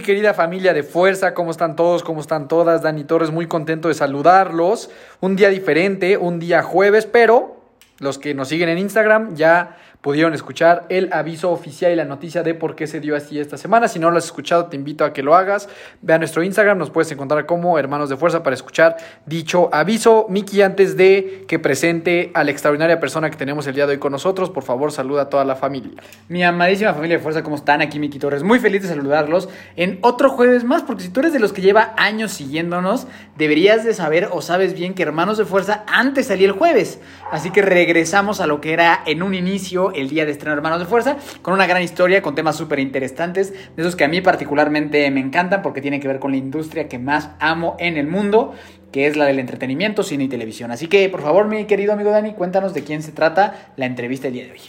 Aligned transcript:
Querida 0.00 0.34
familia 0.34 0.72
de 0.72 0.82
fuerza, 0.82 1.34
¿cómo 1.34 1.50
están 1.50 1.76
todos? 1.76 2.02
¿Cómo 2.02 2.20
están 2.20 2.48
todas? 2.48 2.82
Dani 2.82 3.04
Torres, 3.04 3.30
muy 3.30 3.46
contento 3.46 3.88
de 3.88 3.94
saludarlos. 3.94 4.90
Un 5.20 5.36
día 5.36 5.48
diferente, 5.48 6.16
un 6.16 6.38
día 6.38 6.62
jueves, 6.62 7.06
pero 7.06 7.62
los 7.98 8.18
que 8.18 8.34
nos 8.34 8.48
siguen 8.48 8.68
en 8.68 8.78
Instagram 8.78 9.34
ya 9.34 9.76
pudieron 10.02 10.34
escuchar 10.34 10.84
el 10.88 11.12
aviso 11.12 11.50
oficial 11.50 11.92
y 11.92 11.96
la 11.96 12.04
noticia 12.04 12.42
de 12.42 12.54
por 12.54 12.74
qué 12.74 12.88
se 12.88 12.98
dio 12.98 13.16
así 13.16 13.38
esta 13.38 13.56
semana. 13.56 13.86
Si 13.86 14.00
no 14.00 14.10
lo 14.10 14.18
has 14.18 14.24
escuchado, 14.24 14.66
te 14.66 14.76
invito 14.76 15.04
a 15.04 15.12
que 15.12 15.22
lo 15.22 15.36
hagas. 15.36 15.68
Ve 16.02 16.12
a 16.12 16.18
nuestro 16.18 16.42
Instagram, 16.42 16.76
nos 16.76 16.90
puedes 16.90 17.10
encontrar 17.12 17.46
como 17.46 17.78
Hermanos 17.78 18.10
de 18.10 18.16
Fuerza 18.16 18.42
para 18.42 18.54
escuchar 18.54 18.96
dicho 19.26 19.70
aviso. 19.72 20.26
Miki, 20.28 20.60
antes 20.60 20.96
de 20.96 21.44
que 21.46 21.60
presente 21.60 22.32
a 22.34 22.42
la 22.42 22.50
extraordinaria 22.50 22.98
persona 22.98 23.30
que 23.30 23.36
tenemos 23.36 23.64
el 23.68 23.76
día 23.76 23.86
de 23.86 23.92
hoy 23.92 23.98
con 23.98 24.10
nosotros, 24.10 24.50
por 24.50 24.64
favor, 24.64 24.90
saluda 24.90 25.22
a 25.22 25.28
toda 25.28 25.44
la 25.44 25.54
familia. 25.54 26.02
Mi 26.28 26.42
amadísima 26.42 26.92
familia 26.94 27.18
de 27.18 27.22
fuerza, 27.22 27.44
¿cómo 27.44 27.54
están? 27.54 27.80
Aquí 27.80 28.00
Miki 28.00 28.18
Torres. 28.18 28.42
Muy 28.42 28.58
feliz 28.58 28.82
de 28.82 28.88
saludarlos 28.88 29.48
en 29.76 30.00
otro 30.02 30.30
jueves 30.30 30.64
más, 30.64 30.82
porque 30.82 31.04
si 31.04 31.10
tú 31.10 31.20
eres 31.20 31.32
de 31.32 31.38
los 31.38 31.52
que 31.52 31.62
lleva 31.62 31.94
años 31.96 32.32
siguiéndonos, 32.32 33.06
deberías 33.36 33.84
de 33.84 33.94
saber 33.94 34.30
o 34.32 34.42
sabes 34.42 34.74
bien 34.74 34.94
que 34.94 35.04
Hermanos 35.04 35.38
de 35.38 35.44
Fuerza 35.44 35.84
antes 35.86 36.26
salía 36.26 36.48
el 36.48 36.52
jueves. 36.52 36.98
Así 37.30 37.50
que 37.50 37.62
regresamos 37.62 38.40
a 38.40 38.48
lo 38.48 38.60
que 38.60 38.72
era 38.72 39.00
en 39.06 39.22
un 39.22 39.34
inicio 39.34 39.91
el 39.94 40.08
día 40.08 40.24
de 40.24 40.32
estreno 40.32 40.54
Hermanos 40.54 40.80
de 40.80 40.86
Fuerza, 40.86 41.16
con 41.42 41.54
una 41.54 41.66
gran 41.66 41.82
historia, 41.82 42.22
con 42.22 42.34
temas 42.34 42.56
súper 42.56 42.78
interesantes, 42.78 43.52
de 43.52 43.82
esos 43.82 43.96
que 43.96 44.04
a 44.04 44.08
mí 44.08 44.20
particularmente 44.20 45.10
me 45.10 45.20
encantan 45.20 45.62
porque 45.62 45.80
tienen 45.80 46.00
que 46.00 46.08
ver 46.08 46.18
con 46.18 46.32
la 46.32 46.36
industria 46.36 46.88
que 46.88 46.98
más 46.98 47.30
amo 47.38 47.76
en 47.78 47.96
el 47.96 48.06
mundo, 48.06 48.54
que 48.92 49.06
es 49.06 49.16
la 49.16 49.24
del 49.24 49.38
entretenimiento, 49.38 50.02
cine 50.02 50.24
y 50.24 50.28
televisión. 50.28 50.70
Así 50.70 50.86
que, 50.86 51.08
por 51.08 51.22
favor, 51.22 51.48
mi 51.48 51.64
querido 51.64 51.92
amigo 51.92 52.10
Dani, 52.10 52.34
cuéntanos 52.34 52.74
de 52.74 52.84
quién 52.84 53.02
se 53.02 53.12
trata 53.12 53.72
la 53.76 53.86
entrevista 53.86 54.28
del 54.28 54.34
día 54.34 54.44
de 54.44 54.52
hoy. 54.52 54.60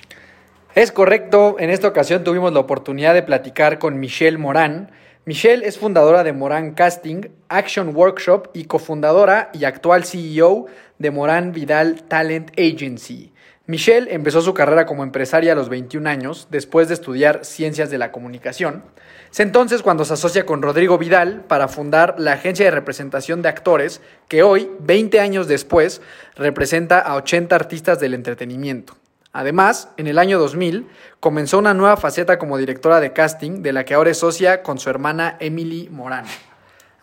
Es 0.76 0.92
correcto, 0.92 1.58
en 1.60 1.70
esta 1.70 1.88
ocasión 1.88 2.24
tuvimos 2.24 2.52
la 2.52 2.62
oportunidad 2.62 3.14
de 3.14 3.22
platicar 3.22 3.78
con 3.78 4.00
Michelle 4.00 4.40
Morán. 4.40 4.90
Michelle 5.26 5.68
es 5.68 5.78
fundadora 5.78 6.24
de 6.24 6.34
Morán 6.34 6.72
Casting, 6.72 7.28
Action 7.48 7.96
Workshop 7.96 8.50
y 8.54 8.66
cofundadora 8.66 9.52
y 9.54 9.66
actual 9.66 10.04
CEO 10.04 10.66
de 10.98 11.12
Morán 11.12 11.52
Vidal 11.52 12.02
Talent 12.04 12.52
Agency. 12.58 13.33
Michelle 13.66 14.14
empezó 14.14 14.42
su 14.42 14.54
carrera 14.54 14.86
como 14.86 15.04
empresaria 15.04 15.54
a 15.54 15.56
los 15.56 15.70
21 15.70 16.10
años, 16.10 16.50
después 16.52 16.90
de 16.90 16.96
estudiar 16.96 17.46
ciencias 17.46 17.90
de 17.90 17.98
la 17.98 18.12
comunicación. 18.12 18.84
Es 19.32 19.40
entonces 19.40 19.82
cuando 19.82 20.04
se 20.04 20.16
asocia 20.16 20.46
con 20.46 20.62
Rodrigo 20.62 20.98
Vidal 20.98 21.46
para 21.48 21.70
fundar 21.70 22.16
la 22.18 22.34
agencia 22.34 22.66
de 22.66 22.72
representación 22.72 23.42
de 23.42 23.48
actores 23.48 24.02
que 24.28 24.44
hoy, 24.44 24.70
20 24.82 25.18
años 25.22 25.48
después, 25.48 26.02
representa 26.36 27.00
a 27.00 27.16
80 27.16 27.56
artistas 27.56 28.02
del 28.02 28.16
entretenimiento. 28.16 28.98
Además, 29.32 29.88
en 29.96 30.08
el 30.08 30.20
año 30.20 30.40
2000 30.40 30.90
comenzó 31.22 31.58
una 31.58 31.74
nueva 31.74 31.96
faceta 31.96 32.38
como 32.38 32.58
directora 32.58 33.00
de 33.00 33.14
casting 33.14 33.64
de 33.64 33.72
la 33.72 33.86
que 33.86 33.94
ahora 33.94 34.12
es 34.12 34.18
socia 34.18 34.62
con 34.62 34.78
su 34.78 34.90
hermana 34.90 35.38
Emily 35.40 35.88
Morán. 35.90 36.26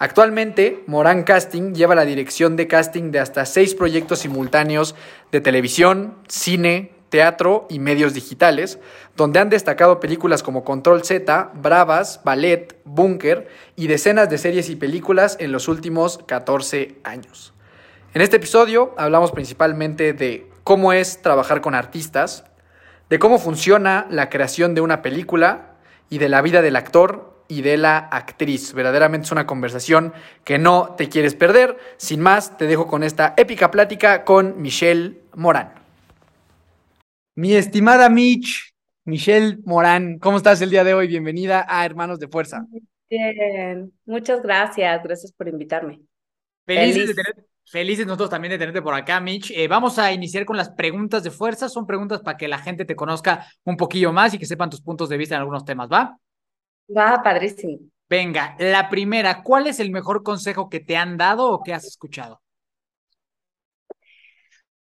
Actualmente, 0.03 0.83
Morán 0.87 1.25
Casting 1.25 1.75
lleva 1.75 1.95
la 1.95 2.07
dirección 2.07 2.57
de 2.57 2.67
casting 2.67 3.11
de 3.11 3.19
hasta 3.19 3.45
seis 3.45 3.75
proyectos 3.75 4.21
simultáneos 4.21 4.95
de 5.31 5.43
televisión, 5.43 6.17
cine, 6.27 6.93
teatro 7.11 7.67
y 7.69 7.81
medios 7.81 8.15
digitales, 8.15 8.79
donde 9.15 9.41
han 9.41 9.51
destacado 9.51 10.01
películas 10.01 10.43
como 10.43 10.65
Control 10.65 11.05
Z, 11.05 11.51
Bravas, 11.53 12.23
Ballet, 12.25 12.81
Bunker 12.87 13.49
y 13.77 13.89
decenas 13.89 14.31
de 14.31 14.39
series 14.39 14.71
y 14.71 14.77
películas 14.77 15.37
en 15.39 15.53
los 15.53 15.69
últimos 15.69 16.17
14 16.27 16.97
años. 17.05 17.53
En 18.15 18.23
este 18.23 18.37
episodio 18.37 18.95
hablamos 18.97 19.33
principalmente 19.33 20.15
de 20.15 20.49
cómo 20.65 20.95
es 20.95 21.21
trabajar 21.21 21.61
con 21.61 21.75
artistas, 21.75 22.45
de 23.11 23.19
cómo 23.19 23.39
funciona 23.39 24.07
la 24.09 24.31
creación 24.31 24.75
de 24.75 24.81
una 24.81 25.03
película 25.03 25.73
y 26.09 26.17
de 26.17 26.31
la 26.31 26.41
vida 26.41 26.63
del 26.63 26.77
actor 26.77 27.40
y 27.51 27.63
de 27.63 27.77
la 27.77 27.99
actriz. 27.99 28.73
Verdaderamente 28.73 29.27
es 29.27 29.33
una 29.33 29.47
conversación 29.47 30.13
que 30.45 30.59
no 30.59 30.95
te 30.97 31.09
quieres 31.09 31.35
perder. 31.35 31.77
Sin 31.97 32.21
más, 32.21 32.57
te 32.57 32.67
dejo 32.67 32.87
con 32.87 33.03
esta 33.03 33.35
épica 33.37 33.71
plática 33.71 34.25
con 34.25 34.63
Michelle 34.63 35.21
Morán. 35.35 35.75
Mi 37.35 37.55
estimada 37.55 38.09
Mitch, 38.09 38.75
Michelle 39.05 39.59
Morán, 39.65 40.19
¿cómo 40.19 40.37
estás 40.37 40.61
el 40.63 40.71
día 40.71 40.85
de 40.85 40.95
hoy? 40.95 41.09
Bienvenida 41.09 41.67
a 41.69 41.85
Hermanos 41.85 42.19
de 42.19 42.29
Fuerza. 42.29 42.65
Bien, 43.09 43.93
muchas 44.05 44.41
gracias, 44.43 45.03
gracias 45.03 45.33
por 45.33 45.49
invitarme. 45.49 46.01
Felices, 46.67 47.09
de 47.09 47.15
tener- 47.15 47.47
felices 47.65 48.07
nosotros 48.07 48.31
también 48.31 48.53
de 48.53 48.59
tenerte 48.59 48.83
por 48.83 48.95
acá, 48.95 49.19
Mitch. 49.21 49.51
Eh, 49.51 49.67
vamos 49.67 49.99
a 49.99 50.13
iniciar 50.13 50.45
con 50.45 50.57
las 50.57 50.71
preguntas 50.71 51.25
de 51.25 51.31
fuerza. 51.31 51.69
Son 51.69 51.87
preguntas 51.87 52.21
para 52.21 52.37
que 52.37 52.47
la 52.47 52.59
gente 52.59 52.85
te 52.85 52.95
conozca 52.95 53.47
un 53.65 53.77
poquillo 53.77 54.13
más 54.13 54.35
y 54.35 54.39
que 54.39 54.47
sepan 54.47 54.71
tus 54.71 54.83
puntos 54.83 55.09
de 55.09 55.17
vista 55.17 55.35
en 55.35 55.41
algunos 55.41 55.65
temas, 55.65 55.89
¿va? 55.91 56.17
Va, 56.99 57.23
padrísimo. 57.23 57.79
Venga, 58.11 58.57
la 58.59 58.91
primera, 58.91 59.43
¿cuál 59.43 59.67
es 59.67 59.81
el 59.81 59.91
mejor 59.91 60.23
consejo 60.23 60.69
que 60.69 60.81
te 60.81 60.99
han 60.99 61.17
dado 61.17 61.51
o 61.51 61.63
que 61.63 61.73
has 61.73 61.87
escuchado? 61.87 62.43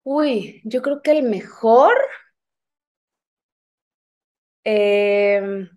Uy, 0.04 0.62
yo 0.64 0.82
creo 0.82 1.02
que 1.04 1.12
el 1.12 1.22
mejor, 1.24 1.94
em, 4.66 5.70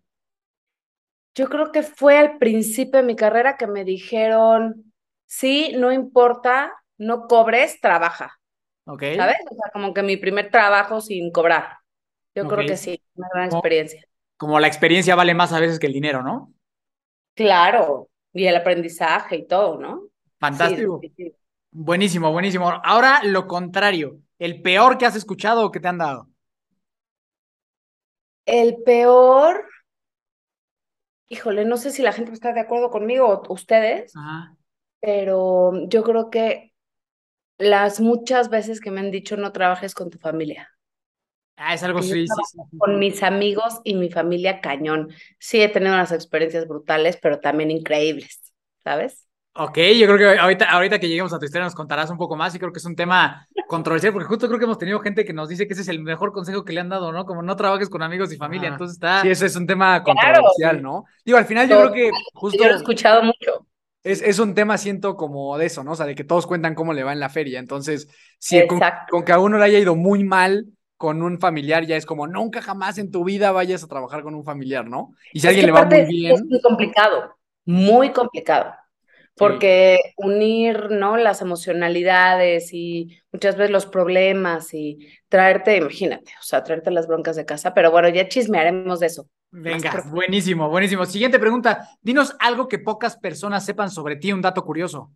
yo 1.34 1.48
creo 1.48 1.72
que 1.72 1.82
fue 1.82 2.18
al 2.18 2.38
principio 2.38 3.00
de 3.00 3.06
mi 3.06 3.16
carrera 3.16 3.56
que 3.56 3.66
me 3.66 3.84
dijeron, 3.84 4.92
sí, 5.26 5.74
no 5.76 5.92
importa, 5.92 6.72
no 6.98 7.26
cobres, 7.28 7.80
trabaja, 7.80 8.38
¿Ok? 8.86 9.02
¿sabes? 9.12 9.36
O 9.50 9.54
sea, 9.56 9.70
como 9.72 9.94
que 9.94 10.02
mi 10.04 10.16
primer 10.18 10.50
trabajo 10.50 11.00
sin 11.00 11.32
cobrar. 11.32 11.78
Yo 12.34 12.48
creo 12.48 12.66
que 12.66 12.76
sí, 12.76 13.02
una 13.14 13.28
gran 13.34 13.50
¿Cómo? 13.50 13.62
experiencia. 13.62 14.04
Como 14.40 14.58
la 14.58 14.68
experiencia 14.68 15.14
vale 15.14 15.34
más 15.34 15.52
a 15.52 15.60
veces 15.60 15.78
que 15.78 15.86
el 15.86 15.92
dinero, 15.92 16.22
¿no? 16.22 16.54
Claro, 17.34 18.08
y 18.32 18.46
el 18.46 18.56
aprendizaje 18.56 19.36
y 19.36 19.46
todo, 19.46 19.78
¿no? 19.78 20.04
Sí, 20.04 20.32
Fantástico. 20.38 20.98
Buenísimo, 21.70 22.32
buenísimo. 22.32 22.72
Ahora 22.82 23.20
lo 23.22 23.46
contrario, 23.46 24.18
el 24.38 24.62
peor 24.62 24.96
que 24.96 25.04
has 25.04 25.14
escuchado 25.14 25.66
o 25.66 25.70
que 25.70 25.78
te 25.78 25.88
han 25.88 25.98
dado. 25.98 26.26
El 28.46 28.82
peor, 28.82 29.66
híjole, 31.28 31.66
no 31.66 31.76
sé 31.76 31.90
si 31.90 32.00
la 32.00 32.12
gente 32.12 32.32
está 32.32 32.54
de 32.54 32.60
acuerdo 32.60 32.88
conmigo 32.88 33.28
o 33.28 33.52
ustedes, 33.52 34.16
Ajá. 34.16 34.56
pero 35.02 35.86
yo 35.86 36.02
creo 36.02 36.30
que 36.30 36.72
las 37.58 38.00
muchas 38.00 38.48
veces 38.48 38.80
que 38.80 38.90
me 38.90 39.00
han 39.00 39.10
dicho 39.10 39.36
no 39.36 39.52
trabajes 39.52 39.94
con 39.94 40.08
tu 40.08 40.18
familia. 40.18 40.69
Ah, 41.62 41.74
es 41.74 41.82
algo 41.82 42.00
sí. 42.02 42.24
Con 42.78 42.98
mis 42.98 43.22
amigos 43.22 43.80
y 43.84 43.94
mi 43.94 44.10
familia 44.10 44.60
cañón. 44.62 45.08
Sí 45.38 45.60
he 45.60 45.68
tenido 45.68 45.92
unas 45.92 46.10
experiencias 46.10 46.66
brutales, 46.66 47.18
pero 47.20 47.38
también 47.38 47.70
increíbles, 47.70 48.40
¿sabes? 48.82 49.26
Ok, 49.52 49.76
yo 49.98 50.06
creo 50.06 50.16
que 50.16 50.38
ahorita, 50.38 50.70
ahorita 50.70 50.98
que 50.98 51.08
lleguemos 51.08 51.32
a 51.34 51.38
tu 51.38 51.44
historia 51.44 51.64
nos 51.64 51.74
contarás 51.74 52.08
un 52.08 52.16
poco 52.16 52.36
más 52.36 52.54
y 52.54 52.58
creo 52.58 52.72
que 52.72 52.78
es 52.78 52.84
un 52.86 52.94
tema 52.96 53.46
controversial 53.68 54.12
porque 54.12 54.28
justo 54.28 54.46
creo 54.46 54.58
que 54.58 54.64
hemos 54.64 54.78
tenido 54.78 55.00
gente 55.00 55.24
que 55.24 55.32
nos 55.32 55.48
dice 55.48 55.66
que 55.66 55.72
ese 55.74 55.82
es 55.82 55.88
el 55.88 56.00
mejor 56.00 56.32
consejo 56.32 56.64
que 56.64 56.72
le 56.72 56.80
han 56.80 56.88
dado, 56.88 57.12
¿no? 57.12 57.26
Como 57.26 57.42
no 57.42 57.56
trabajes 57.56 57.90
con 57.90 58.00
amigos 58.02 58.32
y 58.32 58.36
familia, 58.36 58.68
entonces 58.68 58.94
está... 58.94 59.20
Sí, 59.22 59.28
ese 59.28 59.46
es 59.46 59.56
un 59.56 59.66
tema 59.66 60.02
Claro. 60.02 60.18
controversial, 60.20 60.80
¿no? 60.80 61.04
Digo, 61.26 61.36
al 61.36 61.44
final 61.46 61.68
yo 61.68 61.78
creo 61.80 61.92
que 61.92 62.10
justo 62.32 62.62
Yo 62.62 62.68
lo 62.68 62.74
he 62.74 62.76
escuchado 62.78 63.22
mucho. 63.24 63.66
es, 64.04 64.22
es 64.22 64.38
un 64.38 64.54
tema, 64.54 64.78
siento, 64.78 65.16
como 65.16 65.58
de 65.58 65.66
eso, 65.66 65.82
¿no? 65.84 65.92
O 65.92 65.96
sea, 65.96 66.06
de 66.06 66.14
que 66.14 66.24
todos 66.24 66.46
cuentan 66.46 66.74
cómo 66.76 66.92
le 66.94 67.02
va 67.02 67.12
en 67.12 67.20
la 67.20 67.28
feria. 67.28 67.58
Entonces, 67.58 68.08
si 68.38 68.66
con, 68.68 68.80
con 69.10 69.24
que 69.24 69.32
a 69.32 69.40
uno 69.40 69.58
le 69.58 69.64
haya 69.64 69.78
ido 69.80 69.94
muy 69.96 70.24
mal 70.24 70.64
con 71.00 71.22
un 71.22 71.38
familiar, 71.38 71.86
ya 71.86 71.96
es 71.96 72.04
como 72.04 72.26
nunca 72.26 72.60
jamás 72.60 72.98
en 72.98 73.10
tu 73.10 73.24
vida 73.24 73.52
vayas 73.52 73.82
a 73.82 73.88
trabajar 73.88 74.22
con 74.22 74.34
un 74.34 74.44
familiar, 74.44 74.86
¿no? 74.86 75.14
Y 75.32 75.40
si 75.40 75.46
a 75.46 75.48
alguien 75.48 75.64
le 75.64 75.72
va 75.72 75.86
muy 75.86 76.04
bien. 76.04 76.34
Es 76.34 76.44
muy 76.44 76.60
complicado, 76.60 77.36
muy 77.64 78.12
complicado. 78.12 78.74
Porque 79.34 79.98
unir, 80.18 80.90
¿no? 80.90 81.16
Las 81.16 81.40
emocionalidades 81.40 82.74
y 82.74 83.18
muchas 83.32 83.56
veces 83.56 83.70
los 83.70 83.86
problemas 83.86 84.74
y 84.74 84.98
traerte, 85.30 85.78
imagínate, 85.78 86.32
o 86.38 86.42
sea, 86.42 86.62
traerte 86.62 86.90
las 86.90 87.06
broncas 87.06 87.34
de 87.34 87.46
casa, 87.46 87.72
pero 87.72 87.90
bueno, 87.90 88.10
ya 88.10 88.28
chismearemos 88.28 89.00
de 89.00 89.06
eso. 89.06 89.26
Venga, 89.52 90.04
buenísimo, 90.10 90.68
buenísimo. 90.68 91.06
Siguiente 91.06 91.38
pregunta. 91.38 91.88
Dinos 92.02 92.36
algo 92.40 92.68
que 92.68 92.78
pocas 92.78 93.16
personas 93.16 93.64
sepan 93.64 93.90
sobre 93.90 94.16
ti, 94.16 94.34
un 94.34 94.42
dato 94.42 94.62
curioso. 94.62 95.10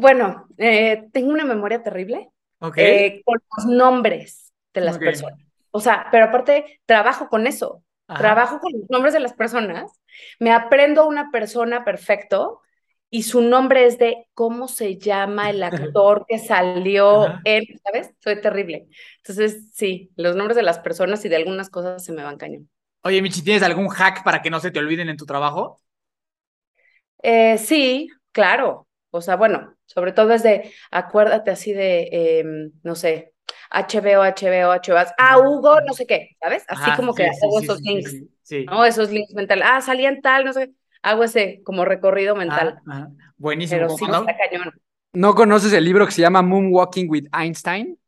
Bueno, 0.00 0.46
eh, 0.56 1.08
tengo 1.12 1.30
una 1.30 1.44
memoria 1.44 1.82
terrible 1.82 2.30
eh, 2.76 3.20
con 3.22 3.38
los 3.56 3.66
nombres 3.66 4.50
de 4.72 4.80
las 4.80 4.98
personas. 4.98 5.38
O 5.72 5.80
sea, 5.80 6.06
pero 6.10 6.24
aparte 6.24 6.80
trabajo 6.86 7.28
con 7.28 7.46
eso. 7.46 7.84
Ajá. 8.08 8.18
Trabajo 8.18 8.60
con 8.60 8.72
los 8.72 8.88
nombres 8.88 9.12
de 9.12 9.20
las 9.20 9.34
personas. 9.34 10.00
Me 10.38 10.52
aprendo 10.52 11.02
a 11.02 11.06
una 11.06 11.30
persona 11.30 11.84
perfecto 11.84 12.62
y 13.10 13.24
su 13.24 13.42
nombre 13.42 13.84
es 13.84 13.98
de 13.98 14.26
cómo 14.32 14.68
se 14.68 14.96
llama 14.96 15.50
el 15.50 15.62
actor 15.62 16.24
que 16.26 16.38
salió 16.38 17.22
Ajá. 17.26 17.40
en, 17.44 17.64
¿sabes? 17.84 18.14
Soy 18.20 18.40
terrible. 18.40 18.86
Entonces, 19.18 19.68
sí, 19.74 20.10
los 20.16 20.34
nombres 20.34 20.56
de 20.56 20.62
las 20.62 20.78
personas 20.78 21.22
y 21.26 21.28
de 21.28 21.36
algunas 21.36 21.68
cosas 21.68 22.02
se 22.02 22.12
me 22.12 22.22
van 22.22 22.38
cañón. 22.38 22.70
Oye, 23.02 23.20
Michi, 23.20 23.42
¿tienes 23.42 23.62
algún 23.62 23.88
hack 23.88 24.24
para 24.24 24.40
que 24.40 24.48
no 24.48 24.60
se 24.60 24.70
te 24.70 24.78
olviden 24.78 25.10
en 25.10 25.18
tu 25.18 25.26
trabajo? 25.26 25.78
Eh, 27.22 27.58
sí, 27.58 28.08
claro. 28.32 28.86
O 29.10 29.20
sea, 29.20 29.36
bueno, 29.36 29.74
sobre 29.92 30.12
todo 30.12 30.32
es 30.32 30.44
de, 30.44 30.72
acuérdate 30.92 31.50
así 31.50 31.72
de, 31.72 32.08
em, 32.12 32.70
no 32.84 32.94
sé, 32.94 33.32
HBO, 33.70 34.22
HBO, 34.22 34.70
HBO, 34.70 35.12
ah, 35.18 35.38
Hugo, 35.38 35.80
no 35.80 35.92
sé 35.94 36.06
qué, 36.06 36.36
¿sabes? 36.40 36.64
Así 36.68 36.82
Ajá, 36.82 36.96
como 36.96 37.12
que 37.12 37.24
sí, 37.24 37.40
hago 37.42 37.58
sí, 37.58 37.64
esos 37.64 37.80
links. 37.80 38.14
¿no? 38.66 38.84
Esos 38.84 39.10
links 39.10 39.34
mentales. 39.34 39.64
Ah, 39.66 39.80
salía 39.80 40.08
en 40.08 40.22
tal, 40.22 40.44
no 40.44 40.52
sé, 40.52 40.70
hago 41.02 41.24
ese 41.24 41.60
como 41.64 41.84
recorrido 41.84 42.36
mental. 42.36 42.78
Ah, 42.86 42.92
ajá. 42.92 43.10
Buenísimo. 43.36 43.80
Pero 43.80 43.96
sí, 43.96 44.06
Cuando- 44.06 44.30
está 44.30 44.36
cañón. 44.36 44.72
¿No 45.12 45.34
conoces 45.34 45.72
el 45.72 45.84
libro 45.84 46.06
que 46.06 46.12
se 46.12 46.22
llama 46.22 46.40
Moonwalking 46.40 47.10
with 47.10 47.24
Einstein? 47.36 47.98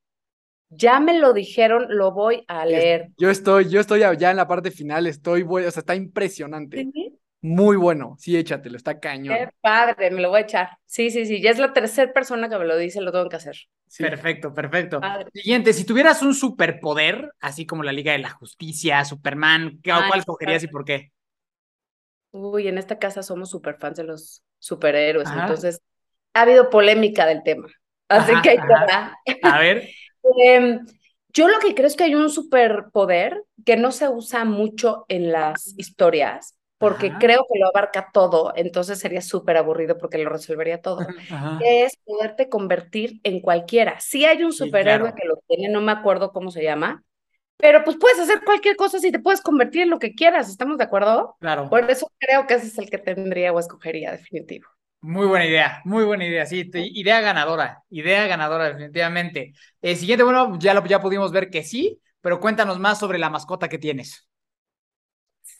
Ya 0.70 1.00
me 1.00 1.19
lo 1.19 1.32
dijeron, 1.32 1.87
lo 1.88 2.12
voy 2.12 2.44
a 2.46 2.64
leer. 2.64 3.08
Yo 3.19 3.28
estoy, 3.28 3.69
yo 3.69 3.81
estoy 3.81 4.00
ya 4.19 4.31
en 4.31 4.37
la 4.37 4.46
parte 4.46 4.70
final, 4.70 5.08
estoy, 5.08 5.43
bueno, 5.43 5.67
o 5.67 5.70
sea, 5.73 5.81
está 5.81 5.96
impresionante. 5.96 6.88
Sí, 6.93 7.19
Muy 7.42 7.76
bueno. 7.76 8.16
Sí, 8.18 8.36
échatelo, 8.36 8.76
está 8.76 8.98
cañón. 9.00 9.36
Qué 9.36 9.48
padre, 9.60 10.10
me 10.10 10.20
lo 10.20 10.30
voy 10.30 10.38
a 10.38 10.42
echar. 10.42 10.70
Sí, 10.86 11.10
sí, 11.10 11.26
sí, 11.26 11.40
ya 11.40 11.50
es 11.50 11.58
la 11.58 11.72
tercera 11.72 12.12
persona 12.12 12.48
que 12.48 12.58
me 12.58 12.64
lo 12.64 12.76
dice, 12.76 13.00
lo 13.00 13.12
tengo 13.12 13.28
que 13.28 13.36
hacer. 13.36 13.56
Sí. 13.86 14.04
Perfecto, 14.04 14.54
perfecto. 14.54 15.00
Padre. 15.00 15.30
Siguiente, 15.32 15.72
si 15.72 15.84
tuvieras 15.84 16.22
un 16.22 16.34
superpoder, 16.34 17.30
así 17.40 17.66
como 17.66 17.82
la 17.82 17.92
Liga 17.92 18.12
de 18.12 18.18
la 18.18 18.30
Justicia, 18.30 19.04
Superman, 19.04 19.80
¿qué- 19.82 19.92
Ay, 19.92 20.08
¿cuál 20.08 20.20
escogerías 20.20 20.62
y 20.62 20.68
por 20.68 20.84
qué? 20.84 21.12
Uy, 22.30 22.68
en 22.68 22.78
esta 22.78 22.98
casa 22.98 23.22
somos 23.22 23.50
súper 23.50 23.76
fans 23.78 23.96
de 23.98 24.04
los 24.04 24.42
superhéroes, 24.58 25.28
Ajá. 25.28 25.42
entonces 25.42 25.82
ha 26.34 26.42
habido 26.42 26.70
polémica 26.70 27.26
del 27.26 27.42
tema. 27.42 27.68
Así 28.08 28.32
Ajá, 28.32 28.42
que 28.42 28.50
ahí 28.50 28.56
te 28.58 28.62
ajá. 28.62 28.86
va. 28.86 29.16
A 29.42 29.58
ver, 29.58 29.88
Em, 30.44 30.86
yo 31.32 31.48
lo 31.48 31.58
que 31.58 31.74
creo 31.74 31.86
es 31.86 31.96
que 31.96 32.04
hay 32.04 32.14
un 32.14 32.30
superpoder 32.30 33.42
que 33.64 33.76
no 33.76 33.90
se 33.92 34.08
usa 34.08 34.44
mucho 34.44 35.04
en 35.08 35.32
las 35.32 35.74
historias, 35.78 36.56
porque 36.82 37.17
Ajá. 37.17 37.19
creo 37.19 37.44
que 37.52 37.58
lo 37.61 37.69
abarca 37.69 38.11
todo, 38.12 38.52
entonces 38.56 38.99
sería 38.99 39.20
súper 39.23 39.56
aburrido 39.56 39.99
porque 39.99 40.19
lo 40.19 40.31
resolvería 40.31 40.81
todo. 40.82 41.14
Ajá. 41.31 41.52
Que 41.58 41.84
es 41.84 41.96
poderte 42.05 42.49
convertir 42.49 43.20
en 43.25 43.40
cualquiera. 43.40 44.00
Sí 44.00 44.25
hay 44.25 44.43
un 44.44 44.52
Sí, 44.56 44.76
superhéroe 44.76 45.12
claro. 45.12 45.14
que 45.14 45.26
lo 45.29 45.37
tiene, 45.49 45.69
no 45.69 45.81
me 45.81 45.93
acuerdo 45.93 46.32
cómo 46.32 46.50
se 46.50 46.62
llama, 46.64 47.05
pero 47.58 47.84
pues 47.84 47.96
puedes 47.99 48.19
hacer 48.20 48.43
cualquier 48.44 48.76
cosa 48.76 48.99
si 49.00 49.12
te 49.12 49.20
puedes 49.20 49.40
convertir 49.43 49.82
en 49.82 49.90
lo 49.90 49.99
que 50.00 50.14
quieras, 50.14 50.49
¿estamos 50.50 50.79
de 50.79 50.84
acuerdo? 50.84 51.37
claro. 51.38 51.70
Por 51.70 51.90
eso 51.90 52.11
creo 52.19 52.46
que 52.46 52.55
ese 52.55 52.69
es 52.69 52.79
el 52.79 52.90
que 52.90 52.99
tendría 52.99 53.52
o 53.52 53.61
escogería 53.61 54.12
definitivo. 54.12 54.69
Muy 55.00 55.26
buena 55.26 55.46
idea, 55.46 55.81
muy 55.85 56.05
buena 56.05 56.25
idea, 56.25 56.46
sí, 56.46 56.70
idea 56.73 57.20
ganadora, 57.20 57.82
idea 57.90 58.26
ganadora 58.28 58.67
definitivamente. 58.69 59.52
Eh, 59.81 59.96
siguiente, 59.96 60.23
bueno, 60.23 60.56
ya 60.61 60.75
lo 60.75 60.85
ya 60.87 61.00
pudimos 61.00 61.32
ver 61.32 61.50
que 61.50 61.64
sí, 61.64 62.00
pero 62.20 62.38
cuéntanos 62.38 62.78
más 62.78 63.00
sobre 63.00 63.19
la 63.19 63.28
mascota 63.28 63.69
que 63.69 63.78
tienes, 63.78 64.28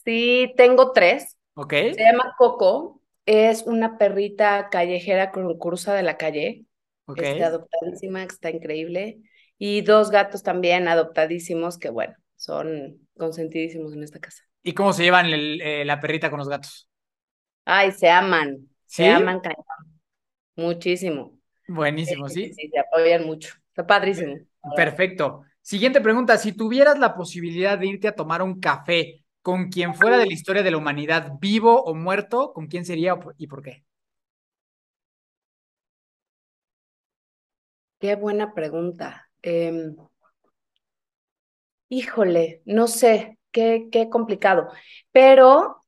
Sí, 0.05 0.53
tengo 0.57 0.93
tres. 0.93 1.37
¿ok? 1.55 1.75
Se 1.91 2.03
llama 2.05 2.35
Coco. 2.39 3.01
Es 3.27 3.63
una 3.65 3.99
perrita 3.99 4.69
callejera 4.71 5.31
con 5.33 5.59
cruza 5.59 5.95
de 5.95 6.03
la 6.03 6.17
calle. 6.17 6.67
Ok. 7.07 7.23
Está 7.23 7.47
adoptadísima, 7.49 8.21
que 8.27 8.35
está 8.35 8.51
increíble. 8.51 9.21
Y 9.59 9.83
dos 9.83 10.11
gatos 10.11 10.43
también 10.43 10.89
adoptadísimos 10.89 11.79
que, 11.79 11.91
bueno, 11.91 12.15
son 12.37 13.09
consentidísimos 13.17 13.93
en 13.95 14.03
esta 14.03 14.19
casa. 14.21 14.43
¿Y 14.63 14.75
cómo 14.75 14.93
se 14.93 15.05
llevan 15.05 15.27
el- 15.27 15.61
eh, 15.61 15.85
la 15.85 16.01
perrita 16.01 16.31
con 16.31 16.39
los 16.39 16.49
gatos? 16.49 16.89
Ay, 17.65 17.93
se 17.93 18.09
aman. 18.11 18.69
¿Sí? 18.87 19.05
Se 19.05 19.09
aman 19.09 19.41
cañón. 19.41 19.65
Muchísimo. 20.57 21.39
Buenísimo, 21.69 22.29
Sí, 22.29 22.35
sí. 22.47 22.53
sí, 22.55 22.69
se 22.71 22.79
apoyan 22.79 23.25
mucho. 23.27 23.55
Está 23.71 23.87
padrísimo. 23.87 24.39
Perfecto. 24.77 25.43
Siguiente 25.61 26.01
pregunta, 26.01 26.39
si 26.39 26.53
tuvieras 26.53 26.99
la 26.99 27.15
posibilidad 27.15 27.79
de 27.79 27.87
irte 27.87 28.09
a 28.09 28.15
tomar 28.17 28.43
un 28.43 28.61
café 28.61 29.22
con 29.43 29.69
quien 29.71 29.94
fuera 29.94 30.19
de 30.19 30.27
la 30.27 30.33
historia 30.33 30.62
de 30.62 30.71
la 30.71 30.79
humanidad, 30.79 31.33
vivo 31.41 31.83
o 31.83 31.94
muerto, 31.94 32.53
¿con 32.53 32.69
quién 32.69 32.85
sería 32.85 33.19
y 33.37 33.47
por 33.49 33.62
qué? 33.62 33.85
Qué 37.99 38.17
buena 38.17 38.55
pregunta. 38.55 39.29
Em, 39.43 39.97
híjole, 41.89 42.62
no 42.65 42.87
sé, 42.89 43.39
qué, 43.53 43.89
qué 43.93 44.09
complicado. 44.09 44.69
Pero 45.12 45.83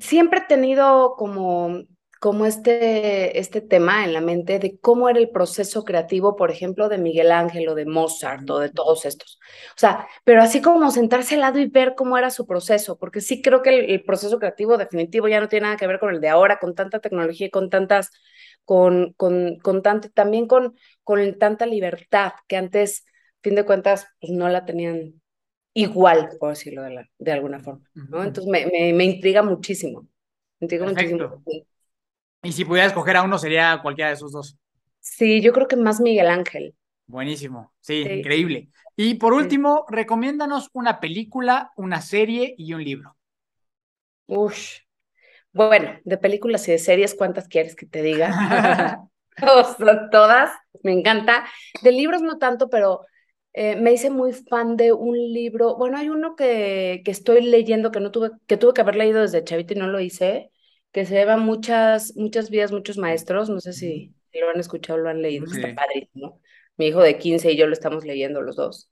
siempre 0.00 0.40
he 0.40 0.46
tenido 0.46 1.14
como, 1.16 1.82
como 2.20 2.46
este, 2.46 3.38
este 3.38 3.60
tema 3.60 4.04
en 4.04 4.12
la 4.12 4.20
mente 4.20 4.58
de 4.58 4.78
cómo 4.80 5.08
era 5.08 5.18
el 5.18 5.30
proceso 5.30 5.84
creativo, 5.84 6.36
por 6.36 6.50
ejemplo, 6.50 6.88
de 6.88 6.98
Miguel 6.98 7.32
Ángel 7.32 7.68
o 7.68 7.74
de 7.74 7.86
Mozart 7.86 8.48
o 8.50 8.58
de 8.58 8.70
todos 8.70 9.04
estos. 9.04 9.38
O 9.70 9.78
sea, 9.78 10.06
pero 10.24 10.42
así 10.42 10.60
como 10.62 10.90
sentarse 10.90 11.34
al 11.36 11.40
lado 11.42 11.58
y 11.58 11.66
ver 11.66 11.94
cómo 11.96 12.18
era 12.18 12.30
su 12.30 12.46
proceso, 12.46 12.98
porque 12.98 13.20
sí 13.20 13.42
creo 13.42 13.62
que 13.62 13.70
el, 13.70 13.90
el 13.90 14.04
proceso 14.04 14.38
creativo 14.38 14.76
definitivo 14.78 15.28
ya 15.28 15.40
no 15.40 15.48
tiene 15.48 15.64
nada 15.66 15.76
que 15.76 15.86
ver 15.86 15.98
con 16.00 16.14
el 16.14 16.20
de 16.20 16.28
ahora, 16.28 16.58
con 16.58 16.74
tanta 16.74 17.00
tecnología 17.00 17.46
y 17.48 17.50
con 17.50 17.70
tantas, 17.70 18.10
con, 18.64 19.12
con, 19.14 19.58
con 19.60 19.82
tanto, 19.82 20.10
también 20.10 20.46
con, 20.46 20.76
con 21.04 21.38
tanta 21.38 21.66
libertad 21.66 22.32
que 22.48 22.56
antes, 22.56 23.04
a 23.40 23.42
fin 23.42 23.54
de 23.54 23.64
cuentas, 23.64 24.06
pues 24.20 24.32
no 24.32 24.48
la 24.48 24.64
tenían 24.64 25.20
igual, 25.74 26.30
por 26.38 26.50
decirlo 26.50 26.82
de, 26.82 26.90
la- 26.90 27.08
de 27.18 27.32
alguna 27.32 27.60
forma, 27.60 27.88
¿no? 28.08 28.22
Entonces 28.24 28.50
me, 28.50 28.66
me, 28.66 28.92
me 28.92 29.04
intriga 29.04 29.42
muchísimo. 29.42 30.02
Me 30.60 30.66
intriga 30.66 30.86
Perfecto. 30.86 31.26
muchísimo. 31.44 31.44
Y 32.42 32.52
si 32.52 32.64
pudieras 32.64 32.90
escoger 32.92 33.16
a 33.16 33.22
uno, 33.22 33.38
sería 33.38 33.80
cualquiera 33.82 34.08
de 34.08 34.14
esos 34.14 34.32
dos. 34.32 34.56
Sí, 35.00 35.40
yo 35.42 35.52
creo 35.52 35.66
que 35.68 35.74
más 35.76 36.00
Miguel 36.00 36.28
Ángel. 36.28 36.76
Buenísimo, 37.06 37.72
sí, 37.80 38.02
Sí. 38.02 38.10
increíble. 38.12 38.70
Y 38.96 39.14
por 39.14 39.32
último, 39.32 39.84
recomiéndanos 39.88 40.68
una 40.72 41.00
película, 41.00 41.72
una 41.76 42.02
serie 42.02 42.54
y 42.58 42.74
un 42.74 42.84
libro. 42.84 43.16
Ush. 44.26 44.80
Bueno, 45.52 45.92
de 46.04 46.18
películas 46.18 46.68
y 46.68 46.72
de 46.72 46.78
series, 46.78 47.14
¿cuántas 47.14 47.48
quieres 47.48 47.76
que 47.76 47.86
te 47.86 48.02
diga? 48.02 48.28
Todas, 50.10 50.50
me 50.82 50.92
encanta. 50.92 51.46
De 51.82 51.92
libros 51.92 52.22
no 52.22 52.38
tanto, 52.38 52.68
pero 52.70 53.06
eh, 53.52 53.76
me 53.76 53.92
hice 53.92 54.10
muy 54.10 54.32
fan 54.32 54.76
de 54.76 54.92
un 54.92 55.16
libro. 55.16 55.76
Bueno, 55.76 55.98
hay 55.98 56.08
uno 56.08 56.36
que, 56.36 57.02
que 57.04 57.10
estoy 57.10 57.42
leyendo 57.42 57.90
que 57.92 58.00
no 58.00 58.10
tuve, 58.10 58.30
que 58.46 58.56
tuve 58.56 58.74
que 58.74 58.80
haber 58.82 58.96
leído 58.96 59.22
desde 59.22 59.44
chavita 59.44 59.74
y 59.74 59.76
no 59.78 59.88
lo 59.88 60.00
hice, 60.00 60.50
que 60.92 61.04
se 61.06 61.14
llama 61.14 61.36
muchas, 61.36 62.14
muchas 62.16 62.50
vidas, 62.50 62.72
muchos 62.72 62.98
maestros. 62.98 63.50
No 63.50 63.60
sé 63.60 63.72
si, 63.72 64.14
si 64.32 64.38
lo 64.40 64.50
han 64.50 64.58
escuchado 64.60 64.98
o 64.98 65.02
lo 65.02 65.10
han 65.10 65.22
leído. 65.22 65.46
Sí. 65.46 65.60
Está 65.60 65.74
padrísimo. 65.74 66.40
Mi 66.76 66.86
hijo 66.88 67.00
de 67.02 67.18
15 67.18 67.52
y 67.52 67.56
yo 67.56 67.66
lo 67.66 67.72
estamos 67.72 68.04
leyendo 68.04 68.40
los 68.42 68.56
dos. 68.56 68.88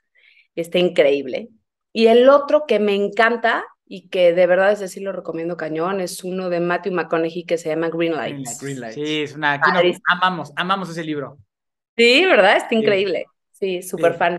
Está 0.54 0.78
increíble. 0.78 1.48
Y 1.92 2.08
el 2.08 2.28
otro 2.28 2.64
que 2.66 2.78
me 2.78 2.94
encanta 2.94 3.64
y 3.88 4.08
que 4.08 4.32
de 4.32 4.46
verdad 4.46 4.72
es 4.72 4.80
decir 4.80 5.02
lo 5.02 5.12
recomiendo 5.12 5.56
cañón 5.56 6.00
es 6.00 6.24
uno 6.24 6.50
de 6.50 6.60
Matthew 6.60 6.92
McConaughey 6.92 7.44
que 7.44 7.56
se 7.56 7.68
llama 7.68 7.88
Green 7.90 8.14
Lights. 8.16 8.58
Green 8.60 8.80
Lights. 8.80 8.94
Sí, 8.96 9.22
es 9.22 9.34
una. 9.34 9.52
aquí 9.54 9.70
nos 9.70 9.74
Padrísimo. 9.74 10.04
amamos, 10.08 10.52
amamos 10.56 10.90
ese 10.90 11.04
libro. 11.04 11.38
Sí, 11.96 12.24
¿verdad? 12.26 12.56
Está 12.56 12.74
increíble. 12.74 13.26
Sí, 13.52 13.82
súper 13.82 14.12
Sí. 14.12 14.18
fan. 14.18 14.38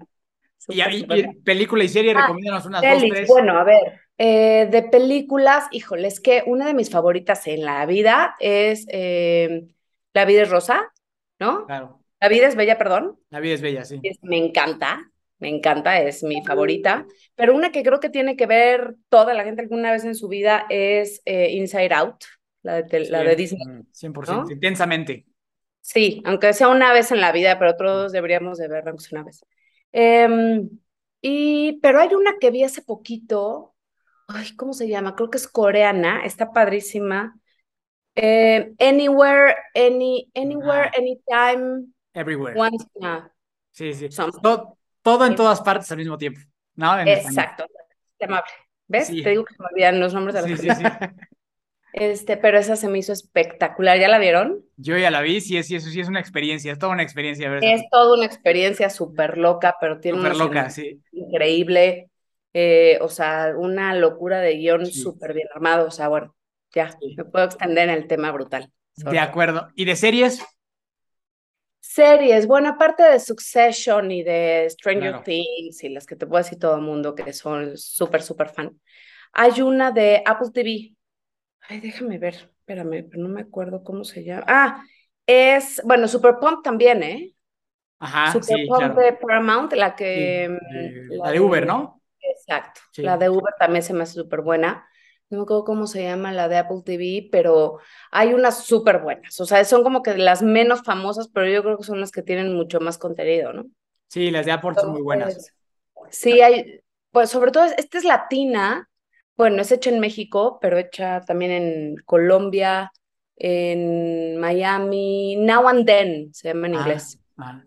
Y, 0.70 0.74
Súper, 0.82 0.94
y- 0.94 1.00
súper 1.00 1.18
y 1.18 1.24
fan. 1.24 1.44
película 1.44 1.84
y 1.86 1.88
serie, 1.88 2.14
Ah, 2.16 2.22
recomiéndanos 2.22 2.66
unas 2.66 2.82
dos, 2.82 2.92
Pelis, 2.92 3.14
tres. 3.14 3.28
bueno, 3.30 3.58
a 3.58 3.64
ver, 3.64 4.02
eh, 4.18 4.68
de 4.72 4.84
películas, 4.84 5.66
híjole, 5.72 6.08
es 6.08 6.20
que 6.20 6.44
una 6.48 6.66
de 6.68 6.74
mis 6.74 6.90
favoritas 6.90 7.48
en 7.48 7.64
la 7.66 7.86
vida 7.86 8.36
es 8.40 8.86
eh, 8.90 9.68
La 10.14 10.26
vida 10.26 10.44
es 10.44 10.50
rosa, 10.50 10.92
¿no? 11.40 11.66
Claro, 11.66 12.04
La 12.20 12.30
vida 12.30 12.48
es 12.48 12.56
bella, 12.56 12.78
perdón. 12.78 13.20
la 13.30 13.40
vida 13.40 13.54
es 13.56 13.62
bella, 13.62 13.86
sí. 13.86 14.00
Es- 14.04 14.18
me 14.24 14.38
encanta, 14.38 15.12
me 15.40 15.50
encanta, 15.50 16.02
es 16.02 16.24
mi 16.24 16.44
favorita. 16.44 17.06
Pero 17.36 17.56
una 17.56 17.72
que 17.72 17.84
creo 17.84 18.00
que 18.00 18.10
tiene 18.10 18.36
que 18.36 18.48
ver 18.48 18.96
toda 19.10 19.34
la 19.36 19.44
gente 19.44 19.62
alguna 19.62 19.92
vez 19.92 20.04
en 20.06 20.16
su 20.16 20.28
vida 20.28 20.66
es 20.70 21.22
eh, 21.26 21.52
Inside 21.52 21.94
Out, 21.94 22.24
la 22.64 22.82
de, 22.82 23.00
la 23.10 23.22
Sí. 23.22 23.26
de 23.28 23.36
Disney. 23.36 23.66
Mm. 23.68 23.88
100%, 23.92 24.44
¿no? 24.46 24.52
intensamente. 24.52 25.26
Sí, 25.82 26.22
aunque 26.26 26.54
sea 26.54 26.68
una 26.70 26.92
vez 26.94 27.12
en 27.12 27.22
la 27.22 27.32
vida, 27.32 27.58
pero 27.60 27.76
todos 27.78 28.12
deberíamos 28.12 28.58
de 28.58 28.68
verla 28.68 28.90
aunque 28.92 29.06
sea 29.06 29.20
una 29.20 29.26
vez. 29.26 29.46
Em, 29.94 30.70
y, 31.22 31.80
pero 31.82 32.00
hay 32.02 32.14
una 32.14 32.38
que 32.40 32.52
vi 32.52 32.64
hace 32.64 32.82
poquito, 32.82 33.76
ay, 34.28 34.56
¿cómo 34.56 34.74
se 34.74 34.88
llama? 34.88 35.16
Creo 35.16 35.30
que 35.30 35.38
es 35.38 35.48
coreana, 35.48 36.26
está 36.26 36.52
padrísima. 36.52 37.38
Em, 38.16 38.76
Anywhere, 38.80 39.56
any, 39.76 40.30
Anywhere, 40.36 40.90
Ah. 40.90 40.98
Anytime, 40.98 41.88
Everywhere. 42.14 42.60
Once 42.60 42.86
Sí, 43.72 43.94
sí. 43.94 44.12
something. 44.12 44.42
To- 44.42 44.78
todo 45.04 45.26
en 45.26 45.36
todas 45.36 45.62
partes 45.62 45.92
al 45.92 45.98
mismo 45.98 46.18
tiempo. 46.18 46.40
¿No? 46.76 47.00
En. 47.00 47.08
Exacto, 47.08 47.66
amable. 48.22 48.52
¿Ves? 48.88 49.08
Sí. 49.08 49.22
Te 49.22 49.32
digo 49.32 49.46
que 49.46 49.54
se 49.54 49.62
me 49.62 49.68
olvidan 49.72 50.00
los 50.00 50.14
nombres 50.14 50.34
de 50.36 50.42
las 50.50 50.60
Sí, 50.60 50.70
sí. 50.70 50.84
Este, 51.94 52.38
pero 52.38 52.58
esa 52.60 52.76
se 52.76 52.88
me 52.90 53.00
hizo 53.00 53.12
espectacular. 53.14 54.00
¿Ya 54.00 54.08
la 54.08 54.20
vieron? 54.20 54.64
Yo 54.78 54.98
ya 54.98 55.10
la 55.10 55.22
vi, 55.22 55.42
sí, 55.42 55.62
sí, 55.64 55.76
eso 55.76 55.90
sí 55.90 56.00
es 56.00 56.08
una 56.08 56.20
experiencia, 56.20 56.72
es 56.72 56.80
toda 56.80 56.94
una 56.94 57.04
experiencia. 57.04 57.50
ver 57.50 57.64
Es 57.64 57.84
toda 57.90 58.16
una 58.16 58.26
experiencia 58.26 58.90
súper 58.90 59.38
loca, 59.38 59.76
pero 59.80 60.00
tiene 60.00 60.20
una 60.20 60.34
loca, 60.34 60.70
sí. 60.70 61.02
increíble. 61.12 62.10
Eh, 62.60 62.98
o 63.02 63.10
sea, 63.10 63.54
una 63.58 63.94
locura 63.96 64.40
de 64.42 64.56
guion 64.58 64.86
Sí. 64.86 65.00
súper 65.02 65.34
bien 65.34 65.48
armado. 65.54 65.88
O 65.88 65.92
sea, 65.92 66.08
bueno, 66.08 66.36
ya, 66.74 66.92
Sí. 66.92 67.16
me 67.18 67.26
puedo 67.26 67.46
extender 67.46 67.90
en 67.90 67.96
el 67.96 68.08
tema 68.08 68.32
brutal. 68.32 68.72
De 68.96 69.20
acuerdo. 69.20 69.70
¿Y 69.76 69.86
de 69.86 69.96
series? 69.96 70.42
Series, 71.80 72.48
bueno, 72.48 72.70
aparte 72.70 73.04
de 73.04 73.20
Succession 73.20 74.12
y 74.12 74.24
de 74.24 74.68
Stranger 74.70 75.12
Claro. 75.12 75.24
Things 75.24 75.84
y 75.84 75.90
las 75.90 76.06
que 76.06 76.16
te 76.16 76.26
puedo 76.28 76.44
decir 76.44 76.60
todo 76.60 76.76
el 76.76 76.82
mundo 76.82 77.16
que 77.16 77.32
son 77.34 77.78
súper, 77.78 78.22
súper 78.22 78.50
fan. 78.50 78.80
Hay 79.34 79.62
una 79.62 79.92
de 79.92 80.22
Apple 80.26 80.50
TV. 80.54 80.96
Ay, 81.70 81.80
déjame 81.80 82.18
ver, 82.18 82.34
espérame, 82.36 83.08
pero 83.10 83.24
no 83.24 83.30
me 83.30 83.42
acuerdo 83.42 83.84
cómo 83.84 84.04
se 84.04 84.24
llama. 84.24 84.46
Ah, 84.48 84.84
es, 85.26 85.82
bueno, 85.86 86.08
Super 86.08 86.36
Pump 86.40 86.64
también, 86.64 87.04
¿eh? 87.04 87.34
Ajá, 88.00 88.32
Super 88.32 88.58
sí, 88.58 88.66
Pump 88.68 88.80
claro. 88.80 88.96
de 88.96 89.14
Paramount, 89.14 89.74
la 89.74 89.96
que... 89.96 90.50
mm, 90.50 91.14
la 91.24 91.32
de 91.32 91.40
Uber, 91.40 91.66
¿no? 91.66 91.97
Exacto, 92.48 92.82
Sí. 92.92 93.02
la 93.04 93.18
de 93.18 93.30
Uber 93.30 93.54
también 93.60 93.84
se 93.84 93.94
me 93.94 94.04
hace 94.04 94.14
súper 94.14 94.42
buena. 94.42 94.88
No 95.30 95.40
me 95.40 95.44
acuerdo 95.44 95.66
cómo 95.66 95.88
se 95.88 96.04
llama 96.04 96.32
la 96.32 96.48
de 96.48 96.56
Apple 96.58 96.82
TV, 96.86 97.28
pero 97.32 97.80
hay 98.12 98.34
unas 98.34 98.64
súper 98.64 99.00
buenas. 99.00 99.38
O 99.42 99.46
sea, 99.46 99.64
son 99.66 99.84
como 99.84 100.02
que 100.02 100.18
las 100.18 100.42
menos 100.42 100.84
famosas, 100.84 101.28
pero 101.28 101.50
yo 101.50 101.62
creo 101.64 101.78
que 101.78 101.84
son 101.84 102.00
las 102.00 102.12
que 102.12 102.22
tienen 102.24 102.54
mucho 102.56 102.80
más 102.80 102.98
contenido, 102.98 103.52
¿no? 103.52 103.66
Sí, 104.08 104.32
las 104.32 104.46
de 104.46 104.54
Apple 104.54 104.72
son 104.76 104.92
muy 104.94 105.02
buenas. 105.02 105.54
Sí, 106.10 106.40
hay, 106.40 106.80
pues 107.12 107.30
sobre 107.30 107.52
todo, 107.52 107.66
esta 107.66 107.98
es 107.98 108.06
latina, 108.06 108.90
bueno, 109.36 109.62
es 109.62 109.72
hecha 109.74 109.90
en 109.90 110.00
México, 110.00 110.60
pero 110.62 110.78
hecha 110.78 111.20
también 111.22 111.52
en 111.52 111.96
Colombia, 112.06 112.94
en 113.36 114.38
Miami, 114.38 115.36
Now 115.38 115.68
and 115.68 115.86
Then, 115.86 116.34
se 116.34 116.48
llama 116.48 116.68
en 116.68 116.76
Ah, 116.76 116.80
inglés. 116.80 117.20
ah. 117.38 117.62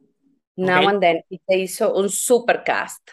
Now 0.57 0.89
and 0.89 1.01
Then, 1.01 1.25
y 1.29 1.41
se 1.47 1.59
hizo 1.59 1.95
un 1.95 2.09
super 2.09 2.65
cast. 2.65 3.07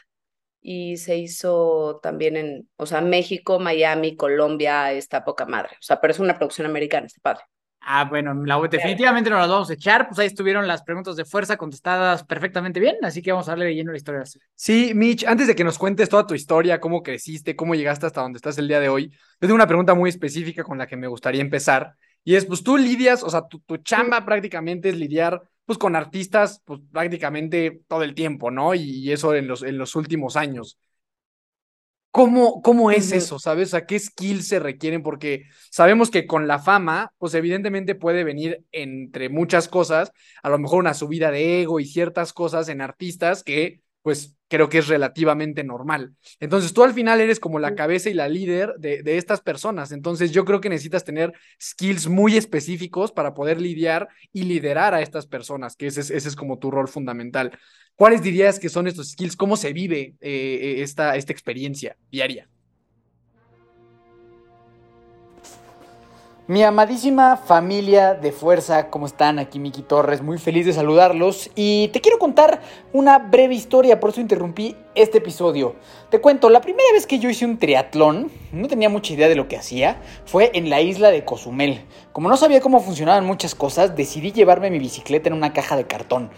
Y 0.61 0.97
se 0.97 1.17
hizo 1.17 1.99
también 2.01 2.35
en, 2.35 2.69
o 2.75 2.85
sea, 2.85 3.01
México, 3.01 3.59
Miami, 3.59 4.15
Colombia, 4.15 4.91
está 4.91 5.23
poca 5.23 5.45
madre. 5.45 5.71
O 5.79 5.83
sea, 5.83 6.01
pero 6.01 6.11
es 6.11 6.19
una 6.19 6.37
producción 6.37 6.67
americana, 6.67 7.07
está 7.07 7.21
padre. 7.21 7.43
Ah, 7.89 8.03
bueno, 8.03 8.33
la, 8.43 8.59
definitivamente 8.67 9.29
nos 9.29 9.39
las 9.39 9.47
vamos 9.47 9.69
a 9.69 9.73
echar. 9.73 10.09
Pues 10.09 10.19
ahí 10.19 10.27
estuvieron 10.27 10.67
las 10.67 10.83
preguntas 10.83 11.15
de 11.15 11.23
fuerza 11.23 11.55
contestadas 11.55 12.25
perfectamente 12.25 12.81
bien, 12.81 12.97
así 13.03 13.21
que 13.21 13.31
vamos 13.31 13.47
a 13.47 13.51
darle 13.51 13.67
leyendo 13.67 13.93
la 13.93 13.97
historia. 13.97 14.23
Sí, 14.55 14.91
Mitch, 14.93 15.23
antes 15.25 15.47
de 15.47 15.55
que 15.55 15.63
nos 15.63 15.77
cuentes 15.77 16.09
toda 16.09 16.27
tu 16.27 16.33
historia, 16.33 16.81
cómo 16.81 17.01
creciste, 17.01 17.55
cómo 17.55 17.75
llegaste 17.75 18.05
hasta 18.05 18.21
donde 18.21 18.37
estás 18.37 18.57
el 18.57 18.67
día 18.67 18.81
de 18.81 18.89
hoy, 18.89 19.09
yo 19.09 19.39
tengo 19.39 19.55
una 19.55 19.67
pregunta 19.67 19.93
muy 19.93 20.09
específica 20.09 20.65
con 20.65 20.77
la 20.77 20.85
que 20.85 20.97
me 20.97 21.07
gustaría 21.07 21.39
empezar. 21.39 21.95
Y 22.25 22.35
es, 22.35 22.45
pues 22.45 22.61
tú 22.61 22.75
lidias, 22.75 23.23
o 23.23 23.29
sea, 23.29 23.47
tu, 23.47 23.59
tu 23.59 23.77
chamba 23.77 24.25
prácticamente 24.25 24.89
es 24.89 24.97
lidiar, 24.97 25.41
pues 25.67 25.77
con 25.77 25.97
artistas, 25.97 26.61
pues 26.65 26.79
prácticamente 26.91 27.81
todo 27.89 28.03
el 28.03 28.15
tiempo, 28.15 28.51
¿no? 28.51 28.73
Y, 28.73 29.11
eso 29.11 29.35
en 29.35 29.47
los, 29.47 29.63
en 29.63 29.77
los 29.77 29.95
últimos 29.97 30.37
años. 30.37 30.79
¿Cómo, 32.09 32.61
cómo 32.61 32.89
es 32.89 33.11
eso? 33.11 33.37
¿Sabes? 33.37 33.73
¿A 33.73 33.85
qué 33.85 33.99
skills 33.99 34.47
se 34.47 34.59
requieren? 34.59 35.03
Porque 35.03 35.43
sabemos 35.69 36.09
que 36.09 36.25
con 36.25 36.47
la 36.47 36.57
fama, 36.57 37.13
pues 37.17 37.33
evidentemente 37.33 37.95
puede 37.95 38.23
venir 38.23 38.65
entre 38.71 39.29
muchas 39.29 39.67
cosas, 39.67 40.13
a 40.41 40.49
lo 40.49 40.57
mejor 40.57 40.79
una 40.79 40.93
subida 40.93 41.31
de 41.31 41.61
ego 41.61 41.81
y 41.81 41.85
ciertas 41.85 42.31
cosas 42.31 42.69
en 42.69 42.79
artistas 42.81 43.43
que, 43.43 43.81
pues, 44.07 44.37
creo 44.47 44.69
que 44.69 44.77
es 44.77 44.87
relativamente 44.87 45.65
normal. 45.65 46.13
Entonces, 46.39 46.71
tú 46.71 46.81
al 46.81 46.93
final 46.93 47.19
eres 47.19 47.41
como 47.41 47.59
la 47.59 47.75
cabeza 47.75 48.09
y 48.09 48.13
la 48.13 48.29
líder 48.29 48.75
de, 48.77 49.03
de 49.03 49.17
estas 49.17 49.41
personas. 49.41 49.91
Entonces, 49.91 50.31
yo 50.31 50.45
creo 50.45 50.61
que 50.61 50.69
necesitas 50.69 51.03
tener 51.03 51.33
skills 51.61 52.07
muy 52.07 52.37
específicos 52.37 53.11
para 53.11 53.33
poder 53.33 53.59
lidiar 53.59 54.07
y 54.31 54.43
liderar 54.43 54.93
a 54.93 55.01
estas 55.01 55.27
personas, 55.27 55.75
que 55.75 55.87
ese 55.87 55.99
es, 55.99 56.09
ese 56.09 56.29
es 56.29 56.37
como 56.37 56.57
tu 56.57 56.71
rol 56.71 56.87
fundamental. 56.87 57.51
¿Cuáles 57.95 58.21
dirías 58.21 58.59
que 58.59 58.69
son 58.69 58.87
estos 58.87 59.09
skills? 59.09 59.35
¿Cómo 59.35 59.57
se 59.57 59.73
vive 59.73 60.15
eh, 60.21 60.75
esta, 60.77 61.17
esta 61.17 61.33
experiencia 61.33 61.97
diaria? 62.09 62.47
Mi 66.49 66.63
amadísima 66.63 67.35
familia 67.35 68.13
de 68.13 68.31
fuerza, 68.31 68.89
¿cómo 68.89 69.05
están? 69.05 69.37
Aquí 69.37 69.59
Miki 69.59 69.81
Torres, 69.81 70.21
muy 70.21 70.37
feliz 70.37 70.65
de 70.65 70.71
saludarlos 70.71 71.49
y 71.55 71.89
te 71.89 71.99
quiero 71.99 72.19
contar 72.19 72.61
una 72.93 73.19
breve 73.19 73.53
historia, 73.53 73.99
por 73.99 74.11
eso 74.11 74.21
interrumpí 74.21 74.73
este 74.97 75.19
episodio. 75.19 75.75
Te 76.09 76.19
cuento, 76.19 76.49
la 76.49 76.61
primera 76.61 76.91
vez 76.93 77.07
que 77.07 77.19
yo 77.19 77.29
hice 77.29 77.45
un 77.45 77.57
triatlón, 77.57 78.31
no 78.51 78.67
tenía 78.67 78.89
mucha 78.89 79.13
idea 79.13 79.29
de 79.29 79.35
lo 79.35 79.47
que 79.47 79.57
hacía, 79.57 80.01
fue 80.25 80.51
en 80.53 80.69
la 80.69 80.81
isla 80.81 81.09
de 81.11 81.23
Cozumel. 81.23 81.81
Como 82.11 82.29
no 82.29 82.37
sabía 82.37 82.61
cómo 82.61 82.79
funcionaban 82.79 83.25
muchas 83.25 83.55
cosas, 83.55 83.95
decidí 83.95 84.31
llevarme 84.31 84.69
mi 84.69 84.79
bicicleta 84.79 85.29
en 85.29 85.33
una 85.33 85.53
caja 85.53 85.75
de 85.75 85.85
cartón. 85.85 86.29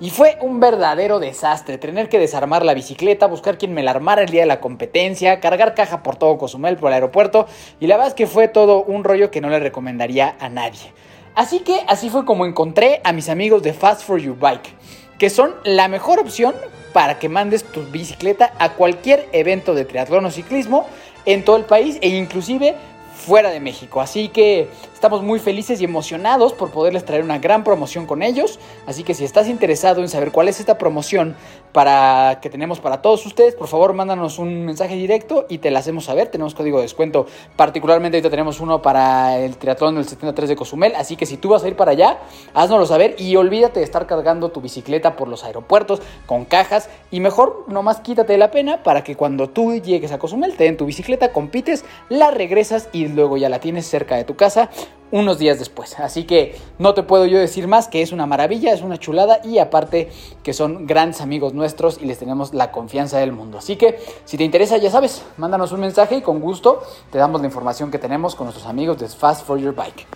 Y 0.00 0.10
fue 0.10 0.38
un 0.40 0.60
verdadero 0.60 1.18
desastre 1.18 1.76
tener 1.78 2.08
que 2.08 2.18
desarmar 2.18 2.64
la 2.64 2.74
bicicleta, 2.74 3.26
buscar 3.26 3.58
quien 3.58 3.74
me 3.74 3.82
la 3.82 3.90
armara 3.90 4.22
el 4.22 4.28
día 4.28 4.42
de 4.42 4.46
la 4.46 4.60
competencia, 4.60 5.40
cargar 5.40 5.74
caja 5.74 6.02
por 6.02 6.16
todo 6.16 6.38
Cozumel, 6.38 6.76
por 6.76 6.90
el 6.90 6.94
aeropuerto. 6.94 7.46
Y 7.80 7.88
la 7.88 7.96
verdad 7.96 8.08
es 8.08 8.14
que 8.14 8.28
fue 8.28 8.46
todo 8.46 8.84
un 8.84 9.02
rollo 9.02 9.30
que 9.30 9.40
no 9.40 9.48
le 9.48 9.58
recomendaría 9.58 10.36
a 10.38 10.48
nadie. 10.48 10.92
Así 11.34 11.60
que 11.60 11.84
así 11.86 12.10
fue 12.10 12.24
como 12.24 12.46
encontré 12.46 13.00
a 13.04 13.12
mis 13.12 13.28
amigos 13.28 13.62
de 13.62 13.72
Fast 13.72 14.02
for 14.02 14.20
Your 14.20 14.36
Bike, 14.36 14.74
que 15.18 15.30
son 15.30 15.54
la 15.64 15.88
mejor 15.88 16.20
opción 16.20 16.54
para 16.92 17.18
que 17.18 17.28
mandes 17.28 17.64
tu 17.64 17.82
bicicleta 17.84 18.52
a 18.58 18.74
cualquier 18.74 19.28
evento 19.32 19.74
de 19.74 19.84
triatlón 19.84 20.24
o 20.24 20.30
ciclismo 20.30 20.88
en 21.26 21.44
todo 21.44 21.56
el 21.56 21.64
país 21.64 21.98
e 22.00 22.08
inclusive 22.08 22.76
fuera 23.14 23.50
de 23.50 23.60
México. 23.60 24.00
Así 24.00 24.28
que 24.28 24.68
estamos 24.98 25.22
muy 25.22 25.38
felices 25.38 25.80
y 25.80 25.84
emocionados 25.84 26.52
por 26.54 26.72
poderles 26.72 27.04
traer 27.04 27.22
una 27.22 27.38
gran 27.38 27.62
promoción 27.62 28.04
con 28.04 28.20
ellos. 28.20 28.58
Así 28.84 29.04
que 29.04 29.14
si 29.14 29.24
estás 29.24 29.46
interesado 29.46 30.00
en 30.00 30.08
saber 30.08 30.32
cuál 30.32 30.48
es 30.48 30.58
esta 30.58 30.76
promoción 30.76 31.36
para 31.70 32.40
que 32.42 32.50
tenemos 32.50 32.80
para 32.80 33.00
todos 33.00 33.24
ustedes, 33.24 33.54
por 33.54 33.68
favor 33.68 33.92
mándanos 33.92 34.40
un 34.40 34.64
mensaje 34.64 34.96
directo 34.96 35.46
y 35.48 35.58
te 35.58 35.70
la 35.70 35.78
hacemos 35.78 36.06
saber. 36.06 36.26
Tenemos 36.26 36.56
código 36.56 36.78
de 36.78 36.82
descuento. 36.82 37.26
Particularmente 37.54 38.16
ahorita 38.16 38.28
tenemos 38.28 38.58
uno 38.58 38.82
para 38.82 39.38
el 39.38 39.56
triatlón 39.56 39.94
del 39.94 40.04
73 40.04 40.48
de 40.48 40.56
Cozumel. 40.56 40.96
Así 40.96 41.14
que 41.14 41.26
si 41.26 41.36
tú 41.36 41.50
vas 41.50 41.62
a 41.62 41.68
ir 41.68 41.76
para 41.76 41.92
allá, 41.92 42.18
haznoslo 42.52 42.84
saber 42.84 43.14
y 43.20 43.36
olvídate 43.36 43.78
de 43.78 43.84
estar 43.84 44.04
cargando 44.08 44.48
tu 44.48 44.60
bicicleta 44.60 45.14
por 45.14 45.28
los 45.28 45.44
aeropuertos 45.44 46.02
con 46.26 46.44
cajas. 46.44 46.90
Y 47.12 47.20
mejor, 47.20 47.66
nomás 47.68 48.00
quítate 48.00 48.36
la 48.36 48.50
pena 48.50 48.82
para 48.82 49.04
que 49.04 49.14
cuando 49.14 49.48
tú 49.48 49.76
llegues 49.76 50.10
a 50.10 50.18
Cozumel 50.18 50.56
te 50.56 50.64
den 50.64 50.76
tu 50.76 50.86
bicicleta, 50.86 51.32
compites, 51.32 51.84
la 52.08 52.32
regresas 52.32 52.88
y 52.92 53.06
luego 53.06 53.36
ya 53.36 53.48
la 53.48 53.60
tienes 53.60 53.86
cerca 53.86 54.16
de 54.16 54.24
tu 54.24 54.34
casa 54.34 54.70
unos 55.10 55.38
días 55.38 55.58
después. 55.58 55.98
Así 55.98 56.24
que 56.24 56.56
no 56.78 56.94
te 56.94 57.02
puedo 57.02 57.26
yo 57.26 57.38
decir 57.38 57.66
más 57.66 57.88
que 57.88 58.02
es 58.02 58.12
una 58.12 58.26
maravilla, 58.26 58.72
es 58.72 58.82
una 58.82 58.98
chulada 58.98 59.40
y 59.44 59.58
aparte 59.58 60.10
que 60.42 60.52
son 60.52 60.86
grandes 60.86 61.20
amigos 61.20 61.54
nuestros 61.54 62.00
y 62.00 62.06
les 62.06 62.18
tenemos 62.18 62.54
la 62.54 62.70
confianza 62.72 63.18
del 63.18 63.32
mundo. 63.32 63.58
Así 63.58 63.76
que 63.76 63.98
si 64.24 64.36
te 64.36 64.44
interesa, 64.44 64.76
ya 64.76 64.90
sabes, 64.90 65.24
mándanos 65.36 65.72
un 65.72 65.80
mensaje 65.80 66.16
y 66.16 66.22
con 66.22 66.40
gusto 66.40 66.82
te 67.10 67.18
damos 67.18 67.40
la 67.40 67.46
información 67.46 67.90
que 67.90 67.98
tenemos 67.98 68.34
con 68.34 68.46
nuestros 68.46 68.66
amigos 68.66 68.98
de 68.98 69.08
Fast 69.08 69.46
for 69.46 69.58
Your 69.58 69.74
Bike. 69.74 70.06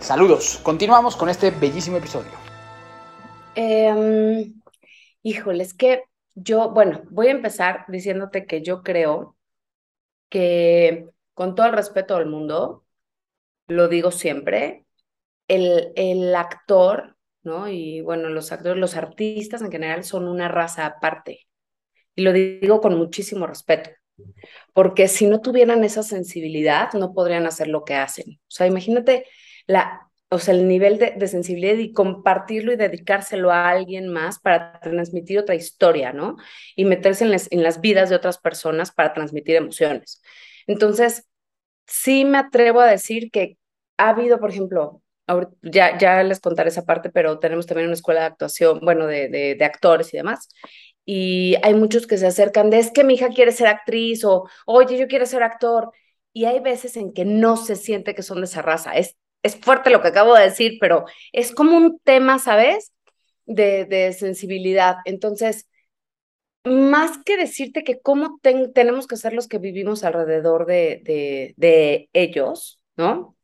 Saludos, 0.00 0.60
continuamos 0.62 1.16
con 1.16 1.28
este 1.28 1.50
bellísimo 1.50 1.96
episodio. 1.96 2.30
Em, 3.54 4.54
híjole, 5.22 5.64
es 5.64 5.74
que 5.74 6.04
yo, 6.34 6.70
bueno, 6.70 7.02
voy 7.10 7.28
a 7.28 7.32
empezar 7.32 7.84
diciéndote 7.88 8.46
que 8.46 8.62
yo 8.62 8.82
creo 8.82 9.36
que 10.28 11.08
con 11.34 11.54
todo 11.54 11.66
el 11.66 11.72
respeto 11.72 12.16
del 12.16 12.26
mundo, 12.26 12.84
lo 13.68 13.88
digo 13.88 14.10
siempre, 14.10 14.86
el, 15.48 15.92
el 15.96 16.34
actor, 16.34 17.16
¿no? 17.42 17.68
Y 17.68 18.00
bueno, 18.02 18.28
los 18.28 18.52
actores, 18.52 18.78
los 18.78 18.96
artistas 18.96 19.62
en 19.62 19.70
general 19.70 20.04
son 20.04 20.28
una 20.28 20.48
raza 20.48 20.86
aparte. 20.86 21.46
Y 22.14 22.22
lo 22.22 22.32
digo 22.32 22.80
con 22.80 22.96
muchísimo 22.96 23.46
respeto, 23.46 23.90
porque 24.72 25.08
si 25.08 25.26
no 25.26 25.40
tuvieran 25.40 25.84
esa 25.84 26.02
sensibilidad, 26.02 26.92
no 26.94 27.14
podrían 27.14 27.46
hacer 27.46 27.68
lo 27.68 27.84
que 27.84 27.94
hacen. 27.94 28.40
O 28.42 28.50
sea, 28.50 28.66
imagínate 28.66 29.26
la, 29.66 30.08
o 30.30 30.38
sea, 30.38 30.54
el 30.54 30.68
nivel 30.68 30.98
de, 30.98 31.12
de 31.12 31.28
sensibilidad 31.28 31.76
y 31.76 31.92
compartirlo 31.92 32.72
y 32.72 32.76
dedicárselo 32.76 33.50
a 33.52 33.68
alguien 33.68 34.08
más 34.08 34.38
para 34.40 34.80
transmitir 34.80 35.38
otra 35.38 35.54
historia, 35.54 36.12
¿no? 36.12 36.36
Y 36.76 36.84
meterse 36.84 37.24
en 37.24 37.30
las, 37.30 37.50
en 37.52 37.62
las 37.62 37.80
vidas 37.80 38.10
de 38.10 38.16
otras 38.16 38.38
personas 38.38 38.92
para 38.92 39.14
transmitir 39.14 39.56
emociones. 39.56 40.22
Entonces, 40.66 41.26
sí 41.88 42.24
me 42.26 42.38
atrevo 42.38 42.80
a 42.80 42.86
decir 42.86 43.30
que 43.32 43.58
ha 43.98 44.10
habido, 44.10 44.40
por 44.40 44.50
ejemplo, 44.50 45.02
ya, 45.62 45.98
ya 45.98 46.22
les 46.22 46.40
contaré 46.40 46.70
esa 46.70 46.84
parte, 46.86 47.10
pero 47.10 47.38
tenemos 47.38 47.66
también 47.66 47.88
una 47.88 47.94
escuela 47.94 48.20
de 48.20 48.26
actuación, 48.26 48.80
bueno, 48.82 49.06
de, 49.06 49.28
de, 49.28 49.54
de 49.56 49.64
actores 49.64 50.12
y 50.14 50.16
demás. 50.16 50.48
Y 51.04 51.56
hay 51.62 51.74
muchos 51.74 52.06
que 52.06 52.18
se 52.18 52.26
acercan 52.26 52.70
de, 52.70 52.78
es 52.78 52.90
que 52.90 53.04
mi 53.04 53.14
hija 53.14 53.30
quiere 53.30 53.52
ser 53.52 53.66
actriz 53.68 54.24
o, 54.24 54.48
oye, 54.66 54.98
yo 54.98 55.08
quiero 55.08 55.26
ser 55.26 55.42
actor. 55.42 55.90
Y 56.32 56.44
hay 56.44 56.60
veces 56.60 56.96
en 56.96 57.12
que 57.12 57.24
no 57.24 57.56
se 57.56 57.76
siente 57.76 58.14
que 58.14 58.22
son 58.22 58.38
de 58.40 58.44
esa 58.44 58.62
raza. 58.62 58.92
Es, 58.92 59.16
es 59.42 59.56
fuerte 59.56 59.90
lo 59.90 60.02
que 60.02 60.08
acabo 60.08 60.34
de 60.34 60.44
decir, 60.44 60.78
pero 60.80 61.04
es 61.32 61.52
como 61.54 61.76
un 61.76 61.98
tema, 62.00 62.38
¿sabes? 62.38 62.92
De, 63.46 63.86
de 63.86 64.12
sensibilidad. 64.12 64.96
Entonces, 65.06 65.66
más 66.64 67.18
que 67.24 67.36
decirte 67.36 67.84
que 67.84 68.00
cómo 68.00 68.38
ten- 68.42 68.72
tenemos 68.72 69.06
que 69.06 69.16
ser 69.16 69.32
los 69.32 69.48
que 69.48 69.58
vivimos 69.58 70.04
alrededor 70.04 70.66
de, 70.66 71.00
de, 71.04 71.54
de 71.56 72.10
ellos, 72.12 72.80
¿no? 72.96 73.36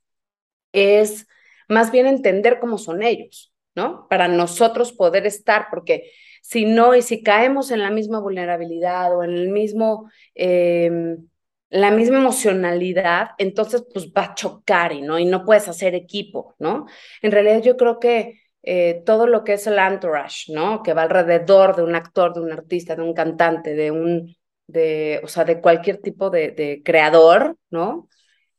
es 0.73 1.27
más 1.69 1.91
bien 1.93 2.07
entender 2.07 2.59
cómo 2.61 2.79
son 2.79 3.03
ellos, 3.03 3.53
¿no? 3.75 4.07
Para 4.09 4.29
nosotros 4.29 4.93
poder 4.93 5.27
estar, 5.27 5.69
porque 5.71 6.11
si 6.43 6.67
no, 6.67 6.95
y 6.95 7.03
si 7.03 7.23
caemos 7.23 7.71
en 7.71 7.81
la 7.81 7.91
misma 7.91 8.21
vulnerabilidad 8.21 9.17
o 9.17 9.25
en 9.25 9.31
el 9.33 9.49
mismo, 9.51 10.11
em, 10.35 11.29
la 11.71 11.91
misma 11.91 12.19
emocionalidad, 12.19 13.31
entonces 13.39 13.85
pues 13.93 14.13
va 14.13 14.25
a 14.27 14.35
chocar 14.35 14.93
y 14.93 15.03
no, 15.03 15.19
y 15.19 15.25
no 15.25 15.45
puedes 15.45 15.69
hacer 15.69 15.95
equipo, 15.95 16.55
¿no? 16.59 16.87
En 17.23 17.33
realidad 17.33 17.63
yo 17.63 17.77
creo 17.77 17.99
que 17.99 18.41
eh, 18.67 19.03
todo 19.05 19.27
lo 19.27 19.45
que 19.45 19.55
es 19.55 19.67
el 19.67 19.79
entourage, 19.79 20.53
¿no? 20.53 20.83
Que 20.83 20.95
va 20.95 21.03
alrededor 21.03 21.77
de 21.77 21.83
un 21.83 21.95
actor, 21.95 22.33
de 22.35 22.41
un 22.41 22.53
artista, 22.53 22.97
de 22.97 23.03
un 23.03 23.13
cantante, 23.13 23.75
de 23.75 23.91
un, 23.91 24.35
de, 24.67 25.21
o 25.23 25.29
sea, 25.29 25.45
de 25.45 25.61
cualquier 25.61 25.99
tipo 25.99 26.31
de, 26.31 26.81
creador, 26.85 27.59
¿no? 27.71 28.09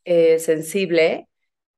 Eh, 0.03 0.38
sensible, 0.39 1.27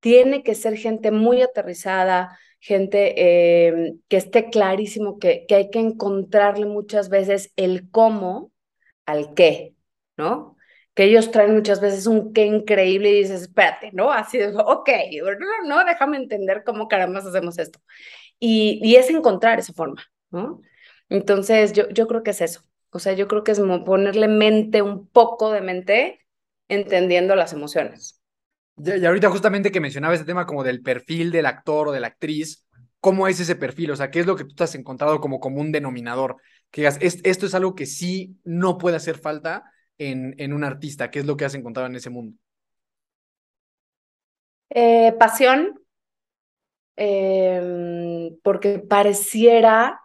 tiene 0.02 0.44
que 0.44 0.56
ser 0.56 0.78
gente 0.78 1.12
muy 1.12 1.42
aterrizada, 1.42 2.38
gente 2.60 3.14
eh, 3.18 3.94
que 4.10 4.18
esté 4.18 4.50
clarísimo 4.50 5.20
que, 5.20 5.46
que 5.48 5.56
hay 5.56 5.70
que 5.70 5.80
encontrarle 5.80 6.66
muchas 6.66 7.10
veces 7.10 7.54
el 7.56 7.90
cómo 7.90 8.52
al 9.06 9.34
qué, 9.36 9.74
¿no? 10.18 10.57
Que 10.98 11.04
ellos 11.04 11.30
traen 11.30 11.54
muchas 11.54 11.80
veces 11.80 12.08
un 12.08 12.34
qué 12.34 12.48
increíble 12.48 13.12
y 13.12 13.20
dices, 13.20 13.44
espérate, 13.44 13.92
¿no? 13.94 14.12
Así 14.12 14.40
de, 14.40 14.48
ok, 14.48 14.90
no, 15.22 15.68
no, 15.68 15.86
déjame 15.86 16.18
entender 16.18 16.64
cómo 16.66 16.88
caramba 16.88 17.20
hacemos 17.20 17.60
esto. 17.60 17.80
Y, 18.40 18.80
y, 18.82 18.96
es 18.96 19.08
encontrar 19.12 19.60
esa 19.60 19.74
forma, 19.74 20.04
¿no? 20.32 20.60
Entonces, 21.08 21.74
yo, 21.74 21.88
yo 21.90 22.08
creo 22.08 22.24
que 22.24 22.32
es 22.32 22.42
eso. 22.42 22.64
O 22.90 22.98
sea, 22.98 23.14
yo 23.14 23.28
creo 23.28 23.44
que 23.44 23.52
es 23.52 23.60
ponerle 23.86 24.28
mente, 24.28 24.82
un 24.82 25.08
poco 25.08 25.52
de 25.52 25.62
mente, 25.62 26.26
entendiendo 26.68 27.36
las 27.36 27.54
emociones. 27.54 28.20
Y 28.84 29.06
ahorita 29.06 29.30
justamente 29.30 29.72
que 29.72 29.80
mencionaba 29.80 30.16
ese 30.16 30.26
tema 30.26 30.48
como 30.48 30.64
del 30.64 30.82
perfil 30.82 31.32
del 31.32 31.46
actor 31.46 31.90
o 31.90 31.92
de 31.92 32.00
la 32.00 32.08
actriz, 32.08 32.66
¿cómo 33.00 33.28
es 33.28 33.40
ese 33.40 33.56
perfil? 33.56 33.92
O 33.92 33.96
sea, 33.96 34.10
¿qué 34.10 34.22
es 34.22 34.26
lo 34.26 34.36
que 34.36 34.46
tú 34.46 34.56
te 34.56 34.64
has 34.64 34.74
encontrado 34.74 35.22
como 35.22 35.40
común 35.40 35.72
denominador? 35.72 36.38
Que 36.72 36.82
digas, 36.82 36.98
esto 37.02 37.46
es 37.46 37.54
algo 37.54 37.76
que 37.76 37.86
sí 37.86 38.40
no 38.44 38.80
puede 38.80 38.96
hacer 38.96 39.20
falta 39.20 39.64
en, 39.98 40.36
en 40.38 40.54
un 40.54 40.64
artista? 40.64 41.12
¿Qué 41.12 41.20
es 41.20 41.26
lo 41.26 41.38
que 41.38 41.46
has 41.46 41.56
encontrado 41.56 41.88
en 41.88 41.96
ese 41.96 42.10
mundo? 42.10 42.38
Eh, 44.70 45.14
pasión, 45.20 45.80
em, 46.96 48.38
porque 48.44 48.80
pareciera, 48.80 50.02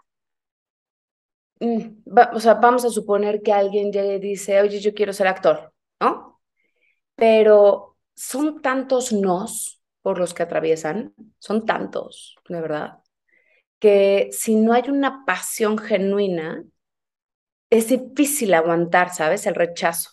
mm, 1.61 1.79
o 2.35 2.41
sea, 2.41 2.55
vamos 2.55 2.85
a 2.85 2.91
suponer 2.91 3.43
que 3.43 3.53
alguien 3.53 3.93
llegue 3.93 4.17
y 4.17 4.21
dice, 4.21 4.61
oye, 4.61 4.81
yo 4.81 4.95
quiero 4.95 5.13
ser 5.13 5.27
actor, 5.29 5.73
¿no? 6.01 6.41
Pero 7.17 7.97
son 8.15 8.63
tantos 8.63 9.13
nos 9.13 9.83
por 10.03 10.19
los 10.19 10.35
que 10.35 10.43
atraviesan, 10.45 11.15
son 11.39 11.67
tantos, 11.67 12.37
de 12.49 12.61
verdad, 12.61 12.99
que 13.81 14.31
si 14.33 14.57
no 14.57 14.73
hay 14.75 14.85
una 14.91 15.25
pasión 15.27 15.79
genuina, 15.79 16.65
es 17.73 17.89
difícil 17.89 18.55
aguantar, 18.55 19.15
¿sabes? 19.15 19.47
El 19.47 19.57
rechazo. 19.57 20.11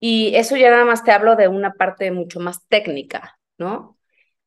Y 0.00 0.34
eso 0.36 0.56
ya 0.56 0.70
nada 0.70 0.84
más 0.84 1.04
te 1.04 1.12
hablo 1.12 1.36
de 1.36 1.48
una 1.48 1.74
parte 1.74 2.10
mucho 2.12 2.40
más 2.40 2.66
técnica, 2.68 3.38
¿no? 3.58 3.98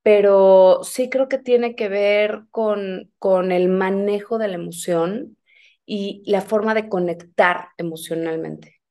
Pero 0.04 0.82
sí 0.84 1.10
creo 1.10 1.30
que 1.30 1.38
tiene 1.40 1.76
que 1.76 1.90
ver 1.90 2.44
con, 2.52 3.12
con 3.20 3.52
el 3.52 3.70
manejo 3.70 4.38
de 4.40 4.48
la 4.50 4.56
emoción 4.56 5.38
y 5.86 6.24
la 6.28 6.42
forma 6.42 6.74
de 6.76 6.90
conectar 6.90 7.70
emocionalmente, 7.78 8.82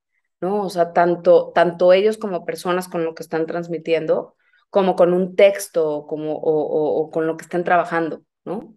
¿no? 0.41 0.63
O 0.65 0.71
sea, 0.71 0.93
tanto, 0.95 1.53
tanto 1.55 1.93
ellos 1.95 2.19
como 2.19 2.45
personas 2.47 2.89
con 2.89 3.05
lo 3.05 3.15
que 3.15 3.23
están 3.25 3.47
transmitiendo, 3.47 4.37
como 4.71 4.97
con 4.97 5.15
un 5.15 5.37
texto 5.37 6.07
como, 6.09 6.35
o, 6.37 7.03
o 7.03 7.11
con 7.11 7.27
lo 7.27 7.37
que 7.37 7.45
están 7.45 7.65
trabajando, 7.65 8.23
¿no? 8.45 8.77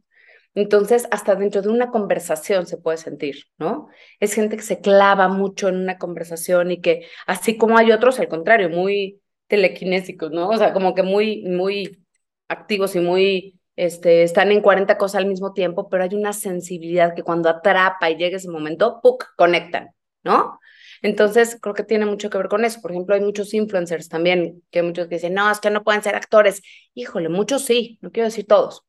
Entonces, 0.56 1.08
hasta 1.12 1.36
dentro 1.36 1.62
de 1.62 1.70
una 1.70 1.90
conversación 1.90 2.68
se 2.68 2.78
puede 2.78 2.98
sentir, 2.98 3.46
¿no? 3.58 3.88
Es 4.20 4.34
gente 4.34 4.56
que 4.58 4.64
se 4.64 4.82
clava 4.82 5.28
mucho 5.28 5.68
en 5.70 5.78
una 5.78 5.98
conversación 5.98 6.72
y 6.72 6.80
que, 6.82 7.08
así 7.26 7.58
como 7.58 7.78
hay 7.78 7.92
otros, 7.92 8.20
al 8.20 8.28
contrario, 8.28 8.70
muy 8.70 9.20
telequinésicos, 9.48 10.32
¿no? 10.32 10.50
O 10.50 10.58
sea, 10.58 10.74
como 10.74 10.94
que 10.94 11.02
muy, 11.04 11.44
muy 11.44 12.06
activos 12.48 12.96
y 12.96 13.00
muy, 13.00 13.60
este, 13.76 14.24
están 14.24 14.52
en 14.52 14.62
40 14.62 14.98
cosas 14.98 15.22
al 15.22 15.28
mismo 15.28 15.54
tiempo, 15.54 15.90
pero 15.90 16.04
hay 16.04 16.14
una 16.14 16.34
sensibilidad 16.34 17.16
que 17.16 17.24
cuando 17.24 17.50
atrapa 17.50 18.10
y 18.12 18.18
llega 18.18 18.38
ese 18.38 18.50
momento, 18.50 19.00
¡puc!, 19.02 19.26
conectan, 19.36 19.90
¿no? 20.24 20.60
Entonces, 21.02 21.58
creo 21.62 21.74
que 21.76 21.84
tiene 21.84 22.06
mucho 22.06 22.30
que 22.30 22.38
ver 22.38 22.48
con 22.48 22.64
eso. 22.64 22.80
Por 22.82 22.92
ejemplo, 22.92 23.16
hay 23.16 23.22
muchos 23.22 23.54
influencers 23.54 24.08
también, 24.08 24.64
que 24.72 24.84
muchos 24.84 25.08
que 25.08 25.16
dicen, 25.16 25.34
no, 25.34 25.50
es 25.52 25.60
que 25.60 25.70
no 25.70 25.84
pueden 25.84 26.02
ser 26.04 26.16
actores. 26.16 26.62
Híjole, 26.94 27.28
muchos 27.30 27.66
sí, 27.66 27.98
no 28.02 28.12
quiero 28.12 28.28
decir 28.28 28.46
todos, 28.48 28.84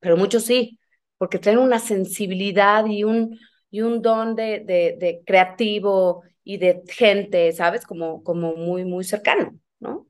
pero 0.00 0.16
muchos 0.16 0.44
sí 0.44 0.79
porque 1.20 1.38
traen 1.38 1.58
una 1.58 1.78
sensibilidad 1.78 2.86
y 2.86 3.04
un, 3.04 3.38
y 3.70 3.82
un 3.82 4.00
don 4.00 4.34
de, 4.34 4.64
de, 4.64 5.20
creativo 5.26 6.22
y 6.42 6.56
de 6.56 6.82
gente, 6.88 7.52
¿sabes? 7.52 7.84
Como, 7.84 8.24
como 8.24 8.56
muy, 8.56 8.86
muy 8.86 9.04
cercano, 9.04 9.54
¿no? 9.80 10.06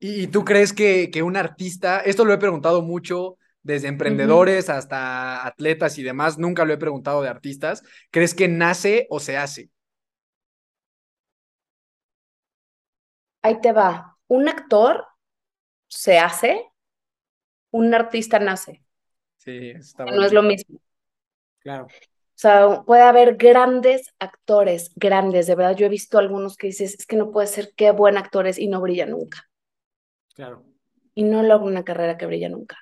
¿Y, 0.00 0.26
tú 0.26 0.44
crees 0.44 0.72
que, 0.72 1.08
que 1.12 1.22
un 1.22 1.36
artista, 1.36 2.00
esto 2.00 2.24
lo 2.24 2.32
he 2.32 2.38
preguntado 2.38 2.82
mucho 2.82 3.36
desde 3.62 3.86
emprendedores 3.86 4.68
hasta 4.70 5.46
atletas 5.46 5.98
y 5.98 6.02
demás, 6.02 6.36
nunca 6.36 6.64
lo 6.64 6.72
he 6.72 6.78
preguntado 6.78 7.22
de 7.22 7.28
artistas, 7.28 7.84
¿crees 8.10 8.34
que 8.34 8.48
nace 8.48 9.06
o 9.08 9.20
se 9.20 9.36
hace? 9.36 9.70
Ahí 13.42 13.60
te 13.60 13.70
va. 13.70 14.18
Un 14.26 14.48
actor 14.48 15.06
se 15.86 16.18
hace, 16.18 16.66
un 17.70 17.94
artista 17.94 18.40
nace. 18.40 18.82
Sí, 19.40 19.70
está 19.70 20.04
No 20.04 20.22
es 20.22 20.32
lo 20.34 20.42
mismo. 20.42 20.80
Claro. 21.60 21.86
O 21.86 21.88
sea, 22.34 22.82
puede 22.86 23.02
haber 23.02 23.36
grandes 23.36 24.12
actores, 24.18 24.92
grandes, 24.96 25.46
de 25.46 25.54
verdad. 25.54 25.76
Yo 25.76 25.86
he 25.86 25.90
visto 25.90 26.18
algunos 26.18 26.58
que 26.58 26.66
dices, 26.66 26.94
es 26.98 27.06
que 27.06 27.16
no 27.16 27.30
puede 27.30 27.46
ser 27.46 27.72
qué 27.74 27.90
buen 27.90 28.18
actor 28.18 28.46
es 28.46 28.58
y 28.58 28.66
no 28.66 28.82
brilla 28.82 29.06
nunca. 29.06 29.48
Claro. 30.34 30.64
Y 31.14 31.24
no 31.24 31.42
logra 31.42 31.66
una 31.66 31.84
carrera 31.84 32.18
que 32.18 32.26
brilla 32.26 32.50
nunca. 32.50 32.76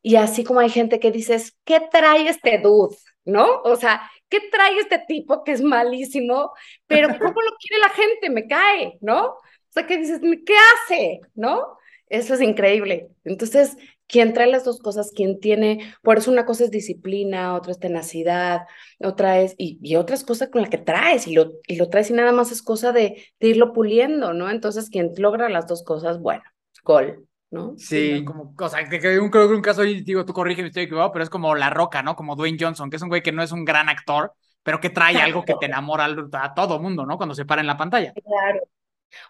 Y 0.00 0.16
así 0.16 0.44
como 0.44 0.60
hay 0.60 0.70
gente 0.70 0.98
que 0.98 1.10
dices, 1.10 1.58
¿qué 1.64 1.80
trae 1.90 2.26
este 2.28 2.58
dude? 2.58 2.96
¿No? 3.26 3.60
O 3.62 3.76
sea, 3.76 4.10
¿qué 4.30 4.40
trae 4.50 4.78
este 4.78 4.98
tipo 5.06 5.44
que 5.44 5.52
es 5.52 5.60
malísimo? 5.60 6.52
Pero 6.86 7.08
¿cómo 7.18 7.42
lo 7.42 7.52
quiere 7.58 7.80
la 7.82 7.90
gente? 7.90 8.30
Me 8.30 8.46
cae, 8.46 8.96
¿no? 9.02 9.26
O 9.26 9.42
sea, 9.68 9.86
que 9.86 9.98
dices, 9.98 10.20
¿qué 10.46 10.56
hace? 10.56 11.20
¿No? 11.34 11.76
Eso 12.06 12.32
es 12.32 12.40
increíble. 12.40 13.08
Entonces, 13.24 13.76
quien 14.10 14.32
trae 14.32 14.48
las 14.48 14.64
dos 14.64 14.78
cosas, 14.80 15.12
quien 15.14 15.38
tiene, 15.40 15.94
por 16.02 16.18
eso 16.18 16.30
una 16.30 16.44
cosa 16.44 16.64
es 16.64 16.70
disciplina, 16.70 17.54
otra 17.54 17.72
es 17.72 17.78
tenacidad, 17.78 18.62
otra 18.98 19.40
es, 19.40 19.54
y, 19.56 19.78
y 19.82 19.96
otra 19.96 20.16
es 20.16 20.24
cosa 20.24 20.50
con 20.50 20.62
la 20.62 20.68
que 20.68 20.78
traes, 20.78 21.26
y 21.26 21.34
lo, 21.34 21.52
y 21.66 21.76
lo 21.76 21.88
traes 21.88 22.10
y 22.10 22.14
nada 22.14 22.32
más 22.32 22.50
es 22.50 22.62
cosa 22.62 22.92
de, 22.92 23.24
de 23.38 23.48
irlo 23.48 23.72
puliendo, 23.72 24.32
¿no? 24.32 24.50
Entonces, 24.50 24.90
quien 24.90 25.12
logra 25.16 25.48
las 25.48 25.66
dos 25.66 25.84
cosas, 25.84 26.20
bueno, 26.20 26.42
gol. 26.82 27.26
¿no? 27.50 27.74
Sí, 27.76 28.24
como, 28.24 28.54
o 28.56 28.68
sea, 28.68 28.88
que, 28.88 29.18
un, 29.18 29.28
creo 29.28 29.48
que 29.48 29.54
un 29.54 29.62
caso, 29.62 29.84
y 29.84 30.02
digo, 30.02 30.24
tú 30.24 30.32
corrígeme, 30.32 30.68
estoy 30.68 30.84
equivocado, 30.84 31.10
pero 31.10 31.24
es 31.24 31.30
como 31.30 31.56
La 31.56 31.68
Roca, 31.68 32.00
¿no? 32.00 32.14
Como 32.14 32.36
Dwayne 32.36 32.58
Johnson, 32.60 32.88
que 32.90 32.96
es 32.96 33.02
un 33.02 33.08
güey 33.08 33.22
que 33.22 33.32
no 33.32 33.42
es 33.42 33.50
un 33.50 33.64
gran 33.64 33.88
actor, 33.88 34.32
pero 34.62 34.80
que 34.80 34.90
trae 34.90 35.16
algo 35.16 35.44
que 35.44 35.54
te 35.54 35.66
enamora 35.66 36.06
a 36.32 36.54
todo 36.54 36.78
mundo, 36.78 37.06
¿no? 37.06 37.16
Cuando 37.16 37.34
se 37.34 37.44
para 37.44 37.60
en 37.60 37.66
la 37.66 37.76
pantalla. 37.76 38.12
Claro. 38.12 38.60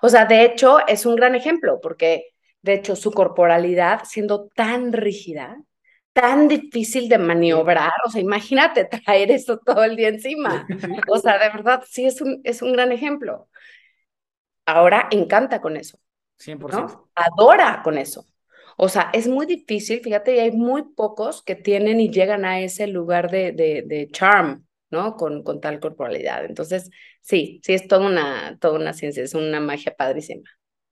O 0.03 0.09
sea, 0.09 0.27
de 0.27 0.45
hecho, 0.45 0.87
es 0.87 1.07
un 1.07 1.17
gran 1.17 1.35
ejemplo, 1.35 1.81
porque 1.81 2.30
de 2.63 2.75
hecho, 2.75 2.97
su 2.97 3.11
corporalidad 3.13 4.03
siendo 4.05 4.49
tan 4.49 4.93
rígida, 4.93 5.63
tan 6.13 6.49
difícil 6.49 7.09
de 7.09 7.19
maniobrar, 7.19 7.93
o 8.07 8.11
sea, 8.11 8.21
imagínate 8.21 8.85
traer 8.85 9.31
eso 9.31 9.59
todo 9.59 9.85
el 9.85 9.97
día 9.97 10.09
encima. 10.09 10.67
O 11.09 11.19
sea, 11.19 11.39
de 11.39 11.49
verdad, 11.51 11.83
sí 11.89 12.05
es 12.07 12.21
un, 12.21 12.41
es 12.45 12.63
un 12.63 12.73
gran 12.73 12.93
ejemplo. 12.93 13.49
Ahora 14.67 15.09
encanta 15.11 15.61
con 15.61 15.77
eso. 15.77 15.99
100%. 16.37 17.11
Adora 17.15 17.81
con 17.83 17.99
eso. 17.99 18.27
O 18.77 18.89
sea, 18.89 19.11
es 19.13 19.29
muy 19.29 19.47
difícil, 19.47 20.01
fíjate, 20.01 20.37
y 20.37 20.39
hay 20.39 20.53
muy 20.53 20.85
pocos 20.95 21.43
que 21.43 21.55
tienen 21.55 22.01
y 22.01 22.11
llegan 22.11 22.45
a 22.45 22.61
ese 22.61 22.87
lugar 22.87 23.31
de, 23.31 23.53
de, 23.53 23.83
de 23.87 24.09
charm, 24.11 24.67
¿no? 24.91 25.17
Con, 25.17 25.43
con 25.43 25.61
tal 25.61 25.81
corporalidad. 25.81 26.45
Entonces, 26.47 26.91
sí, 27.21 27.61
sí 27.63 27.75
es 27.75 27.89
toda 27.89 28.07
una, 28.07 28.57
toda 28.59 28.79
una 28.79 28.93
ciencia, 28.95 29.23
es 29.23 29.35
una 29.35 29.61
magia 29.61 29.95
padrísima. 29.97 30.49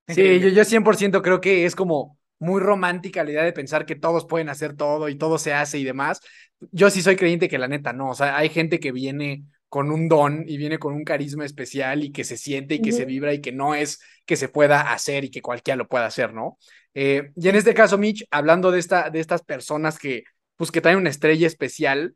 Sí, 0.08 0.40
yo, 0.40 0.48
yo 0.48 0.64
100% 0.64 1.22
creo 1.22 1.40
que 1.40 1.64
es 1.64 1.76
como 1.76 2.18
muy 2.38 2.60
romántica 2.60 3.24
la 3.24 3.30
idea 3.30 3.42
de 3.44 3.52
pensar 3.52 3.84
que 3.86 3.96
todos 3.96 4.26
pueden 4.26 4.48
hacer 4.48 4.74
todo 4.74 5.08
y 5.08 5.16
todo 5.16 5.38
se 5.38 5.52
hace 5.52 5.78
y 5.78 5.84
demás. 5.84 6.20
Yo 6.72 6.90
sí 6.90 7.02
soy 7.02 7.16
creyente 7.16 7.48
que 7.48 7.58
la 7.58 7.68
neta 7.68 7.92
no, 7.92 8.10
o 8.10 8.14
sea, 8.14 8.36
hay 8.36 8.48
gente 8.48 8.80
que 8.80 8.92
viene 8.92 9.44
con 9.68 9.90
un 9.90 10.08
don 10.08 10.44
y 10.46 10.56
viene 10.56 10.78
con 10.78 10.94
un 10.94 11.04
carisma 11.04 11.44
especial 11.44 12.02
y 12.02 12.10
que 12.10 12.24
se 12.24 12.36
siente 12.36 12.76
y 12.76 12.82
que 12.82 12.92
se 12.92 13.04
vibra 13.04 13.34
y 13.34 13.40
que 13.40 13.52
no 13.52 13.74
es 13.74 14.00
que 14.24 14.36
se 14.36 14.48
pueda 14.48 14.92
hacer 14.92 15.24
y 15.24 15.30
que 15.30 15.42
cualquiera 15.42 15.76
lo 15.76 15.88
pueda 15.88 16.06
hacer, 16.06 16.32
¿no? 16.32 16.58
Eh, 16.94 17.30
y 17.36 17.48
en 17.48 17.56
este 17.56 17.74
caso, 17.74 17.98
Mitch, 17.98 18.26
hablando 18.30 18.70
de, 18.70 18.78
esta, 18.78 19.10
de 19.10 19.20
estas 19.20 19.42
personas 19.42 19.98
que, 19.98 20.24
pues, 20.56 20.70
que 20.70 20.80
traen 20.80 20.98
una 20.98 21.10
estrella 21.10 21.46
especial, 21.46 22.14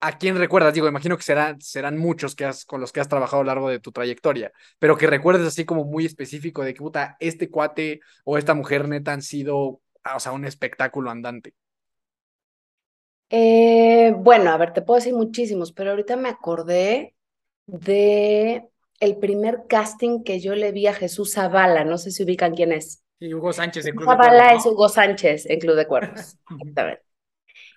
¿A 0.00 0.18
quién 0.18 0.36
recuerdas? 0.36 0.74
Digo, 0.74 0.88
imagino 0.88 1.16
que 1.16 1.22
serán, 1.22 1.60
serán 1.60 1.96
muchos 1.96 2.34
que 2.34 2.44
has, 2.44 2.64
con 2.64 2.80
los 2.80 2.92
que 2.92 3.00
has 3.00 3.08
trabajado 3.08 3.40
a 3.40 3.44
lo 3.44 3.48
largo 3.48 3.68
de 3.68 3.80
tu 3.80 3.92
trayectoria, 3.92 4.52
pero 4.78 4.96
que 4.96 5.06
recuerdes 5.06 5.46
así 5.46 5.64
como 5.64 5.84
muy 5.84 6.04
específico 6.04 6.62
de 6.62 6.74
que, 6.74 6.78
puta, 6.78 7.16
este 7.18 7.50
cuate 7.50 8.00
o 8.24 8.36
esta 8.36 8.54
mujer 8.54 8.88
neta 8.88 9.12
han 9.12 9.22
sido 9.22 9.80
o 10.14 10.20
sea, 10.20 10.32
un 10.32 10.44
espectáculo 10.44 11.10
andante? 11.10 11.54
Eh, 13.28 14.14
bueno, 14.16 14.50
a 14.50 14.56
ver, 14.56 14.72
te 14.72 14.82
puedo 14.82 14.98
decir 14.98 15.14
muchísimos, 15.14 15.72
pero 15.72 15.90
ahorita 15.90 16.16
me 16.16 16.28
acordé 16.28 17.14
de 17.66 18.68
el 19.00 19.16
primer 19.18 19.64
casting 19.68 20.22
que 20.22 20.40
yo 20.40 20.54
le 20.54 20.72
vi 20.72 20.86
a 20.86 20.94
Jesús 20.94 21.32
Zavala, 21.32 21.84
no 21.84 21.98
sé 21.98 22.12
si 22.12 22.22
ubican 22.22 22.54
quién 22.54 22.72
es. 22.72 23.02
Y 23.18 23.34
Hugo 23.34 23.52
Sánchez 23.52 23.86
en 23.86 23.96
Club 23.96 24.08
Zavala 24.08 24.32
de 24.32 24.38
Cuervos, 24.38 24.66
es 24.66 24.72
Hugo 24.72 24.88
Sánchez 24.88 25.46
en 25.46 25.60
Club 25.60 25.76
de 25.76 25.86
Cuervos, 25.86 26.38
exactamente. 26.50 27.05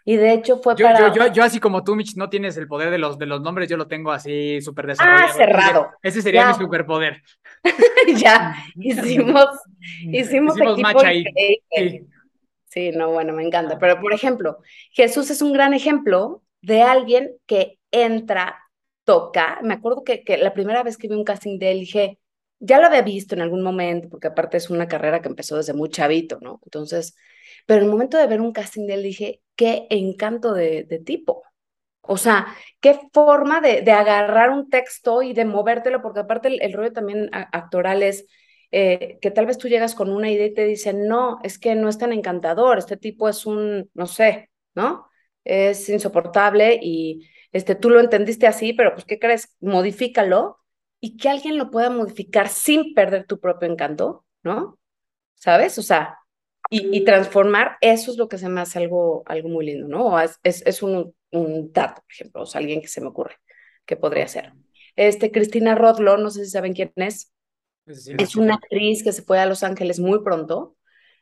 Y 0.09 0.17
de 0.17 0.33
hecho 0.33 0.57
fue 0.57 0.73
Yo, 0.75 0.87
para... 0.87 1.13
yo, 1.13 1.13
yo, 1.13 1.31
yo 1.31 1.43
así 1.43 1.59
como 1.59 1.83
tú, 1.83 1.95
Mitch, 1.95 2.15
no 2.15 2.31
tienes 2.31 2.57
el 2.57 2.67
poder 2.67 2.89
de 2.89 2.97
los, 2.97 3.19
de 3.19 3.27
los 3.27 3.41
nombres, 3.41 3.69
yo 3.69 3.77
lo 3.77 3.87
tengo 3.87 4.11
así 4.11 4.59
súper 4.59 4.87
desarrollado. 4.87 5.27
Ah, 5.29 5.33
cerrado. 5.33 5.87
Ese 6.01 6.23
sería 6.23 6.41
Ya. 6.41 6.47
mi 6.47 6.53
superpoder. 6.55 7.21
ya 8.17 8.55
hicimos, 8.75 9.45
hicimos, 10.01 10.55
Hicimos 10.57 10.79
match 10.79 11.03
ahí. 11.03 11.25
Sí. 11.75 12.07
Sí, 12.65 12.91
no, 12.91 13.11
bueno, 13.11 13.33
me 13.33 13.43
encanta. 13.45 13.77
Pero, 13.77 14.01
por 14.01 14.11
ejemplo, 14.11 14.57
Jesús 14.93 15.29
es 15.29 15.43
un 15.43 15.53
gran 15.53 15.75
ejemplo 15.75 16.41
de 16.63 16.81
alguien 16.81 17.33
que 17.45 17.77
entra, 17.91 18.57
toca. 19.03 19.59
Me 19.61 19.75
acuerdo 19.75 20.03
que, 20.03 20.23
que 20.23 20.37
la 20.37 20.55
primera 20.55 20.81
vez 20.81 20.97
que 20.97 21.07
vi 21.07 21.13
un 21.13 21.23
casting 21.23 21.59
de 21.59 21.69
él 21.69 21.81
dije, 21.81 22.17
ya 22.57 22.79
lo 22.79 22.87
había 22.87 23.03
visto 23.03 23.35
en 23.35 23.41
algún 23.41 23.61
momento, 23.61 24.09
porque 24.09 24.25
aparte 24.29 24.57
es 24.57 24.71
una 24.71 24.87
carrera 24.87 25.21
que 25.21 25.29
empezó 25.29 25.55
desde 25.55 25.73
muy 25.73 25.89
chavito, 25.89 26.39
¿no? 26.41 26.59
Entonces, 26.65 27.15
pero 27.65 27.79
en 27.79 27.85
el 27.85 27.91
momento 27.91 28.17
de 28.17 28.27
ver 28.27 28.41
un 28.41 28.51
casting 28.51 28.87
de 28.87 28.93
él 28.95 29.03
dije, 29.03 29.41
qué 29.55 29.87
encanto 29.89 30.53
de, 30.53 30.85
tipo. 31.05 31.43
O 32.01 32.17
sea, 32.17 32.47
qué 32.79 32.99
forma 33.13 33.61
de, 33.61 33.89
agarrar 33.91 34.51
un 34.51 34.69
texto 34.69 35.21
y 35.21 35.33
de 35.33 35.45
movértelo, 35.45 36.01
porque 36.01 36.21
aparte 36.21 36.47
el, 36.49 36.73
rollo 36.73 36.93
también 36.93 37.29
actoral 37.33 38.03
es 38.03 38.25
eh, 38.71 39.17
que 39.21 39.31
tal 39.31 39.45
vez 39.45 39.57
tú 39.57 39.67
llegas 39.67 39.95
con 39.95 40.11
una 40.11 40.29
idea 40.31 40.47
y 40.47 40.53
te 40.53 40.65
dicen, 40.65 41.07
no, 41.07 41.39
es 41.43 41.59
que 41.59 41.75
no 41.75 41.89
es 41.89 41.97
tan 41.97 42.13
encantador, 42.13 42.77
este 42.77 42.97
tipo 42.97 43.29
es 43.29 43.45
un, 43.45 43.89
no 43.93 44.05
sé, 44.07 44.49
¿no? 44.75 45.07
Es 45.43 45.89
insoportable 45.89 46.79
y 46.81 47.27
este, 47.51 47.75
tú 47.75 47.89
lo 47.89 47.99
entendiste 47.99 48.47
así, 48.47 48.73
pero 48.73 48.93
pues, 48.93 49.05
¿qué 49.05 49.19
crees? 49.19 49.55
Modifícalo 49.59 50.59
y 50.99 51.17
que 51.17 51.29
alguien 51.29 51.57
lo 51.57 51.71
pueda 51.71 51.89
modificar 51.89 52.49
sin 52.49 52.93
perder 52.93 53.25
tu 53.25 53.39
propio 53.39 53.69
encanto, 53.69 54.25
¿no? 54.43 54.79
¿Sabes? 55.35 55.77
O 55.77 55.83
sea, 55.83 56.18
y, 56.69 56.97
y 56.97 57.03
transformar, 57.03 57.77
eso 57.81 58.11
es 58.11 58.17
lo 58.17 58.27
que 58.27 58.37
se 58.37 58.49
me 58.49 58.61
hace 58.61 58.79
algo, 58.79 59.23
algo 59.25 59.49
muy 59.49 59.65
lindo, 59.65 59.87
¿no? 59.87 60.19
Es, 60.19 60.39
es, 60.43 60.65
es 60.65 60.83
un, 60.83 61.15
un 61.31 61.71
dato, 61.71 62.01
por 62.01 62.11
ejemplo, 62.11 62.41
o 62.43 62.45
sea, 62.45 62.59
alguien 62.59 62.81
que 62.81 62.87
se 62.87 63.01
me 63.01 63.07
ocurre 63.07 63.35
que 63.85 63.95
podría 63.97 64.27
ser. 64.27 64.53
Este, 64.95 65.31
Cristina 65.31 65.75
Rodlo, 65.75 66.17
no 66.17 66.29
sé 66.29 66.45
si 66.45 66.51
saben 66.51 66.73
quién 66.73 66.91
es, 66.95 67.33
sí, 67.87 68.13
es 68.17 68.35
una 68.35 68.55
actriz 68.55 69.03
que 69.03 69.11
se 69.11 69.23
fue 69.23 69.39
a 69.39 69.45
Los 69.45 69.63
Ángeles 69.63 69.99
muy 69.99 70.23
pronto. 70.23 70.75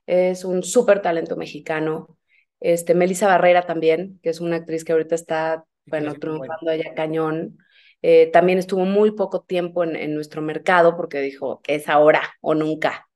Es 0.05 0.45
un 0.45 0.63
súper 0.63 1.01
talento 1.01 1.35
mexicano. 1.35 2.17
Este, 2.59 2.95
Melissa 2.95 3.27
Barrera 3.27 3.65
también, 3.65 4.19
que 4.23 4.29
es 4.29 4.39
una 4.39 4.57
actriz 4.57 4.83
que 4.83 4.93
ahorita 4.93 5.15
está, 5.15 5.65
bueno, 5.85 6.13
triunfando 6.15 6.71
allá 6.71 6.93
cañón. 6.95 7.57
Eh, 8.01 8.29
también 8.31 8.57
estuvo 8.57 8.85
muy 8.85 9.11
poco 9.11 9.41
tiempo 9.41 9.83
en, 9.83 9.95
en 9.95 10.15
nuestro 10.15 10.41
mercado 10.41 10.95
porque 10.95 11.19
dijo 11.19 11.61
es 11.67 11.89
ahora 11.89 12.21
o 12.41 12.55
nunca. 12.55 13.06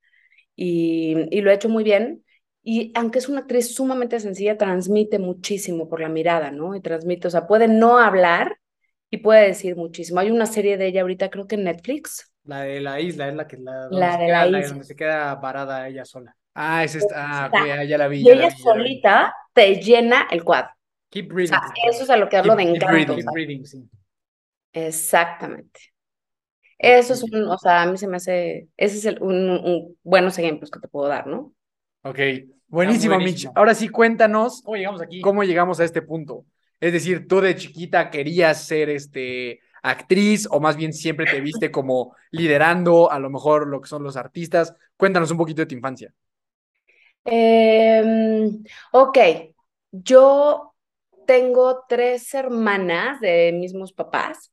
Y, 0.55 1.15
y 1.35 1.41
lo 1.41 1.51
ha 1.51 1.53
hecho 1.53 1.69
muy 1.69 1.83
bien. 1.83 2.23
Y 2.63 2.91
aunque 2.95 3.19
es 3.19 3.27
una 3.29 3.41
actriz 3.41 3.73
sumamente 3.73 4.19
sencilla, 4.19 4.57
transmite 4.57 5.17
muchísimo 5.19 5.89
por 5.89 5.99
la 6.01 6.09
mirada, 6.09 6.51
¿no? 6.51 6.75
Y 6.75 6.81
transmite, 6.81 7.27
o 7.27 7.31
sea, 7.31 7.47
puede 7.47 7.67
no 7.67 7.97
hablar 7.97 8.57
y 9.09 9.17
puede 9.17 9.47
decir 9.47 9.75
muchísimo. 9.75 10.19
Hay 10.19 10.29
una 10.31 10.45
serie 10.45 10.77
de 10.77 10.87
ella 10.87 11.01
ahorita, 11.01 11.29
creo 11.29 11.47
que 11.47 11.55
en 11.55 11.63
Netflix, 11.63 12.31
La 12.43 12.61
de 12.61 12.81
la 12.81 12.99
isla 12.99 13.29
es 13.29 13.35
la 13.35 13.47
que 13.47 13.57
la, 13.57 13.87
donde 13.87 13.99
La 13.99 14.17
de 14.17 14.25
queda, 14.25 14.45
la 14.45 14.51
la- 14.51 14.59
isla. 14.59 14.69
donde 14.69 14.85
se 14.85 14.95
queda 14.95 15.35
varada 15.35 15.87
ella 15.87 16.05
sola. 16.05 16.35
Ah, 16.53 16.83
es 16.83 16.95
esta. 16.95 17.15
Ah, 17.45 17.49
ah, 17.53 17.83
ya 17.83 17.97
la 17.97 18.07
vi. 18.07 18.19
Y 18.19 18.23
ya 18.25 18.35
la 18.35 18.41
ella 18.41 18.49
vi, 18.49 18.55
ya 18.55 18.63
solita 18.63 19.35
te 19.53 19.75
llena 19.75 20.27
el 20.31 20.43
cuadro. 20.43 20.69
Keep 21.09 21.31
O 21.31 21.35
reading. 21.35 21.49
sea, 21.49 21.61
eso 21.89 22.03
es 22.03 22.09
a 22.09 22.17
lo 22.17 22.29
que 22.29 22.37
hablo 22.37 22.55
de 22.55 22.63
Keep- 22.63 22.73
keep 22.73 22.75
encanto. 22.83 22.95
reading. 22.95 23.13
o 23.13 23.15
Keep 23.31 23.35
reading, 23.35 23.65
sí. 23.65 23.89
Exactamente. 24.73 25.79
Eso 26.81 27.13
es 27.13 27.23
un, 27.23 27.45
o 27.49 27.57
sea, 27.59 27.83
a 27.83 27.85
mí 27.87 27.97
se 27.97 28.07
me 28.07 28.17
hace, 28.17 28.67
ese 28.77 28.97
es 28.97 29.05
el, 29.05 29.21
un, 29.21 29.49
un- 29.51 29.97
buenos 30.03 30.37
ejemplos 30.39 30.71
que 30.71 30.79
te 30.79 30.87
puedo 30.87 31.07
dar, 31.09 31.27
¿no? 31.27 31.53
Ok, 32.03 32.19
buenísimo, 32.67 33.19
Mitch. 33.19 33.47
Ahora 33.55 33.75
sí, 33.75 33.89
cuéntanos 33.89 34.63
¿Cómo 34.63 34.75
llegamos 34.77 35.01
aquí? 35.01 35.21
cómo 35.21 35.43
llegamos 35.43 35.79
a 35.79 35.83
este 35.85 36.01
punto. 36.01 36.45
Es 36.79 36.93
decir, 36.93 37.27
tú 37.27 37.41
de 37.41 37.55
chiquita 37.55 38.09
querías 38.09 38.65
ser 38.65 38.89
este 38.89 39.59
actriz 39.83 40.47
o 40.51 40.59
más 40.59 40.75
bien 40.77 40.93
siempre 40.93 41.27
te 41.27 41.41
viste 41.41 41.71
como 41.71 42.15
liderando 42.31 43.11
a 43.11 43.19
lo 43.19 43.29
mejor 43.29 43.67
lo 43.67 43.81
que 43.81 43.87
son 43.89 44.03
los 44.03 44.17
artistas. 44.17 44.73
Cuéntanos 44.97 45.31
un 45.31 45.37
poquito 45.37 45.61
de 45.61 45.67
tu 45.67 45.75
infancia. 45.75 46.11
Em, 47.25 48.63
ok, 48.91 49.17
yo 49.91 50.73
tengo 51.27 51.83
tres 51.87 52.33
hermanas 52.33 53.19
de 53.21 53.51
mismos 53.53 53.93
papás, 53.93 54.51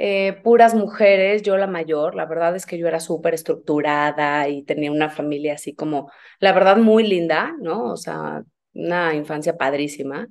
eh, 0.00 0.40
puras 0.44 0.74
mujeres, 0.76 1.42
yo 1.42 1.56
la 1.56 1.66
mayor, 1.66 2.14
la 2.14 2.24
verdad 2.24 2.54
es 2.54 2.66
que 2.66 2.78
yo 2.78 2.86
era 2.86 3.00
súper 3.00 3.34
estructurada 3.34 4.48
y 4.48 4.62
tenía 4.62 4.92
una 4.92 5.10
familia 5.10 5.54
así 5.54 5.74
como, 5.74 6.08
la 6.38 6.52
verdad, 6.52 6.76
muy 6.76 7.04
linda, 7.04 7.56
¿no? 7.60 7.92
O 7.92 7.96
sea, 7.96 8.44
una 8.74 9.14
infancia 9.16 9.56
padrísima, 9.56 10.28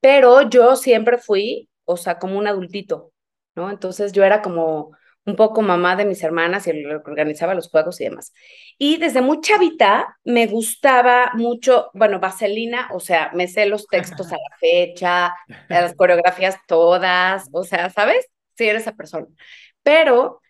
pero 0.00 0.48
yo 0.48 0.74
siempre 0.74 1.18
fui, 1.18 1.68
o 1.84 1.98
sea, 1.98 2.18
como 2.18 2.38
un 2.38 2.46
adultito, 2.46 3.12
¿no? 3.54 3.70
Entonces 3.70 4.12
yo 4.12 4.24
era 4.24 4.40
como 4.40 4.92
un 5.26 5.36
poco 5.36 5.60
mamá 5.60 5.96
de 5.96 6.06
mis 6.06 6.22
hermanas 6.22 6.66
y 6.66 6.70
organizaba 6.86 7.54
los 7.54 7.68
juegos 7.68 8.00
y 8.00 8.04
demás. 8.04 8.32
Y 8.78 8.96
desde 8.96 9.20
muy 9.20 9.42
chavita 9.42 10.16
me 10.24 10.46
gustaba 10.46 11.32
mucho, 11.34 11.90
bueno, 11.92 12.20
Vaselina, 12.20 12.88
o 12.94 13.00
sea, 13.00 13.30
me 13.34 13.48
sé 13.48 13.66
los 13.66 13.86
textos 13.86 14.32
a 14.32 14.36
la 14.36 14.56
fecha, 14.60 15.34
las 15.68 15.94
coreografías 15.94 16.56
todas, 16.66 17.48
o 17.52 17.64
sea, 17.64 17.90
¿sabes? 17.90 18.26
Sí, 18.60 18.68
era 18.68 18.78
esa 18.78 18.94
persona. 18.96 19.26
Pero 19.82 20.42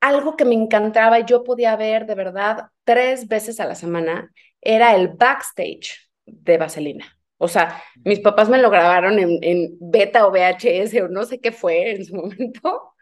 algo 0.00 0.36
que 0.36 0.44
me 0.44 0.54
encantaba 0.54 1.20
y 1.20 1.24
yo 1.26 1.44
podía 1.44 1.76
ver 1.76 2.06
de 2.06 2.14
verdad 2.14 2.68
tres 2.84 3.28
veces 3.28 3.60
a 3.60 3.66
la 3.66 3.74
semana 3.74 4.32
era 4.60 4.94
el 4.96 5.08
backstage 5.08 6.10
de 6.26 6.58
Vaselina. 6.58 7.06
O 7.38 7.48
sea, 7.48 7.82
mis 8.04 8.20
papás 8.20 8.48
me 8.48 8.58
lo 8.58 8.70
grabaron 8.70 9.18
en, 9.18 9.38
en 9.42 9.76
beta 9.80 10.26
o 10.26 10.30
VHS 10.32 11.02
o 11.02 11.08
no 11.08 11.24
sé 11.24 11.40
qué 11.40 11.52
fue 11.52 11.92
en 11.92 12.04
su 12.06 12.16
momento. 12.16 12.94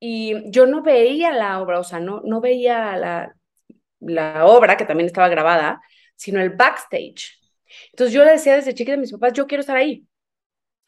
Y 0.00 0.50
yo 0.52 0.66
no 0.66 0.82
veía 0.82 1.32
la 1.32 1.60
obra, 1.62 1.80
o 1.80 1.84
sea, 1.84 2.00
no, 2.00 2.22
no 2.24 2.40
veía 2.40 2.96
la, 2.96 3.34
la 4.00 4.46
obra 4.46 4.76
que 4.78 4.86
también 4.86 5.08
estaba 5.08 5.28
grabada, 5.30 5.82
sino 6.16 6.40
el 6.42 6.50
backstage. 6.52 7.38
Entonces 7.92 8.14
yo 8.14 8.24
le 8.24 8.32
decía 8.32 8.56
desde 8.56 8.74
chiquita 8.74 8.94
a 8.96 8.98
mis 8.98 9.12
papás, 9.12 9.34
yo 9.34 9.46
quiero 9.48 9.62
estar 9.62 9.78
ahí. 9.78 10.07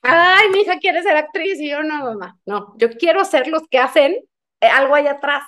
Ay, 0.03 0.49
mi 0.51 0.61
hija 0.63 0.79
quiere 0.79 1.03
ser 1.03 1.17
actriz 1.17 1.61
y 1.61 1.71
yo 1.71 1.83
no, 1.83 2.05
mamá, 2.05 2.39
no, 2.47 2.75
yo 2.79 2.91
quiero 2.91 3.25
ser 3.25 3.49
los 3.49 3.63
que 3.69 3.79
hacen 3.79 4.15
eh, 4.61 4.67
algo 4.67 4.95
allá 4.95 5.13
atrás. 5.13 5.45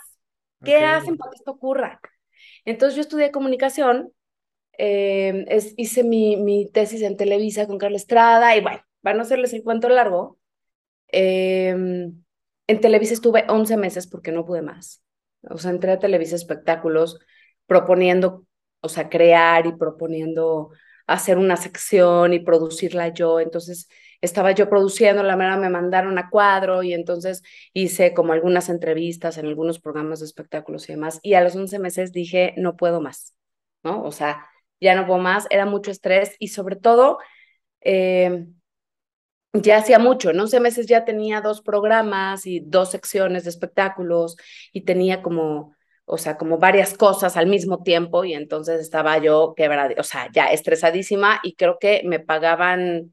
¿Qué 0.62 0.78
Ok. 0.80 0.82
hacen 0.84 1.16
para 1.16 1.30
que 1.30 1.36
esto 1.36 1.52
ocurra? 1.52 2.00
Entonces 2.64 2.96
yo 2.96 3.02
estudié 3.02 3.30
comunicación, 3.32 4.12
eh, 4.78 5.44
es- 5.48 5.74
hice 5.78 6.04
mi, 6.04 6.36
mi 6.36 6.70
tesis 6.70 7.02
en 7.02 7.16
Televisa 7.16 7.66
con 7.68 7.78
Carla 7.78 7.96
Estrada 7.98 8.56
y 8.56 8.62
bueno, 8.62 8.80
para 9.02 9.16
no 9.16 9.22
hacerles 9.22 9.52
el 9.54 9.62
cuento 9.64 9.88
largo, 9.90 10.38
eh, 11.12 11.70
en 11.70 12.80
Televisa 12.80 13.14
estuve 13.14 13.44
11 13.48 13.76
meses 13.76 14.06
porque 14.06 14.32
no 14.32 14.44
pude 14.44 14.62
más. 14.62 15.02
O 15.50 15.58
sea, 15.58 15.70
entré 15.70 15.92
a 15.92 15.98
Televisa 15.98 16.36
Espectáculos 16.36 17.18
proponiendo, 17.66 18.46
o 18.80 18.88
sea, 18.88 19.08
crear 19.08 19.66
y 19.66 19.72
proponiendo 19.76 20.70
hacer 21.06 21.38
una 21.38 21.56
sección 21.56 22.32
y 22.32 22.40
producirla 22.40 23.08
yo. 23.08 23.40
Entonces 23.40 23.88
estaba 24.22 24.52
yo 24.52 24.70
produciendo, 24.70 25.22
la 25.22 25.36
mera 25.36 25.56
me 25.58 25.68
mandaron 25.68 26.16
a 26.18 26.30
cuadro 26.30 26.82
y 26.82 26.94
entonces 26.94 27.42
hice 27.74 28.14
como 28.14 28.32
algunas 28.32 28.70
entrevistas 28.70 29.36
en 29.36 29.46
algunos 29.46 29.80
programas 29.80 30.20
de 30.20 30.26
espectáculos 30.26 30.88
y 30.88 30.92
demás. 30.94 31.20
Y 31.22 31.34
a 31.34 31.42
los 31.42 31.54
11 31.54 31.78
meses 31.78 32.12
dije, 32.12 32.54
no 32.56 32.76
puedo 32.76 33.00
más, 33.02 33.34
¿no? 33.82 34.02
O 34.04 34.12
sea, 34.12 34.46
ya 34.80 34.94
no 34.94 35.06
puedo 35.06 35.20
más, 35.20 35.46
era 35.50 35.66
mucho 35.66 35.90
estrés 35.90 36.36
y 36.38 36.48
sobre 36.48 36.76
todo... 36.76 37.18
Eh, 37.82 38.46
ya 39.52 39.78
hacía 39.78 39.98
mucho, 39.98 40.30
en 40.30 40.40
11 40.40 40.60
meses 40.60 40.86
ya 40.86 41.04
tenía 41.04 41.40
dos 41.42 41.60
programas 41.60 42.46
y 42.46 42.60
dos 42.60 42.90
secciones 42.90 43.44
de 43.44 43.50
espectáculos 43.50 44.36
y 44.72 44.82
tenía 44.82 45.22
como, 45.22 45.74
o 46.06 46.18
sea, 46.18 46.38
como 46.38 46.58
varias 46.58 46.94
cosas 46.96 47.36
al 47.36 47.46
mismo 47.46 47.82
tiempo 47.82 48.24
y 48.24 48.32
entonces 48.34 48.80
estaba 48.80 49.18
yo 49.18 49.54
quebrada, 49.54 49.94
o 49.98 50.02
sea, 50.04 50.28
ya 50.32 50.46
estresadísima 50.46 51.40
y 51.42 51.54
creo 51.54 51.78
que 51.78 52.02
me 52.04 52.18
pagaban 52.18 53.12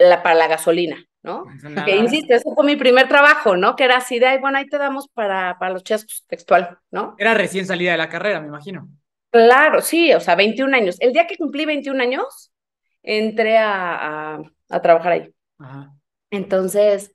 la, 0.00 0.22
para 0.22 0.34
la 0.34 0.48
gasolina, 0.48 1.04
¿no? 1.22 1.44
Nada. 1.62 1.84
Que 1.84 1.96
insisto, 1.96 2.34
ese 2.34 2.48
fue 2.54 2.64
mi 2.64 2.76
primer 2.76 3.08
trabajo, 3.08 3.56
¿no? 3.56 3.76
Que 3.76 3.84
era 3.84 3.98
así 3.98 4.18
de, 4.18 4.26
"Ay, 4.26 4.38
bueno, 4.38 4.58
ahí 4.58 4.66
te 4.66 4.78
damos 4.78 5.08
para, 5.08 5.58
para 5.58 5.72
los 5.72 5.84
chescos 5.84 6.24
textual, 6.26 6.78
¿no? 6.90 7.14
Era 7.18 7.34
recién 7.34 7.66
salida 7.66 7.92
de 7.92 7.98
la 7.98 8.08
carrera, 8.08 8.40
me 8.40 8.48
imagino. 8.48 8.88
Claro, 9.30 9.80
sí, 9.80 10.12
o 10.12 10.20
sea, 10.20 10.34
21 10.34 10.74
años. 10.74 10.96
El 11.00 11.12
día 11.12 11.26
que 11.26 11.36
cumplí 11.36 11.64
21 11.64 12.00
años, 12.00 12.52
entré 13.02 13.58
a, 13.58 14.34
a, 14.34 14.42
a 14.70 14.82
trabajar 14.82 15.12
ahí. 15.12 15.34
Ajá. 15.58 15.92
Entonces, 16.30 17.14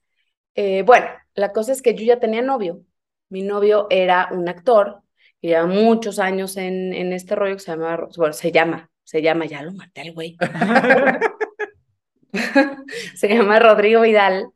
eh, 0.54 0.84
bueno, 0.84 1.08
la 1.34 1.52
cosa 1.52 1.72
es 1.72 1.82
que 1.82 1.96
yo 1.96 2.06
ya 2.06 2.20
tenía 2.20 2.42
novio. 2.42 2.82
Mi 3.30 3.42
novio 3.42 3.88
era 3.90 4.30
un 4.32 4.48
actor 4.48 5.02
que 5.42 5.50
lleva 5.50 5.66
muchos 5.66 6.20
años 6.20 6.56
en, 6.58 6.94
en 6.94 7.12
este 7.12 7.36
rollo 7.36 7.56
que 7.56 7.62
se 7.62 7.72
llama, 7.72 8.08
bueno, 8.16 8.34
se 8.34 8.52
llama 8.52 8.90
se 9.06 9.22
llama, 9.22 9.46
ya 9.46 9.62
lo 9.62 9.72
maté 9.72 10.02
al 10.02 10.14
güey. 10.14 10.36
se 13.16 13.28
llama 13.30 13.60
Rodrigo 13.60 14.02
Vidal. 14.02 14.50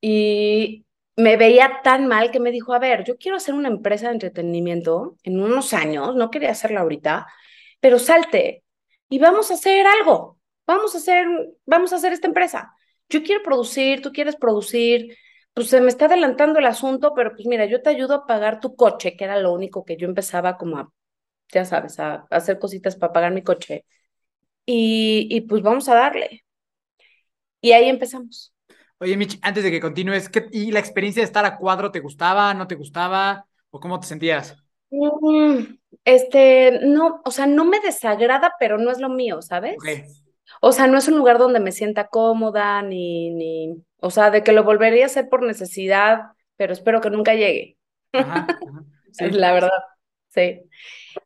Y 0.00 0.86
me 1.16 1.36
veía 1.36 1.80
tan 1.82 2.06
mal 2.06 2.30
que 2.30 2.40
me 2.40 2.52
dijo, 2.52 2.72
a 2.74 2.78
ver, 2.78 3.04
yo 3.04 3.18
quiero 3.18 3.36
hacer 3.36 3.54
una 3.54 3.68
empresa 3.68 4.06
de 4.06 4.14
entretenimiento 4.14 5.16
en 5.24 5.40
unos 5.42 5.74
años, 5.74 6.14
no 6.14 6.30
quería 6.30 6.50
hacerla 6.52 6.80
ahorita, 6.82 7.26
pero 7.80 7.98
salte 7.98 8.64
y 9.08 9.18
vamos 9.18 9.50
a 9.50 9.54
hacer 9.54 9.86
algo, 9.86 10.38
vamos 10.66 10.94
a 10.94 10.98
hacer, 10.98 11.26
vamos 11.66 11.92
a 11.92 11.96
hacer 11.96 12.12
esta 12.12 12.28
empresa. 12.28 12.72
Yo 13.08 13.22
quiero 13.22 13.42
producir, 13.42 14.02
tú 14.02 14.12
quieres 14.12 14.36
producir, 14.36 15.16
pues 15.54 15.68
se 15.68 15.80
me 15.80 15.88
está 15.88 16.06
adelantando 16.06 16.60
el 16.60 16.66
asunto, 16.66 17.14
pero 17.14 17.32
pues 17.34 17.46
mira, 17.46 17.66
yo 17.66 17.82
te 17.82 17.90
ayudo 17.90 18.14
a 18.14 18.26
pagar 18.26 18.60
tu 18.60 18.76
coche, 18.76 19.16
que 19.16 19.24
era 19.24 19.38
lo 19.40 19.52
único 19.52 19.84
que 19.84 19.96
yo 19.96 20.06
empezaba 20.06 20.56
como 20.58 20.78
a, 20.78 20.92
ya 21.52 21.64
sabes, 21.64 21.98
a, 22.00 22.26
hacer 22.30 22.58
cositas 22.58 22.96
para 22.96 23.12
pagar 23.12 23.32
mi 23.32 23.42
coche. 23.42 23.84
Y, 24.66 25.28
y 25.30 25.42
pues 25.42 25.62
vamos 25.62 25.88
a 25.88 25.94
darle. 25.94 26.44
Y 27.60 27.72
ahí 27.72 27.88
empezamos. 27.88 28.54
Oye, 28.98 29.16
Mitch, 29.16 29.38
antes 29.42 29.62
de 29.64 29.70
que 29.70 29.80
continúes, 29.80 30.28
¿qué, 30.28 30.46
¿y 30.50 30.72
la 30.72 30.80
experiencia 30.80 31.22
de 31.22 31.26
estar 31.26 31.44
a 31.44 31.56
cuadro 31.56 31.90
te 31.90 32.00
gustaba, 32.00 32.52
no 32.54 32.66
te 32.66 32.74
gustaba 32.74 33.46
o 33.70 33.80
cómo 33.80 34.00
te 34.00 34.06
sentías? 34.06 34.56
Mm, 34.90 35.78
este, 36.04 36.80
no, 36.82 37.20
o 37.24 37.30
sea, 37.30 37.46
no 37.46 37.64
me 37.64 37.80
desagrada, 37.80 38.54
pero 38.58 38.78
no 38.78 38.90
es 38.90 38.98
lo 38.98 39.08
mío, 39.08 39.42
¿sabes? 39.42 39.76
O 40.60 40.72
sea, 40.72 40.86
no 40.86 40.98
es 40.98 41.06
un 41.08 41.16
lugar 41.18 41.38
donde 41.38 41.60
me 41.60 41.72
sienta 41.72 42.08
cómoda, 42.08 42.82
ni, 42.82 43.30
ni, 43.30 43.84
o 44.00 44.10
sea, 44.10 44.30
de 44.30 44.42
que 44.42 44.52
lo 44.52 44.64
volvería 44.64 45.04
a 45.04 45.06
hacer 45.06 45.28
por 45.28 45.42
necesidad, 45.42 46.22
pero 46.56 46.72
espero 46.72 47.00
que 47.00 47.10
nunca 47.10 47.34
llegue. 47.34 47.76
Ajá, 48.12 48.46
La 49.30 49.52
verdad, 49.52 49.70
sí. 50.28 50.62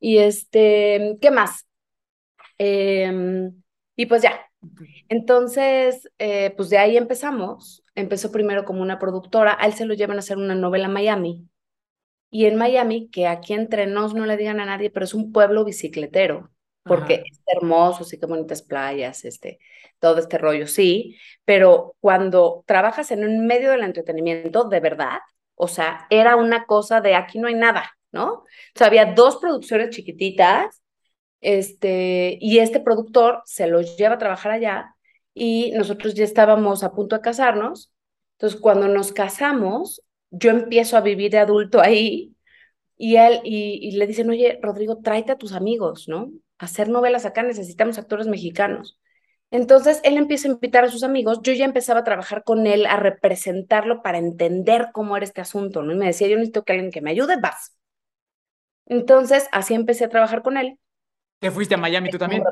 Y 0.01 0.19
este, 0.19 1.17
¿qué 1.21 1.31
más? 1.31 1.67
Em, 2.59 3.63
y 3.97 4.07
pues 4.07 4.23
ya. 4.23 4.41
Entonces, 5.09 6.11
eh, 6.19 6.53
pues 6.57 6.71
de 6.71 6.79
ahí 6.79 6.97
empezamos. 6.97 7.85
Empezó 7.95 8.33
primero 8.33 8.65
como 8.65 8.83
una 8.83 8.99
productora, 8.99 9.57
a 9.61 9.67
él 9.67 9.75
se 9.75 9.85
lo 9.85 9.95
llevan 9.95 10.17
a 10.17 10.21
hacer 10.21 10.39
una 10.39 10.55
novela 10.55 10.87
en 10.87 10.93
Miami. 10.93 11.49
Y 12.31 12.47
en 12.47 12.57
Miami, 12.57 13.09
que 13.11 13.27
aquí 13.27 13.53
entre 13.53 13.87
nos 13.87 14.15
no 14.15 14.25
le 14.25 14.37
digan 14.37 14.61
a 14.61 14.65
nadie, 14.65 14.91
pero 14.91 15.05
es 15.05 15.15
un 15.15 15.33
pueblo 15.33 15.65
bicicletero 15.65 16.51
porque 16.85 17.23
es 17.31 17.41
hermoso, 17.47 18.05
sí 18.05 18.19
que 18.19 18.27
bonitas 18.27 18.63
playas, 18.63 19.25
este, 19.25 19.59
todo 19.99 20.19
este 20.19 20.39
rollo, 20.39 20.67
sí, 20.67 21.17
pero 21.45 21.97
cuando 22.01 22.65
trabajas 22.67 23.11
en 23.11 23.25
un 23.25 23.47
medio 23.47 23.71
del 23.71 23.85
entretenimiento, 23.85 24.65
de 24.65 24.81
verdad, 24.81 25.21
o 25.55 25.69
sea, 25.69 26.07
era 26.11 26.37
una 26.37 26.67
cosa 26.67 27.01
de 27.01 27.15
aquí 27.15 27.39
no 27.39 27.49
hay 27.49 27.55
nada, 27.55 27.93
¿no? 28.11 28.33
O 28.33 28.47
sea, 28.75 28.89
había 28.89 29.07
dos 29.15 29.37
producciones 29.37 29.91
chiquititas, 29.91 30.82
este, 31.43 32.39
y 32.41 32.59
este 32.61 32.81
productor 32.81 33.43
se 33.45 33.67
los 33.67 33.97
lleva 33.99 34.15
a 34.15 34.19
trabajar 34.19 34.53
allá, 34.53 34.97
y 35.35 35.73
nosotros 35.73 36.15
ya 36.15 36.25
estábamos 36.25 36.85
a 36.85 36.93
punto 36.93 37.17
de 37.17 37.23
casarnos, 37.23 37.93
entonces 38.39 38.61
cuando 38.61 38.89
nos 38.89 39.13
casamos, 39.13 40.03
yo 40.31 40.51
empiezo 40.51 40.97
a 40.97 41.03
vivir 41.03 41.31
de 41.33 41.39
adulto 41.39 41.81
ahí, 41.83 42.35
y 42.97 43.17
él, 43.17 43.41
y, 43.45 43.81
y 43.83 43.93
le 43.93 44.07
dicen, 44.07 44.31
oye, 44.31 44.59
Rodrigo, 44.63 44.99
tráete 45.03 45.33
a 45.33 45.39
tus 45.39 45.53
amigos, 45.53 46.09
¿no? 46.09 46.31
hacer 46.63 46.89
novelas 46.89 47.27
acá 47.27 47.43
necesitamos 47.43 47.99
actores 47.99 48.29
mexicanos. 48.29 48.99
Entonces 49.51 50.01
él 50.05 50.17
empieza 50.17 50.49
a 50.49 50.53
invitar 50.53 50.85
a 50.85 50.89
sus 50.89 51.03
amigos, 51.03 51.41
yo 51.43 51.53
ya 51.53 51.65
empezaba 51.65 52.01
a 52.01 52.05
trabajar 52.05 52.45
con 52.45 52.67
él, 52.69 52.87
a 52.87 52.97
representarlo 52.97 54.01
para 54.01 54.19
entender 54.19 54.91
cómo 54.93 55.17
era 55.17 55.25
este 55.27 55.41
asunto, 55.41 55.83
¿no? 55.83 55.93
Y 55.93 55.97
me 55.97 56.07
decía, 56.07 56.29
yo 56.29 56.37
necesito 56.37 56.65
que 56.65 56.73
alguien 56.73 56.93
que 56.93 57.03
me 57.03 57.11
ayude, 57.11 57.37
vas. 57.41 57.77
Entonces 58.87 59.49
así 59.53 59.75
empecé 59.75 60.05
a 60.05 60.09
trabajar 60.09 60.43
con 60.43 60.57
él. 60.57 60.79
¿Te 61.43 61.51
fuiste 61.51 61.75
a 61.75 61.79
Miami 61.79 62.09
tú 62.09 62.19
también? 62.19 62.43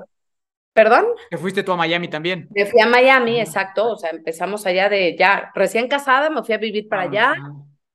¿Perdón? 0.72 1.06
¿Te 1.30 1.38
fuiste 1.38 1.62
tú 1.62 1.70
a 1.72 1.76
Miami 1.76 2.08
también? 2.08 2.48
Me 2.50 2.66
fui 2.66 2.80
a 2.80 2.86
Miami, 2.86 3.40
exacto, 3.40 3.92
o 3.92 3.96
sea, 3.96 4.10
empezamos 4.10 4.66
allá 4.66 4.88
de 4.88 5.16
ya, 5.16 5.52
recién 5.54 5.86
casada, 5.86 6.30
me 6.30 6.42
fui 6.42 6.54
a 6.54 6.58
vivir 6.58 6.88
para 6.88 7.02
allá, 7.02 7.34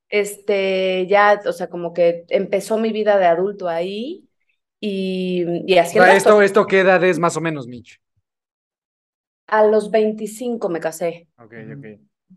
este, 0.08 1.06
ya, 1.06 1.38
o 1.46 1.52
sea, 1.52 1.68
como 1.68 1.92
que 1.92 2.24
empezó 2.30 2.78
mi 2.78 2.92
vida 2.92 3.18
de 3.18 3.26
adulto 3.26 3.68
ahí, 3.68 4.26
y, 4.80 5.44
y 5.66 5.78
haciendo... 5.78 6.10
esto, 6.10 6.40
¿Esto 6.40 6.66
qué 6.66 6.80
edad 6.80 7.04
es 7.04 7.18
más 7.18 7.36
o 7.36 7.42
menos, 7.42 7.66
Mitch? 7.66 8.00
A 9.48 9.64
los 9.64 9.90
25 9.90 10.68
me 10.68 10.78
casé. 10.78 11.26
Ok, 11.38 11.52
ok. 11.76 11.86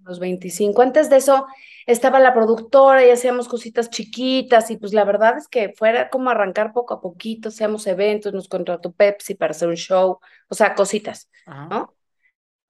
Los 0.03 0.19
25. 0.19 0.81
Antes 0.81 1.09
de 1.09 1.17
eso 1.17 1.47
estaba 1.85 2.19
la 2.19 2.33
productora 2.33 3.05
y 3.05 3.09
hacíamos 3.09 3.47
cositas 3.47 3.89
chiquitas 3.89 4.69
y 4.69 4.77
pues 4.77 4.93
la 4.93 5.03
verdad 5.03 5.37
es 5.37 5.47
que 5.47 5.73
fuera 5.75 6.09
como 6.09 6.29
arrancar 6.29 6.73
poco 6.73 6.93
a 6.93 7.01
poquito, 7.01 7.49
hacíamos 7.49 7.87
eventos, 7.87 8.33
nos 8.33 8.47
contrató 8.47 8.91
Pepsi 8.91 9.33
para 9.35 9.51
hacer 9.51 9.67
un 9.67 9.75
show, 9.75 10.19
o 10.47 10.55
sea, 10.55 10.75
cositas, 10.75 11.29
¿no? 11.47 11.95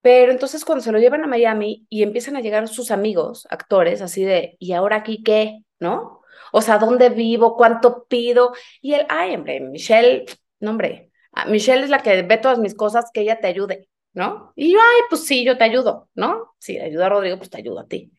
Pero 0.01 0.31
entonces 0.31 0.63
cuando 0.63 0.81
se 0.83 0.93
lo 0.93 0.99
llevan 0.99 1.23
a 1.25 1.27
Miami 1.27 1.85
y 1.89 2.03
empiezan 2.03 2.37
a 2.37 2.41
llegar 2.41 2.67
sus 2.69 2.89
amigos, 2.91 3.45
actores, 3.49 4.01
así 4.01 4.23
de, 4.23 4.55
¿y 4.59 4.71
ahora 4.71 4.97
aquí 4.97 5.21
qué? 5.23 5.59
¿No? 5.79 6.21
O 6.53 6.61
sea, 6.61 6.77
¿dónde 6.77 7.09
vivo? 7.09 7.57
¿Cuánto 7.57 8.05
pido? 8.05 8.53
Y 8.81 8.93
él, 8.93 9.05
ay, 9.09 9.35
hombre, 9.35 9.59
Michelle, 9.59 10.25
no, 10.61 10.71
hombre, 10.71 11.11
Michelle 11.47 11.83
es 11.83 11.89
la 11.89 11.99
que 12.01 12.21
ve 12.23 12.37
todas 12.37 12.59
mis 12.59 12.75
cosas, 12.75 13.11
que 13.13 13.21
ella 13.21 13.39
te 13.41 13.47
ayude, 13.47 13.88
¿no? 14.13 14.53
Y 14.55 14.71
yo, 14.73 14.79
ay, 14.79 15.01
pues 15.09 15.25
sí, 15.25 15.45
yo 15.45 15.57
te 15.57 15.63
ayudo, 15.63 16.09
¿no? 16.15 16.53
Si 16.59 16.77
ayuda 16.79 17.07
a 17.07 17.09
Rodrigo, 17.09 17.37
pues 17.37 17.49
te 17.49 17.57
ayudo 17.57 17.79
a 17.79 17.87
ti. 17.87 18.11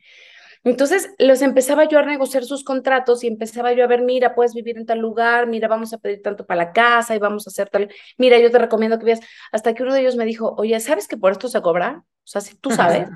Entonces, 0.63 1.15
los 1.19 1.41
empezaba 1.41 1.89
yo 1.89 1.99
a 1.99 2.03
negociar 2.05 2.45
sus 2.45 2.65
contratos 2.65 3.25
y 3.25 3.29
empezaba 3.29 3.73
yo 3.73 3.83
a 3.83 3.87
ver, 3.87 4.03
mira, 4.03 4.35
puedes 4.35 4.53
vivir 4.53 4.77
en 4.77 4.85
tal 4.85 4.99
lugar, 4.99 5.47
mira, 5.47 5.69
vamos 5.69 5.93
a 5.95 5.99
pedir 5.99 6.21
tanto 6.21 6.45
para 6.45 6.65
la 6.65 6.73
casa 6.73 7.15
y 7.15 7.19
vamos 7.19 7.47
a 7.47 7.51
hacer 7.51 7.71
tal, 7.71 7.91
mira, 8.19 8.39
yo 8.39 8.51
te 8.51 8.59
recomiendo 8.59 8.99
que 8.99 9.07
veas, 9.07 9.21
hasta 9.53 9.73
que 9.73 9.83
uno 9.83 9.95
de 9.95 10.01
ellos 10.01 10.17
me 10.17 10.27
dijo, 10.27 10.55
oye, 10.59 10.79
¿sabes 10.81 11.09
que 11.09 11.17
por 11.17 11.33
esto 11.33 11.49
se 11.49 11.63
cobra? 11.63 12.05
O 12.07 12.27
sea, 12.27 12.43
si 12.43 12.57
tú 12.57 12.71
sabes. 12.71 13.09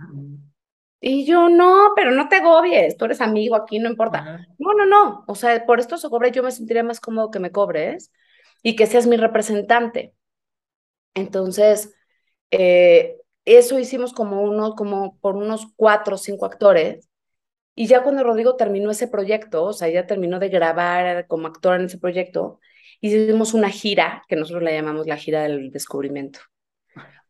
Y 1.01 1.27
yo, 1.27 1.51
no, 1.51 1.93
pero 1.95 2.13
no 2.13 2.31
te 2.31 2.37
agobies, 2.37 2.97
tú 2.97 3.05
eres 3.05 3.21
amigo 3.21 3.57
aquí, 3.57 3.79
no 3.79 3.91
importa. 3.91 4.47
No, 4.59 4.73
no, 4.73 4.87
no, 4.87 5.25
o 5.29 5.35
sea, 5.35 5.67
por 5.67 5.81
esto 5.81 5.99
se 5.99 6.09
cobre, 6.09 6.31
yo 6.31 6.43
me 6.43 6.51
sentiría 6.51 6.83
más 6.83 6.99
cómodo 6.99 7.31
que 7.31 7.41
me 7.41 7.53
cobres 7.53 8.11
y 8.63 8.75
que 8.75 8.87
seas 8.87 9.07
mi 9.07 9.19
representante. 9.19 10.15
Entonces, 11.13 11.95
eh, 12.51 13.17
eso 13.45 13.79
hicimos 13.79 14.13
como 14.13 14.43
uno, 14.43 14.75
como 14.75 15.19
por 15.19 15.37
unos 15.37 15.67
cuatro 15.77 16.15
o 16.15 16.19
cinco 16.19 16.47
actores. 16.47 17.09
Y 17.75 17.87
ya 17.87 18.03
cuando 18.03 18.23
Rodrigo 18.23 18.57
terminó 18.57 18.91
ese 18.91 19.09
proyecto, 19.09 19.65
o 19.65 19.73
sea, 19.73 19.89
ya 19.89 20.07
terminó 20.07 20.39
de 20.39 20.49
grabar 20.49 21.27
como 21.27 21.49
actor 21.49 21.81
en 21.81 21.87
ese 21.87 21.99
proyecto, 21.99 22.61
hicimos 23.01 23.53
una 23.53 23.69
gira, 23.69 24.23
que 24.29 24.37
nosotros 24.37 24.63
la 24.63 24.73
llamamos 24.73 25.07
la 25.07 25.17
gira 25.17 25.43
del 25.43 25.71
descubrimiento, 25.71 26.39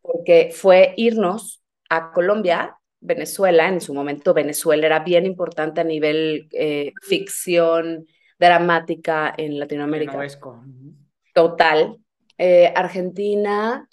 porque 0.03 0.50
fue 0.53 0.92
irnos 0.96 1.62
a 1.88 2.12
Colombia 2.12 2.77
Venezuela, 3.00 3.68
en 3.68 3.81
su 3.81 3.92
momento 3.92 4.33
Venezuela 4.33 4.87
era 4.87 5.00
bien 5.00 5.27
importante 5.27 5.83
a 5.83 5.85
nivel 5.85 6.48
eh, 6.53 6.92
ficción 7.03 8.07
dramática 8.38 9.35
en 9.37 9.59
Latinoamérica. 9.59 10.18
Total. 11.35 11.98
Eh, 12.38 12.72
Argentina, 12.74 13.88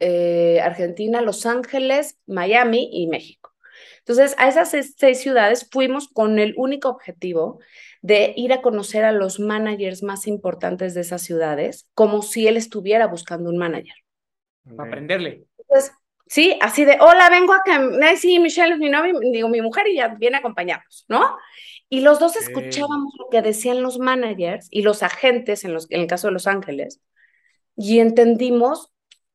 eh, 0.00 0.60
Argentina, 0.62 1.20
Los 1.20 1.46
Ángeles, 1.46 2.18
Miami 2.26 2.90
y 2.92 3.06
México. 3.06 3.54
Entonces, 3.98 4.34
a 4.38 4.48
esas 4.48 4.70
seis 4.70 5.20
ciudades 5.20 5.68
fuimos 5.70 6.08
con 6.08 6.38
el 6.38 6.54
único 6.56 6.88
objetivo 6.88 7.60
de 8.02 8.32
ir 8.36 8.52
a 8.52 8.62
conocer 8.62 9.04
a 9.04 9.12
los 9.12 9.38
managers 9.38 10.02
más 10.02 10.26
importantes 10.26 10.94
de 10.94 11.02
esas 11.02 11.22
ciudades, 11.22 11.88
como 11.94 12.22
si 12.22 12.48
él 12.48 12.56
estuviera 12.56 13.06
buscando 13.06 13.50
un 13.50 13.58
manager. 13.58 13.94
Para 14.76 14.88
aprenderle. 14.88 15.44
Entonces, 15.58 15.92
¿sí? 16.26 16.58
Así 16.60 16.84
de, 16.84 16.96
hola, 17.00 17.28
vengo 17.28 17.52
a 17.52 17.62
que, 17.64 18.16
sí, 18.16 18.38
Michelle 18.38 18.72
es 18.72 18.78
mi 18.78 18.88
novia, 18.88 19.12
digo, 19.20 19.48
mi 19.48 19.60
mujer 19.60 19.86
y 19.88 19.96
ya 19.96 20.08
viene 20.08 20.36
a 20.36 20.40
acompañarnos, 20.40 21.04
¿no? 21.08 21.36
Y 21.88 22.00
los 22.00 22.20
dos 22.20 22.36
escuchábamos 22.36 23.12
lo 23.18 23.28
que 23.30 23.42
decían 23.42 23.82
los 23.82 23.98
managers 23.98 24.68
y 24.70 24.82
los 24.82 25.02
agentes, 25.02 25.64
en, 25.64 25.74
los, 25.74 25.90
en 25.90 26.02
el 26.02 26.06
caso 26.06 26.28
de 26.28 26.32
Los 26.32 26.46
Ángeles, 26.46 27.00
y 27.76 27.98
entendimos, 27.98 28.92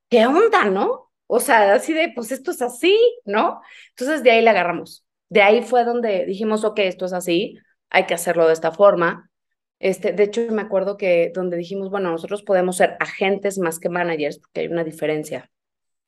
¿qué 0.10 0.26
onda, 0.26 0.66
no? 0.66 1.12
O 1.28 1.40
sea, 1.40 1.74
así 1.74 1.94
de, 1.94 2.12
pues 2.14 2.32
esto 2.32 2.52
es 2.52 2.62
así, 2.62 2.98
¿no? 3.26 3.62
Entonces 3.90 4.24
de 4.24 4.32
ahí 4.32 4.42
le 4.42 4.50
agarramos. 4.50 5.06
De 5.30 5.42
ahí 5.42 5.64
fue 5.64 5.84
donde 5.84 6.26
dijimos, 6.26 6.64
ok, 6.64 6.80
esto 6.80 7.06
es 7.06 7.14
así, 7.14 7.58
hay 7.90 8.06
que 8.06 8.14
hacerlo 8.14 8.48
de 8.48 8.54
esta 8.54 8.72
forma. 8.72 9.30
Este, 9.80 10.14
de 10.14 10.24
hecho, 10.24 10.42
me 10.52 10.62
acuerdo 10.62 10.98
que 10.98 11.32
donde 11.34 11.58
dijimos, 11.58 11.90
bueno, 11.90 12.12
nosotros 12.12 12.44
podemos 12.44 12.78
ser 12.78 12.98
agentes 13.00 13.58
más 13.58 13.80
que 13.80 13.90
managers, 13.90 14.40
porque 14.40 14.62
hay 14.62 14.68
una 14.68 14.84
diferencia 14.84 15.50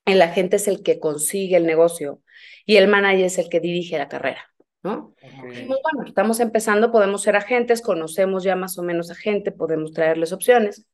el 0.07 0.21
agente 0.21 0.55
es 0.55 0.67
el 0.67 0.81
que 0.81 0.99
consigue 0.99 1.57
el 1.57 1.65
negocio 1.65 2.21
y 2.65 2.77
el 2.77 2.87
manager 2.87 3.25
es 3.25 3.37
el 3.37 3.49
que 3.49 3.59
dirige 3.59 3.97
la 3.97 4.07
carrera, 4.07 4.41
¿no? 4.81 5.13
bueno, 5.21 6.07
estamos 6.07 6.39
empezando, 6.39 6.91
podemos 6.91 7.21
ser 7.21 7.35
agentes, 7.35 7.81
conocemos 7.81 8.43
ya 8.43 8.55
más 8.55 8.77
o 8.77 8.83
menos 8.83 9.11
a 9.11 9.15
gente, 9.15 9.51
podemos 9.51 9.91
traerles 9.91 10.31
opciones. 10.31 10.87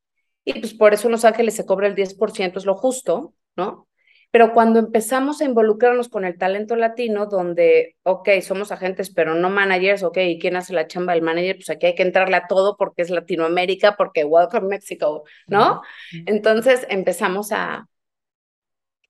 Y 0.46 0.60
pues 0.60 0.74
por 0.74 0.94
eso 0.94 1.08
en 1.08 1.14
Los 1.14 1.26
Ángeles 1.26 1.56
se 1.56 1.66
cobra 1.66 1.88
el 1.88 1.96
10%, 1.96 2.58
es 2.58 2.66
lo 2.66 2.76
justo, 2.76 3.34
¿no? 3.56 3.88
Pero 4.34 4.52
cuando 4.52 4.80
empezamos 4.80 5.42
a 5.42 5.46
involucrarnos 5.46 6.10
con 6.10 6.26
el 6.26 6.40
talento 6.40 6.76
latino, 6.76 7.28
donde, 7.28 7.98
ok, 8.02 8.30
somos 8.42 8.72
agentes, 8.72 9.12
pero 9.14 9.36
no 9.36 9.52
managers, 9.52 10.02
ok, 10.02 10.18
¿y 10.18 10.40
quién 10.40 10.56
hace 10.56 10.74
la 10.74 10.88
chamba 10.88 11.14
del 11.14 11.22
manager? 11.22 11.58
Pues 11.58 11.70
aquí 11.70 11.86
hay 11.86 11.94
que 11.94 12.02
entrarle 12.02 12.38
a 12.38 12.48
todo 12.48 12.76
porque 12.76 13.04
es 13.04 13.12
Latinoamérica, 13.12 13.96
porque 13.96 14.24
Welcome 14.24 14.70
Mexico, 14.70 15.24
¿no? 15.46 15.84
Entonces 16.26 16.88
empezamos 16.90 17.52
a, 17.52 17.88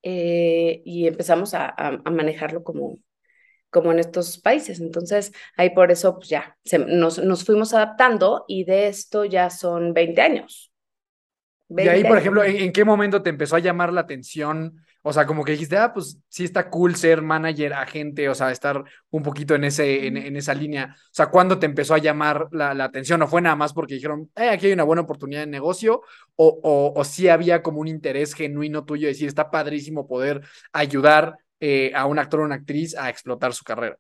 eh, 0.02 0.82
y 0.84 1.08
empezamos 1.08 1.54
a, 1.54 1.70
a, 1.70 2.12
manejarlo 2.12 2.62
como, 2.62 3.00
como 3.70 3.94
en 3.94 4.00
estos 4.00 4.38
países. 4.40 4.82
Entonces, 4.82 5.32
ahí 5.56 5.70
por 5.70 5.90
eso, 5.90 6.18
pues 6.18 6.28
ya, 6.28 6.58
nos, 6.86 7.20
nos 7.20 7.46
fuimos 7.46 7.74
adaptando 7.74 8.44
y 8.50 8.66
de 8.66 8.88
esto 8.88 9.24
ya 9.24 9.50
son 9.50 9.94
20 9.94 10.22
años. 10.22 10.73
Y 11.70 11.88
ahí, 11.88 12.04
por 12.04 12.18
ejemplo, 12.18 12.44
¿en, 12.44 12.72
qué 12.72 12.86
momento 12.86 13.22
te 13.24 13.30
empezó 13.30 13.56
a 13.56 13.60
llamar 13.60 13.92
la 13.92 14.02
atención? 14.02 14.84
O 15.02 15.12
sea, 15.12 15.26
como 15.26 15.44
que 15.44 15.54
dijiste, 15.54 15.78
ah, 15.78 15.92
pues 15.94 16.20
sí 16.30 16.44
está 16.44 16.70
cool 16.70 16.96
ser 16.96 17.22
manager, 17.22 17.74
agente, 17.74 18.30
o 18.30 18.36
sea, 18.36 18.52
estar 18.52 18.84
un 19.10 19.24
poquito 19.24 19.56
en, 19.56 19.64
ese, 19.64 20.08
en, 20.08 20.36
esa 20.38 20.54
línea. 20.54 20.96
O 20.96 21.14
sea, 21.14 21.28
¿cuándo 21.28 21.60
te 21.60 21.66
empezó 21.66 21.94
a 21.96 21.98
llamar 21.98 22.48
la, 22.52 22.72
atención? 22.84 23.22
¿O 23.22 23.28
fue 23.28 23.42
nada 23.42 23.56
más 23.56 23.74
porque 23.74 23.96
dijeron, 23.96 24.30
eh, 24.36 24.50
aquí 24.50 24.68
hay 24.68 24.74
una 24.74 24.84
buena 24.84 25.02
oportunidad 25.02 25.42
de 25.42 25.48
negocio? 25.48 26.02
¿O, 26.36 26.60
o, 26.64 26.94
o 26.96 27.04
sí 27.04 27.28
había 27.28 27.64
como 27.64 27.80
un 27.80 27.88
interés 27.88 28.34
genuino 28.34 28.86
tuyo 28.86 29.08
de 29.08 29.14
decir, 29.14 29.28
está 29.28 29.50
padrísimo 29.50 30.08
poder 30.08 30.42
ayudar 30.72 31.38
eh, 31.60 31.94
a 31.96 32.06
un 32.08 32.20
actor 32.20 32.42
o 32.42 32.44
una 32.44 32.56
actriz 32.56 32.94
a 32.94 33.10
explotar 33.10 33.54
su 33.54 33.64
carrera? 33.64 33.98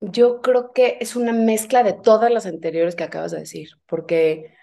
Yo 0.00 0.40
creo 0.40 0.72
que 0.72 0.96
es 1.00 1.14
una 1.14 1.34
mezcla 1.34 1.82
de 1.82 1.92
todas 1.92 2.30
las 2.30 2.46
anteriores 2.46 2.96
que 2.96 3.04
acabas 3.04 3.32
de 3.32 3.40
decir, 3.40 3.68
porque 3.84 4.54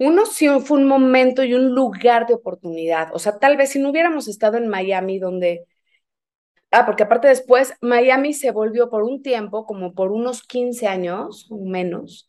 uno 0.00 0.24
sí 0.24 0.48
fue 0.60 0.78
un 0.78 0.88
momento 0.88 1.44
y 1.44 1.52
un 1.52 1.74
lugar 1.74 2.26
de 2.26 2.32
oportunidad. 2.32 3.10
O 3.12 3.18
sea, 3.18 3.38
tal 3.38 3.58
vez 3.58 3.70
si 3.70 3.78
no 3.78 3.90
hubiéramos 3.90 4.28
estado 4.28 4.56
en 4.56 4.66
Miami, 4.66 5.18
donde... 5.18 5.66
Ah, 6.70 6.86
porque 6.86 7.02
aparte 7.02 7.28
después, 7.28 7.74
Miami 7.82 8.32
se 8.32 8.50
volvió 8.50 8.88
por 8.88 9.02
un 9.02 9.22
tiempo, 9.22 9.66
como 9.66 9.92
por 9.92 10.10
unos 10.10 10.42
15 10.42 10.86
años 10.86 11.48
o 11.50 11.66
menos, 11.66 12.28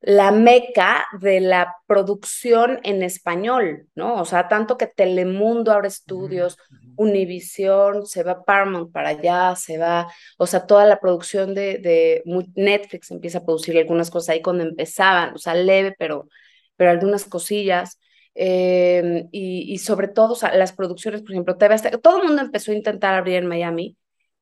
la 0.00 0.30
meca 0.30 1.04
de 1.20 1.40
la 1.40 1.76
producción 1.86 2.80
en 2.84 3.02
español, 3.02 3.86
¿no? 3.94 4.14
O 4.14 4.24
sea, 4.24 4.48
tanto 4.48 4.78
que 4.78 4.86
Telemundo 4.86 5.72
abre 5.72 5.88
estudios, 5.88 6.56
Univision, 6.96 8.06
se 8.06 8.22
va 8.22 8.44
Paramount 8.44 8.92
para 8.92 9.10
allá, 9.10 9.56
se 9.56 9.76
va, 9.76 10.08
o 10.38 10.46
sea, 10.46 10.66
toda 10.66 10.86
la 10.86 11.00
producción 11.00 11.54
de, 11.54 11.78
de 11.78 12.22
Netflix 12.54 13.10
empieza 13.10 13.38
a 13.38 13.44
producir 13.44 13.76
algunas 13.76 14.10
cosas 14.10 14.30
ahí 14.30 14.42
cuando 14.42 14.62
empezaban, 14.62 15.34
o 15.34 15.38
sea, 15.38 15.54
leve, 15.54 15.94
pero 15.98 16.28
pero 16.76 16.90
algunas 16.90 17.24
cosillas. 17.24 17.98
Em, 18.34 19.28
y, 19.30 19.78
sobre 19.78 20.08
todo 20.08 20.36
las 20.54 20.72
producciones, 20.72 21.22
por 21.22 21.32
ejemplo, 21.32 21.56
TV 21.56 21.76
todo 22.02 22.18
el 22.20 22.26
mundo 22.26 22.42
empezó 22.42 22.72
a 22.72 22.74
intentar 22.74 23.14
abrir 23.14 23.36
en 23.36 23.46
Miami 23.46 23.96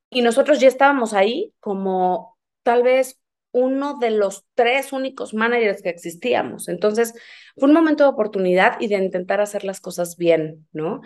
y 0.09 0.21
nosotros 0.21 0.59
ya 0.59 0.67
estábamos 0.67 1.13
ahí 1.13 1.53
como 1.59 2.37
tal 2.63 2.83
vez 2.83 3.19
uno 3.51 3.99
de 3.99 4.09
los 4.09 4.45
tres 4.55 4.93
únicos 4.93 5.33
managers 5.33 5.83
que 5.83 5.89
existíamos. 5.89 6.67
Entonces, 6.67 7.13
fue 7.55 7.69
un 7.69 7.75
momento 7.75 8.03
de 8.03 8.09
oportunidad 8.09 8.81
y 8.81 8.87
de 8.87 8.95
intentar 8.95 9.41
hacer 9.41 9.63
las 9.63 9.79
cosas 9.79 10.17
bien, 10.17 10.67
¿no? 10.73 11.01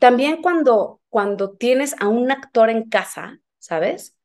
También 0.00 0.40
cuando, 0.40 1.00
cuando 1.10 1.52
tienes 1.52 1.94
a 2.00 2.08
un 2.08 2.30
actor 2.30 2.70
en 2.70 2.88
casa, 2.88 3.38
¿sabes? 3.58 4.16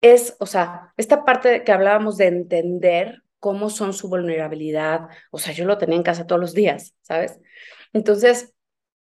Es, 0.00 0.36
o 0.40 0.46
sea, 0.46 0.94
esta 0.96 1.24
parte 1.24 1.64
que 1.64 1.72
hablábamos 1.72 2.16
de 2.16 2.28
entender 2.28 3.22
cómo 3.40 3.70
son 3.70 3.92
su 3.92 4.08
vulnerabilidad. 4.08 5.08
O 5.30 5.38
sea, 5.38 5.52
yo 5.52 5.64
lo 5.64 5.78
tenía 5.78 5.96
en 5.96 6.02
casa 6.02 6.26
todos 6.26 6.40
los 6.40 6.54
días, 6.54 6.94
¿sabes? 7.02 7.38
Entonces, 7.92 8.54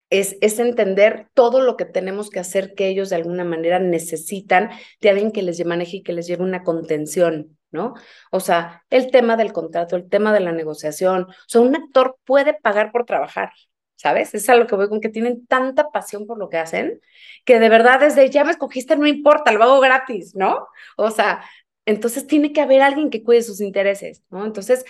es, 0.10 0.38
es, 0.42 0.60
entender 0.60 1.28
todo 1.34 1.62
lo 1.62 1.78
que 1.78 1.86
tenemos 1.86 2.30
que 2.30 2.40
hacer 2.40 2.74
que 2.74 2.88
ellos 2.88 3.10
de 3.10 3.18
alguna 3.18 3.44
manera 3.44 3.80
necesitan 3.80 4.72
de 5.02 5.10
alguien 5.10 5.32
que 5.32 5.44
les 5.44 5.64
maneje 5.66 5.98
y 5.98 6.04
que 6.04 6.14
les 6.14 6.28
lleve 6.28 6.44
una 6.44 6.64
contención, 6.64 7.58
¿no? 7.72 7.94
O 8.32 8.40
sea, 8.40 8.84
el 8.90 9.12
tema 9.12 9.38
del 9.38 9.54
contrato, 9.54 9.96
el 9.96 10.10
tema 10.10 10.34
de 10.34 10.40
la 10.40 10.52
negociación. 10.52 11.24
O 11.24 11.34
sea, 11.48 11.62
un 11.62 11.76
actor 11.76 12.18
puede 12.26 12.56
pagar 12.56 12.92
por 12.92 13.06
trabajar, 13.06 13.52
¿sabes? 13.96 14.34
Es 14.34 14.50
a 14.50 14.56
lo 14.56 14.66
que 14.66 14.76
voy 14.76 14.90
con 14.90 15.02
que 15.02 15.10
tienen 15.10 15.46
tanta 15.46 15.92
pasión 15.92 16.26
por 16.26 16.40
lo 16.40 16.50
que 16.50 16.58
hacen, 16.58 17.02
que 17.46 17.60
de 17.60 17.70
verdad 17.70 18.00
desde 18.00 18.30
ya 18.30 18.44
me 18.44 18.52
escogiste, 18.52 18.96
no 18.96 19.06
importa, 19.08 19.52
lo 19.52 19.64
hago 19.64 19.80
gratis, 19.80 20.36
¿no? 20.36 20.68
O 20.98 21.12
sea, 21.12 21.44
entonces 21.90 22.28
tiene 22.28 22.54
que 22.54 22.62
haber 22.62 22.82
alguien 22.82 23.10
que 23.10 23.24
cuide 23.24 23.42
sus 23.42 23.62
intereses, 23.62 24.24
¿no? 24.30 24.46
Entonces, 24.46 24.86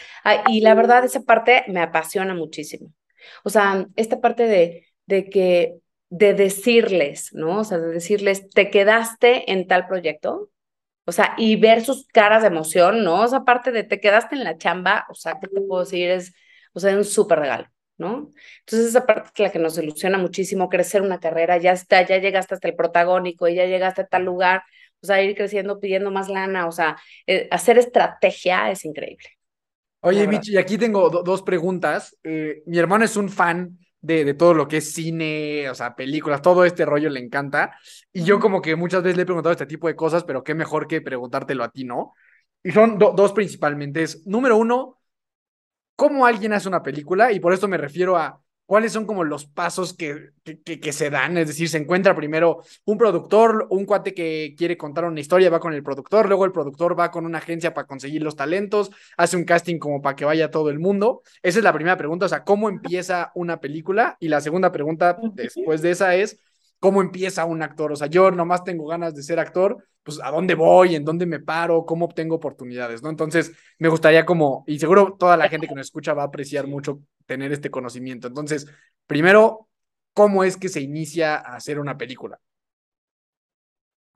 y 0.48 0.62
la 0.62 0.74
verdad, 0.76 1.06
esa 1.06 1.22
parte 1.22 1.64
me 1.68 1.82
apasiona 1.82 2.34
muchísimo. 2.34 2.94
O 3.44 3.50
sea, 3.50 3.88
esta 3.96 4.20
parte 4.22 4.44
de, 4.44 4.88
de 5.06 5.30
que, 5.30 5.76
de 6.10 6.34
decirles, 6.34 7.34
¿no? 7.34 7.60
O 7.60 7.64
sea, 7.64 7.78
de 7.78 7.88
decirles, 7.94 8.50
te 8.50 8.70
quedaste 8.70 9.52
en 9.52 9.68
tal 9.68 9.88
proyecto, 9.88 10.52
o 11.06 11.12
sea, 11.12 11.36
y 11.38 11.56
ver 11.56 11.84
sus 11.84 12.08
caras 12.08 12.42
de 12.44 12.50
emoción, 12.50 13.04
¿no? 13.04 13.22
O 13.24 13.28
sea, 13.28 13.40
aparte 13.40 13.72
de 13.72 13.84
te 13.84 14.00
quedaste 14.00 14.36
en 14.36 14.44
la 14.44 14.58
chamba, 14.58 15.06
o 15.10 15.16
sea, 15.16 15.40
¿qué 15.42 15.48
te 15.48 15.62
puedo 15.62 15.84
decir? 15.84 16.10
Es, 16.12 16.34
o 16.74 16.80
sea, 16.80 16.96
un 16.96 17.06
súper 17.06 17.40
regalo, 17.40 17.68
¿no? 17.98 18.30
Entonces, 18.60 18.90
esa 18.90 19.06
parte 19.06 19.32
es 19.36 19.40
la 19.40 19.52
que 19.52 19.60
nos 19.60 19.78
ilusiona 19.78 20.18
muchísimo, 20.18 20.70
crecer 20.70 21.02
una 21.02 21.20
carrera, 21.20 21.58
ya 21.58 21.72
está, 21.72 22.02
ya 22.06 22.18
llegaste 22.18 22.56
hasta 22.56 22.68
el 22.68 22.76
protagónico 22.76 23.48
y 23.48 23.56
ya 23.56 23.66
llegaste 23.66 24.02
a 24.02 24.08
tal 24.08 24.26
lugar, 24.26 24.64
o 25.02 25.06
sea, 25.06 25.22
ir 25.22 25.36
creciendo 25.36 25.80
pidiendo 25.80 26.12
más 26.12 26.30
lana, 26.30 26.68
o 26.68 26.72
sea, 26.72 26.98
eh, 27.28 27.48
hacer 27.52 27.78
estrategia 27.78 28.72
es 28.72 28.86
increíble. 28.86 29.28
Oye, 30.02 30.28
Michi, 30.28 30.58
aquí 30.58 30.78
tengo 30.78 31.10
dos 31.10 31.42
preguntas. 31.42 32.18
Eh, 32.24 32.64
mi 32.66 32.78
hermano 32.78 33.04
es 33.04 33.18
un 33.18 33.30
fan 33.30 33.78
de, 34.00 34.24
de, 34.24 34.34
todo 34.34 34.54
lo 34.54 34.68
que 34.68 34.78
es 34.78 34.94
cine, 34.94 35.70
o 35.70 35.76
sea, 35.76 35.94
películas, 35.96 36.42
todo 36.42 36.64
este 36.64 36.86
rollo 36.86 37.10
le 37.10 37.20
encanta. 37.20 37.78
Y 38.14 38.24
yo 38.24 38.40
como 38.40 38.62
que 38.62 38.78
muchas 38.78 39.04
veces 39.04 39.18
le 39.18 39.24
he 39.24 39.26
preguntado 39.26 39.52
este 39.52 39.66
tipo 39.66 39.88
de 39.88 39.98
cosas, 39.98 40.24
pero 40.24 40.44
qué 40.44 40.56
mejor 40.56 40.88
que 40.88 41.02
preguntártelo 41.02 41.66
a 41.66 41.72
ti, 41.72 41.84
¿no? 41.84 42.14
Y 42.64 42.72
son 42.72 42.98
dos 42.98 43.34
principalmente. 43.34 44.04
Es, 44.04 44.26
número 44.26 44.58
uno, 44.58 45.00
¿cómo 45.96 46.26
alguien 46.26 46.54
hace 46.54 46.70
una 46.70 46.84
película? 46.84 47.32
Y 47.34 47.40
por 47.40 47.54
esto 47.54 47.68
me 47.68 47.78
refiero 47.78 48.18
a 48.18 48.42
cuáles 48.70 48.92
son 48.92 49.08
como 49.08 49.24
los 49.24 49.46
pasos 49.46 49.96
que, 49.96 50.30
que, 50.64 50.94
se 50.94 51.10
dan. 51.10 51.40
Es 51.40 51.48
decir, 51.48 51.68
se 51.70 51.80
encuentra 51.80 52.16
primero 52.16 52.62
un 52.86 53.00
productor, 53.00 53.66
un 53.72 53.84
cuate 53.84 54.14
que 54.14 54.54
quiere 54.56 54.78
contar 54.78 55.06
una 55.06 55.20
historia, 55.20 55.50
va 55.50 55.60
con 55.60 55.74
el 55.74 55.82
productor, 55.82 56.28
luego 56.28 56.46
el 56.46 56.52
productor 56.52 56.98
va 56.98 57.10
con 57.10 57.26
una 57.26 57.40
agencia 57.40 57.74
para 57.74 57.88
conseguir 57.88 58.22
los 58.22 58.36
talentos, 58.36 58.92
hace 59.18 59.38
un 59.38 59.46
casting 59.46 59.80
como 59.80 60.04
para 60.04 60.16
que 60.16 60.24
vaya 60.24 60.52
todo 60.52 60.70
el 60.70 60.78
mundo. 60.78 61.24
Esa 61.42 61.58
es 61.58 61.64
la 61.64 61.74
primera 61.74 61.98
pregunta, 61.98 62.28
o 62.28 62.30
sea, 62.30 62.44
¿cómo 62.44 62.70
empieza 62.70 63.32
una 63.34 63.60
película? 63.60 64.18
Y 64.20 64.28
la 64.28 64.40
segunda 64.40 64.72
pregunta 64.72 65.18
después 65.34 65.82
de 65.82 65.90
esa 65.90 66.14
es, 66.14 66.40
¿cómo 66.80 67.02
empieza 67.02 67.46
un 67.46 67.62
actor? 67.62 67.92
O 67.92 67.96
sea, 67.96 68.08
yo 68.08 68.32
nomás 68.32 68.64
tengo 68.64 68.88
ganas 68.88 69.14
de 69.16 69.24
ser 69.24 69.40
actor, 69.40 69.84
pues 70.04 70.20
a 70.24 70.32
dónde 70.32 70.56
voy, 70.56 70.96
en 70.96 71.06
dónde 71.06 71.26
me 71.26 71.40
paro, 71.40 71.86
cómo 71.86 72.06
obtengo 72.06 72.36
oportunidades, 72.36 73.04
¿no? 73.04 73.10
Entonces, 73.10 73.52
me 73.78 73.90
gustaría 73.90 74.26
como, 74.26 74.64
y 74.68 74.80
seguro 74.80 75.16
toda 75.20 75.38
la 75.38 75.50
gente 75.50 75.68
que 75.68 75.76
nos 75.76 75.88
escucha 75.88 76.14
va 76.14 76.24
a 76.24 76.28
apreciar 76.28 76.68
mucho 76.68 77.02
tener 77.26 77.52
este 77.52 77.70
conocimiento. 77.70 78.28
Entonces, 78.28 78.68
primero, 79.06 79.68
¿cómo 80.14 80.44
es 80.44 80.58
que 80.58 80.70
se 80.70 80.82
inicia 80.82 81.36
a 81.36 81.56
hacer 81.56 81.80
una 81.80 81.98
película? 81.98 82.40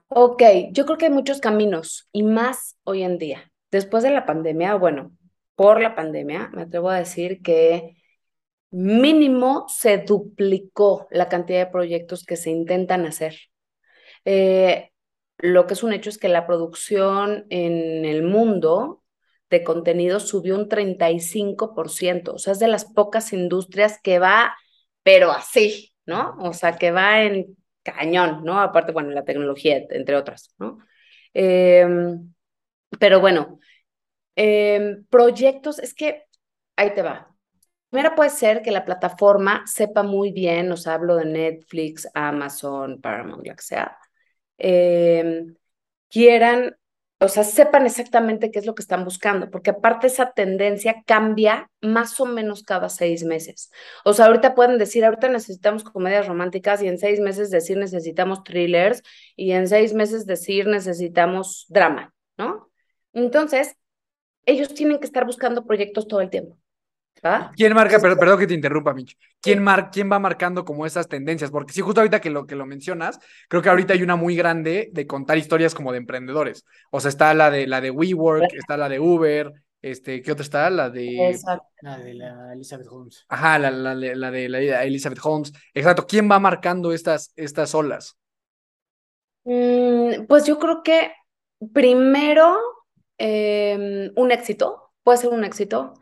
Ok, 0.07 0.43
yo 0.71 0.85
creo 0.85 0.97
que 0.97 1.05
hay 1.05 1.11
muchos 1.11 1.39
caminos 1.41 2.07
y 2.11 2.23
más 2.23 2.77
hoy 2.83 3.03
en 3.03 3.17
día. 3.17 3.51
Después 3.71 4.03
de 4.03 4.11
la 4.11 4.25
pandemia, 4.25 4.75
bueno, 4.75 5.11
por 5.55 5.81
la 5.81 5.95
pandemia, 5.95 6.49
me 6.53 6.63
atrevo 6.63 6.89
a 6.89 6.99
decir 6.99 7.41
que 7.41 7.97
mínimo 8.73 9.65
se 9.69 9.99
duplicó 9.99 11.07
la 11.11 11.29
cantidad 11.29 11.59
de 11.59 11.71
proyectos 11.71 12.25
que 12.25 12.35
se 12.35 12.49
intentan 12.49 13.05
hacer. 13.05 13.35
Eh, 14.25 14.91
lo 15.37 15.67
que 15.67 15.73
es 15.75 15.83
un 15.83 15.93
hecho 15.93 16.09
es 16.09 16.17
que 16.17 16.29
la 16.29 16.47
producción 16.47 17.45
en 17.49 18.05
el 18.05 18.23
mundo 18.23 19.03
de 19.49 19.63
contenido 19.63 20.19
subió 20.19 20.55
un 20.55 20.69
35%, 20.69 22.33
o 22.33 22.39
sea, 22.39 22.53
es 22.53 22.59
de 22.59 22.67
las 22.67 22.85
pocas 22.85 23.33
industrias 23.33 23.99
que 24.01 24.17
va, 24.19 24.55
pero 25.03 25.31
así, 25.31 25.93
¿no? 26.05 26.35
O 26.39 26.53
sea, 26.53 26.77
que 26.77 26.91
va 26.91 27.23
en 27.23 27.55
cañón, 27.83 28.43
¿no? 28.43 28.59
Aparte, 28.59 28.91
bueno, 28.91 29.11
la 29.11 29.25
tecnología, 29.25 29.83
entre 29.89 30.15
otras, 30.15 30.55
¿no? 30.57 30.79
Em, 31.33 32.33
pero 32.99 33.19
bueno, 33.19 33.59
em, 34.35 35.05
proyectos, 35.09 35.79
es 35.79 35.93
que 35.93 36.23
ahí 36.75 36.93
te 36.95 37.01
va. 37.03 37.32
Primero 37.93 38.15
puede 38.15 38.31
ser 38.31 38.63
que 38.63 38.71
la 38.71 38.85
plataforma 38.85 39.61
sepa 39.67 40.01
muy 40.01 40.31
bien, 40.31 40.71
o 40.71 40.77
sea, 40.77 40.95
hablo 40.95 41.15
de 41.15 41.25
Netflix, 41.25 42.07
Amazon, 42.15 42.99
Paramount, 42.99 43.45
lo 43.45 43.55
que 43.55 43.61
sea, 43.61 43.95
em, 44.57 45.55
quieran 46.09 46.75
o 47.19 47.27
sea, 47.29 47.43
sepan 47.43 47.85
exactamente 47.85 48.51
qué 48.51 48.59
es 48.59 48.65
lo 48.65 48.75
que 48.75 48.81
están 48.81 49.05
buscando, 49.05 49.49
porque 49.51 49.69
aparte 49.69 50.07
esa 50.07 50.31
tendencia 50.33 51.03
cambia 51.05 51.69
más 51.81 52.19
o 52.19 52.25
menos 52.25 52.63
cada 52.63 52.89
seis 52.89 53.23
meses. 53.23 53.71
O 54.03 54.13
sea, 54.13 54.25
ahorita 54.25 54.55
pueden 54.55 54.77
decir, 54.79 55.05
ahorita 55.05 55.29
necesitamos 55.29 55.83
comedias 55.83 56.27
románticas 56.27 56.81
y 56.81 56.87
en 56.87 56.97
seis 56.97 57.19
meses 57.19 57.51
decir 57.51 57.77
necesitamos 57.77 58.43
thrillers 58.43 59.03
y 59.35 59.51
en 59.51 59.67
seis 59.67 59.93
meses 59.93 60.25
decir 60.25 60.67
necesitamos 60.67 61.67
drama, 61.69 62.13
¿no? 62.37 62.71
Entonces, 63.13 63.77
ellos 64.45 64.73
tienen 64.73 64.99
que 64.99 65.05
estar 65.05 65.25
buscando 65.25 65.65
proyectos 65.65 66.07
todo 66.07 66.21
el 66.21 66.31
tiempo. 66.31 66.57
¿Va? 67.25 67.51
¿Quién 67.55 67.73
marca, 67.73 67.99
pero, 68.01 68.17
perdón 68.19 68.39
que 68.39 68.47
te 68.47 68.53
interrumpa, 68.53 68.93
Mitch, 68.93 69.17
¿quién, 69.41 69.63
mar, 69.63 69.89
¿quién 69.91 70.11
va 70.11 70.19
marcando 70.19 70.65
como 70.65 70.85
esas 70.85 71.07
tendencias? 71.07 71.51
Porque 71.51 71.73
sí, 71.73 71.81
justo 71.81 72.01
ahorita 72.01 72.19
que 72.19 72.29
lo, 72.29 72.45
que 72.45 72.55
lo 72.55 72.65
mencionas, 72.65 73.19
creo 73.47 73.61
que 73.61 73.69
ahorita 73.69 73.93
hay 73.93 74.03
una 74.03 74.15
muy 74.15 74.35
grande 74.35 74.89
de 74.91 75.07
contar 75.07 75.37
historias 75.37 75.73
como 75.73 75.91
de 75.91 75.99
emprendedores. 75.99 76.65
O 76.91 76.99
sea, 76.99 77.09
está 77.09 77.33
la 77.33 77.49
de, 77.49 77.67
la 77.67 77.81
de 77.81 77.91
WeWork, 77.91 78.53
está 78.53 78.77
la 78.77 78.89
de 78.89 78.99
Uber, 78.99 79.53
este, 79.81 80.21
¿qué 80.21 80.31
otra 80.31 80.43
está? 80.43 80.69
La 80.69 80.89
de... 80.89 81.29
Exacto. 81.29 81.67
La 81.81 81.97
de 81.97 82.13
la 82.13 82.53
Elizabeth 82.53 82.87
Holmes. 82.89 83.25
Ajá, 83.27 83.59
la, 83.59 83.69
la, 83.69 83.93
la 83.93 84.31
de 84.31 84.49
la 84.49 84.83
Elizabeth 84.83 85.19
Holmes. 85.21 85.51
Exacto, 85.73 86.07
¿quién 86.07 86.31
va 86.31 86.39
marcando 86.39 86.93
estas, 86.93 87.33
estas 87.35 87.75
olas? 87.75 88.17
Mm, 89.43 90.25
pues 90.27 90.45
yo 90.45 90.57
creo 90.57 90.83
que 90.83 91.11
primero 91.73 92.57
em, 93.17 94.11
un 94.15 94.31
éxito, 94.31 94.93
puede 95.03 95.17
ser 95.17 95.31
un 95.31 95.43
éxito, 95.43 95.93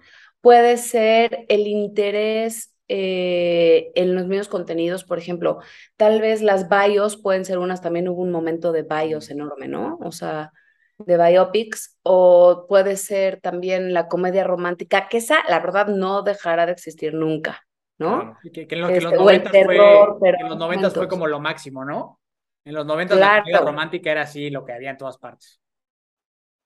puede 0.42 0.78
ser 0.78 1.46
el 1.50 1.68
interés 1.68 2.76
eh, 2.88 3.92
en 3.96 4.16
los 4.16 4.28
mismos 4.28 4.50
contenidos, 4.50 5.06
por 5.06 5.18
ejemplo, 5.18 5.60
tal 5.96 6.20
vez 6.20 6.42
las 6.42 6.68
bios 6.68 7.16
pueden 7.16 7.46
ser 7.46 7.58
unas, 7.58 7.82
también 7.82 8.10
hubo 8.10 8.22
un 8.22 8.32
momento 8.32 8.74
de 8.74 8.84
bios 8.84 9.30
enorme, 9.30 9.70
¿no? 9.70 9.98
O 10.02 10.12
sea, 10.12 10.52
de 10.98 11.18
biopics, 11.18 11.98
o 12.04 12.66
puede 12.68 12.98
ser 12.98 13.40
también 13.40 13.94
la 13.94 14.08
comedia 14.08 14.44
romántica, 14.44 15.08
que 15.08 15.18
esa, 15.18 15.38
la 15.48 15.60
verdad, 15.60 15.88
no 15.88 16.22
dejará 16.22 16.66
de 16.66 16.74
existir 16.74 17.14
nunca, 17.14 17.66
¿no? 17.98 18.38
que, 18.52 18.68
en, 18.70 18.82
los 18.82 18.92
Este, 18.92 19.06
90 19.06 19.24
o 19.24 19.30
el 19.30 19.44
terror, 19.44 20.18
fue, 20.20 20.30
pero 20.30 20.38
en 20.42 20.50
los 20.50 20.58
90 20.58 20.90
fue 20.90 21.00
juntos. 21.00 21.10
como 21.10 21.28
lo 21.28 21.40
máximo, 21.40 21.86
¿no? 21.86 22.20
En 22.66 22.76
los 22.76 22.86
90 22.86 23.16
la 23.16 23.40
comedia 23.40 23.62
romántica 23.62 24.12
era 24.12 24.22
así, 24.24 24.50
lo 24.50 24.66
que 24.66 24.74
había 24.74 24.92
en 24.92 24.98
todas 24.98 25.18
partes. 25.18 25.62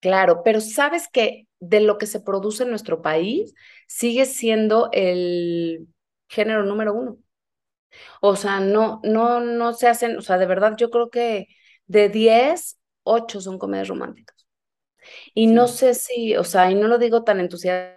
Claro, 0.02 0.42
pero 0.44 0.60
sabes 0.60 1.08
que 1.08 1.48
de 1.70 1.82
lo 1.82 1.97
que 1.97 2.07
se 2.07 2.20
produce 2.20 2.63
en 2.63 2.70
nuestro 2.70 3.01
país 3.01 3.53
sigue 3.88 4.26
siendo 4.26 4.89
el 4.91 5.88
género 6.28 6.63
número 6.63 6.93
uno. 6.93 7.18
O 8.22 8.36
sea, 8.36 8.59
no, 8.59 9.01
no, 9.03 9.39
no 9.39 9.74
se 9.74 9.88
hacen, 9.88 10.18
o 10.18 10.22
sea, 10.22 10.38
de 10.38 10.45
verdad 10.45 10.76
yo 10.78 10.89
creo 10.89 11.09
que 11.09 11.47
de 11.88 12.09
10, 12.09 12.80
8 13.03 13.41
son 13.41 13.57
comedias 13.59 13.88
románticas. 13.88 14.45
Y 15.34 15.47
no 15.47 15.68
sé 15.68 15.93
si, 15.93 16.36
o 16.36 16.43
sea, 16.43 16.72
y 16.72 16.76
no 16.76 16.88
lo 16.88 16.97
digo 16.97 17.24
tan 17.24 17.39
entusiasta. 17.39 17.95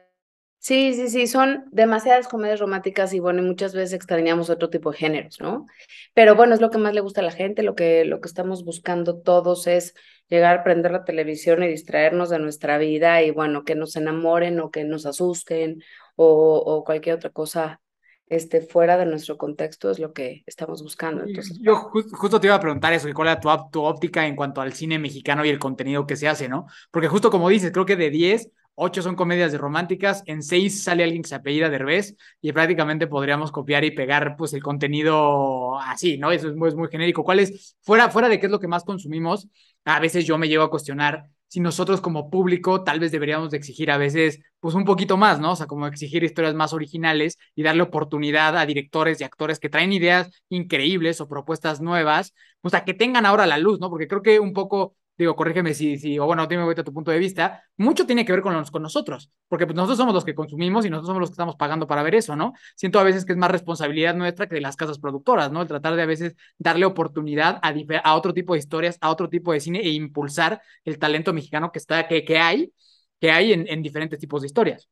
Sí, 0.60 0.92
sí, 0.94 1.08
sí, 1.08 1.26
son 1.28 1.66
demasiadas 1.70 2.26
comedias 2.26 2.58
románticas 2.58 3.12
y 3.14 3.20
bueno, 3.20 3.40
y 3.40 3.46
muchas 3.46 3.74
veces 3.74 3.92
extrañamos 3.92 4.50
otro 4.50 4.68
tipo 4.70 4.90
de 4.90 4.98
géneros, 4.98 5.38
¿no? 5.40 5.66
Pero 6.14 6.34
bueno, 6.34 6.52
es 6.54 6.60
lo 6.60 6.70
que 6.70 6.78
más 6.78 6.94
le 6.94 7.00
gusta 7.00 7.20
a 7.20 7.24
la 7.24 7.30
gente, 7.30 7.62
lo 7.62 7.76
que, 7.76 8.04
lo 8.04 8.20
que 8.20 8.28
estamos 8.28 8.64
buscando 8.64 9.20
todos 9.20 9.68
es 9.68 9.94
llegar 10.28 10.58
a 10.58 10.64
prender 10.64 10.92
la 10.92 11.04
televisión 11.04 11.62
y 11.62 11.68
distraernos 11.68 12.30
de 12.30 12.38
nuestra 12.38 12.78
vida 12.78 13.22
y 13.22 13.30
bueno, 13.30 13.64
que 13.64 13.74
nos 13.74 13.96
enamoren 13.96 14.60
o 14.60 14.70
que 14.70 14.84
nos 14.84 15.06
asusten 15.06 15.82
o, 16.16 16.56
o 16.64 16.84
cualquier 16.84 17.16
otra 17.16 17.30
cosa 17.30 17.80
este, 18.26 18.60
fuera 18.60 18.96
de 18.98 19.06
nuestro 19.06 19.38
contexto 19.38 19.90
es 19.90 19.98
lo 19.98 20.12
que 20.12 20.42
estamos 20.46 20.82
buscando. 20.82 21.22
Entonces, 21.24 21.58
Yo 21.62 21.76
ju- 21.76 22.04
justo 22.12 22.40
te 22.40 22.46
iba 22.46 22.56
a 22.56 22.60
preguntar 22.60 22.92
eso, 22.92 23.08
cuál 23.14 23.28
era 23.28 23.40
tu, 23.40 23.48
tu 23.72 23.82
óptica 23.84 24.26
en 24.26 24.36
cuanto 24.36 24.60
al 24.60 24.72
cine 24.72 24.98
mexicano 24.98 25.44
y 25.44 25.48
el 25.48 25.58
contenido 25.58 26.06
que 26.06 26.16
se 26.16 26.28
hace, 26.28 26.48
¿no? 26.48 26.66
Porque 26.90 27.08
justo 27.08 27.30
como 27.30 27.48
dices, 27.48 27.72
creo 27.72 27.86
que 27.86 27.96
de 27.96 28.10
10, 28.10 28.50
8 28.74 29.02
son 29.02 29.16
comedias 29.16 29.50
de 29.50 29.58
románticas, 29.58 30.22
en 30.26 30.42
6 30.42 30.84
sale 30.84 31.02
alguien 31.02 31.22
que 31.22 31.28
se 31.28 31.34
apellida 31.34 31.68
Derbez 31.70 32.14
y 32.40 32.52
prácticamente 32.52 33.06
podríamos 33.08 33.50
copiar 33.50 33.84
y 33.84 33.90
pegar 33.90 34.36
pues 34.36 34.52
el 34.52 34.62
contenido 34.62 35.78
así, 35.80 36.18
¿no? 36.18 36.30
Eso 36.30 36.48
es 36.48 36.54
muy, 36.54 36.68
es 36.68 36.74
muy 36.76 36.88
genérico. 36.88 37.24
¿Cuál 37.24 37.40
es, 37.40 37.76
fuera, 37.80 38.10
fuera 38.10 38.28
de 38.28 38.38
qué 38.38 38.46
es 38.46 38.52
lo 38.52 38.60
que 38.60 38.68
más 38.68 38.84
consumimos, 38.84 39.48
a 39.84 40.00
veces 40.00 40.26
yo 40.26 40.38
me 40.38 40.48
llego 40.48 40.62
a 40.62 40.70
cuestionar 40.70 41.30
si 41.48 41.60
nosotros 41.60 42.00
como 42.00 42.30
público 42.30 42.84
tal 42.84 43.00
vez 43.00 43.10
deberíamos 43.10 43.50
de 43.50 43.56
exigir 43.56 43.90
a 43.90 43.96
veces 43.96 44.40
pues 44.60 44.74
un 44.74 44.84
poquito 44.84 45.16
más, 45.16 45.40
¿no? 45.40 45.52
O 45.52 45.56
sea, 45.56 45.66
como 45.66 45.86
exigir 45.86 46.22
historias 46.22 46.54
más 46.54 46.72
originales 46.72 47.38
y 47.54 47.62
darle 47.62 47.82
oportunidad 47.82 48.56
a 48.56 48.66
directores 48.66 49.20
y 49.20 49.24
actores 49.24 49.58
que 49.58 49.70
traen 49.70 49.92
ideas 49.92 50.30
increíbles 50.50 51.20
o 51.20 51.28
propuestas 51.28 51.80
nuevas, 51.80 52.34
o 52.62 52.68
sea, 52.70 52.84
que 52.84 52.94
tengan 52.94 53.24
ahora 53.24 53.46
la 53.46 53.58
luz, 53.58 53.80
¿no? 53.80 53.88
Porque 53.90 54.08
creo 54.08 54.22
que 54.22 54.40
un 54.40 54.52
poco, 54.52 54.94
digo, 55.18 55.36
corrígeme 55.36 55.74
si, 55.74 55.98
si 55.98 56.18
o 56.18 56.26
bueno, 56.26 56.46
dime 56.46 56.62
ahorita 56.62 56.84
tu 56.84 56.92
punto 56.94 57.10
de 57.10 57.18
vista, 57.18 57.62
mucho 57.76 58.06
tiene 58.06 58.24
que 58.24 58.32
ver 58.32 58.42
con, 58.42 58.64
con 58.66 58.82
nosotros, 58.82 59.30
porque 59.48 59.66
pues 59.66 59.76
nosotros 59.76 59.98
somos 59.98 60.14
los 60.14 60.24
que 60.24 60.34
consumimos 60.34 60.86
y 60.86 60.90
nosotros 60.90 61.08
somos 61.08 61.20
los 61.20 61.30
que 61.30 61.34
estamos 61.34 61.56
pagando 61.56 61.86
para 61.86 62.02
ver 62.02 62.14
eso, 62.14 62.36
¿no? 62.36 62.52
Siento 62.76 62.98
a 63.00 63.02
veces 63.02 63.24
que 63.24 63.32
es 63.32 63.38
más 63.38 63.50
responsabilidad 63.50 64.14
nuestra 64.14 64.48
que 64.48 64.54
de 64.56 64.60
las 64.60 64.76
casas 64.76 64.98
productoras, 64.98 65.50
¿no? 65.52 65.62
El 65.62 65.68
tratar 65.68 65.96
de 65.96 66.02
a 66.02 66.06
veces 66.06 66.36
darle 66.58 66.86
oportunidad 66.86 67.58
a, 67.62 67.74
a 68.04 68.14
otro 68.16 68.32
tipo 68.34 68.52
de 68.54 68.60
historias, 68.60 68.98
a 69.00 69.10
otro 69.10 69.28
tipo 69.28 69.52
de 69.52 69.60
cine 69.60 69.80
e 69.80 69.90
impulsar 69.90 70.62
el 70.84 70.98
talento 70.98 71.32
mexicano 71.32 71.72
que 71.72 71.78
está, 71.78 72.06
que, 72.08 72.24
que 72.24 72.38
hay, 72.38 72.72
que 73.20 73.30
hay 73.30 73.52
en, 73.52 73.66
en 73.68 73.82
diferentes 73.82 74.18
tipos 74.18 74.42
de 74.42 74.46
historias. 74.46 74.88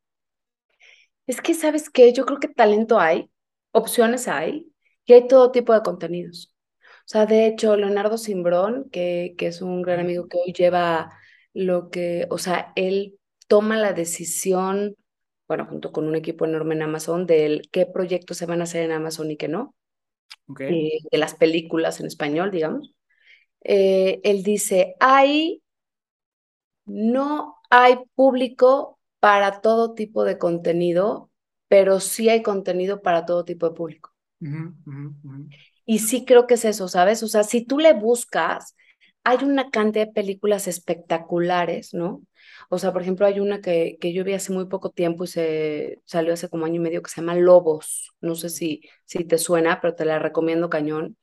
es 1.27 1.41
que, 1.41 1.55
¿sabes 1.55 1.91
qué? 1.91 2.13
Yo 2.13 2.25
creo 2.27 2.41
que 2.41 2.49
talento 2.49 2.99
hay, 3.01 3.31
opciones 3.73 4.29
hay 4.29 4.73
y 5.05 5.13
hay 5.15 5.29
todo 5.29 5.51
tipo 5.53 5.73
de 5.75 5.83
contenidos. 5.83 6.53
O 7.07 7.09
sea, 7.09 7.27
de 7.27 7.47
hecho, 7.47 7.77
Leonardo 7.77 8.19
Simbrón, 8.19 8.89
que, 8.91 9.35
que 9.39 9.47
es 9.49 9.63
un 9.63 9.83
gran 9.83 10.01
amigo 10.01 10.29
que 10.29 10.39
hoy 10.39 10.53
lleva 10.53 11.11
lo 11.55 11.89
que, 11.91 12.27
o 12.31 12.39
sea, 12.39 12.73
él 12.77 13.19
toma 13.49 13.77
la 13.77 13.93
decisión, 13.93 14.97
bueno, 15.49 15.67
junto 15.67 15.93
con 15.93 16.07
un 16.09 16.17
equipo 16.17 16.45
enorme 16.47 16.75
en 16.75 16.83
Amazon, 16.83 17.27
de 17.27 17.63
qué 17.73 17.87
proyectos 17.87 18.37
se 18.39 18.47
van 18.47 18.61
a 18.61 18.65
hacer 18.65 18.83
en 18.85 18.91
Amazon 18.93 19.31
y 19.31 19.37
qué 19.37 19.47
no, 19.49 19.75
¿ok? 20.49 20.61
eh, 20.67 20.99
de 21.11 21.19
las 21.19 21.35
películas 21.35 22.01
en 22.01 22.07
español, 22.07 22.51
digamos. 22.53 22.93
Eh, 23.65 24.21
él 24.25 24.43
dice, 24.45 24.97
hay, 25.01 25.63
no 26.87 27.57
hay 27.71 27.99
público 28.15 28.99
para 29.21 29.61
todo 29.61 29.95
tipo 29.95 30.25
de 30.25 30.39
contenido, 30.39 31.31
pero 31.69 32.01
sí 32.01 32.29
hay 32.29 32.43
contenido 32.43 33.03
para 33.03 33.27
todo 33.27 33.45
tipo 33.45 33.69
de 33.69 33.75
público. 33.77 34.13
Y 35.87 36.01
sí 36.01 36.25
creo 36.25 36.47
que 36.49 36.55
es 36.55 36.65
eso, 36.65 36.89
¿sabes? 36.89 37.23
O 37.23 37.29
sea, 37.29 37.45
si 37.45 37.65
tú 37.67 37.79
le 37.79 37.93
buscas, 37.95 38.75
hay 39.25 39.39
una 39.45 39.71
cantidad 39.71 40.07
de 40.07 40.13
películas 40.13 40.69
espectaculares, 40.69 41.95
¿no? 41.95 42.23
O 42.71 42.79
sea, 42.79 42.93
por 42.93 43.03
ejemplo, 43.03 43.27
hay 43.27 43.41
una 43.41 43.61
que, 43.61 43.97
que 44.01 44.13
yo 44.13 44.25
vi 44.25 44.35
hace 44.35 44.53
muy 44.53 44.67
poco 44.67 44.91
tiempo 44.91 45.25
y 45.25 45.27
se 45.29 46.01
salió 46.05 46.33
hace 46.35 46.49
como 46.49 46.65
año 46.67 46.77
y 46.77 46.79
medio 46.81 47.03
que 47.03 47.11
se 47.11 47.21
llama 47.21 47.35
Lobos. 47.37 48.13
No 48.21 48.35
sé 48.35 48.51
si, 48.51 48.83
si 49.05 49.25
te 49.25 49.39
suena, 49.39 49.81
pero 49.81 49.95
te 49.95 50.05
la 50.05 50.19
recomiendo 50.19 50.71
cañón. 50.71 51.17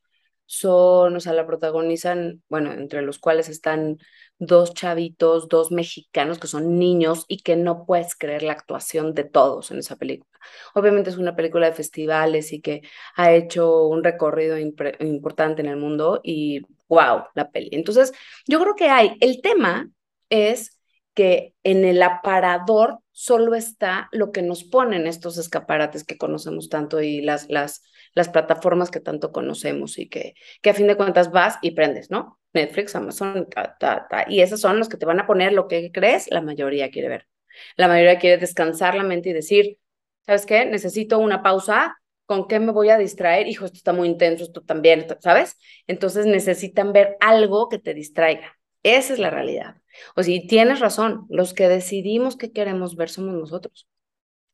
Son, 0.46 1.16
o 1.16 1.20
sea, 1.20 1.32
la 1.32 1.46
protagonizan, 1.46 2.42
bueno, 2.48 2.72
entre 2.72 3.02
los 3.02 3.18
cuales 3.18 3.48
están 3.48 3.98
dos 4.38 4.74
chavitos, 4.74 5.48
dos 5.48 5.70
mexicanos 5.72 6.38
que 6.38 6.46
son 6.48 6.78
niños 6.78 7.24
y 7.28 7.38
que 7.42 7.56
no 7.56 7.86
puedes 7.86 8.14
creer 8.16 8.42
la 8.42 8.52
actuación 8.52 9.14
de 9.14 9.24
todos 9.24 9.70
en 9.70 9.78
esa 9.78 9.96
película. 9.96 10.33
Obviamente 10.74 11.10
es 11.10 11.16
una 11.16 11.36
película 11.36 11.66
de 11.66 11.74
festivales 11.74 12.52
y 12.52 12.60
que 12.60 12.82
ha 13.16 13.32
hecho 13.32 13.86
un 13.86 14.04
recorrido 14.04 14.58
importante 14.58 15.62
en 15.62 15.68
el 15.68 15.76
mundo 15.76 16.20
y 16.22 16.62
wow, 16.88 17.24
la 17.34 17.50
peli. 17.50 17.70
Entonces, 17.72 18.12
yo 18.46 18.60
creo 18.60 18.74
que 18.74 18.88
hay, 18.88 19.16
el 19.20 19.40
tema 19.40 19.90
es 20.28 20.78
que 21.14 21.54
en 21.62 21.84
el 21.84 22.02
aparador 22.02 22.98
solo 23.12 23.54
está 23.54 24.08
lo 24.10 24.32
que 24.32 24.42
nos 24.42 24.64
ponen 24.64 25.06
estos 25.06 25.38
escaparates 25.38 26.04
que 26.04 26.18
conocemos 26.18 26.68
tanto 26.68 27.00
y 27.00 27.20
las, 27.20 27.48
las, 27.48 27.82
las 28.14 28.28
plataformas 28.28 28.90
que 28.90 29.00
tanto 29.00 29.30
conocemos 29.30 29.98
y 29.98 30.08
que, 30.08 30.34
que 30.60 30.70
a 30.70 30.74
fin 30.74 30.88
de 30.88 30.96
cuentas 30.96 31.30
vas 31.30 31.58
y 31.62 31.70
prendes, 31.70 32.10
¿no? 32.10 32.40
Netflix, 32.52 32.94
Amazon, 32.96 33.48
ta, 33.48 33.76
ta, 33.78 34.06
ta, 34.08 34.26
y 34.28 34.40
esos 34.40 34.60
son 34.60 34.78
los 34.78 34.88
que 34.88 34.96
te 34.96 35.06
van 35.06 35.20
a 35.20 35.26
poner 35.26 35.52
lo 35.52 35.68
que 35.68 35.92
crees, 35.92 36.28
la 36.30 36.40
mayoría 36.40 36.90
quiere 36.90 37.08
ver. 37.08 37.28
La 37.76 37.86
mayoría 37.88 38.18
quiere 38.18 38.38
descansar 38.38 38.96
la 38.96 39.04
mente 39.04 39.30
y 39.30 39.32
decir, 39.32 39.78
¿sabes 40.26 40.46
qué? 40.46 40.64
Necesito 40.64 41.18
una 41.18 41.42
pausa. 41.42 41.98
¿Con 42.26 42.48
qué 42.48 42.58
me 42.58 42.72
voy 42.72 42.88
a 42.88 42.96
distraer? 42.96 43.46
Hijo, 43.48 43.66
esto 43.66 43.76
está 43.76 43.92
muy 43.92 44.08
intenso, 44.08 44.44
esto 44.44 44.62
también, 44.62 45.06
¿sabes? 45.20 45.58
Entonces 45.86 46.24
necesitan 46.24 46.92
ver 46.92 47.16
algo 47.20 47.68
que 47.68 47.78
te 47.78 47.92
distraiga. 47.92 48.56
Esa 48.82 49.12
es 49.12 49.18
la 49.18 49.30
realidad. 49.30 49.76
O 50.16 50.22
sea, 50.22 50.34
y 50.34 50.46
tienes 50.46 50.80
razón, 50.80 51.26
los 51.28 51.52
que 51.52 51.68
decidimos 51.68 52.36
qué 52.36 52.50
queremos 52.50 52.96
ver 52.96 53.10
somos 53.10 53.34
nosotros. 53.34 53.88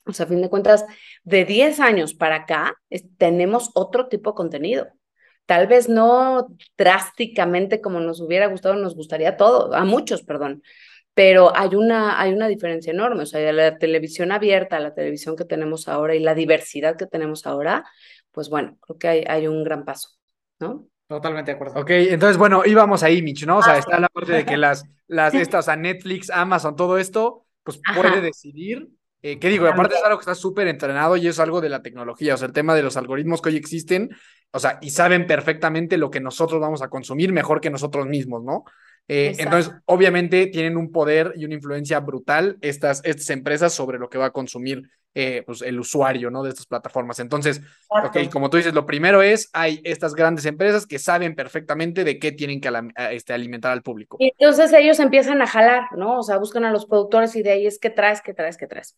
O 0.07 0.13
sea, 0.13 0.27
a 0.27 0.29
fin 0.29 0.43
de 0.43 0.51
cuentas, 0.51 0.85
de 1.23 1.45
10 1.45 1.79
años 1.81 2.15
para 2.15 2.37
acá, 2.37 2.75
tenemos 3.19 3.71
otro 3.75 4.09
tipo 4.09 4.31
de 4.31 4.37
contenido. 4.37 4.89
Tal 5.47 5.67
vez 5.67 5.89
no 5.89 6.49
drásticamente 6.79 7.81
como 7.81 8.01
nos 8.01 8.21
hubiera 8.21 8.47
gustado, 8.47 8.75
nos 8.77 8.95
gustaría 8.95 9.31
a 9.31 9.37
todos, 9.37 9.75
a 9.75 9.85
muchos, 9.85 10.23
perdón, 10.23 10.63
pero 11.15 11.57
hay 11.57 11.75
una, 11.75 12.21
hay 12.21 12.33
una 12.33 12.49
diferencia 12.49 12.93
enorme. 12.93 13.23
O 13.23 13.27
sea, 13.27 13.53
la 13.53 13.79
televisión 13.79 14.33
abierta, 14.33 14.81
la 14.81 14.95
televisión 14.95 15.37
que 15.37 15.45
tenemos 15.45 15.89
ahora 15.89 16.15
y 16.15 16.21
la 16.21 16.35
diversidad 16.35 16.97
que 16.97 17.07
tenemos 17.07 17.47
ahora, 17.47 17.85
pues 18.31 18.49
bueno, 18.49 18.77
creo 18.81 18.99
que 18.99 19.09
hay, 19.09 19.25
hay 19.27 19.47
un 19.47 19.65
gran 19.65 19.85
paso, 19.85 20.11
¿no? 20.59 20.87
Totalmente 21.09 21.51
de 21.51 21.57
acuerdo. 21.57 21.81
Ok, 21.81 21.91
entonces, 21.91 22.37
bueno, 22.37 22.63
íbamos 22.65 23.03
ahí, 23.03 23.21
Mitch, 23.21 23.45
¿no? 23.45 23.59
O 23.59 23.63
sea, 23.63 23.75
Ah, 23.75 23.79
está 23.79 23.99
la 23.99 24.09
parte 24.09 24.33
de 24.33 24.45
que 24.45 24.57
las, 24.57 24.85
las, 25.09 25.35
estas, 25.35 25.65
o 25.65 25.67
sea, 25.67 25.77
Netflix, 25.77 26.31
Amazon, 26.31 26.77
todo 26.77 26.99
esto, 26.99 27.47
pues 27.65 27.81
Ajá. 27.85 28.01
puede 28.01 28.21
decidir. 28.21 28.89
Eh, 29.23 29.39
¿qué 29.39 29.49
digo? 29.49 29.67
Y 29.67 29.69
aparte 29.69 29.97
es 29.97 30.03
algo 30.03 30.17
que 30.17 30.23
está 30.23 30.35
súper 30.35 30.69
entrenado 30.69 31.17
y 31.17 31.27
es 31.27 31.39
algo 31.41 31.61
de 31.61 31.69
la 31.69 31.83
tecnología, 31.83 32.35
o 32.35 32.37
sea, 32.39 32.47
el 32.47 32.55
tema 32.55 32.75
de 32.75 32.83
los 32.83 32.97
algoritmos 32.97 33.43
que 33.43 33.51
hoy 33.51 33.57
existen, 33.57 34.09
o 34.53 34.59
sea, 34.59 34.79
y 34.81 34.91
saben 34.91 35.27
perfectamente 35.27 35.99
lo 35.99 36.11
que 36.11 36.21
nosotros 36.21 36.59
vamos 36.59 36.81
a 36.81 36.89
consumir 36.89 37.33
mejor 37.33 37.61
que 37.61 37.69
nosotros 37.71 38.07
mismos, 38.07 38.43
¿no? 38.43 38.65
Eh, 39.09 39.35
entonces, 39.39 39.73
obviamente 39.87 40.47
tienen 40.47 40.77
un 40.77 40.93
poder 40.93 41.33
y 41.37 41.45
una 41.45 41.55
influencia 41.55 41.99
brutal 41.99 42.59
estas, 42.61 43.03
estas 43.05 43.31
empresas 43.31 43.73
sobre 43.73 43.99
lo 43.99 44.09
que 44.09 44.19
va 44.19 44.27
a 44.27 44.31
consumir 44.31 44.89
eh, 45.13 45.43
pues, 45.45 45.63
el 45.63 45.81
usuario, 45.81 46.31
¿no? 46.31 46.45
De 46.45 46.51
estas 46.51 46.67
plataformas. 46.67 47.19
Entonces, 47.19 47.61
ok, 47.89 48.31
como 48.31 48.49
tú 48.49 48.59
dices, 48.59 48.73
lo 48.73 48.87
primero 48.87 49.23
es, 49.23 49.51
hay 49.53 49.81
estas 49.83 50.15
grandes 50.15 50.47
empresas 50.47 50.87
que 50.87 51.01
saben 51.01 51.35
perfectamente 51.35 52.05
de 52.05 52.21
qué 52.21 52.31
tienen 52.31 52.61
que 52.61 52.71
este, 53.11 53.33
alimentar 53.33 53.73
al 53.73 53.83
público. 53.83 54.17
Y 54.21 54.33
entonces 54.39 54.73
ellos 54.73 55.01
empiezan 55.01 55.43
a 55.43 55.49
jalar, 55.49 55.89
¿no? 55.97 56.21
O 56.21 56.23
sea, 56.23 56.39
buscan 56.39 56.65
a 56.65 56.71
los 56.71 56.87
productores 56.87 57.35
y 57.35 57.43
de 57.43 57.51
ahí 57.51 57.67
es 57.67 57.81
que 57.81 57.91
traes, 57.91 58.23
que 58.23 58.35
traes, 58.35 58.57
que 58.57 58.69
traes. 58.69 58.97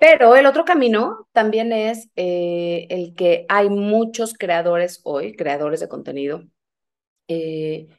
Pero 0.00 0.34
el 0.34 0.46
otro 0.46 0.64
camino 0.64 1.28
también 1.30 1.72
es 1.72 2.08
eh, 2.16 2.88
el 2.90 3.14
que 3.14 3.46
hay 3.48 3.70
muchos 3.70 4.34
creadores 4.34 5.00
hoy, 5.04 5.36
creadores 5.36 5.78
de 5.78 5.88
contenido 5.88 6.42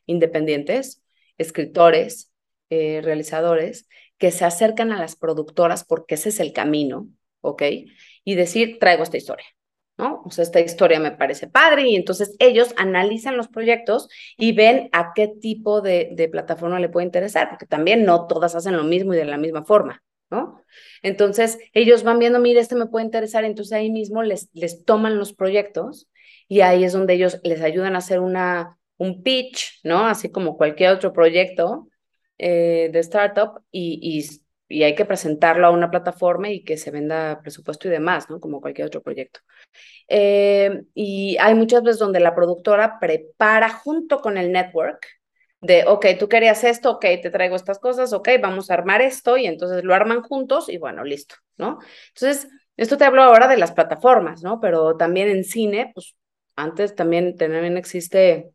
independientes, 0.05 1.02
escritores, 1.37 2.31
realizadores, 2.69 3.87
que 4.17 4.31
se 4.31 4.45
acercan 4.45 4.91
a 4.91 4.99
las 4.99 5.15
productoras 5.15 5.83
porque 5.83 6.15
ese 6.15 6.29
es 6.29 6.39
el 6.39 6.53
camino, 6.53 7.09
¿ok? 7.41 7.63
Y 8.23 8.35
decir, 8.35 8.77
traigo 8.79 9.03
esta 9.03 9.17
historia, 9.17 9.45
¿no? 9.97 10.21
O 10.25 10.31
sea, 10.31 10.43
esta 10.43 10.61
historia 10.61 10.99
me 10.99 11.11
parece 11.11 11.47
padre 11.47 11.89
y 11.89 11.95
entonces 11.95 12.35
ellos 12.39 12.73
analizan 12.77 13.35
los 13.35 13.49
proyectos 13.49 14.07
y 14.37 14.53
ven 14.53 14.89
a 14.93 15.11
qué 15.13 15.27
tipo 15.27 15.81
de, 15.81 16.11
de 16.13 16.29
plataforma 16.29 16.79
le 16.79 16.89
puede 16.89 17.05
interesar, 17.05 17.49
porque 17.49 17.65
también 17.65 18.05
no 18.05 18.27
todas 18.27 18.55
hacen 18.55 18.77
lo 18.77 18.83
mismo 18.83 19.13
y 19.13 19.17
de 19.17 19.25
la 19.25 19.37
misma 19.37 19.65
forma, 19.65 20.01
¿no? 20.31 20.61
Entonces, 21.01 21.59
ellos 21.73 22.03
van 22.03 22.19
viendo, 22.19 22.39
mire, 22.39 22.61
este 22.61 22.75
me 22.75 22.85
puede 22.85 23.05
interesar, 23.05 23.43
entonces 23.43 23.73
ahí 23.73 23.91
mismo 23.91 24.23
les, 24.23 24.49
les 24.53 24.85
toman 24.85 25.17
los 25.17 25.33
proyectos 25.33 26.07
y 26.47 26.61
ahí 26.61 26.83
es 26.83 26.93
donde 26.93 27.15
ellos 27.15 27.39
les 27.43 27.61
ayudan 27.61 27.95
a 27.95 27.97
hacer 27.99 28.19
una, 28.19 28.77
un 29.03 29.23
pitch, 29.23 29.81
¿no? 29.83 30.05
Así 30.07 30.31
como 30.31 30.57
cualquier 30.57 30.91
otro 30.91 31.13
proyecto 31.13 31.87
eh, 32.37 32.89
de 32.91 32.99
startup 32.99 33.61
y, 33.71 33.99
y 34.01 34.43
y 34.73 34.83
hay 34.83 34.95
que 34.95 35.05
presentarlo 35.05 35.67
a 35.67 35.71
una 35.71 35.91
plataforma 35.91 36.49
y 36.49 36.63
que 36.63 36.77
se 36.77 36.89
venda 36.89 37.39
presupuesto 37.41 37.87
y 37.87 37.91
demás, 37.91 38.29
¿no? 38.29 38.39
Como 38.39 38.59
cualquier 38.59 38.87
otro 38.87 39.03
proyecto. 39.03 39.41
Eh, 40.07 40.83
y 40.95 41.37
hay 41.39 41.53
muchas 41.53 41.83
veces 41.83 41.99
donde 41.99 42.19
la 42.19 42.33
productora 42.33 42.99
prepara 42.99 43.69
junto 43.69 44.19
con 44.19 44.37
el 44.37 44.51
network 44.51 45.05
de, 45.61 45.85
ok, 45.87 46.07
tú 46.19 46.27
querías 46.27 46.63
esto, 46.63 46.91
ok, 46.91 47.05
te 47.21 47.29
traigo 47.29 47.55
estas 47.55 47.79
cosas, 47.79 48.13
ok, 48.13 48.29
vamos 48.41 48.69
a 48.69 48.73
armar 48.73 49.01
esto 49.01 49.37
y 49.37 49.45
entonces 49.45 49.83
lo 49.83 49.93
arman 49.93 50.23
juntos 50.23 50.67
y 50.69 50.77
bueno, 50.77 51.03
listo, 51.03 51.35
¿no? 51.57 51.77
Entonces, 52.15 52.49
esto 52.75 52.97
te 52.97 53.05
hablo 53.05 53.21
ahora 53.21 53.47
de 53.47 53.57
las 53.57 53.71
plataformas, 53.71 54.41
¿no? 54.43 54.59
Pero 54.59 54.97
también 54.97 55.29
en 55.29 55.43
cine, 55.43 55.91
pues 55.93 56.15
antes 56.55 56.95
también, 56.95 57.37
también 57.37 57.77
existe, 57.77 58.49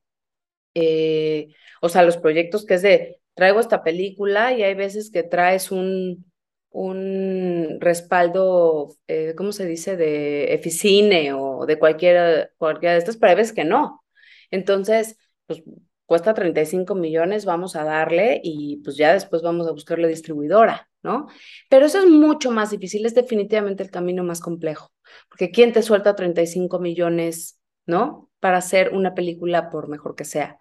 eh, 0.80 1.48
o 1.80 1.88
sea, 1.88 2.02
los 2.02 2.16
proyectos 2.16 2.64
que 2.64 2.74
es 2.74 2.82
de 2.82 3.20
traigo 3.34 3.60
esta 3.60 3.82
película 3.84 4.52
y 4.52 4.62
hay 4.62 4.74
veces 4.74 5.10
que 5.10 5.22
traes 5.22 5.70
un, 5.70 6.24
un 6.70 7.78
respaldo, 7.80 8.96
eh, 9.06 9.34
¿cómo 9.36 9.52
se 9.52 9.66
dice?, 9.66 9.96
de 9.96 10.54
Eficine 10.54 11.32
o 11.34 11.66
de 11.66 11.78
cualquiera, 11.78 12.50
cualquiera 12.58 12.94
de 12.94 12.98
estas, 12.98 13.16
pero 13.16 13.30
hay 13.30 13.36
veces 13.36 13.52
que 13.54 13.64
no. 13.64 14.04
Entonces, 14.50 15.16
pues 15.46 15.62
cuesta 16.06 16.34
35 16.34 16.94
millones, 16.94 17.44
vamos 17.44 17.76
a 17.76 17.84
darle 17.84 18.40
y 18.42 18.78
pues 18.82 18.96
ya 18.96 19.12
después 19.12 19.42
vamos 19.42 19.68
a 19.68 19.72
buscarle 19.72 20.08
distribuidora, 20.08 20.88
¿no? 21.02 21.26
Pero 21.68 21.86
eso 21.86 21.98
es 21.98 22.06
mucho 22.08 22.50
más 22.50 22.70
difícil, 22.70 23.04
es 23.06 23.14
definitivamente 23.14 23.82
el 23.82 23.90
camino 23.90 24.24
más 24.24 24.40
complejo, 24.40 24.90
porque 25.28 25.50
¿quién 25.50 25.72
te 25.72 25.82
suelta 25.82 26.16
35 26.16 26.78
millones, 26.78 27.60
¿no? 27.86 28.30
Para 28.40 28.58
hacer 28.58 28.94
una 28.94 29.14
película 29.14 29.70
por 29.70 29.88
mejor 29.88 30.14
que 30.14 30.24
sea. 30.24 30.58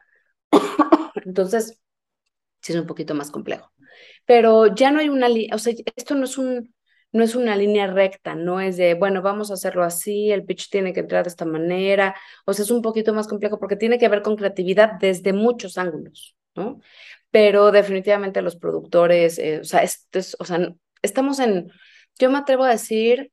Entonces, 1.26 1.80
sí 2.62 2.74
es 2.74 2.80
un 2.80 2.88
poquito 2.88 3.16
más 3.16 3.32
complejo. 3.32 3.72
Pero 4.26 4.76
ya 4.76 4.92
no 4.92 5.00
hay 5.00 5.10
una 5.10 5.30
línea, 5.30 5.56
o 5.56 5.60
sea, 5.60 5.74
esto 5.96 6.16
no 6.16 6.26
es 6.26 6.38
un, 6.38 6.74
no 7.12 7.24
es 7.24 7.36
una 7.36 7.56
línea 7.56 7.88
recta, 7.88 8.36
no 8.36 8.60
es 8.62 8.78
de, 8.78 8.94
bueno, 8.96 9.22
vamos 9.22 9.52
a 9.52 9.56
hacerlo 9.56 9.84
así, 9.84 10.32
el 10.32 10.46
pitch 10.46 10.70
tiene 10.70 10.94
que 10.94 11.02
entrar 11.02 11.24
de 11.24 11.30
esta 11.30 11.46
manera, 11.46 12.16
o 12.46 12.54
sea, 12.54 12.64
es 12.64 12.72
un 12.72 12.82
poquito 12.82 13.14
más 13.14 13.28
complejo 13.28 13.60
porque 13.60 13.76
tiene 13.76 13.98
que 13.98 14.10
ver 14.10 14.22
con 14.22 14.36
creatividad 14.36 14.94
desde 15.00 15.34
muchos 15.34 15.78
ángulos, 15.78 16.36
¿no? 16.56 16.80
Pero 17.32 17.72
definitivamente 17.72 18.42
los 18.42 18.56
productores, 18.58 19.40
eh, 19.40 19.60
o, 19.62 19.64
sea, 19.64 19.84
o 20.40 20.46
sea, 20.46 20.74
estamos 21.02 21.40
en, 21.40 21.72
yo 22.20 22.30
me 22.30 22.38
atrevo 22.40 22.64
a 22.64 22.70
decir, 22.70 23.32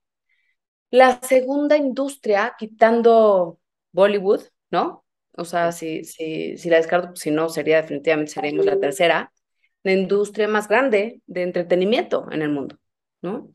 la 0.91 1.21
segunda 1.23 1.77
industria, 1.77 2.55
quitando 2.59 3.59
Bollywood, 3.93 4.43
¿no? 4.71 5.04
O 5.37 5.45
sea, 5.45 5.73
si, 5.73 6.05
si, 6.05 6.57
si 6.57 6.71
la 6.71 6.77
descarto, 6.77 7.09
pues, 7.09 7.21
si 7.21 7.31
no, 7.31 7.49
sería 7.49 7.83
definitivamente 7.83 8.33
seríamos 8.33 8.67
la 8.67 8.79
tercera, 8.79 9.33
la 9.83 9.93
industria 9.93 10.49
más 10.49 10.69
grande 10.69 11.21
de 11.27 11.43
entretenimiento 11.43 12.27
en 12.31 12.43
el 12.43 12.51
mundo, 12.51 12.79
¿no? 13.23 13.51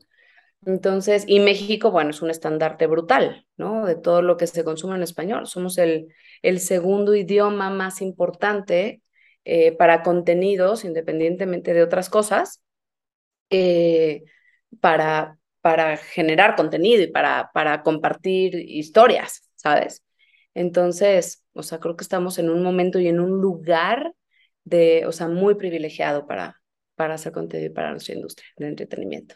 Entonces, 0.66 1.24
y 1.26 1.40
México, 1.40 1.90
bueno, 1.90 2.10
es 2.10 2.20
un 2.22 2.30
estandarte 2.30 2.86
brutal, 2.86 3.46
¿no? 3.56 3.86
De 3.86 3.96
todo 3.96 4.20
lo 4.22 4.36
que 4.36 4.46
se 4.46 4.62
consume 4.64 4.96
en 4.96 5.02
español. 5.02 5.46
Somos 5.46 5.78
el, 5.78 6.08
el 6.42 6.60
segundo 6.60 7.14
idioma 7.14 7.70
más 7.70 8.02
importante 8.02 9.02
eh, 9.44 9.72
para 9.72 10.02
contenidos, 10.02 10.84
independientemente 10.84 11.72
de 11.72 11.82
otras 11.82 12.10
cosas, 12.10 12.62
eh, 13.50 14.24
para, 14.80 15.38
para 15.60 15.96
generar 15.96 16.56
contenido 16.56 17.02
y 17.02 17.08
para, 17.08 17.50
para 17.54 17.82
compartir 17.82 18.54
historias, 18.54 19.50
¿sabes? 19.56 20.04
Entonces, 20.54 21.42
o 21.52 21.62
sea, 21.62 21.78
creo 21.80 21.96
que 21.96 22.04
estamos 22.04 22.38
en 22.38 22.50
un 22.50 22.62
momento 22.62 22.98
y 22.98 23.08
en 23.08 23.20
un 23.20 23.40
lugar 23.40 24.12
de, 24.64 25.04
o 25.06 25.12
sea, 25.12 25.28
muy 25.28 25.54
privilegiado 25.54 26.26
para, 26.26 26.60
para 26.94 27.14
hacer 27.14 27.32
contenido 27.32 27.72
para 27.72 27.90
nuestra 27.90 28.14
industria 28.14 28.48
de 28.56 28.68
entretenimiento. 28.68 29.34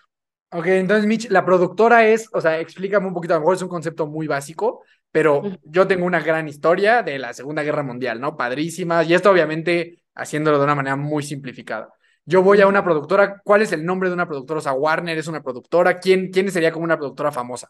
Ok, 0.50 0.66
entonces 0.66 1.06
Mitch, 1.06 1.30
la 1.30 1.44
productora 1.44 2.06
es, 2.06 2.28
o 2.32 2.40
sea, 2.40 2.60
explícame 2.60 3.08
un 3.08 3.14
poquito, 3.14 3.34
a 3.34 3.38
lo 3.38 3.40
mejor 3.40 3.56
es 3.56 3.62
un 3.62 3.68
concepto 3.68 4.06
muy 4.06 4.28
básico, 4.28 4.84
pero 5.10 5.42
yo 5.64 5.86
tengo 5.86 6.06
una 6.06 6.20
gran 6.20 6.46
historia 6.46 7.02
de 7.02 7.18
la 7.18 7.32
Segunda 7.32 7.62
Guerra 7.62 7.82
Mundial, 7.82 8.20
¿no? 8.20 8.36
Padrísima, 8.36 9.02
y 9.02 9.14
esto 9.14 9.30
obviamente 9.30 10.02
haciéndolo 10.14 10.58
de 10.58 10.64
una 10.64 10.74
manera 10.76 10.96
muy 10.96 11.22
simplificada. 11.22 11.88
Yo 12.24 12.42
voy 12.42 12.60
a 12.60 12.66
una 12.66 12.84
productora, 12.84 13.40
¿cuál 13.44 13.62
es 13.62 13.72
el 13.72 13.84
nombre 13.84 14.08
de 14.08 14.14
una 14.14 14.26
productora? 14.26 14.58
O 14.58 14.62
sea, 14.62 14.72
Warner 14.72 15.18
es 15.18 15.26
una 15.26 15.42
productora, 15.42 15.98
¿quién, 15.98 16.30
quién 16.30 16.50
sería 16.50 16.72
como 16.72 16.84
una 16.84 16.96
productora 16.96 17.32
famosa? 17.32 17.68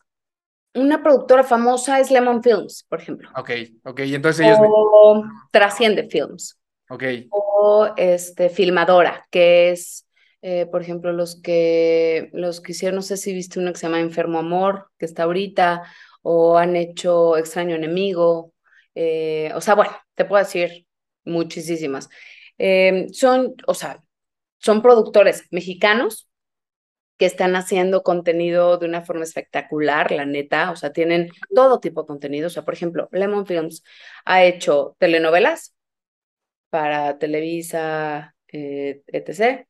Una 0.75 1.03
productora 1.03 1.45
famosa 1.45 2.01
es 2.01 2.11
Lemon 2.11 2.43
Films, 2.43 2.85
por 2.89 3.01
ejemplo. 3.01 3.31
Ok, 3.37 3.51
ok, 3.85 4.01
y 4.01 4.15
entonces 4.15 4.47
ellos... 4.47 4.59
O 4.61 5.25
Trasciende 5.51 6.09
Films. 6.09 6.59
Ok. 6.89 7.05
O 7.31 7.91
este, 7.97 8.49
Filmadora, 8.49 9.27
que 9.31 9.71
es, 9.71 10.07
eh, 10.43 10.67
por 10.67 10.83
ejemplo, 10.83 11.13
los 11.13 11.41
que, 11.41 12.31
los 12.33 12.61
que 12.61 12.73
hicieron, 12.73 12.97
no 12.97 13.03
sé 13.03 13.17
si 13.17 13.33
viste 13.33 13.59
uno 13.59 13.73
que 13.73 13.79
se 13.79 13.87
llama 13.87 14.01
Enfermo 14.01 14.39
Amor, 14.39 14.91
que 14.99 15.07
está 15.07 15.23
ahorita, 15.25 15.83
o 16.23 16.59
han 16.59 16.77
hecho 16.77 17.37
Extraño 17.37 17.77
Enemigo, 17.77 18.53
eh, 18.95 19.53
o 19.55 19.61
sea, 19.61 19.75
bueno, 19.75 19.93
te 20.15 20.25
puedo 20.25 20.43
decir 20.43 20.87
muchísimas. 21.25 22.09
Eh, 22.59 23.09
son, 23.13 23.55
o 23.67 23.75
sea, 23.75 24.03
son 24.59 24.83
productores 24.83 25.45
mexicanos 25.51 26.29
que 27.17 27.27
están 27.27 27.55
haciendo 27.57 28.03
contenido 28.03 28.79
de 28.79 28.87
una 28.87 29.03
forma 29.03 29.25
espectacular, 29.25 30.11
la 30.11 30.27
neta, 30.27 30.71
o 30.71 30.77
sea, 30.77 30.93
tienen 30.93 31.31
todo 31.55 31.81
tipo 31.81 32.03
de 32.03 32.09
contenido, 32.09 32.49
o 32.49 32.51
sea, 32.51 32.65
por 32.65 32.75
ejemplo, 32.75 33.09
Lemon 33.13 33.47
Films 33.47 33.85
ha 34.25 34.45
hecho 34.45 34.97
telenovelas 34.99 35.77
para 36.71 37.19
Televisa, 37.19 38.35
eh, 38.49 39.03
etc. 39.07 39.65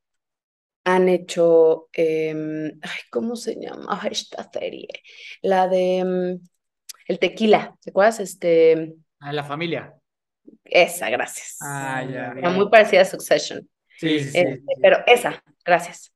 Han 0.84 1.08
hecho, 1.08 1.88
em, 1.92 2.78
ay, 2.80 3.00
¿cómo 3.10 3.36
se 3.36 3.56
llama 3.60 4.00
esta 4.10 4.50
serie? 4.50 4.88
La 5.42 5.68
de 5.68 5.98
em, 5.98 6.40
El 7.06 7.18
Tequila, 7.18 7.76
¿te 7.82 7.90
acuerdas? 7.90 8.20
Este... 8.20 8.94
Ah, 9.20 9.32
la 9.32 9.44
familia. 9.44 9.94
Esa, 10.64 11.10
gracias. 11.10 11.58
Ah, 11.60 12.04
ya. 12.04 12.50
Muy 12.50 12.70
parecida 12.70 13.02
a 13.02 13.06
Succession. 13.06 13.68
Sí, 13.98 14.20
sí, 14.20 14.30
sí. 14.30 14.38
Este, 14.38 14.62
pero 14.80 14.98
esa, 15.06 15.42
gracias. 15.64 16.13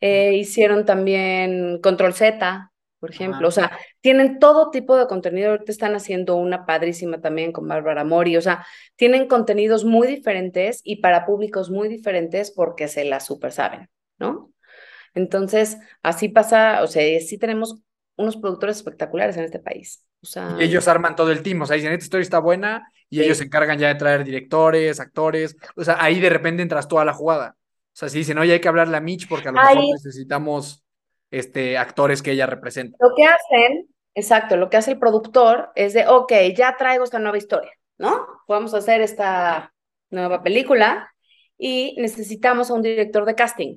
Eh, 0.00 0.34
hicieron 0.34 0.84
también 0.84 1.80
Control 1.80 2.14
Z, 2.14 2.70
por 2.98 3.10
ejemplo. 3.10 3.48
O 3.48 3.50
sea, 3.50 3.76
tienen 4.00 4.38
todo 4.38 4.70
tipo 4.70 4.96
de 4.96 5.06
contenido. 5.06 5.50
Ahorita 5.50 5.72
están 5.72 5.94
haciendo 5.94 6.36
una 6.36 6.66
padrísima 6.66 7.20
también 7.20 7.52
con 7.52 7.66
Bárbara 7.66 8.04
Mori. 8.04 8.36
O 8.36 8.42
sea, 8.42 8.66
tienen 8.96 9.26
contenidos 9.26 9.84
muy 9.84 10.06
diferentes 10.06 10.80
y 10.84 10.96
para 10.96 11.26
públicos 11.26 11.70
muy 11.70 11.88
diferentes 11.88 12.50
porque 12.50 12.88
se 12.88 13.04
la 13.04 13.20
super 13.20 13.52
saben, 13.52 13.88
¿no? 14.18 14.52
Entonces, 15.14 15.78
así 16.02 16.28
pasa, 16.28 16.82
o 16.82 16.86
sea, 16.86 17.02
sí 17.20 17.38
tenemos 17.38 17.80
unos 18.16 18.36
productores 18.36 18.76
espectaculares 18.76 19.36
en 19.36 19.44
este 19.44 19.58
país. 19.58 20.04
O 20.22 20.26
sea, 20.26 20.56
y 20.58 20.64
ellos 20.64 20.86
arman 20.86 21.16
todo 21.16 21.32
el 21.32 21.42
team, 21.42 21.62
o 21.62 21.66
sea, 21.66 21.76
dicen, 21.76 21.92
esta 21.92 22.04
historia 22.04 22.22
está 22.22 22.38
buena 22.38 22.86
y 23.08 23.22
ellos 23.22 23.38
se 23.38 23.44
encargan 23.44 23.78
ya 23.78 23.88
de 23.88 23.94
traer 23.94 24.22
directores, 24.22 25.00
actores, 25.00 25.56
o 25.74 25.82
sea, 25.82 25.96
ahí 25.98 26.20
de 26.20 26.28
repente 26.28 26.62
entras 26.62 26.86
toda 26.86 27.06
la 27.06 27.14
jugada. 27.14 27.56
O 27.92 27.96
sea, 28.00 28.08
si 28.08 28.18
dicen, 28.18 28.38
oye, 28.38 28.54
hay 28.54 28.60
que 28.60 28.68
hablarle 28.68 28.96
a 28.96 29.00
Mitch 29.00 29.28
porque 29.28 29.48
a 29.48 29.52
lo 29.52 29.60
mejor 29.60 29.84
necesitamos 29.92 30.84
este, 31.30 31.76
actores 31.76 32.22
que 32.22 32.32
ella 32.32 32.46
representa. 32.46 32.96
Lo 33.00 33.14
que 33.14 33.24
hacen, 33.24 33.88
exacto, 34.14 34.56
lo 34.56 34.70
que 34.70 34.76
hace 34.76 34.92
el 34.92 34.98
productor 34.98 35.70
es 35.74 35.92
de, 35.92 36.06
ok, 36.06 36.32
ya 36.56 36.76
traigo 36.76 37.04
esta 37.04 37.18
nueva 37.18 37.38
historia, 37.38 37.72
¿no? 37.98 38.26
Vamos 38.48 38.74
a 38.74 38.78
hacer 38.78 39.00
esta 39.00 39.72
nueva 40.10 40.42
película 40.42 41.12
y 41.58 41.94
necesitamos 41.98 42.70
a 42.70 42.74
un 42.74 42.82
director 42.82 43.24
de 43.24 43.34
casting, 43.34 43.76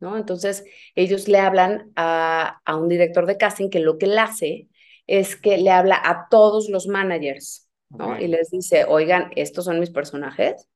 ¿no? 0.00 0.16
Entonces, 0.16 0.64
ellos 0.94 1.26
le 1.28 1.38
hablan 1.38 1.90
a, 1.96 2.60
a 2.64 2.76
un 2.76 2.88
director 2.88 3.26
de 3.26 3.36
casting 3.36 3.70
que 3.70 3.80
lo 3.80 3.98
que 3.98 4.06
él 4.06 4.18
hace 4.18 4.68
es 5.06 5.36
que 5.36 5.58
le 5.58 5.70
habla 5.70 6.00
a 6.02 6.28
todos 6.30 6.68
los 6.68 6.86
managers, 6.86 7.68
¿no? 7.90 8.18
Y 8.18 8.28
les 8.28 8.50
dice, 8.50 8.84
oigan, 8.86 9.30
estos 9.36 9.64
son 9.66 9.80
mis 9.80 9.90
personajes, 9.90 10.68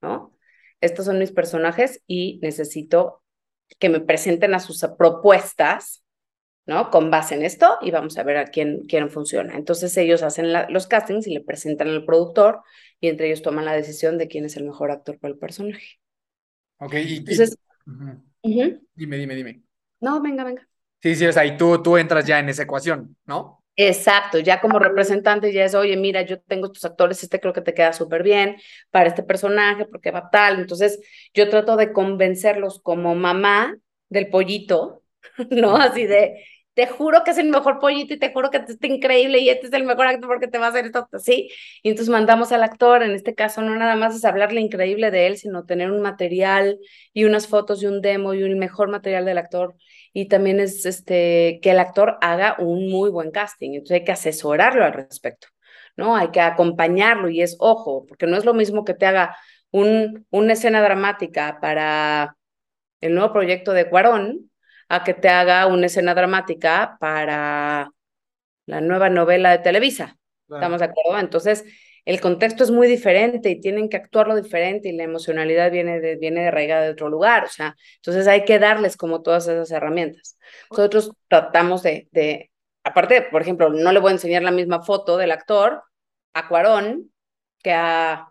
¿no? 0.00 0.33
Estos 0.84 1.06
son 1.06 1.18
mis 1.18 1.32
personajes 1.32 2.02
y 2.06 2.38
necesito 2.42 3.22
que 3.78 3.88
me 3.88 4.00
presenten 4.00 4.54
a 4.54 4.60
sus 4.60 4.84
propuestas, 4.98 6.04
¿no? 6.66 6.90
Con 6.90 7.10
base 7.10 7.34
en 7.34 7.42
esto 7.42 7.78
y 7.80 7.90
vamos 7.90 8.18
a 8.18 8.22
ver 8.22 8.36
a 8.36 8.46
quién, 8.46 8.82
quién 8.86 9.10
funciona. 9.10 9.56
Entonces 9.56 9.96
ellos 9.96 10.22
hacen 10.22 10.52
los 10.68 10.86
castings 10.86 11.26
y 11.26 11.34
le 11.34 11.40
presentan 11.40 11.88
al 11.88 12.04
productor 12.04 12.60
y 13.00 13.08
entre 13.08 13.28
ellos 13.28 13.42
toman 13.42 13.64
la 13.64 13.72
decisión 13.72 14.18
de 14.18 14.28
quién 14.28 14.44
es 14.44 14.56
el 14.56 14.64
mejor 14.64 14.90
actor 14.90 15.18
para 15.18 15.32
el 15.32 15.38
personaje. 15.38 15.98
Ok, 16.78 16.94
y, 16.94 17.16
Entonces, 17.16 17.56
dime, 18.42 18.80
dime, 18.94 19.34
dime. 19.34 19.62
No, 20.00 20.20
venga, 20.20 20.44
venga. 20.44 20.68
Sí, 21.02 21.14
sí, 21.14 21.26
o 21.26 21.32
sea, 21.32 21.46
y 21.46 21.56
tú, 21.56 21.82
tú 21.82 21.96
entras 21.96 22.26
ya 22.26 22.38
en 22.38 22.50
esa 22.50 22.64
ecuación, 22.64 23.16
¿no? 23.24 23.63
Exacto, 23.76 24.38
ya 24.38 24.60
como 24.60 24.78
representante 24.78 25.52
ya 25.52 25.64
es, 25.64 25.74
oye, 25.74 25.96
mira, 25.96 26.22
yo 26.22 26.40
tengo 26.40 26.66
estos 26.66 26.84
actores, 26.84 27.20
este 27.24 27.40
creo 27.40 27.52
que 27.52 27.60
te 27.60 27.74
queda 27.74 27.92
súper 27.92 28.22
bien 28.22 28.56
para 28.92 29.08
este 29.08 29.24
personaje, 29.24 29.84
porque 29.86 30.12
va 30.12 30.30
tal. 30.30 30.60
Entonces, 30.60 31.00
yo 31.34 31.48
trato 31.48 31.74
de 31.76 31.92
convencerlos 31.92 32.80
como 32.80 33.16
mamá 33.16 33.76
del 34.08 34.28
pollito, 34.30 35.02
¿no? 35.50 35.76
Así 35.76 36.06
de, 36.06 36.44
te 36.74 36.86
juro 36.86 37.24
que 37.24 37.32
es 37.32 37.38
el 37.38 37.48
mejor 37.50 37.80
pollito 37.80 38.14
y 38.14 38.18
te 38.20 38.32
juro 38.32 38.50
que 38.50 38.60
te 38.60 38.72
está 38.72 38.86
increíble 38.86 39.40
y 39.40 39.48
este 39.48 39.66
es 39.66 39.72
el 39.72 39.82
mejor 39.84 40.06
actor 40.06 40.28
porque 40.28 40.46
te 40.48 40.58
va 40.58 40.66
a 40.66 40.68
hacer 40.68 40.86
esto 40.86 41.08
así. 41.12 41.50
Y 41.82 41.88
entonces 41.90 42.10
mandamos 42.12 42.52
al 42.52 42.62
actor, 42.62 43.02
en 43.02 43.10
este 43.12 43.34
caso 43.34 43.60
no 43.60 43.74
nada 43.74 43.96
más 43.96 44.14
es 44.14 44.24
hablarle 44.24 44.60
increíble 44.60 45.10
de 45.10 45.26
él, 45.26 45.36
sino 45.36 45.64
tener 45.66 45.90
un 45.90 46.00
material 46.00 46.78
y 47.12 47.24
unas 47.24 47.48
fotos 47.48 47.82
y 47.82 47.86
un 47.86 48.00
demo 48.02 48.34
y 48.34 48.44
un 48.44 48.56
mejor 48.58 48.88
material 48.88 49.24
del 49.24 49.38
actor. 49.38 49.74
Y 50.14 50.28
también 50.28 50.60
es 50.60 50.86
este, 50.86 51.58
que 51.62 51.72
el 51.72 51.78
actor 51.80 52.16
haga 52.22 52.56
un 52.58 52.88
muy 52.88 53.10
buen 53.10 53.30
casting. 53.30 53.72
Entonces 53.72 53.98
hay 53.98 54.04
que 54.04 54.12
asesorarlo 54.12 54.84
al 54.84 54.94
respecto, 54.94 55.48
¿no? 55.96 56.16
Hay 56.16 56.30
que 56.30 56.40
acompañarlo 56.40 57.28
y 57.28 57.42
es 57.42 57.56
ojo, 57.58 58.06
porque 58.06 58.26
no 58.26 58.38
es 58.38 58.46
lo 58.46 58.54
mismo 58.54 58.84
que 58.84 58.94
te 58.94 59.06
haga 59.06 59.36
un, 59.72 60.26
una 60.30 60.52
escena 60.54 60.80
dramática 60.82 61.58
para 61.60 62.36
el 63.00 63.14
nuevo 63.14 63.32
proyecto 63.32 63.72
de 63.72 63.90
Cuarón 63.90 64.50
a 64.88 65.04
que 65.04 65.14
te 65.14 65.28
haga 65.28 65.66
una 65.66 65.86
escena 65.86 66.14
dramática 66.14 66.96
para 67.00 67.90
la 68.66 68.80
nueva 68.80 69.10
novela 69.10 69.50
de 69.50 69.58
Televisa. 69.58 70.16
¿Estamos 70.48 70.78
de 70.80 70.86
acuerdo? 70.86 71.18
Entonces, 71.18 71.64
el 72.04 72.20
contexto 72.20 72.64
es 72.64 72.70
muy 72.70 72.86
diferente 72.86 73.50
y 73.50 73.60
tienen 73.60 73.88
que 73.88 73.96
actuarlo 73.96 74.36
diferente 74.36 74.88
y 74.88 74.92
la 74.92 75.04
emocionalidad 75.04 75.70
viene 75.70 76.00
de, 76.00 76.16
viene 76.16 76.42
de 76.42 76.48
arraigada 76.48 76.82
de 76.82 76.90
otro 76.90 77.08
lugar. 77.08 77.44
O 77.44 77.48
sea, 77.48 77.76
entonces 77.96 78.26
hay 78.26 78.44
que 78.44 78.58
darles 78.58 78.96
como 78.96 79.22
todas 79.22 79.48
esas 79.48 79.70
herramientas. 79.70 80.38
Nosotros 80.70 81.12
tratamos 81.28 81.82
de, 81.82 82.08
de, 82.12 82.50
aparte, 82.82 83.22
por 83.22 83.40
ejemplo, 83.40 83.70
no 83.70 83.92
le 83.92 84.00
voy 84.00 84.10
a 84.10 84.14
enseñar 84.14 84.42
la 84.42 84.50
misma 84.50 84.82
foto 84.82 85.16
del 85.16 85.32
actor 85.32 85.82
a 86.34 86.48
Cuarón 86.48 87.10
que 87.62 87.72
a 87.72 88.28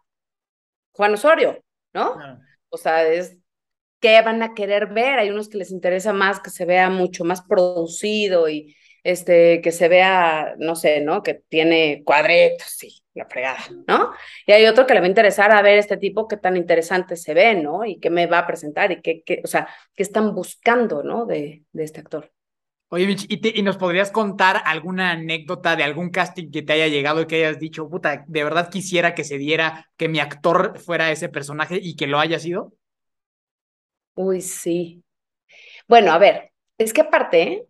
Juan 0.92 1.16
Osorio, 1.16 1.64
¿no? 1.94 2.16
O 2.70 2.78
sea, 2.78 3.08
es 3.08 3.38
qué 4.00 4.22
van 4.22 4.44
a 4.44 4.54
querer 4.54 4.88
ver. 4.94 5.18
Hay 5.18 5.32
unos 5.32 5.50
que 5.50 5.58
les 5.58 5.72
interesa 5.72 6.14
más 6.14 6.40
que 6.40 6.52
se 6.52 6.66
vea 6.66 6.90
mucho 6.90 7.24
más 7.24 7.42
producido 7.42 8.48
y 8.50 8.76
este, 9.04 9.62
que 9.62 9.72
se 9.72 9.88
vea, 9.88 10.56
no 10.58 10.76
sé, 10.76 11.02
¿no? 11.02 11.24
Que 11.24 11.36
tiene 11.50 12.04
cuadritos, 12.06 12.68
sí, 12.68 13.04
la 13.14 13.26
fregada, 13.26 13.60
¿no? 13.88 14.12
Y 14.46 14.54
hay 14.54 14.66
otro 14.66 14.88
que 14.88 14.94
le 14.94 15.02
va 15.02 15.06
a 15.06 15.10
interesar 15.10 15.52
a 15.52 15.62
ver 15.62 15.78
este 15.78 15.98
tipo 15.98 16.28
qué 16.28 16.38
tan 16.38 16.58
interesante 16.58 17.16
se 17.16 17.34
ve, 17.34 17.56
¿no? 17.56 17.86
Y 17.86 18.00
qué 18.00 18.10
me 18.10 18.28
va 18.28 18.40
a 18.40 18.48
presentar 18.48 18.92
y 18.92 19.02
qué, 19.02 19.24
qué 19.24 19.42
o 19.44 19.48
sea, 19.48 19.68
qué 19.94 20.04
están 20.04 20.34
buscando, 20.34 21.04
¿no? 21.04 21.26
De, 21.26 21.64
de 21.72 21.84
este 21.84 22.00
actor. 22.00 22.32
Oye, 22.90 23.08
Mitch, 23.08 23.26
¿y, 23.28 23.60
¿y, 23.60 23.64
nos 23.64 23.78
podrías 23.78 24.12
contar 24.12 24.62
alguna 24.66 25.12
anécdota 25.12 25.76
de 25.76 25.84
algún 25.84 26.12
casting 26.12 26.52
que 26.52 26.62
te 26.62 26.74
haya 26.74 26.88
llegado 26.88 27.22
y 27.22 27.26
que 27.26 27.38
hayas 27.38 27.58
dicho, 27.60 27.90
puta, 27.90 28.24
de 28.28 28.44
verdad 28.44 28.70
quisiera 28.70 29.16
que 29.16 29.24
se 29.24 29.40
diera 29.40 29.90
que 29.98 30.08
mi 30.08 30.20
actor 30.20 30.78
fuera 30.78 31.12
ese 31.12 31.28
personaje 31.28 31.80
y 31.82 31.96
que 31.96 32.06
lo 32.06 32.20
haya 32.20 32.38
sido? 32.38 32.72
Uy, 34.14 34.42
sí. 34.42 35.04
Bueno, 35.88 36.12
a 36.12 36.20
ver, 36.20 36.52
es 36.78 36.94
que 36.94 37.02
aparte, 37.02 37.66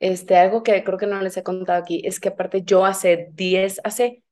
este, 0.00 0.36
algo 0.36 0.62
que 0.62 0.82
creo 0.84 0.98
que 0.98 1.06
no 1.06 1.20
les 1.20 1.36
he 1.36 1.42
contado 1.42 1.80
aquí, 1.80 2.02
es 2.04 2.20
que 2.20 2.28
aparte 2.28 2.62
yo 2.62 2.84
hace 2.84 3.28
10, 3.32 3.80
hace 3.84 4.22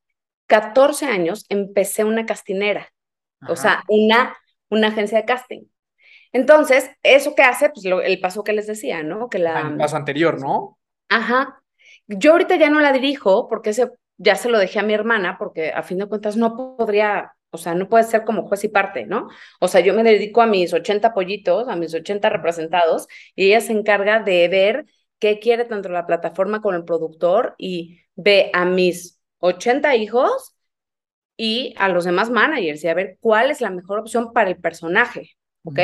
14 0.46 1.06
años 1.06 1.44
empecé 1.48 2.04
una 2.04 2.26
castinera, 2.26 2.92
o 3.48 3.56
sea, 3.56 3.82
una, 3.88 4.36
una 4.68 4.88
agencia 4.88 5.18
de 5.18 5.24
casting. 5.24 5.62
Entonces, 6.32 6.90
eso 7.02 7.34
que 7.34 7.42
hace, 7.42 7.70
pues 7.70 7.84
el 7.84 8.20
paso 8.20 8.44
que 8.44 8.52
les 8.52 8.66
decía, 8.66 9.02
¿no? 9.02 9.28
Que 9.28 9.38
la... 9.38 9.60
El 9.60 9.76
paso 9.76 9.96
anterior, 9.96 10.40
¿no? 10.40 10.78
Ajá. 11.08 11.62
Yo 12.06 12.32
ahorita 12.32 12.56
ya 12.56 12.70
no 12.70 12.80
la 12.80 12.92
dirijo 12.92 13.48
porque 13.48 13.70
ese 13.70 13.90
ya 14.18 14.34
se 14.36 14.48
lo 14.48 14.58
dejé 14.58 14.78
a 14.78 14.82
mi 14.82 14.94
hermana 14.94 15.36
porque 15.38 15.72
a 15.72 15.82
fin 15.82 15.98
de 15.98 16.06
cuentas 16.06 16.36
no 16.36 16.56
podría 16.56 17.36
o 17.50 17.58
sea, 17.58 17.74
no 17.74 17.88
puede 17.88 18.04
ser 18.04 18.24
como 18.24 18.46
juez 18.46 18.64
y 18.64 18.68
parte, 18.68 19.06
¿no? 19.06 19.28
O 19.60 19.68
sea, 19.68 19.80
yo 19.80 19.94
me 19.94 20.02
dedico 20.02 20.42
a 20.42 20.46
mis 20.46 20.72
80 20.72 21.14
pollitos, 21.14 21.68
a 21.68 21.76
mis 21.76 21.94
80 21.94 22.28
representados, 22.28 23.08
y 23.34 23.46
ella 23.46 23.60
se 23.60 23.72
encarga 23.72 24.20
de 24.20 24.48
ver 24.48 24.86
qué 25.18 25.38
quiere 25.38 25.64
tanto 25.64 25.88
la 25.88 26.06
plataforma 26.06 26.60
como 26.60 26.76
el 26.76 26.84
productor 26.84 27.54
y 27.58 28.00
ve 28.14 28.50
a 28.52 28.64
mis 28.64 29.20
80 29.38 29.96
hijos 29.96 30.56
y 31.36 31.74
a 31.76 31.88
los 31.88 32.04
demás 32.04 32.30
managers 32.30 32.82
y 32.84 32.88
a 32.88 32.94
ver 32.94 33.18
cuál 33.20 33.50
es 33.50 33.60
la 33.60 33.70
mejor 33.70 33.98
opción 33.98 34.32
para 34.32 34.50
el 34.50 34.56
personaje, 34.56 35.36
¿ok? 35.64 35.78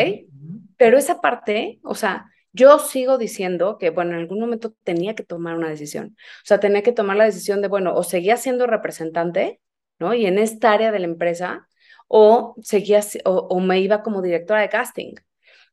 Pero 0.76 0.98
esa 0.98 1.20
parte, 1.20 1.80
o 1.82 1.94
sea, 1.94 2.26
yo 2.52 2.78
sigo 2.78 3.18
diciendo 3.18 3.78
que, 3.78 3.90
bueno, 3.90 4.12
en 4.12 4.20
algún 4.20 4.40
momento 4.40 4.74
tenía 4.82 5.14
que 5.14 5.22
tomar 5.22 5.56
una 5.56 5.68
decisión. 5.68 6.16
O 6.18 6.44
sea, 6.44 6.60
tenía 6.60 6.82
que 6.82 6.92
tomar 6.92 7.16
la 7.16 7.24
decisión 7.24 7.62
de, 7.62 7.68
bueno, 7.68 7.94
o 7.94 8.02
seguía 8.02 8.36
siendo 8.36 8.66
representante 8.66 9.60
¿no? 10.02 10.14
Y 10.14 10.26
en 10.26 10.38
esta 10.38 10.72
área 10.72 10.92
de 10.92 10.98
la 10.98 11.06
empresa, 11.06 11.68
o 12.08 12.56
seguía, 12.62 13.00
o, 13.24 13.60
me 13.60 13.80
iba 13.80 14.02
como 14.02 14.20
directora 14.20 14.60
de 14.60 14.68
casting. 14.68 15.14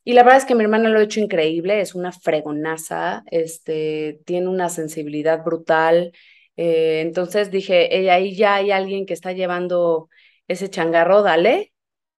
Y 0.03 0.13
la 0.13 0.23
verdad 0.23 0.39
es 0.39 0.45
que 0.45 0.55
mi 0.55 0.63
hermana 0.63 0.89
lo 0.89 0.99
ha 0.99 1.03
hecho 1.03 1.19
increíble, 1.19 1.81
es 1.81 1.95
una 1.95 2.11
fregonaza, 2.11 3.23
este, 3.27 4.21
tiene 4.25 4.47
una 4.47 4.69
sensibilidad 4.69 5.43
brutal. 5.43 6.13
Eh, 6.57 7.01
entonces 7.01 7.51
dije, 7.51 7.97
ella, 7.97 8.15
ahí 8.15 8.35
ya 8.35 8.55
hay 8.55 8.71
alguien 8.71 9.05
que 9.05 9.13
está 9.13 9.33
llevando 9.33 10.09
ese 10.47 10.69
changarro, 10.69 11.21
dale, 11.21 11.73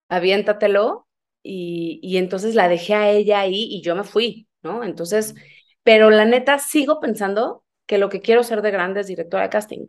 aviéntatelo. 0.10 1.08
Y, 1.44 2.00
y 2.04 2.18
entonces 2.18 2.54
la 2.56 2.70
dejé 2.70 2.94
a 2.94 3.10
ella 3.10 3.40
ahí 3.40 3.68
y 3.72 3.82
yo 3.82 3.96
me 3.96 4.04
fui, 4.04 4.48
¿no? 4.62 4.84
Entonces, 4.84 5.34
pero 5.84 6.12
la 6.12 6.26
neta 6.26 6.60
sigo 6.60 7.00
pensando 7.00 7.64
que 7.88 7.98
lo 7.98 8.10
que 8.10 8.22
quiero 8.22 8.44
ser 8.44 8.62
de 8.62 8.72
grande 8.72 9.02
es 9.02 9.08
directora 9.08 9.44
de 9.44 9.50
casting. 9.50 9.86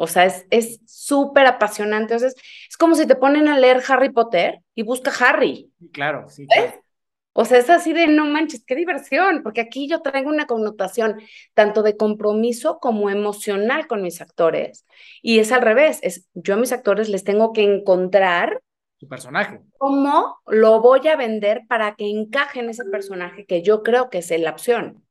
O 0.00 0.06
sea, 0.06 0.26
es 0.50 0.80
súper 0.86 1.46
apasionante. 1.46 2.14
O 2.14 2.18
sea, 2.20 2.28
es, 2.28 2.76
como 2.78 2.94
si 2.94 3.06
te 3.06 3.16
ponen 3.16 3.48
a 3.48 3.58
leer 3.58 3.82
Harry 3.88 4.10
Potter 4.10 4.60
y 4.74 4.82
busca 4.82 5.10
Harry. 5.20 5.72
Claro, 5.92 6.28
sí. 6.28 6.46
O 7.40 7.44
sea, 7.44 7.58
es 7.58 7.70
así 7.70 7.92
de 7.92 8.08
no 8.08 8.24
manches, 8.24 8.64
qué 8.66 8.74
diversión, 8.74 9.44
porque 9.44 9.60
aquí 9.60 9.86
yo 9.86 10.02
traigo 10.02 10.28
una 10.28 10.48
connotación 10.48 11.20
tanto 11.54 11.84
de 11.84 11.96
compromiso 11.96 12.80
como 12.80 13.10
emocional 13.10 13.86
con 13.86 14.02
mis 14.02 14.20
actores. 14.20 14.84
Y 15.22 15.38
es 15.38 15.52
al 15.52 15.62
revés, 15.62 16.00
es 16.02 16.26
yo 16.34 16.54
a 16.54 16.56
mis 16.56 16.72
actores 16.72 17.08
les 17.08 17.22
tengo 17.22 17.52
que 17.52 17.62
encontrar 17.62 18.60
su 18.98 19.06
personaje. 19.06 19.60
¿Cómo 19.76 20.40
lo 20.48 20.80
voy 20.80 21.06
a 21.06 21.14
vender 21.14 21.62
para 21.68 21.94
que 21.94 22.10
encaje 22.10 22.58
en 22.58 22.70
ese 22.70 22.84
personaje 22.86 23.46
que 23.46 23.62
yo 23.62 23.84
creo 23.84 24.10
que 24.10 24.18
es 24.18 24.30
la 24.36 24.50
opción? 24.50 25.06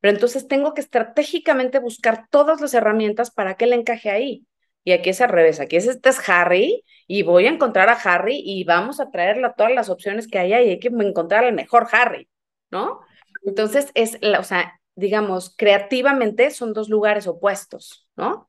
Pero 0.00 0.14
entonces 0.14 0.46
tengo 0.46 0.72
que 0.72 0.82
estratégicamente 0.82 1.80
buscar 1.80 2.28
todas 2.30 2.60
las 2.60 2.74
herramientas 2.74 3.32
para 3.32 3.56
que 3.56 3.64
él 3.64 3.72
encaje 3.72 4.10
ahí. 4.10 4.46
Y 4.86 4.92
aquí 4.92 5.10
es 5.10 5.20
al 5.20 5.30
revés, 5.30 5.58
aquí 5.58 5.74
es 5.74 5.88
este 5.88 6.10
es 6.10 6.28
Harry 6.28 6.84
y 7.08 7.24
voy 7.24 7.46
a 7.46 7.50
encontrar 7.50 7.88
a 7.88 7.94
Harry 7.94 8.40
y 8.44 8.62
vamos 8.62 9.00
a 9.00 9.10
traerle 9.10 9.50
todas 9.56 9.72
las 9.72 9.88
opciones 9.88 10.28
que 10.28 10.38
haya 10.38 10.62
y 10.62 10.70
hay 10.70 10.78
que 10.78 10.86
encontrar 10.86 11.44
al 11.44 11.54
mejor 11.54 11.88
Harry, 11.90 12.28
¿no? 12.70 13.00
Entonces 13.44 13.90
es, 13.94 14.16
la, 14.20 14.38
o 14.38 14.44
sea, 14.44 14.80
digamos, 14.94 15.52
creativamente 15.56 16.52
son 16.52 16.72
dos 16.72 16.88
lugares 16.88 17.26
opuestos, 17.26 18.06
¿no? 18.14 18.48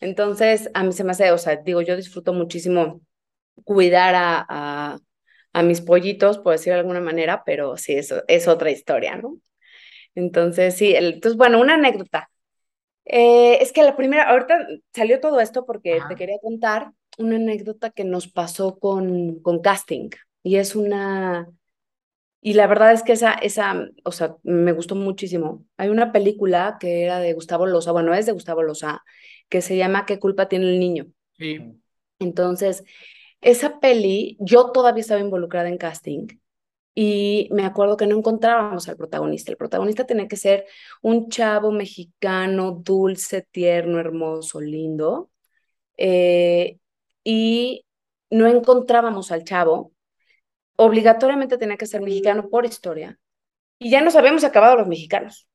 Entonces, 0.00 0.70
a 0.74 0.82
mí 0.82 0.92
se 0.92 1.04
me 1.04 1.12
hace, 1.12 1.30
o 1.30 1.38
sea, 1.38 1.54
digo, 1.54 1.82
yo 1.82 1.94
disfruto 1.94 2.32
muchísimo 2.32 3.00
cuidar 3.62 4.16
a, 4.16 4.98
a, 5.52 5.62
mis 5.62 5.82
pollitos, 5.82 6.38
por 6.38 6.54
decirlo 6.54 6.74
de 6.74 6.80
alguna 6.80 7.00
manera, 7.00 7.44
pero 7.46 7.76
sí, 7.76 7.94
eso 7.94 8.24
es 8.26 8.48
otra 8.48 8.72
historia, 8.72 9.18
¿no? 9.18 9.38
Entonces, 10.16 10.76
sí, 10.76 10.96
entonces, 10.96 11.36
bueno, 11.36 11.60
una 11.60 11.74
anécdota. 11.74 12.28
Eh, 13.12 13.58
es 13.60 13.72
que 13.72 13.82
la 13.82 13.96
primera, 13.96 14.30
ahorita 14.30 14.68
salió 14.94 15.18
todo 15.18 15.40
esto 15.40 15.66
porque 15.66 15.98
te 16.08 16.14
quería 16.14 16.38
contar 16.40 16.92
una 17.18 17.36
anécdota 17.36 17.90
que 17.90 18.04
nos 18.04 18.28
pasó 18.28 18.78
con, 18.78 19.40
con 19.40 19.60
casting. 19.60 20.10
Y 20.44 20.56
es 20.56 20.76
una, 20.76 21.48
y 22.40 22.54
la 22.54 22.68
verdad 22.68 22.92
es 22.92 23.02
que 23.02 23.12
esa, 23.12 23.32
esa, 23.32 23.88
o 24.04 24.12
sea, 24.12 24.36
me 24.44 24.70
gustó 24.70 24.94
muchísimo. 24.94 25.66
Hay 25.76 25.88
una 25.88 26.12
película 26.12 26.76
que 26.78 27.02
era 27.02 27.18
de 27.18 27.32
Gustavo 27.32 27.66
Loza, 27.66 27.90
bueno, 27.90 28.14
es 28.14 28.26
de 28.26 28.32
Gustavo 28.32 28.62
Loza, 28.62 29.02
que 29.48 29.60
se 29.60 29.76
llama 29.76 30.06
¿Qué 30.06 30.20
culpa 30.20 30.48
tiene 30.48 30.66
el 30.66 30.78
niño? 30.78 31.06
Sí. 31.36 31.58
Entonces, 32.20 32.84
esa 33.40 33.80
peli, 33.80 34.36
yo 34.38 34.70
todavía 34.70 35.00
estaba 35.00 35.20
involucrada 35.20 35.68
en 35.68 35.78
casting 35.78 36.28
y 36.94 37.48
me 37.52 37.64
acuerdo 37.64 37.96
que 37.96 38.06
no 38.06 38.16
encontrábamos 38.16 38.88
al 38.88 38.96
protagonista. 38.96 39.50
El 39.50 39.56
protagonista 39.56 40.06
tenía 40.06 40.28
que 40.28 40.36
ser 40.36 40.66
un 41.02 41.28
chavo 41.28 41.70
mexicano, 41.70 42.72
dulce, 42.72 43.46
tierno, 43.50 44.00
hermoso, 44.00 44.60
lindo. 44.60 45.30
Eh, 45.96 46.78
y 47.22 47.86
no 48.30 48.46
encontrábamos 48.46 49.30
al 49.30 49.44
chavo. 49.44 49.92
Obligatoriamente 50.76 51.58
tenía 51.58 51.76
que 51.76 51.86
ser 51.86 52.02
mexicano 52.02 52.48
por 52.48 52.66
historia. 52.66 53.18
Y 53.78 53.90
ya 53.90 54.00
nos 54.00 54.16
habíamos 54.16 54.44
acabado 54.44 54.76
los 54.76 54.88
mexicanos. 54.88 55.48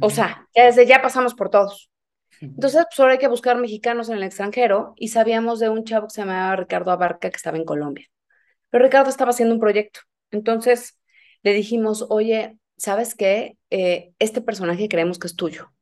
O 0.00 0.10
sea, 0.10 0.48
ya 0.54 0.64
desde 0.64 0.86
ya 0.86 1.00
pasamos 1.00 1.34
por 1.34 1.50
todos. 1.50 1.90
Entonces, 2.40 2.84
pues 2.88 2.98
ahora 2.98 3.12
hay 3.12 3.18
que 3.18 3.28
buscar 3.28 3.56
mexicanos 3.56 4.08
en 4.08 4.16
el 4.16 4.24
extranjero 4.24 4.92
y 4.96 5.08
sabíamos 5.08 5.60
de 5.60 5.68
un 5.68 5.84
chavo 5.84 6.08
que 6.08 6.14
se 6.14 6.22
llamaba 6.22 6.56
Ricardo 6.56 6.90
Abarca 6.90 7.30
que 7.30 7.36
estaba 7.36 7.56
en 7.56 7.64
Colombia. 7.64 8.06
Pero 8.70 8.84
Ricardo 8.84 9.08
estaba 9.08 9.30
haciendo 9.30 9.54
un 9.54 9.60
proyecto 9.60 10.00
entonces 10.34 10.98
le 11.42 11.52
dijimos, 11.52 12.06
oye, 12.10 12.58
¿sabes 12.76 13.14
qué? 13.14 13.56
Eh, 13.70 14.12
este 14.18 14.40
personaje 14.40 14.88
creemos 14.88 15.18
que 15.18 15.26
es 15.28 15.36
tuyo. 15.36 15.72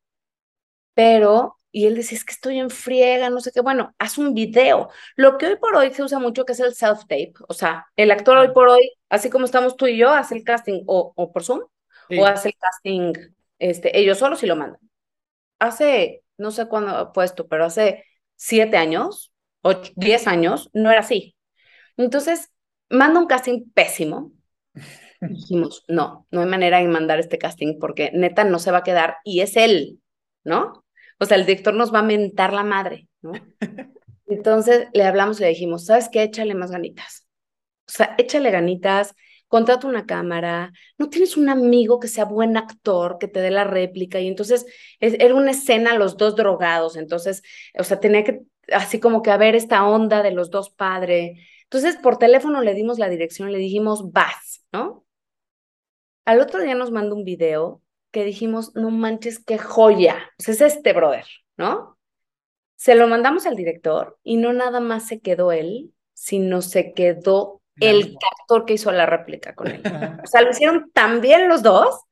Pero, 0.94 1.59
y 1.70 1.86
él 1.86 1.94
decía, 1.96 2.18
es 2.18 2.24
que 2.24 2.32
estoy 2.32 2.59
en 2.59 2.70
friega, 2.70 3.30
no 3.30 3.40
sé 3.40 3.50
qué, 3.53 3.61
bueno, 3.61 3.94
haz 3.98 4.18
un 4.18 4.34
video. 4.34 4.90
Lo 5.16 5.38
que 5.38 5.46
hoy 5.46 5.57
por 5.57 5.74
hoy 5.74 5.92
se 5.92 6.03
usa 6.03 6.18
mucho 6.18 6.44
que 6.44 6.53
es 6.53 6.61
el 6.61 6.74
self-tape, 6.74 7.34
o 7.48 7.55
sea, 7.55 7.86
el 7.96 8.11
actor 8.11 8.36
hoy 8.36 8.53
por 8.53 8.68
hoy, 8.68 8.92
así 9.09 9.30
como 9.30 9.46
estamos 9.46 9.76
tú 9.76 9.86
y 9.86 9.96
yo, 9.96 10.11
hace 10.11 10.34
el 10.36 10.44
casting 10.44 10.82
o, 10.86 11.12
o 11.16 11.32
por 11.32 11.44
Zoom, 11.44 11.62
o 12.18 12.26
hace 12.26 12.48
el 12.50 12.55
casting 12.59 13.14
este, 13.59 13.98
ellos 13.98 14.18
solos 14.18 14.42
y 14.42 14.46
lo 14.46 14.57
mandan. 14.57 14.80
Hace, 15.59 16.24
no 16.36 16.50
sé 16.50 16.66
cuándo 16.66 17.00
he 17.00 17.14
puesto, 17.14 17.46
pero 17.48 17.64
hace 17.64 18.05
siete 18.36 18.76
años, 18.76 19.32
o 19.62 19.74
diez 19.96 20.26
años, 20.26 20.68
no 20.74 20.90
era 20.90 21.00
así. 21.00 21.36
Entonces, 21.96 22.50
manda 22.90 23.20
un 23.20 23.26
casting 23.26 23.70
pésimo, 23.72 24.32
dijimos, 25.20 25.85
no, 25.89 26.27
no 26.31 26.41
hay 26.41 26.47
manera 26.47 26.79
de 26.79 26.89
mandar 26.89 27.18
este 27.18 27.39
casting 27.39 27.79
porque 27.79 28.11
neta 28.14 28.45
no 28.45 28.59
se 28.59 28.70
va 28.70 28.79
a 28.79 28.83
quedar 28.83 29.16
y 29.25 29.41
es 29.41 29.57
él, 29.57 30.01
¿no? 30.45 30.85
O 31.18 31.25
sea, 31.25 31.37
el 31.37 31.47
director 31.47 31.75
nos 31.75 31.95
va 31.95 32.01
a 32.01 32.05
mentar 32.05 32.53
la 32.53 32.64
madre, 32.64 33.09
¿no? 33.20 33.33
Entonces 34.27 34.89
le 34.93 35.05
hablamos 35.05 35.39
y 35.39 35.43
le 35.43 35.51
dijimos, 35.51 35.87
¿sabes 35.87 36.09
qué? 36.09 36.23
Échale 36.23 36.55
más 36.55 36.70
ganitas. 36.70 37.27
O 37.87 37.93
sea, 37.93 38.14
échale 38.18 38.51
ganitas, 38.51 39.14
contrata 39.53 39.87
una 39.87 40.07
cámara, 40.07 40.73
no 40.97 41.11
tienes 41.11 41.37
un 41.37 41.51
amigo 41.51 42.01
que 42.01 42.09
sea 42.09 42.25
buen 42.25 42.57
actor, 42.57 43.18
que 43.18 43.29
te 43.29 43.41
dé 43.41 43.51
la 43.51 43.64
réplica. 43.64 44.18
Y 44.18 44.27
entonces 44.27 44.64
era 44.99 45.35
una 45.35 45.51
escena 45.51 45.95
los 45.95 46.16
dos 46.16 46.37
drogados, 46.37 46.97
entonces, 46.97 47.43
o 47.79 47.85
sea, 47.85 48.01
tenía 48.01 48.25
que, 48.25 48.41
así 48.73 48.99
como 48.99 49.23
que 49.23 49.31
haber 49.31 49.55
esta 49.55 49.87
onda 49.87 50.23
de 50.23 50.31
los 50.33 50.51
dos 50.51 50.70
padres. 50.70 51.39
Entonces, 51.64 51.97
por 51.97 52.18
teléfono 52.18 52.62
le 52.62 52.75
dimos 52.75 52.99
la 52.99 53.09
dirección, 53.09 53.53
le 53.53 53.59
dijimos, 53.59 54.11
vas, 54.12 54.51
¿no? 54.73 55.05
Al 56.25 56.41
otro 56.41 56.62
día 56.62 56.75
nos 56.75 56.91
mandó 56.91 57.16
un 57.16 57.25
video 57.25 57.83
que 58.11 58.25
dijimos, 58.25 58.75
no 58.75 58.91
manches, 58.91 59.43
qué 59.45 59.59
joya. 59.59 60.31
Pues 60.37 60.49
es 60.49 60.61
este 60.61 60.93
brother, 60.93 61.27
¿no? 61.57 61.99
Se 62.77 62.95
lo 62.95 63.09
mandamos 63.09 63.47
al 63.47 63.57
director 63.57 64.18
y 64.23 64.37
no 64.37 64.53
nada 64.53 64.81
más 64.81 65.07
se 65.07 65.20
quedó 65.20 65.53
él, 65.53 65.93
sino 66.12 66.62
se 66.62 66.93
quedó 66.93 67.62
el 67.81 68.16
actor 68.41 68.64
que 68.64 68.75
hizo 68.75 68.93
la 68.93 69.07
réplica 69.07 69.55
con 69.55 69.68
él. 69.68 69.83
O 70.25 70.27
sea, 70.27 70.43
lo 70.43 70.51
hicieron 70.51 70.91
tan 70.93 71.20
bien 71.20 71.49
los 71.49 71.62
dos 71.62 72.05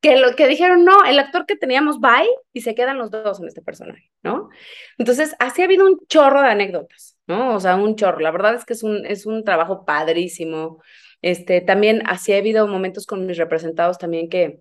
que 0.00 0.16
lo 0.16 0.34
que 0.34 0.46
dijeron, 0.46 0.84
no, 0.84 1.04
el 1.04 1.18
actor 1.18 1.44
que 1.46 1.56
teníamos 1.56 2.00
bye 2.00 2.28
y 2.52 2.62
se 2.62 2.74
quedan 2.74 2.98
los 2.98 3.10
dos 3.10 3.40
en 3.40 3.48
este 3.48 3.60
personaje, 3.60 4.10
¿no? 4.22 4.48
Entonces, 4.96 5.36
así 5.38 5.60
ha 5.60 5.66
habido 5.66 5.86
un 5.86 6.00
chorro 6.06 6.40
de 6.40 6.48
anécdotas, 6.48 7.18
¿no? 7.26 7.54
O 7.54 7.60
sea, 7.60 7.76
un 7.76 7.96
chorro. 7.96 8.20
La 8.20 8.30
verdad 8.30 8.54
es 8.54 8.64
que 8.64 8.72
es 8.72 8.82
un, 8.82 9.04
es 9.04 9.26
un 9.26 9.44
trabajo 9.44 9.84
padrísimo. 9.84 10.82
Este, 11.22 11.60
también 11.60 12.02
así 12.06 12.32
ha 12.32 12.38
habido 12.38 12.66
momentos 12.66 13.06
con 13.06 13.26
mis 13.26 13.36
representados 13.36 13.98
también 13.98 14.28
que, 14.28 14.60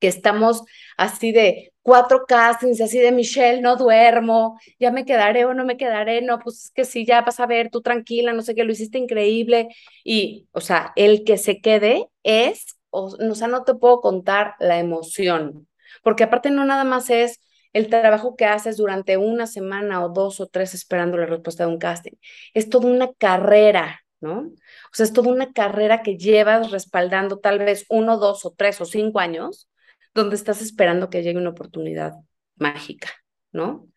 que 0.00 0.08
estamos 0.08 0.62
así 0.96 1.32
de 1.32 1.72
cuatro 1.82 2.24
castings, 2.26 2.80
así 2.80 2.98
de 2.98 3.12
Michelle, 3.12 3.60
no 3.60 3.76
duermo, 3.76 4.58
ya 4.78 4.90
me 4.90 5.04
quedaré 5.04 5.44
o 5.44 5.54
no 5.54 5.64
me 5.64 5.76
quedaré, 5.76 6.22
no, 6.22 6.38
pues 6.38 6.66
es 6.66 6.70
que 6.70 6.84
sí, 6.84 7.04
ya 7.04 7.22
vas 7.22 7.40
a 7.40 7.46
ver, 7.46 7.70
tú 7.70 7.82
tranquila, 7.82 8.32
no 8.32 8.42
sé 8.42 8.54
qué, 8.54 8.64
lo 8.64 8.72
hiciste 8.72 8.98
increíble. 8.98 9.68
Y, 10.04 10.48
o 10.52 10.60
sea, 10.60 10.92
el 10.96 11.24
que 11.24 11.36
se 11.38 11.60
quede 11.60 12.08
es 12.22 12.76
o, 12.94 13.34
sea, 13.34 13.48
no 13.48 13.64
te 13.64 13.74
puedo 13.74 14.00
contar 14.00 14.54
la 14.60 14.78
emoción, 14.78 15.68
porque 16.02 16.24
aparte 16.24 16.50
no 16.50 16.64
nada 16.64 16.84
más 16.84 17.10
es 17.10 17.40
el 17.72 17.88
trabajo 17.88 18.36
que 18.36 18.44
haces 18.44 18.76
durante 18.76 19.16
una 19.16 19.48
semana 19.48 20.04
o 20.04 20.10
dos 20.10 20.38
o 20.40 20.46
tres 20.46 20.74
esperando 20.74 21.16
la 21.16 21.26
respuesta 21.26 21.66
de 21.66 21.72
un 21.72 21.78
casting, 21.78 22.12
es 22.54 22.68
toda 22.70 22.88
una 22.88 23.12
carrera, 23.12 24.03
¿no? 24.24 24.38
O 24.40 24.94
sea, 24.94 25.04
es 25.04 25.12
toda 25.12 25.30
una 25.30 25.52
carrera 25.52 26.02
que 26.02 26.16
llevas 26.16 26.70
respaldando 26.70 27.38
tal 27.38 27.58
vez 27.60 27.86
uno, 27.90 28.18
dos 28.18 28.44
o 28.46 28.54
tres 28.56 28.80
o 28.80 28.86
cinco 28.86 29.20
años, 29.20 29.68
donde 30.14 30.36
estás 30.36 30.62
esperando 30.62 31.10
que 31.10 31.22
llegue 31.22 31.38
una 31.38 31.50
oportunidad 31.50 32.14
mágica, 32.56 33.10
¿no? 33.52 33.88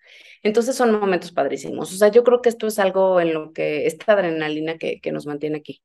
Entonces 0.44 0.76
son 0.76 0.92
momentos 1.00 1.32
padrísimos. 1.32 1.94
O 1.94 1.98
sea, 1.98 2.10
yo 2.10 2.24
creo 2.24 2.42
que 2.42 2.50
esto 2.50 2.68
es 2.68 2.80
algo 2.80 3.20
en 3.22 3.34
lo 3.34 3.54
que 3.54 3.88
esta 3.88 4.14
adrenalina 4.14 4.78
que, 4.78 5.00
que 5.02 5.12
nos 5.12 5.26
mantiene 5.26 5.58
aquí. 5.58 5.82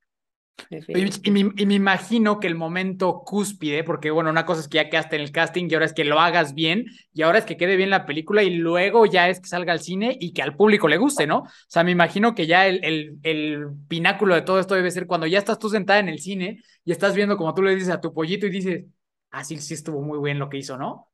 Y, 0.69 1.31
me, 1.31 1.75
imagino 1.75 2.41
que 2.41 2.47
el 2.47 2.55
momento 2.55 3.23
cúspide, 3.25 3.85
porque 3.85 4.11
bueno, 4.11 4.31
una 4.31 4.47
cosa 4.47 4.61
es 4.61 4.69
que 4.69 4.77
ya 4.77 4.91
quedaste 4.91 5.17
en 5.17 5.23
el 5.23 5.33
casting 5.33 5.69
y 5.69 5.75
ahora 5.75 5.87
es 5.87 5.93
que 5.93 6.05
lo 6.05 6.21
hagas 6.21 6.55
bien 6.55 6.87
y 7.13 7.23
ahora 7.23 7.39
es 7.39 7.45
que 7.45 7.57
quede 7.57 7.77
bien 7.77 7.91
la 7.91 8.07
película 8.07 8.43
y 8.43 8.55
luego 8.55 9.07
ya 9.07 9.29
es 9.29 9.41
que 9.41 9.49
salga 9.49 9.73
al 9.73 9.81
cine 9.81 10.17
y 10.21 10.33
que 10.33 10.43
al 10.43 10.57
público 10.57 10.89
le 10.89 10.97
guste, 10.97 11.27
¿no? 11.27 11.41
O 11.41 11.49
sea, 11.69 11.85
me 11.85 11.91
imagino 11.91 12.35
que 12.35 12.47
ya 12.47 12.67
el, 12.67 12.85
el, 12.85 13.19
el 13.23 13.67
pináculo 13.89 14.35
de 14.35 14.43
todo 14.43 14.61
esto 14.61 14.75
debe 14.75 14.91
ser 14.91 15.07
cuando 15.07 15.27
ya 15.27 15.39
estás 15.39 15.59
tú 15.59 15.69
sentada 15.69 16.01
en 16.01 16.09
el 16.09 16.21
cine 16.21 16.63
y 16.85 16.93
estás 16.93 17.15
viendo 17.15 17.37
como 17.37 17.55
tú 17.55 17.63
le 17.63 17.75
dices 17.75 17.91
a 17.91 18.01
tu 18.01 18.13
pollito 18.15 18.47
y 18.47 18.51
dices, 18.51 18.85
ah, 19.31 19.45
sí, 19.45 19.59
sí 19.59 19.75
estuvo 19.75 20.01
muy 20.03 20.21
bien 20.23 20.39
lo 20.39 20.49
que 20.49 20.59
hizo, 20.59 20.77
¿no? 20.77 21.12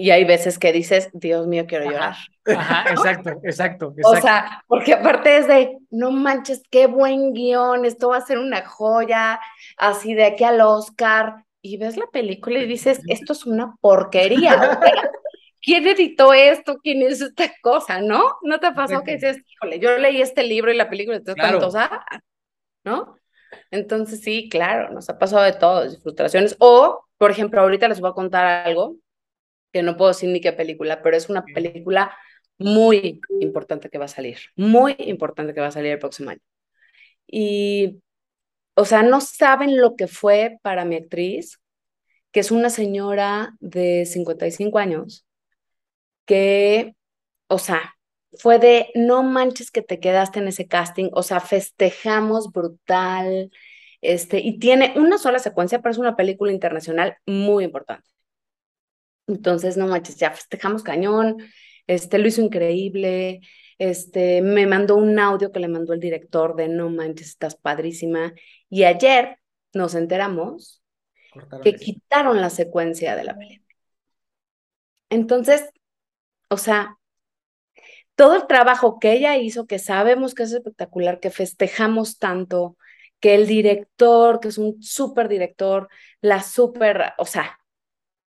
Y 0.00 0.12
hay 0.12 0.24
veces 0.24 0.58
que 0.58 0.72
dices, 0.72 1.10
Dios 1.12 1.46
mío, 1.46 1.66
quiero 1.68 1.84
llorar. 1.84 2.16
Ajá, 2.46 2.84
exacto, 2.90 3.32
exacto, 3.42 3.94
O 4.04 4.16
sea, 4.16 4.64
porque 4.66 4.94
aparte 4.94 5.36
es 5.36 5.46
de, 5.46 5.76
no 5.90 6.10
manches, 6.10 6.62
qué 6.70 6.86
buen 6.86 7.34
guion, 7.34 7.84
esto 7.84 8.08
va 8.08 8.16
a 8.16 8.22
ser 8.22 8.38
una 8.38 8.64
joya, 8.64 9.38
así 9.76 10.14
de 10.14 10.24
aquí 10.24 10.44
al 10.44 10.62
Oscar. 10.62 11.44
Y 11.60 11.76
ves 11.76 11.98
la 11.98 12.06
película 12.06 12.60
y 12.60 12.66
dices, 12.66 13.02
esto 13.08 13.34
es 13.34 13.44
una 13.44 13.76
porquería. 13.82 14.80
¿Quién 15.60 15.86
editó 15.86 16.32
esto? 16.32 16.78
¿Quién 16.82 17.02
es 17.02 17.20
esta 17.20 17.52
cosa? 17.60 18.00
¿No? 18.00 18.22
¿No 18.40 18.58
te 18.58 18.72
pasó 18.72 19.02
que 19.02 19.16
dices, 19.16 19.42
híjole, 19.46 19.80
yo 19.80 19.98
leí 19.98 20.22
este 20.22 20.44
libro 20.44 20.72
y 20.72 20.78
la 20.78 20.88
película 20.88 21.18
está 21.18 21.34
claro. 21.34 21.60
¿no? 22.84 23.16
Entonces 23.70 24.22
sí, 24.22 24.48
claro, 24.48 24.94
nos 24.94 25.10
ha 25.10 25.18
pasado 25.18 25.42
de 25.42 25.52
todo, 25.52 25.86
frustraciones. 26.00 26.56
O, 26.58 27.04
por 27.18 27.30
ejemplo, 27.30 27.60
ahorita 27.60 27.86
les 27.86 28.00
voy 28.00 28.08
a 28.08 28.14
contar 28.14 28.46
algo 28.66 28.96
que 29.72 29.82
no 29.82 29.96
puedo 29.96 30.10
decir 30.10 30.30
ni 30.30 30.40
qué 30.40 30.52
película, 30.52 31.02
pero 31.02 31.16
es 31.16 31.28
una 31.28 31.44
película 31.44 32.16
muy 32.58 33.20
importante 33.40 33.88
que 33.90 33.98
va 33.98 34.04
a 34.06 34.08
salir, 34.08 34.38
muy 34.56 34.94
importante 34.98 35.54
que 35.54 35.60
va 35.60 35.68
a 35.68 35.72
salir 35.72 35.92
el 35.92 35.98
próximo 35.98 36.30
año. 36.30 36.40
Y, 37.26 38.02
o 38.74 38.84
sea, 38.84 39.02
no 39.02 39.20
saben 39.20 39.80
lo 39.80 39.96
que 39.96 40.08
fue 40.08 40.58
para 40.62 40.84
mi 40.84 40.96
actriz, 40.96 41.60
que 42.32 42.40
es 42.40 42.50
una 42.50 42.70
señora 42.70 43.54
de 43.60 44.06
55 44.06 44.78
años, 44.78 45.26
que, 46.26 46.94
o 47.48 47.58
sea, 47.58 47.94
fue 48.38 48.58
de, 48.58 48.90
no 48.94 49.22
manches 49.22 49.70
que 49.70 49.82
te 49.82 50.00
quedaste 50.00 50.38
en 50.40 50.48
ese 50.48 50.68
casting, 50.68 51.10
o 51.12 51.22
sea, 51.22 51.40
festejamos 51.40 52.52
brutal, 52.52 53.50
este, 54.00 54.38
y 54.40 54.58
tiene 54.58 54.94
una 54.96 55.18
sola 55.18 55.38
secuencia, 55.38 55.80
pero 55.80 55.92
es 55.92 55.98
una 55.98 56.16
película 56.16 56.52
internacional 56.52 57.16
muy 57.26 57.64
importante. 57.64 58.09
Entonces, 59.30 59.76
no 59.76 59.86
manches, 59.86 60.16
ya 60.16 60.30
festejamos 60.30 60.82
cañón, 60.82 61.36
este, 61.86 62.18
lo 62.18 62.28
hizo 62.28 62.42
increíble, 62.42 63.40
este, 63.78 64.42
me 64.42 64.66
mandó 64.66 64.96
un 64.96 65.18
audio 65.18 65.52
que 65.52 65.60
le 65.60 65.68
mandó 65.68 65.92
el 65.92 66.00
director 66.00 66.54
de 66.56 66.68
no 66.68 66.90
manches, 66.90 67.28
estás 67.28 67.56
padrísima. 67.56 68.34
Y 68.68 68.84
ayer 68.84 69.38
nos 69.72 69.94
enteramos 69.94 70.82
que 71.62 71.74
quitaron 71.76 72.40
la 72.40 72.50
secuencia 72.50 73.16
de 73.16 73.24
la 73.24 73.36
película. 73.36 73.74
Entonces, 75.08 75.70
o 76.48 76.56
sea, 76.56 76.98
todo 78.14 78.36
el 78.36 78.46
trabajo 78.46 78.98
que 78.98 79.12
ella 79.12 79.36
hizo, 79.36 79.66
que 79.66 79.78
sabemos 79.78 80.34
que 80.34 80.42
es 80.42 80.52
espectacular, 80.52 81.20
que 81.20 81.30
festejamos 81.30 82.18
tanto, 82.18 82.76
que 83.20 83.34
el 83.34 83.46
director, 83.46 84.40
que 84.40 84.48
es 84.48 84.58
un 84.58 84.82
súper 84.82 85.28
director, 85.28 85.88
la 86.20 86.42
súper, 86.42 87.14
o 87.18 87.24
sea, 87.24 87.58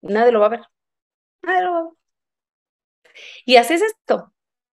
nadie 0.02 0.32
lo 0.32 0.40
va 0.40 0.46
a 0.46 0.50
ver. 0.50 0.60
Y 3.44 3.56
así 3.56 3.74
es 3.74 3.82
esto. 3.82 4.32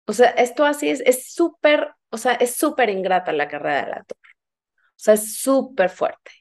O 0.06 0.14
sea, 0.14 0.30
esto 0.32 0.66
así 0.66 0.90
es, 0.90 1.02
es 1.06 1.34
súper, 1.34 1.94
o 2.10 2.18
sea, 2.18 2.34
es 2.34 2.56
súper 2.56 2.90
ingrata 2.90 3.32
la 3.34 3.48
carrera 3.48 3.86
del 3.86 3.94
actor. 3.94 4.18
O 4.74 4.94
sea, 4.98 5.14
es 5.16 5.38
súper 5.40 5.90
fuerte. 5.90 6.32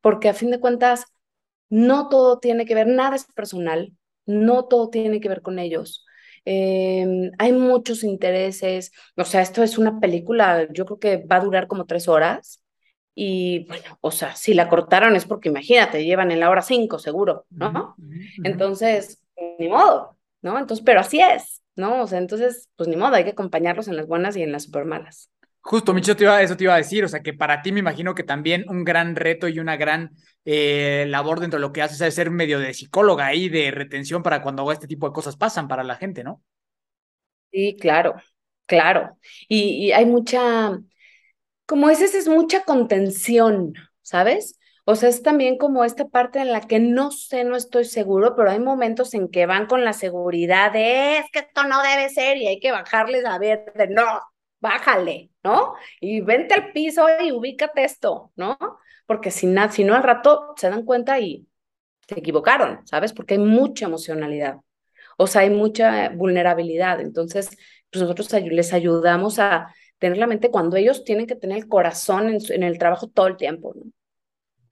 Porque 0.00 0.28
a 0.28 0.34
fin 0.34 0.50
de 0.50 0.60
cuentas, 0.60 1.06
no 1.70 2.08
todo 2.08 2.38
tiene 2.40 2.66
que 2.66 2.74
ver, 2.74 2.86
nada 2.88 3.16
es 3.16 3.26
personal, 3.34 3.94
no 4.26 4.66
todo 4.66 4.90
tiene 4.90 5.20
que 5.20 5.28
ver 5.28 5.42
con 5.42 5.58
ellos. 5.58 6.06
Em, 6.44 7.32
hay 7.38 7.52
muchos 7.52 8.04
intereses, 8.04 8.92
o 9.16 9.24
sea, 9.24 9.42
esto 9.42 9.62
es 9.64 9.78
una 9.78 10.00
película, 10.00 10.68
yo 10.72 10.86
creo 10.86 10.98
que 11.00 11.16
va 11.26 11.36
a 11.36 11.40
durar 11.40 11.66
como 11.68 11.86
tres 11.86 12.08
horas 12.08 12.62
Y 13.14 13.66
bueno, 13.68 13.98
o 14.02 14.10
sea, 14.12 14.36
si 14.36 14.54
la 14.54 14.68
cortaron 14.68 15.16
es 15.16 15.26
porque 15.26 15.48
imagínate, 15.50 16.04
llevan 16.04 16.30
en 16.32 16.40
la 16.40 16.50
hora 16.50 16.62
cinco 16.62 16.98
seguro, 17.00 17.46
¿no? 17.50 17.72
Entonces, 18.42 19.20
ni 19.58 19.68
modo, 19.68 20.18
¿no? 20.42 20.58
Entonces, 20.58 20.84
pero 20.84 21.00
así 21.00 21.20
es, 21.20 21.62
¿no? 21.76 22.02
O 22.02 22.06
sea, 22.06 22.18
entonces, 22.18 22.68
pues 22.76 22.88
ni 22.88 22.96
modo, 22.96 23.14
hay 23.16 23.24
que 23.24 23.30
acompañarlos 23.30 23.88
en 23.88 23.96
las 23.96 24.06
buenas 24.06 24.36
y 24.36 24.42
en 24.42 24.52
las 24.52 24.64
super 24.64 24.84
malas. 24.84 25.30
Justo, 25.60 25.92
Micho, 25.92 26.14
te 26.16 26.22
iba, 26.24 26.40
eso 26.42 26.56
te 26.56 26.62
iba 26.64 26.74
a 26.74 26.76
decir, 26.76 27.04
o 27.04 27.08
sea, 27.08 27.22
que 27.22 27.34
para 27.34 27.60
ti 27.60 27.72
me 27.72 27.80
imagino 27.80 28.14
que 28.14 28.22
también 28.22 28.64
un 28.68 28.84
gran 28.84 29.16
reto 29.16 29.48
y 29.48 29.58
una 29.58 29.76
gran 29.76 30.12
eh, 30.44 31.06
labor 31.08 31.40
dentro 31.40 31.58
de 31.58 31.62
lo 31.62 31.72
que 31.72 31.82
haces 31.82 32.00
es 32.00 32.14
ser 32.14 32.30
medio 32.30 32.60
de 32.60 32.72
psicóloga 32.72 33.26
ahí, 33.26 33.48
de 33.48 33.72
retención 33.72 34.22
para 34.22 34.42
cuando 34.42 34.70
este 34.70 34.86
tipo 34.86 35.08
de 35.08 35.12
cosas 35.12 35.36
pasan 35.36 35.66
para 35.66 35.82
la 35.82 35.96
gente, 35.96 36.22
¿no? 36.22 36.40
Sí, 37.52 37.76
claro, 37.80 38.14
claro. 38.66 39.18
Y, 39.48 39.86
y 39.88 39.92
hay 39.92 40.04
mucha, 40.06 40.78
como 41.66 41.90
ese 41.90 42.06
es 42.06 42.28
mucha 42.28 42.64
contención, 42.64 43.74
¿sabes? 44.02 44.58
O 44.88 44.94
sea, 44.94 45.08
es 45.08 45.22
también 45.22 45.58
como 45.58 45.84
esta 45.84 46.06
parte 46.06 46.38
en 46.38 46.52
la 46.52 46.60
que 46.60 46.78
no 46.78 47.10
sé, 47.10 47.42
no 47.44 47.56
estoy 47.56 47.84
seguro, 47.84 48.36
pero 48.36 48.50
hay 48.50 48.60
momentos 48.60 49.14
en 49.14 49.28
que 49.28 49.44
van 49.46 49.66
con 49.66 49.84
la 49.84 49.92
seguridad 49.92 50.72
de 50.72 51.18
es 51.18 51.26
que 51.32 51.40
esto 51.40 51.64
no 51.64 51.82
debe 51.82 52.08
ser 52.08 52.36
y 52.36 52.46
hay 52.46 52.60
que 52.60 52.70
bajarles 52.70 53.24
a 53.24 53.36
ver 53.38 53.72
de 53.74 53.88
no, 53.88 54.04
bájale, 54.60 55.30
¿no? 55.42 55.74
Y 56.00 56.20
vente 56.20 56.54
al 56.54 56.70
piso 56.72 57.04
y 57.20 57.32
ubícate 57.32 57.82
esto, 57.84 58.32
¿no? 58.36 58.56
Porque 59.06 59.32
si, 59.32 59.48
na, 59.48 59.70
si 59.72 59.82
no 59.82 59.96
al 59.96 60.04
rato 60.04 60.54
se 60.56 60.70
dan 60.70 60.84
cuenta 60.84 61.18
y 61.18 61.48
se 62.08 62.20
equivocaron, 62.20 62.86
¿sabes? 62.86 63.12
Porque 63.12 63.34
hay 63.34 63.40
mucha 63.40 63.86
emocionalidad, 63.86 64.58
o 65.18 65.26
sea, 65.26 65.42
hay 65.42 65.50
mucha 65.50 66.10
vulnerabilidad. 66.10 67.00
Entonces, 67.00 67.50
pues 67.90 68.02
nosotros 68.02 68.32
les 68.32 68.72
ayudamos 68.72 69.40
a 69.40 69.74
tener 69.98 70.18
la 70.18 70.28
mente 70.28 70.50
cuando 70.52 70.76
ellos 70.76 71.04
tienen 71.04 71.26
que 71.26 71.36
tener 71.36 71.58
el 71.58 71.68
corazón 71.68 72.28
en, 72.28 72.38
en 72.50 72.62
el 72.62 72.78
trabajo 72.78 73.08
todo 73.08 73.26
el 73.26 73.36
tiempo, 73.36 73.74
¿no? 73.74 73.90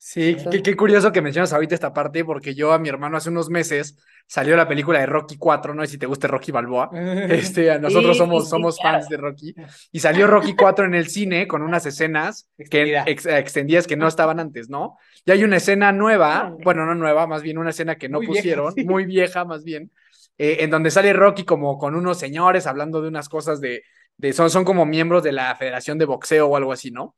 Sí, 0.07 0.37
qué, 0.63 0.77
curioso 0.77 1.13
que 1.13 1.23
mencionas 1.23 1.55
ahorita 1.55 1.75
esta 1.75 1.95
parte, 1.95 2.27
porque 2.27 2.55
yo 2.55 2.75
a 2.75 2.79
mi 2.79 2.91
hermano 2.91 3.17
hace 3.17 3.31
unos 3.31 3.49
meses 3.49 3.97
salió 4.27 4.55
la 4.55 4.69
película 4.69 4.99
de 4.99 5.07
Rocky 5.07 5.39
4, 5.39 5.75
no 5.75 5.81
sé 5.83 5.93
si 5.93 5.99
te 5.99 6.05
gusta 6.05 6.29
Rocky 6.29 6.53
Balboa, 6.53 6.91
este, 7.31 7.79
nosotros 7.79 8.19
somos, 8.19 8.47
somos 8.51 8.79
fans 8.79 9.09
de 9.09 9.17
Rocky, 9.17 9.55
y 9.93 10.01
salió 10.01 10.27
Rocky 10.27 10.55
4 10.55 10.85
en 10.85 10.95
el 10.95 11.09
cine 11.09 11.49
con 11.49 11.63
unas 11.63 11.87
escenas 11.87 12.51
que, 12.69 13.03
extendidas 13.07 13.87
que 13.87 13.97
no 13.97 14.07
estaban 14.07 14.41
antes, 14.41 14.69
¿no? 14.69 14.99
Y 15.25 15.31
hay 15.31 15.43
una 15.43 15.57
escena 15.57 15.91
nueva, 15.91 16.55
bueno, 16.63 16.85
no 16.85 16.95
nueva, 16.95 17.27
más 17.27 17.41
bien 17.41 17.57
una 17.57 17.71
escena 17.71 17.97
que 17.97 18.11
no 18.11 18.21
pusieron, 18.21 18.75
muy 18.85 19.07
vieja 19.07 19.47
más 19.47 19.65
bien, 19.65 19.91
eh, 20.37 20.59
en 20.61 20.69
donde 20.69 20.91
sale 20.91 21.15
Rocky 21.15 21.47
como 21.47 21.79
con 21.79 21.95
unos 21.95 22.19
señores 22.19 22.67
hablando 22.67 23.01
de 23.01 23.09
unas 23.09 23.31
cosas 23.31 23.59
de, 23.59 23.85
de 24.19 24.35
son, 24.35 24.51
son 24.51 24.67
como 24.67 24.85
miembros 24.85 25.23
de 25.23 25.33
la 25.33 25.57
Federación 25.57 25.97
de 25.97 26.05
Boxeo 26.05 26.47
o 26.47 26.57
algo 26.59 26.73
así, 26.73 26.91
¿no? 26.91 27.15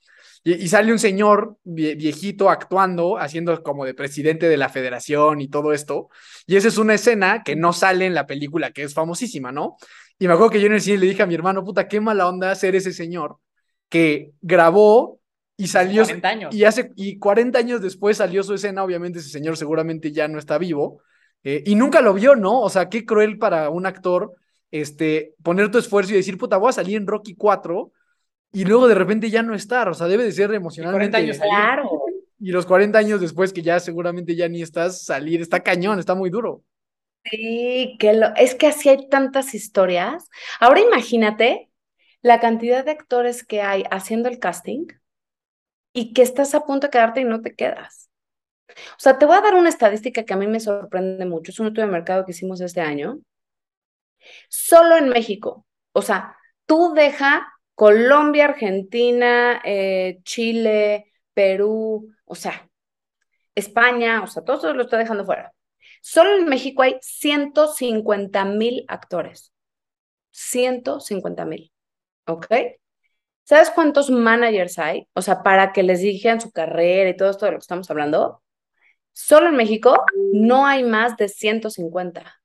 Y, 0.48 0.68
sale 0.68 0.92
un 0.92 1.00
señor 1.00 1.56
viejito 1.64 2.50
actuando, 2.50 3.18
haciendo 3.18 3.64
como 3.64 3.84
de 3.84 3.94
presidente 3.94 4.48
de 4.48 4.56
la 4.56 4.68
federación 4.68 5.40
y 5.40 5.48
todo 5.48 5.72
esto. 5.72 6.08
Y 6.46 6.54
esa 6.54 6.68
es 6.68 6.78
una 6.78 6.94
escena 6.94 7.42
que 7.42 7.56
no 7.56 7.72
sale 7.72 8.06
en 8.06 8.14
la 8.14 8.28
película, 8.28 8.70
que 8.70 8.84
es 8.84 8.94
famosísima, 8.94 9.50
¿no? 9.50 9.76
Y 10.20 10.28
me 10.28 10.34
acuerdo 10.34 10.50
que 10.50 10.60
yo 10.60 10.68
en 10.68 10.74
el 10.74 10.80
cine 10.80 10.98
le 10.98 11.06
dije 11.06 11.24
a 11.24 11.26
mi 11.26 11.34
hermano, 11.34 11.64
puta, 11.64 11.88
qué 11.88 12.00
mala 12.00 12.28
onda 12.28 12.54
ser 12.54 12.76
ese 12.76 12.92
señor 12.92 13.38
que 13.88 14.30
grabó 14.40 15.20
y 15.56 15.66
salió. 15.66 16.04
40 16.04 16.28
años. 16.28 16.54
Y, 16.54 16.62
hace, 16.62 16.92
y 16.94 17.18
40 17.18 17.58
años 17.58 17.82
después 17.82 18.18
salió 18.18 18.44
su 18.44 18.54
escena, 18.54 18.84
obviamente 18.84 19.18
ese 19.18 19.30
señor 19.30 19.56
seguramente 19.56 20.12
ya 20.12 20.28
no 20.28 20.38
está 20.38 20.58
vivo. 20.58 21.02
Eh, 21.42 21.64
y 21.66 21.74
nunca 21.74 22.00
lo 22.00 22.14
vio, 22.14 22.36
¿no? 22.36 22.60
O 22.60 22.70
sea, 22.70 22.88
qué 22.88 23.04
cruel 23.04 23.36
para 23.38 23.68
un 23.70 23.84
actor 23.84 24.32
este, 24.70 25.34
poner 25.42 25.72
tu 25.72 25.78
esfuerzo 25.78 26.12
y 26.12 26.16
decir, 26.18 26.38
puta, 26.38 26.56
voy 26.56 26.68
a 26.68 26.72
salir 26.72 26.98
en 26.98 27.08
Rocky 27.08 27.34
4 27.34 27.90
y 28.56 28.64
luego 28.64 28.88
de 28.88 28.94
repente 28.94 29.28
ya 29.28 29.42
no 29.42 29.54
estar, 29.54 29.86
o 29.86 29.92
sea, 29.92 30.06
debe 30.06 30.24
de 30.24 30.32
ser 30.32 30.50
emocionalmente. 30.54 31.10
40 31.10 31.18
años 31.18 31.38
claro. 31.38 31.90
Y 32.40 32.52
los 32.52 32.64
40 32.64 32.98
años 32.98 33.20
después 33.20 33.52
que 33.52 33.60
ya 33.60 33.78
seguramente 33.80 34.34
ya 34.34 34.48
ni 34.48 34.62
estás, 34.62 35.04
salir, 35.04 35.42
está 35.42 35.62
cañón, 35.62 35.98
está 35.98 36.14
muy 36.14 36.30
duro. 36.30 36.64
Sí, 37.24 37.98
que 38.00 38.14
lo, 38.14 38.34
es 38.34 38.54
que 38.54 38.68
así 38.68 38.88
hay 38.88 39.10
tantas 39.10 39.54
historias. 39.54 40.30
Ahora 40.58 40.80
imagínate 40.80 41.68
la 42.22 42.40
cantidad 42.40 42.82
de 42.82 42.92
actores 42.92 43.44
que 43.44 43.60
hay 43.60 43.84
haciendo 43.90 44.30
el 44.30 44.38
casting 44.38 44.86
y 45.92 46.14
que 46.14 46.22
estás 46.22 46.54
a 46.54 46.64
punto 46.64 46.86
de 46.86 46.92
quedarte 46.92 47.20
y 47.20 47.24
no 47.24 47.42
te 47.42 47.54
quedas. 47.54 48.08
O 48.68 49.00
sea, 49.00 49.18
te 49.18 49.26
voy 49.26 49.36
a 49.36 49.42
dar 49.42 49.54
una 49.54 49.68
estadística 49.68 50.24
que 50.24 50.32
a 50.32 50.38
mí 50.38 50.46
me 50.46 50.60
sorprende 50.60 51.26
mucho. 51.26 51.50
Es 51.50 51.60
un 51.60 51.66
estudio 51.66 51.84
de 51.84 51.92
mercado 51.92 52.24
que 52.24 52.30
hicimos 52.30 52.62
este 52.62 52.80
año. 52.80 53.18
Solo 54.48 54.96
en 54.96 55.10
México. 55.10 55.66
O 55.92 56.00
sea, 56.00 56.38
tú 56.64 56.94
deja 56.94 57.52
Colombia, 57.76 58.46
Argentina, 58.46 59.60
eh, 59.62 60.20
Chile, 60.24 61.12
Perú, 61.34 62.10
o 62.24 62.34
sea, 62.34 62.68
España, 63.54 64.22
o 64.22 64.26
sea, 64.26 64.42
todo 64.42 64.56
eso 64.56 64.72
lo 64.72 64.82
estoy 64.82 65.00
dejando 65.00 65.26
fuera. 65.26 65.52
Solo 66.00 66.36
en 66.38 66.46
México 66.48 66.82
hay 66.82 66.96
150 67.02 68.44
mil 68.46 68.84
actores. 68.88 69.52
150 70.30 71.44
mil. 71.44 71.70
¿Ok? 72.26 72.46
¿Sabes 73.44 73.70
cuántos 73.70 74.10
managers 74.10 74.78
hay? 74.78 75.06
O 75.12 75.20
sea, 75.20 75.42
para 75.42 75.72
que 75.72 75.82
les 75.82 76.00
digan 76.00 76.40
su 76.40 76.50
carrera 76.50 77.10
y 77.10 77.16
todo 77.16 77.30
esto 77.30 77.44
de 77.44 77.52
lo 77.52 77.58
que 77.58 77.62
estamos 77.62 77.90
hablando. 77.90 78.42
Solo 79.12 79.48
en 79.48 79.56
México 79.56 80.02
no 80.32 80.66
hay 80.66 80.82
más 80.82 81.16
de 81.18 81.28
150. 81.28 82.40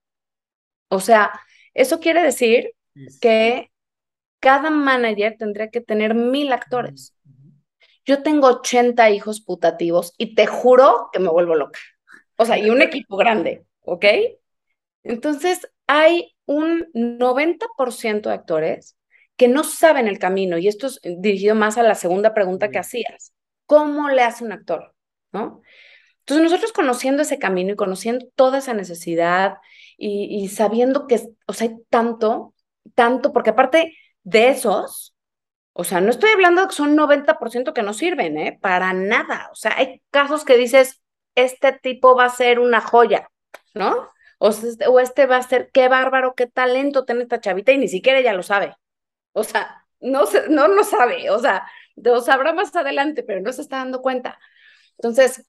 O 0.89 0.99
sea, 0.99 1.31
eso 1.73 2.01
quiere 2.01 2.21
decir 2.21 2.73
que 3.21 3.71
cada 4.41 4.69
manager 4.69 5.37
tendría 5.37 5.69
que 5.69 5.79
tener 5.79 6.15
mil 6.15 6.51
actores. 6.51 7.15
Yo 8.03 8.23
tengo 8.23 8.47
80 8.47 9.09
hijos 9.11 9.39
putativos 9.41 10.13
y 10.17 10.35
te 10.35 10.47
juro 10.47 11.09
que 11.13 11.19
me 11.19 11.29
vuelvo 11.29 11.55
loca. 11.55 11.79
O 12.35 12.45
sea, 12.45 12.57
y 12.57 12.69
un 12.69 12.81
equipo 12.81 13.15
grande, 13.15 13.63
¿ok? 13.81 14.05
Entonces, 15.03 15.69
hay 15.87 16.35
un 16.45 16.87
90% 16.93 18.29
de 18.29 18.35
actores 18.35 18.97
que 19.37 19.47
no 19.47 19.63
saben 19.63 20.07
el 20.07 20.19
camino, 20.19 20.57
y 20.57 20.67
esto 20.67 20.87
es 20.87 20.99
dirigido 21.03 21.55
más 21.55 21.77
a 21.77 21.83
la 21.83 21.95
segunda 21.95 22.33
pregunta 22.33 22.69
que 22.69 22.79
hacías. 22.79 23.33
¿Cómo 23.65 24.09
le 24.09 24.23
hace 24.23 24.43
un 24.43 24.51
actor? 24.51 24.93
¿No? 25.31 25.61
Entonces, 26.19 26.43
nosotros 26.43 26.73
conociendo 26.73 27.21
ese 27.21 27.39
camino 27.39 27.73
y 27.73 27.75
conociendo 27.75 28.27
toda 28.35 28.57
esa 28.59 28.73
necesidad 28.73 29.55
y, 29.97 30.43
y 30.43 30.47
sabiendo 30.49 31.07
que, 31.07 31.21
o 31.47 31.53
sea, 31.53 31.69
hay 31.69 31.75
tanto, 31.89 32.53
tanto, 32.95 33.33
porque 33.33 33.51
aparte, 33.51 33.95
de 34.23 34.49
esos, 34.49 35.15
o 35.73 35.83
sea, 35.83 36.01
no 36.01 36.09
estoy 36.09 36.31
hablando 36.31 36.61
de 36.61 36.67
que 36.67 36.75
son 36.75 36.95
90% 36.95 37.73
que 37.73 37.83
no 37.83 37.93
sirven, 37.93 38.37
¿eh? 38.37 38.59
Para 38.61 38.93
nada. 38.93 39.49
O 39.51 39.55
sea, 39.55 39.77
hay 39.77 40.01
casos 40.11 40.43
que 40.45 40.57
dices, 40.57 41.01
este 41.35 41.71
tipo 41.73 42.15
va 42.15 42.25
a 42.25 42.29
ser 42.29 42.59
una 42.59 42.81
joya, 42.81 43.29
¿no? 43.73 44.09
O, 44.39 44.49
este, 44.49 44.85
este 45.01 45.25
va 45.27 45.37
a 45.37 45.43
ser, 45.43 45.69
qué 45.71 45.87
bárbaro, 45.87 46.35
qué 46.35 46.47
talento 46.47 47.05
tiene 47.05 47.23
esta 47.23 47.39
chavita 47.39 47.71
y 47.71 47.77
ni 47.77 47.87
siquiera 47.87 48.19
ella 48.19 48.33
lo 48.33 48.43
sabe. 48.43 48.75
O 49.33 49.43
sea, 49.43 49.85
no, 50.01 50.23
no 50.49 50.67
lo 50.67 50.83
sabe, 50.83 51.29
o 51.29 51.39
sea, 51.39 51.67
lo 51.95 52.21
sabrá 52.21 52.53
más 52.53 52.75
adelante, 52.75 53.23
pero 53.23 53.41
no 53.41 53.53
se 53.53 53.61
está 53.61 53.77
dando 53.77 54.01
cuenta. 54.01 54.39
Entonces, 54.97 55.45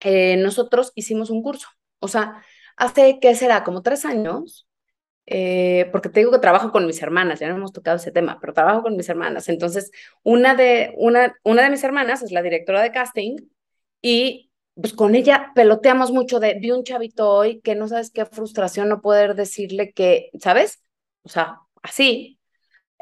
eh, 0.00 0.36
nosotros 0.38 0.92
hicimos 0.94 1.30
un 1.30 1.42
curso, 1.42 1.68
o 2.00 2.08
sea, 2.08 2.44
hace, 2.76 3.18
¿qué 3.20 3.34
será? 3.34 3.64
Como 3.64 3.82
tres 3.82 4.04
años, 4.04 4.65
eh, 5.26 5.88
porque 5.90 6.08
te 6.08 6.20
digo 6.20 6.30
que 6.30 6.38
trabajo 6.38 6.70
con 6.70 6.86
mis 6.86 7.02
hermanas, 7.02 7.40
ya 7.40 7.48
no 7.48 7.56
hemos 7.56 7.72
tocado 7.72 7.96
ese 7.96 8.12
tema, 8.12 8.38
pero 8.40 8.52
trabajo 8.52 8.82
con 8.82 8.96
mis 8.96 9.08
hermanas. 9.08 9.48
Entonces, 9.48 9.90
una 10.22 10.54
de, 10.54 10.94
una, 10.96 11.36
una 11.42 11.62
de 11.64 11.70
mis 11.70 11.82
hermanas 11.84 12.22
es 12.22 12.30
la 12.32 12.42
directora 12.42 12.82
de 12.82 12.92
casting 12.92 13.36
y 14.00 14.50
pues 14.74 14.92
con 14.92 15.14
ella 15.14 15.52
peloteamos 15.54 16.12
mucho 16.12 16.38
de, 16.38 16.54
vi 16.60 16.70
un 16.70 16.84
chavito 16.84 17.30
hoy 17.30 17.60
que 17.62 17.74
no 17.74 17.88
sabes 17.88 18.10
qué 18.10 18.26
frustración 18.26 18.88
no 18.88 19.00
poder 19.00 19.34
decirle 19.34 19.92
que, 19.92 20.30
¿sabes? 20.40 20.82
O 21.22 21.28
sea, 21.28 21.60
así. 21.82 22.38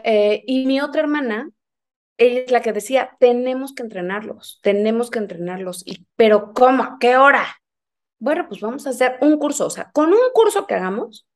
Eh, 0.05 0.45
y 0.47 0.66
mi 0.66 0.81
otra 0.81 1.03
hermana, 1.03 1.51
ella 2.16 2.41
es 2.41 2.51
la 2.53 2.62
que 2.62 2.72
decía, 2.72 3.16
tenemos 3.20 3.75
que 3.75 3.83
entrenarlos, 3.83 4.61
tenemos 4.62 5.11
que 5.11 5.18
entrenarlos. 5.18 5.83
Y, 5.87 6.07
pero 6.16 6.53
¿cómo? 6.55 6.97
¿Qué 7.01 7.16
hora? 7.16 7.45
Bueno, 8.18 8.47
pues 8.49 8.61
vamos 8.61 8.87
a 8.87 8.91
hacer 8.91 9.18
un 9.20 9.39
curso, 9.39 9.66
o 9.66 9.70
sea, 9.70 9.91
con 9.93 10.12
un 10.12 10.31
curso 10.33 10.66
que 10.66 10.75
hagamos, 10.75 11.27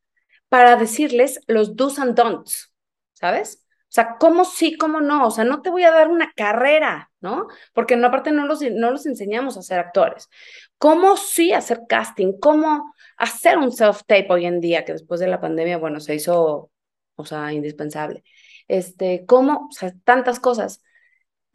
para 0.49 0.77
decirles 0.77 1.41
los 1.47 1.77
do's 1.77 1.99
and 1.99 2.15
don'ts, 2.15 2.73
¿sabes? 3.13 3.65
O 3.89 3.91
sea, 3.91 4.17
cómo 4.19 4.45
sí, 4.45 4.77
cómo 4.77 5.01
no. 5.01 5.27
O 5.27 5.31
sea, 5.31 5.45
no 5.45 5.63
te 5.63 5.71
voy 5.71 5.85
a 5.85 5.91
dar 5.91 6.09
una 6.09 6.33
carrera, 6.37 7.11
¿no? 7.21 7.47
Porque 7.73 7.97
no, 7.97 8.09
aparte 8.09 8.31
no 8.33 8.47
los, 8.47 8.61
no 8.61 8.91
los 8.91 9.07
enseñamos 9.07 9.57
a 9.57 9.63
ser 9.63 9.79
actores. 9.79 10.29
¿Cómo 10.77 11.17
sí 11.17 11.53
hacer 11.53 11.83
casting? 11.89 12.35
¿Cómo 12.39 12.93
hacer 13.17 13.57
un 13.57 13.73
self-tape 13.73 14.27
hoy 14.29 14.45
en 14.47 14.61
día? 14.61 14.85
Que 14.85 14.93
después 14.93 15.21
de 15.21 15.29
la 15.29 15.41
pandemia, 15.41 15.79
bueno, 15.79 16.01
se 16.01 16.15
hizo, 16.15 16.71
o 17.17 17.25
sea, 17.25 17.53
indispensable. 17.53 18.25
Este, 18.69 19.25
¿cómo? 19.27 19.69
O 19.71 19.73
sea, 19.73 19.95
tantas 20.05 20.39
cosas. 20.39 20.83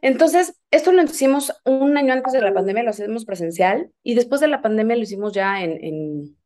Entonces, 0.00 0.60
esto 0.72 0.92
lo 0.92 1.02
hicimos 1.02 1.52
un 1.64 1.96
año 1.96 2.12
antes 2.12 2.32
de 2.32 2.42
la 2.42 2.52
pandemia, 2.52 2.82
lo 2.82 2.90
hacemos 2.90 3.24
presencial 3.24 3.90
y 4.02 4.14
después 4.14 4.40
de 4.40 4.48
la 4.48 4.60
pandemia 4.60 4.96
lo 4.96 5.02
hicimos 5.02 5.32
ya 5.32 5.62
en, 5.62 5.82
en, 5.82 6.36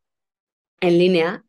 en 0.81 0.97
línea 0.97 1.43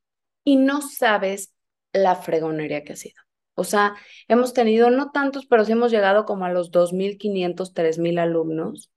y 0.45 0.57
no 0.57 0.83
sabes 0.83 1.55
la 1.93 2.17
fregonería 2.17 2.85
que 2.85 2.95
ha 2.95 2.97
sido. 2.97 3.21
O 3.55 3.65
sea, 3.65 3.95
hemos 4.29 4.55
tenido 4.55 4.91
no 4.91 5.11
tantos, 5.11 5.47
pero 5.47 5.65
sí 5.65 5.73
hemos 5.73 5.91
llegado 5.91 6.25
como 6.25 6.45
a 6.45 6.53
los 6.53 6.71
2.500, 6.71 7.75
3.000 7.75 8.19
alumnos, 8.19 8.91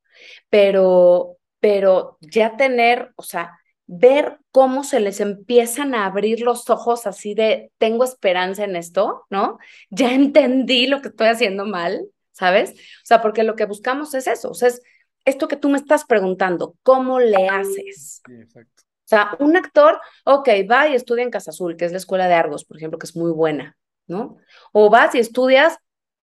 pero, 0.49 1.37
pero 1.59 2.17
ya 2.21 2.55
tener, 2.55 3.11
o 3.15 3.23
sea, 3.23 3.59
ver 3.85 4.39
cómo 4.51 4.83
se 4.83 4.99
les 4.99 5.19
empiezan 5.19 5.93
a 5.95 6.05
abrir 6.05 6.41
los 6.41 6.69
ojos 6.69 7.05
así 7.07 7.33
de, 7.35 7.71
tengo 7.77 8.03
esperanza 8.03 8.63
en 8.63 8.75
esto, 8.75 9.25
¿no? 9.29 9.57
Ya 9.89 10.13
entendí 10.13 10.87
lo 10.87 11.01
que 11.01 11.09
estoy 11.09 11.27
haciendo 11.27 11.65
mal, 11.65 12.05
¿sabes? 12.31 12.71
O 12.71 13.05
sea, 13.05 13.21
porque 13.21 13.43
lo 13.43 13.55
que 13.55 13.65
buscamos 13.65 14.13
es 14.13 14.27
eso, 14.27 14.51
o 14.51 14.53
sea, 14.53 14.69
es 14.69 14.81
esto 15.25 15.47
que 15.47 15.57
tú 15.57 15.69
me 15.69 15.77
estás 15.77 16.05
preguntando, 16.05 16.75
¿cómo 16.83 17.19
le 17.19 17.47
haces? 17.47 18.21
Sí, 18.25 18.33
exacto. 18.33 18.83
O 19.05 19.07
sea, 19.07 19.35
un 19.39 19.57
actor, 19.57 19.99
ok, 20.25 20.49
va 20.69 20.87
y 20.87 20.95
estudia 20.95 21.23
en 21.23 21.31
Casa 21.31 21.51
Azul, 21.51 21.75
que 21.75 21.85
es 21.85 21.91
la 21.91 21.97
escuela 21.97 22.27
de 22.27 22.35
Argos, 22.35 22.65
por 22.65 22.77
ejemplo, 22.77 22.97
que 22.97 23.05
es 23.05 23.15
muy 23.15 23.31
buena, 23.31 23.77
¿no? 24.07 24.37
O 24.71 24.89
vas 24.89 25.13
y 25.15 25.19
estudias 25.19 25.77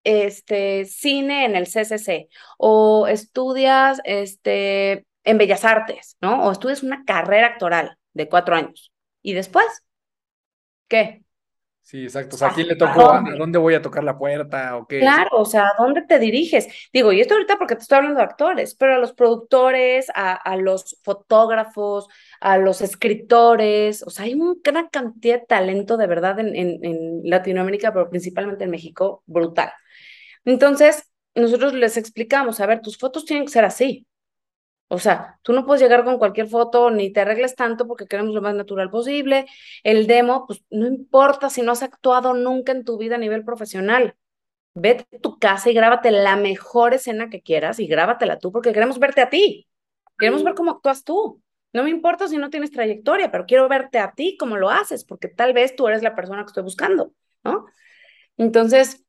este, 0.05 0.87
cine 0.87 1.45
en 1.45 1.57
el 1.57 1.67
CCC, 1.67 2.29
o 2.59 3.07
estudias 3.07 4.01
este, 4.05 5.07
en 5.25 5.39
Bellas 5.39 5.65
Artes, 5.65 6.17
¿no? 6.21 6.45
O 6.47 6.53
estudias 6.53 6.83
una 6.83 7.05
carrera 7.05 7.49
actoral 7.49 7.97
de 8.15 8.29
cuatro 8.29 8.55
años. 8.57 8.93
¿Y 9.23 9.35
después? 9.35 9.67
¿Qué? 10.89 11.23
Sí, 11.91 12.05
exacto. 12.05 12.37
O 12.37 12.39
sea, 12.39 12.49
¿a 12.49 12.55
quién 12.55 12.69
le 12.69 12.77
tocó? 12.77 13.11
¿A 13.11 13.21
dónde 13.37 13.59
voy 13.59 13.75
a 13.75 13.83
tocar 13.83 14.05
la 14.05 14.17
puerta? 14.17 14.77
¿O 14.77 14.87
qué? 14.87 15.01
Claro, 15.01 15.39
o 15.39 15.45
sea, 15.45 15.63
¿a 15.67 15.75
dónde 15.77 16.03
te 16.03 16.21
diriges? 16.21 16.69
Digo, 16.93 17.13
y 17.13 17.21
esto 17.21 17.35
ahorita 17.35 17.59
porque 17.59 17.75
te 17.75 17.83
estoy 17.83 17.97
hablando 17.97 18.19
de 18.19 18.27
actores, 18.27 18.77
pero 18.77 18.95
a 18.95 18.99
los 18.99 19.13
productores, 19.13 20.07
a, 20.15 20.35
a 20.35 20.57
los 20.57 21.01
fotógrafos, 21.03 22.07
a 22.41 22.59
los 22.59 22.81
escritores, 22.81 24.05
o 24.05 24.11
sea, 24.11 24.27
hay 24.27 24.35
una 24.35 24.55
gran 24.63 24.87
cantidad 24.87 25.41
de 25.41 25.47
talento 25.47 25.97
de 25.97 26.07
verdad 26.07 26.39
en, 26.39 26.55
en, 26.55 26.79
en 26.85 27.23
Latinoamérica, 27.25 27.93
pero 27.93 28.09
principalmente 28.09 28.63
en 28.63 28.71
México, 28.71 29.25
brutal. 29.27 29.73
Entonces, 30.45 31.11
nosotros 31.35 31.73
les 31.75 31.97
explicamos, 31.97 32.61
a 32.61 32.67
ver, 32.67 32.83
tus 32.83 32.99
fotos 32.99 33.25
tienen 33.25 33.47
que 33.47 33.53
ser 33.53 33.65
así, 33.65 34.07
o 34.93 34.99
sea, 34.99 35.39
tú 35.43 35.53
no 35.53 35.65
puedes 35.65 35.81
llegar 35.81 36.05
con 36.05 36.19
cualquier 36.19 36.49
foto 36.49 36.91
ni 36.91 37.13
te 37.13 37.21
arregles 37.21 37.55
tanto 37.55 37.87
porque 37.87 38.09
queremos 38.09 38.35
lo 38.35 38.43
más 38.43 38.57
natural 38.57 38.91
posible. 38.91 39.47
El 39.85 40.09
demo, 40.09 40.47
pues 40.49 40.65
no 40.69 40.89
importa 40.89 41.49
si 41.49 41.63
no 41.63 41.71
has 41.71 41.85
actuado 41.85 42.35
nunca 42.35 42.73
en 42.73 42.85
tu 42.85 42.99
vida 42.99 43.15
a 43.15 43.19
nivel 43.19 43.45
profesional. 43.45 44.17
Vete 44.75 45.07
a 45.17 45.21
tu 45.21 45.39
casa 45.39 45.71
y 45.71 45.75
grábate 45.75 46.11
la 46.11 46.35
mejor 46.35 46.93
escena 46.93 47.31
que 47.31 47.41
quieras 47.41 47.79
y 47.79 47.87
grábatela 47.87 48.41
tú 48.41 48.51
porque 48.51 48.73
queremos 48.73 48.99
verte 48.99 49.21
a 49.21 49.31
ti. 49.31 49.69
Queremos 50.19 50.43
ver 50.43 50.55
cómo 50.55 50.73
actúas 50.73 51.05
tú. 51.05 51.41
No 51.73 51.85
me 51.85 51.91
importa 51.91 52.27
si 52.27 52.37
no 52.37 52.51
tienes 52.51 52.73
trayectoria, 52.73 53.31
pero 53.31 53.47
quiero 53.47 53.69
verte 53.69 54.01
a 54.01 54.13
ti 54.15 54.37
cómo 54.37 54.57
lo 54.57 54.71
haces 54.71 55.05
porque 55.05 55.29
tal 55.29 55.53
vez 55.53 55.77
tú 55.77 55.87
eres 55.87 56.03
la 56.03 56.17
persona 56.17 56.43
que 56.43 56.49
estoy 56.49 56.65
buscando, 56.65 57.13
¿no? 57.45 57.67
Entonces, 58.37 59.05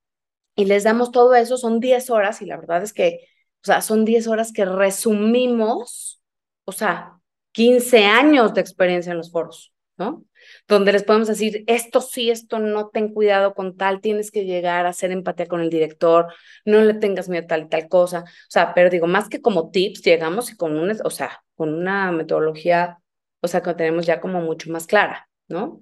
y 0.55 0.65
les 0.65 0.83
damos 0.83 1.11
todo 1.11 1.33
eso, 1.33 1.57
son 1.57 1.79
10 1.79 2.11
horas 2.11 2.43
y 2.43 2.45
la 2.45 2.57
verdad 2.57 2.83
es 2.83 2.93
que 2.93 3.30
o 3.63 3.65
sea, 3.65 3.81
son 3.81 4.05
10 4.05 4.27
horas 4.27 4.51
que 4.51 4.65
resumimos, 4.65 6.21
o 6.65 6.71
sea, 6.71 7.19
15 7.51 8.05
años 8.05 8.53
de 8.53 8.61
experiencia 8.61 9.11
en 9.11 9.17
los 9.17 9.31
foros, 9.31 9.71
¿no? 9.97 10.25
Donde 10.67 10.93
les 10.93 11.03
podemos 11.03 11.27
decir, 11.27 11.63
esto 11.67 12.01
sí, 12.01 12.31
esto 12.31 12.57
no, 12.57 12.89
ten 12.89 13.13
cuidado 13.13 13.53
con 13.53 13.77
tal, 13.77 14.01
tienes 14.01 14.31
que 14.31 14.45
llegar 14.45 14.87
a 14.87 14.89
hacer 14.89 15.11
empatía 15.11 15.45
con 15.45 15.61
el 15.61 15.69
director, 15.69 16.33
no 16.65 16.81
le 16.81 16.95
tengas 16.95 17.29
miedo 17.29 17.45
tal 17.47 17.63
y 17.63 17.69
tal 17.69 17.87
cosa. 17.87 18.21
O 18.21 18.49
sea, 18.49 18.73
pero 18.73 18.89
digo, 18.89 19.05
más 19.05 19.29
que 19.29 19.41
como 19.41 19.69
tips, 19.69 20.01
llegamos 20.01 20.51
y 20.51 20.57
con 20.57 20.77
un, 20.79 20.97
o 21.03 21.09
sea, 21.11 21.43
con 21.55 21.73
una 21.73 22.11
metodología, 22.11 22.99
o 23.41 23.47
sea, 23.47 23.61
que 23.61 23.73
tenemos 23.75 24.07
ya 24.07 24.19
como 24.21 24.41
mucho 24.41 24.71
más 24.71 24.87
clara, 24.87 25.29
¿no? 25.47 25.81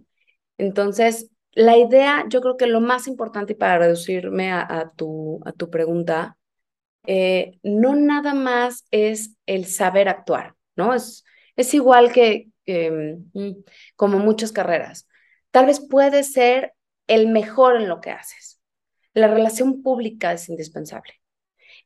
Entonces, 0.58 1.30
la 1.54 1.78
idea, 1.78 2.26
yo 2.28 2.42
creo 2.42 2.58
que 2.58 2.68
lo 2.68 2.82
más 2.82 3.08
importante 3.08 3.56
para 3.56 3.78
reducirme 3.80 4.52
a 4.52 4.92
tu, 4.98 5.40
a 5.46 5.54
tu 5.54 5.70
pregunta, 5.70 6.39
eh, 7.12 7.58
no 7.64 7.96
nada 7.96 8.36
más 8.36 8.86
es 8.92 9.36
el 9.48 9.66
saber 9.66 10.08
actuar, 10.10 10.54
¿no? 10.76 10.94
Es, 10.94 11.26
es 11.56 11.74
igual 11.74 12.12
que 12.12 12.50
mm, 12.68 13.52
como 13.96 14.20
muchas 14.20 14.52
carreras. 14.52 15.08
Tal 15.50 15.66
vez 15.66 15.80
puedes 15.80 16.34
ser 16.34 16.74
el 17.08 17.28
mejor 17.30 17.78
en 17.78 17.90
lo 17.90 18.00
que 18.00 18.12
haces. 18.12 18.62
La 19.16 19.28
relación 19.28 19.82
pública 19.82 20.34
es 20.34 20.50
indispensable. 20.50 21.16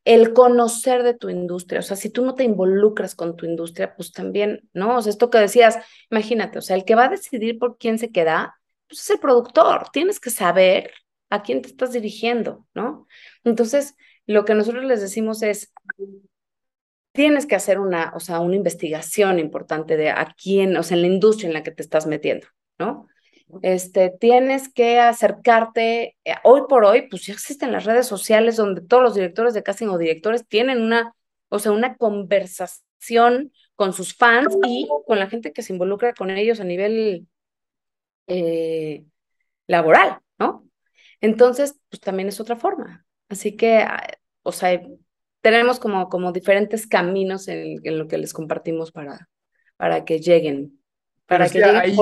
El 0.03 0.34
conocer 0.34 1.03
de 1.03 1.13
tu 1.13 1.30
industria, 1.30 1.80
o 1.80 1.84
sea, 1.84 1.95
si 1.95 2.09
tú 2.09 2.26
no 2.26 2.36
te 2.36 2.43
involucras 2.43 3.15
con 3.15 3.38
tu 3.38 3.45
industria, 3.45 3.95
pues 3.95 4.11
también, 4.11 4.69
¿no? 4.74 4.97
O 4.97 5.01
sea, 5.01 5.11
esto 5.11 5.30
que 5.30 5.38
decías, 5.38 5.78
imagínate, 6.11 6.59
o 6.59 6.61
sea, 6.61 6.76
el 6.76 6.84
que 6.84 6.95
va 6.95 7.05
a 7.05 7.09
decidir 7.09 7.59
por 7.59 7.78
quién 7.78 7.97
se 7.97 8.11
queda, 8.11 8.59
pues 8.89 8.99
es 8.99 9.09
el 9.11 9.19
productor. 9.19 9.88
Tienes 9.93 10.19
que 10.19 10.32
saber 10.32 10.91
a 11.30 11.43
quién 11.43 11.61
te 11.61 11.69
estás 11.69 11.93
dirigiendo, 11.93 12.67
¿no? 12.74 13.07
Entonces, 13.45 13.95
lo 14.26 14.45
que 14.45 14.55
nosotros 14.55 14.86
les 14.86 15.01
decimos 15.01 15.41
es, 15.41 15.74
tienes 17.11 17.45
que 17.45 17.55
hacer 17.55 17.80
una, 17.80 18.11
o 18.15 18.19
sea, 18.19 18.39
una 18.39 18.55
investigación 18.55 19.39
importante 19.39 19.97
de 19.97 20.09
a 20.09 20.34
quién, 20.41 20.76
o 20.78 20.84
sea, 20.84 20.95
en 20.95 21.01
la 21.01 21.07
industria 21.07 21.47
en 21.47 21.53
la 21.53 21.63
que 21.63 21.71
te 21.71 21.84
estás 21.84 22.07
metiendo, 22.07 22.47
¿no? 22.80 23.07
Este, 23.61 24.09
tienes 24.09 24.74
que 24.74 24.99
acercarte, 24.99 26.17
eh, 26.24 26.36
hoy 26.43 26.61
por 26.67 26.86
hoy, 26.86 27.07
pues 27.07 27.26
ya 27.26 27.34
existen 27.34 27.71
las 27.71 27.86
redes 27.86 28.07
sociales 28.07 28.55
donde 28.55 28.82
todos 28.82 29.03
los 29.03 29.13
directores 29.13 29.53
de 29.53 29.61
casting 29.61 29.88
o 29.88 29.97
directores 29.97 30.47
tienen 30.47 30.82
una, 30.82 31.13
o 31.49 31.59
sea, 31.59 31.71
una 31.71 31.95
conversación 31.97 33.51
con 33.76 33.93
sus 33.93 34.15
fans 34.15 34.55
y 34.65 34.88
con 35.05 35.19
la 35.19 35.28
gente 35.28 35.53
que 35.53 35.61
se 35.61 35.74
involucra 35.74 36.13
con 36.13 36.32
ellos 36.32 36.59
a 36.59 36.63
nivel 36.63 37.28
eh, 38.28 39.05
laboral, 39.67 40.19
¿no? 40.39 40.67
Entonces, 41.21 41.80
pues 41.89 41.99
también 41.99 42.30
es 42.30 42.39
otra 42.39 42.55
forma. 42.55 43.05
Así 43.34 43.55
que, 43.55 43.79
ah, 43.79 44.07
o 44.43 44.51
sea, 44.51 44.81
tenemos 45.41 45.79
como, 45.79 46.07
como 46.07 46.31
diferentes 46.31 46.88
caminos 46.88 47.47
en, 47.47 47.79
lo 47.84 48.07
que 48.07 48.17
les 48.17 48.31
compartimos 48.31 48.91
para, 48.91 49.29
para 49.75 50.05
que 50.05 50.19
lleguen, 50.19 50.79
para 51.25 51.49
que, 51.49 51.59
lleguen 51.59 51.95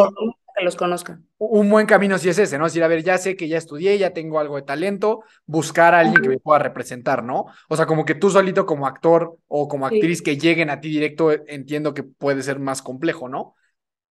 que 0.57 0.63
los 0.63 0.75
conozcan. 0.75 1.25
Un 1.37 1.69
buen 1.69 1.87
camino 1.87 2.17
sí 2.17 2.27
es 2.27 2.37
ese, 2.37 2.57
¿no? 2.57 2.65
Es 2.65 2.73
decir, 2.73 2.83
a 2.83 2.89
ver, 2.89 3.01
ya 3.01 3.17
sé 3.17 3.37
que 3.37 3.47
ya 3.47 3.57
estudié, 3.57 3.97
ya 3.97 4.11
tengo 4.11 4.39
algo 4.39 4.57
de 4.57 4.63
talento, 4.63 5.23
buscar 5.45 5.95
a 5.95 5.99
alguien 5.99 6.21
que 6.21 6.29
me 6.29 6.39
pueda 6.39 6.59
representar, 6.59 7.23
¿no? 7.23 7.45
O 7.69 7.77
sea, 7.77 7.85
como 7.85 8.03
que 8.03 8.15
tú 8.15 8.29
solito 8.29 8.65
como 8.65 8.85
actor 8.85 9.37
o 9.47 9.69
como 9.69 9.85
actriz 9.85 10.21
que 10.21 10.37
lleguen 10.37 10.69
a 10.69 10.81
ti 10.81 10.89
directo, 10.89 11.31
entiendo 11.47 11.93
que 11.93 12.03
puede 12.03 12.43
ser 12.43 12.59
más 12.59 12.81
complejo, 12.81 13.29
¿no? 13.29 13.55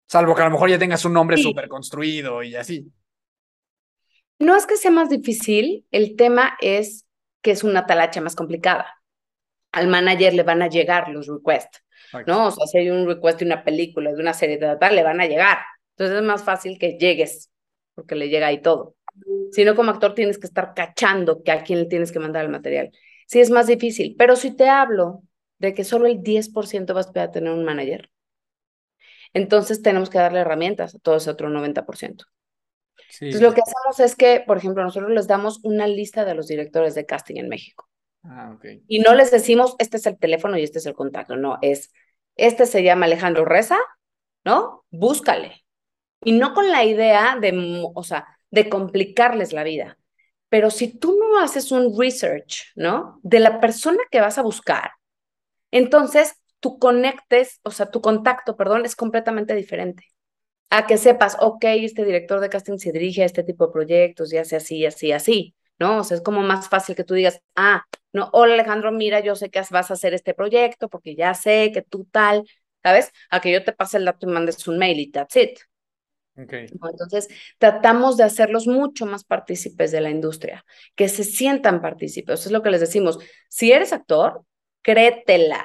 Salvo 0.07 0.33
que 0.33 0.41
a 0.41 0.45
lo 0.45 0.51
mejor 0.51 0.69
ya 0.69 0.79
tengas 0.79 1.05
un 1.05 1.13
nombre 1.13 1.37
súper 1.37 1.67
construido 1.67 2.41
y 2.41 2.55
así. 2.55 2.91
No 4.39 4.57
es 4.57 4.65
que 4.65 4.75
sea 4.75 4.91
más 4.91 5.09
difícil, 5.09 5.85
el 5.91 6.15
tema 6.15 6.57
es 6.59 7.02
que 7.43 7.51
es 7.51 7.63
una 7.63 7.85
talacha 7.85 8.21
más 8.21 8.35
complicada. 8.35 8.87
Al 9.71 9.87
manager 9.87 10.33
le 10.33 10.43
van 10.43 10.61
a 10.61 10.69
llegar 10.69 11.09
los 11.09 11.27
requests, 11.27 11.83
¿no? 12.25 12.47
O 12.47 12.51
sea, 12.51 12.65
si 12.65 12.79
hay 12.79 12.89
un 12.89 13.05
request 13.05 13.39
de 13.39 13.45
una 13.45 13.63
película, 13.63 14.11
de 14.11 14.19
una 14.19 14.33
serie 14.33 14.57
de 14.57 14.77
tal, 14.77 14.95
le 14.95 15.03
van 15.03 15.21
a 15.21 15.27
llegar. 15.27 15.59
Entonces 15.91 16.17
es 16.17 16.23
más 16.23 16.43
fácil 16.43 16.79
que 16.79 16.97
llegues, 16.97 17.51
porque 17.93 18.15
le 18.15 18.29
llega 18.29 18.47
ahí 18.47 18.61
todo. 18.61 18.95
Si 19.51 19.63
no, 19.65 19.75
como 19.75 19.91
actor 19.91 20.15
tienes 20.15 20.39
que 20.39 20.47
estar 20.47 20.73
cachando 20.73 21.43
que 21.43 21.51
a 21.51 21.63
quién 21.63 21.79
le 21.79 21.85
tienes 21.85 22.11
que 22.11 22.19
mandar 22.19 22.45
el 22.45 22.51
material. 22.51 22.91
Sí, 23.27 23.39
es 23.39 23.49
más 23.49 23.67
difícil, 23.67 24.15
pero 24.17 24.35
si 24.35 24.55
te 24.55 24.69
hablo 24.69 25.23
de 25.59 25.73
que 25.73 25.83
solo 25.83 26.07
el 26.07 26.21
10% 26.21 26.93
vas 26.93 27.11
a 27.15 27.31
tener 27.31 27.51
un 27.51 27.63
manager, 27.63 28.09
entonces 29.33 29.81
tenemos 29.81 30.09
que 30.09 30.19
darle 30.19 30.39
herramientas 30.39 30.95
a 30.95 30.99
todo 30.99 31.17
ese 31.17 31.29
otro 31.29 31.49
90%. 31.49 32.25
Entonces, 33.19 33.41
lo 33.41 33.53
que 33.53 33.61
hacemos 33.61 33.99
es 33.99 34.15
que, 34.15 34.43
por 34.45 34.57
ejemplo, 34.57 34.83
nosotros 34.83 35.11
les 35.11 35.27
damos 35.27 35.59
una 35.63 35.87
lista 35.87 36.25
de 36.25 36.33
los 36.35 36.47
directores 36.47 36.95
de 36.95 37.05
casting 37.05 37.35
en 37.37 37.49
México. 37.49 37.89
Ah, 38.23 38.53
okay. 38.55 38.83
Y 38.87 38.99
no 38.99 39.13
les 39.13 39.31
decimos, 39.31 39.75
este 39.79 39.97
es 39.97 40.05
el 40.05 40.17
teléfono 40.17 40.57
y 40.57 40.63
este 40.63 40.79
es 40.79 40.85
el 40.85 40.93
contacto. 40.93 41.35
No, 41.35 41.57
es, 41.61 41.91
este 42.35 42.65
se 42.65 42.83
llama 42.83 43.05
Alejandro 43.05 43.45
Reza, 43.45 43.77
¿no? 44.43 44.85
Búscale. 44.89 45.63
Y 46.23 46.33
no 46.33 46.53
con 46.53 46.71
la 46.71 46.85
idea 46.85 47.37
de, 47.39 47.83
o 47.93 48.03
sea, 48.03 48.27
de 48.49 48.69
complicarles 48.69 49.53
la 49.53 49.63
vida. 49.63 49.97
Pero 50.49 50.69
si 50.69 50.97
tú 50.97 51.17
no 51.19 51.39
haces 51.39 51.71
un 51.71 51.99
research, 51.99 52.71
¿no? 52.75 53.19
De 53.23 53.39
la 53.39 53.59
persona 53.59 53.99
que 54.11 54.21
vas 54.21 54.37
a 54.37 54.43
buscar, 54.43 54.91
entonces 55.71 56.35
tu 56.59 56.79
conectes, 56.79 57.59
o 57.63 57.71
sea, 57.71 57.91
tu 57.91 58.01
contacto, 58.01 58.55
perdón, 58.55 58.85
es 58.85 58.95
completamente 58.95 59.53
diferente 59.55 60.13
a 60.73 60.87
que 60.87 60.97
sepas, 60.97 61.37
ok, 61.39 61.63
este 61.65 62.03
director 62.03 62.39
de 62.39 62.49
casting 62.49 62.79
se 62.79 62.91
dirige 62.91 63.21
a 63.21 63.25
este 63.27 63.43
tipo 63.43 63.67
de 63.67 63.73
proyectos 63.73 64.33
y 64.33 64.37
hace 64.37 64.55
así, 64.55 64.83
así, 64.87 65.11
así, 65.11 65.55
¿no? 65.77 65.99
O 65.99 66.03
sea, 66.03 66.17
es 66.17 66.23
como 66.23 66.41
más 66.41 66.67
fácil 66.67 66.95
que 66.95 67.03
tú 67.03 67.13
digas, 67.13 67.41
ah, 67.55 67.83
no, 68.11 68.31
hola 68.33 68.55
Alejandro, 68.55 68.91
mira, 68.91 69.19
yo 69.19 69.35
sé 69.35 69.51
que 69.51 69.61
vas 69.69 69.91
a 69.91 69.93
hacer 69.93 70.15
este 70.15 70.33
proyecto 70.33 70.89
porque 70.89 71.15
ya 71.15 71.35
sé 71.35 71.69
que 71.71 71.83
tú 71.83 72.05
tal, 72.05 72.49
¿sabes? 72.81 73.11
A 73.29 73.39
que 73.39 73.51
yo 73.51 73.63
te 73.63 73.71
pase 73.71 73.97
el 73.97 74.05
dato 74.05 74.27
y 74.27 74.33
mandes 74.33 74.67
un 74.67 74.79
mail 74.79 74.99
y 74.99 75.11
that's 75.11 75.35
it. 75.35 75.59
Okay. 76.35 76.65
Entonces, 76.71 77.27
tratamos 77.59 78.17
de 78.17 78.23
hacerlos 78.23 78.65
mucho 78.65 79.05
más 79.05 79.23
partícipes 79.23 79.91
de 79.91 80.01
la 80.01 80.09
industria, 80.09 80.65
que 80.95 81.07
se 81.07 81.23
sientan 81.23 81.83
partícipes. 81.83 82.39
Eso 82.39 82.49
es 82.49 82.53
lo 82.53 82.63
que 82.63 82.71
les 82.71 82.81
decimos. 82.81 83.19
Si 83.47 83.71
eres 83.71 83.93
actor, 83.93 84.43
créetela, 84.81 85.63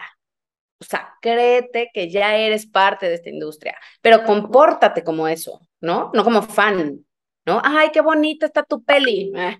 o 0.80 0.84
sea, 0.84 1.14
créete 1.20 1.90
que 1.92 2.08
ya 2.10 2.36
eres 2.36 2.66
parte 2.66 3.08
de 3.08 3.14
esta 3.14 3.30
industria, 3.30 3.76
pero 4.00 4.24
compórtate 4.24 5.02
como 5.02 5.26
eso, 5.26 5.60
¿no? 5.80 6.10
No 6.14 6.24
como 6.24 6.42
fan, 6.42 7.04
¿no? 7.44 7.60
Ay, 7.64 7.90
qué 7.92 8.00
bonita 8.00 8.46
está 8.46 8.62
tu 8.62 8.84
peli. 8.84 9.32
Eh, 9.36 9.58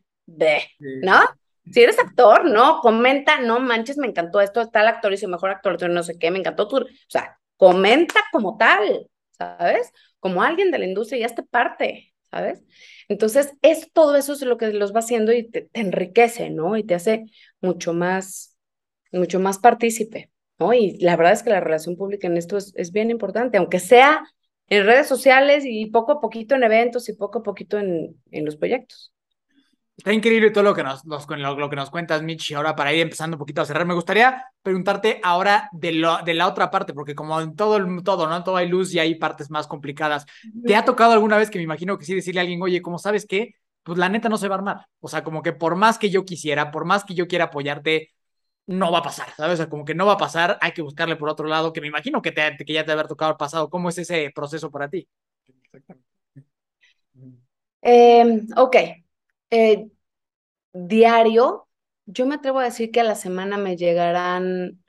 ¿no? 1.02 1.20
Si 1.70 1.82
eres 1.82 1.98
actor, 1.98 2.44
no, 2.44 2.80
comenta, 2.80 3.40
no 3.40 3.60
manches, 3.60 3.98
me 3.98 4.06
encantó 4.06 4.40
esto, 4.40 4.60
está 4.60 4.80
el 4.80 4.88
actor 4.88 5.12
y 5.12 5.16
su 5.18 5.28
mejor 5.28 5.50
actor, 5.50 5.90
no 5.90 6.02
sé 6.02 6.18
qué, 6.18 6.30
me 6.30 6.38
encantó 6.38 6.66
tu, 6.66 6.78
o 6.78 6.86
sea, 7.08 7.38
comenta 7.56 8.20
como 8.32 8.56
tal, 8.56 9.08
¿sabes? 9.32 9.92
Como 10.18 10.42
alguien 10.42 10.70
de 10.70 10.78
la 10.78 10.86
industria 10.86 11.18
y 11.18 11.24
hazte 11.24 11.42
parte, 11.42 12.14
¿sabes? 12.30 12.62
Entonces, 13.08 13.52
es 13.62 13.92
todo 13.92 14.16
eso 14.16 14.32
es 14.32 14.42
lo 14.42 14.56
que 14.56 14.68
los 14.72 14.94
va 14.94 15.00
haciendo 15.00 15.32
y 15.32 15.48
te, 15.48 15.68
enriquece, 15.74 16.50
¿no? 16.50 16.76
Y 16.76 16.84
te 16.84 16.94
hace 16.94 17.26
mucho 17.60 17.92
más, 17.92 18.56
mucho 19.12 19.40
más 19.40 19.58
partícipe, 19.58 20.30
¿no? 20.58 20.72
Y 20.72 20.98
la 20.98 21.16
verdad 21.16 21.32
es 21.32 21.42
que 21.42 21.50
la 21.50 21.60
relación 21.60 21.96
pública 21.96 22.26
en 22.26 22.36
esto 22.36 22.56
es, 22.56 22.72
es 22.76 22.92
bien 22.92 23.10
importante, 23.10 23.58
aunque 23.58 23.80
sea 23.80 24.22
en 24.68 24.84
redes 24.84 25.06
sociales 25.06 25.64
y 25.66 25.86
poco 25.86 26.12
a 26.12 26.20
poquito 26.20 26.54
en 26.54 26.62
eventos 26.62 27.08
y 27.08 27.14
poco 27.14 27.38
a 27.38 27.42
poquito 27.42 27.78
en, 27.78 28.16
en 28.30 28.44
los 28.44 28.56
proyectos. 28.56 29.12
Está 29.98 30.12
increíble 30.12 30.52
todo 30.52 30.62
lo 30.62 30.74
que 30.76 30.84
nos, 30.84 31.04
lo, 31.04 31.68
que 31.68 31.76
nos 31.76 31.90
cuentas, 31.90 32.22
Mitch. 32.22 32.52
Y 32.52 32.54
ahora, 32.54 32.76
para 32.76 32.92
ir 32.92 33.00
empezando 33.00 33.34
un 33.34 33.40
poquito 33.40 33.62
a 33.62 33.66
cerrar, 33.66 33.84
me 33.84 33.94
gustaría 33.94 34.44
preguntarte 34.62 35.20
ahora 35.24 35.68
de, 35.72 35.90
lo, 35.90 36.18
de 36.18 36.34
la 36.34 36.46
otra 36.46 36.70
parte, 36.70 36.94
porque 36.94 37.16
como 37.16 37.40
en 37.40 37.56
todo, 37.56 37.80
todo, 38.04 38.28
¿no? 38.28 38.44
Todo 38.44 38.56
hay 38.56 38.68
luz 38.68 38.94
y 38.94 39.00
hay 39.00 39.16
partes 39.16 39.50
más 39.50 39.66
complicadas. 39.66 40.24
¿Te 40.64 40.76
ha 40.76 40.84
tocado 40.84 41.14
alguna 41.14 41.36
vez 41.36 41.50
que 41.50 41.58
me 41.58 41.64
imagino 41.64 41.98
que 41.98 42.04
sí 42.04 42.14
decirle 42.14 42.40
a 42.40 42.42
alguien, 42.42 42.62
oye, 42.62 42.80
¿cómo 42.80 43.00
sabes 43.00 43.26
qué? 43.26 43.54
Pues 43.82 43.98
la 43.98 44.08
neta 44.08 44.28
no 44.28 44.38
se 44.38 44.46
va 44.46 44.54
a 44.54 44.58
armar. 44.58 44.86
O 45.00 45.08
sea, 45.08 45.24
como 45.24 45.42
que 45.42 45.52
por 45.52 45.74
más 45.74 45.98
que 45.98 46.10
yo 46.10 46.24
quisiera, 46.24 46.70
por 46.70 46.84
más 46.84 47.02
que 47.02 47.14
yo 47.16 47.26
quiera 47.26 47.46
apoyarte, 47.46 48.12
no 48.68 48.92
va 48.92 48.98
a 48.98 49.02
pasar, 49.02 49.28
¿sabes? 49.36 49.54
O 49.54 49.56
sea, 49.56 49.68
como 49.70 49.84
que 49.84 49.94
no 49.94 50.06
va 50.06 50.12
a 50.14 50.18
pasar, 50.18 50.58
hay 50.60 50.72
que 50.72 50.82
buscarle 50.82 51.16
por 51.16 51.28
otro 51.30 51.48
lado, 51.48 51.72
que 51.72 51.80
me 51.80 51.88
imagino 51.88 52.22
que, 52.22 52.32
te, 52.32 52.56
que 52.56 52.72
ya 52.72 52.84
te 52.84 52.92
haber 52.92 53.08
tocado 53.08 53.32
el 53.32 53.36
pasado. 53.38 53.70
¿Cómo 53.70 53.88
es 53.88 53.98
ese 53.98 54.30
proceso 54.34 54.70
para 54.70 54.88
ti? 54.90 55.08
Exactamente. 55.46 56.06
Eh, 57.82 58.42
ok. 58.56 58.76
Eh, 59.50 59.88
diario, 60.72 61.68
yo 62.06 62.26
me 62.26 62.36
atrevo 62.36 62.60
a 62.60 62.64
decir 62.64 62.90
que 62.90 63.00
a 63.00 63.04
la 63.04 63.14
semana 63.16 63.58
me 63.58 63.76
llegarán 63.76 64.84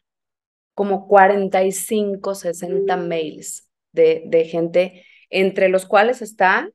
como 0.75 1.07
45, 1.07 2.36
60 2.36 2.97
mails 2.97 3.69
de, 3.93 4.23
de 4.27 4.45
gente, 4.45 5.05
entre 5.30 5.69
los 5.69 5.86
cuales 5.86 6.21
está 6.21 6.69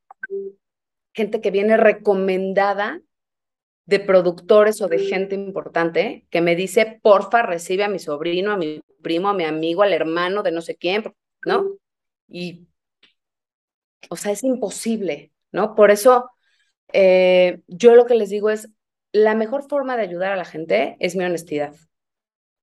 gente 1.12 1.40
que 1.40 1.50
viene 1.50 1.76
recomendada 1.76 3.00
de 3.86 4.00
productores 4.00 4.80
o 4.80 4.88
de 4.88 4.98
gente 4.98 5.34
importante 5.34 6.26
que 6.30 6.40
me 6.40 6.56
dice, 6.56 7.00
porfa, 7.02 7.42
recibe 7.42 7.84
a 7.84 7.88
mi 7.88 7.98
sobrino, 7.98 8.52
a 8.52 8.56
mi 8.56 8.80
primo, 9.02 9.28
a 9.28 9.34
mi 9.34 9.44
amigo, 9.44 9.82
al 9.82 9.92
hermano 9.92 10.42
de 10.42 10.52
no 10.52 10.62
sé 10.62 10.76
quién, 10.76 11.04
¿no? 11.44 11.76
Y, 12.28 12.66
o 14.08 14.16
sea, 14.16 14.32
es 14.32 14.42
imposible, 14.42 15.32
¿no? 15.52 15.74
Por 15.74 15.90
eso 15.90 16.30
eh, 16.92 17.60
yo 17.66 17.94
lo 17.94 18.06
que 18.06 18.14
les 18.14 18.30
digo 18.30 18.50
es, 18.50 18.70
la 19.12 19.34
mejor 19.34 19.68
forma 19.68 19.96
de 19.96 20.02
ayudar 20.02 20.32
a 20.32 20.36
la 20.36 20.44
gente 20.44 20.96
es 20.98 21.14
mi 21.14 21.24
honestidad. 21.24 21.72
O 21.74 21.78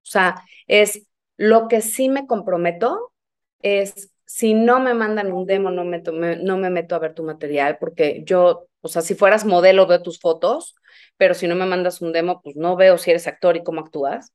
sea, 0.03 0.43
es 0.67 1.07
lo 1.37 1.67
que 1.67 1.81
sí 1.81 2.09
me 2.09 2.27
comprometo 2.27 3.13
es 3.61 4.11
si 4.25 4.53
no 4.53 4.79
me 4.79 4.93
mandan 4.93 5.31
un 5.31 5.45
demo, 5.45 5.71
no 5.71 5.83
me, 5.85 6.01
no 6.01 6.57
me 6.57 6.69
meto 6.69 6.95
a 6.95 6.99
ver 6.99 7.13
tu 7.13 7.23
material, 7.23 7.77
porque 7.79 8.23
yo, 8.25 8.67
o 8.81 8.87
sea, 8.87 9.01
si 9.01 9.15
fueras 9.15 9.45
modelo 9.45 9.87
veo 9.87 10.01
tus 10.01 10.19
fotos, 10.19 10.75
pero 11.17 11.33
si 11.33 11.47
no 11.47 11.55
me 11.55 11.65
mandas 11.65 12.01
un 12.01 12.11
demo, 12.11 12.41
pues 12.41 12.55
no 12.55 12.75
veo 12.75 12.97
si 12.97 13.11
eres 13.11 13.27
actor 13.27 13.57
y 13.57 13.63
cómo 13.63 13.81
actúas. 13.81 14.33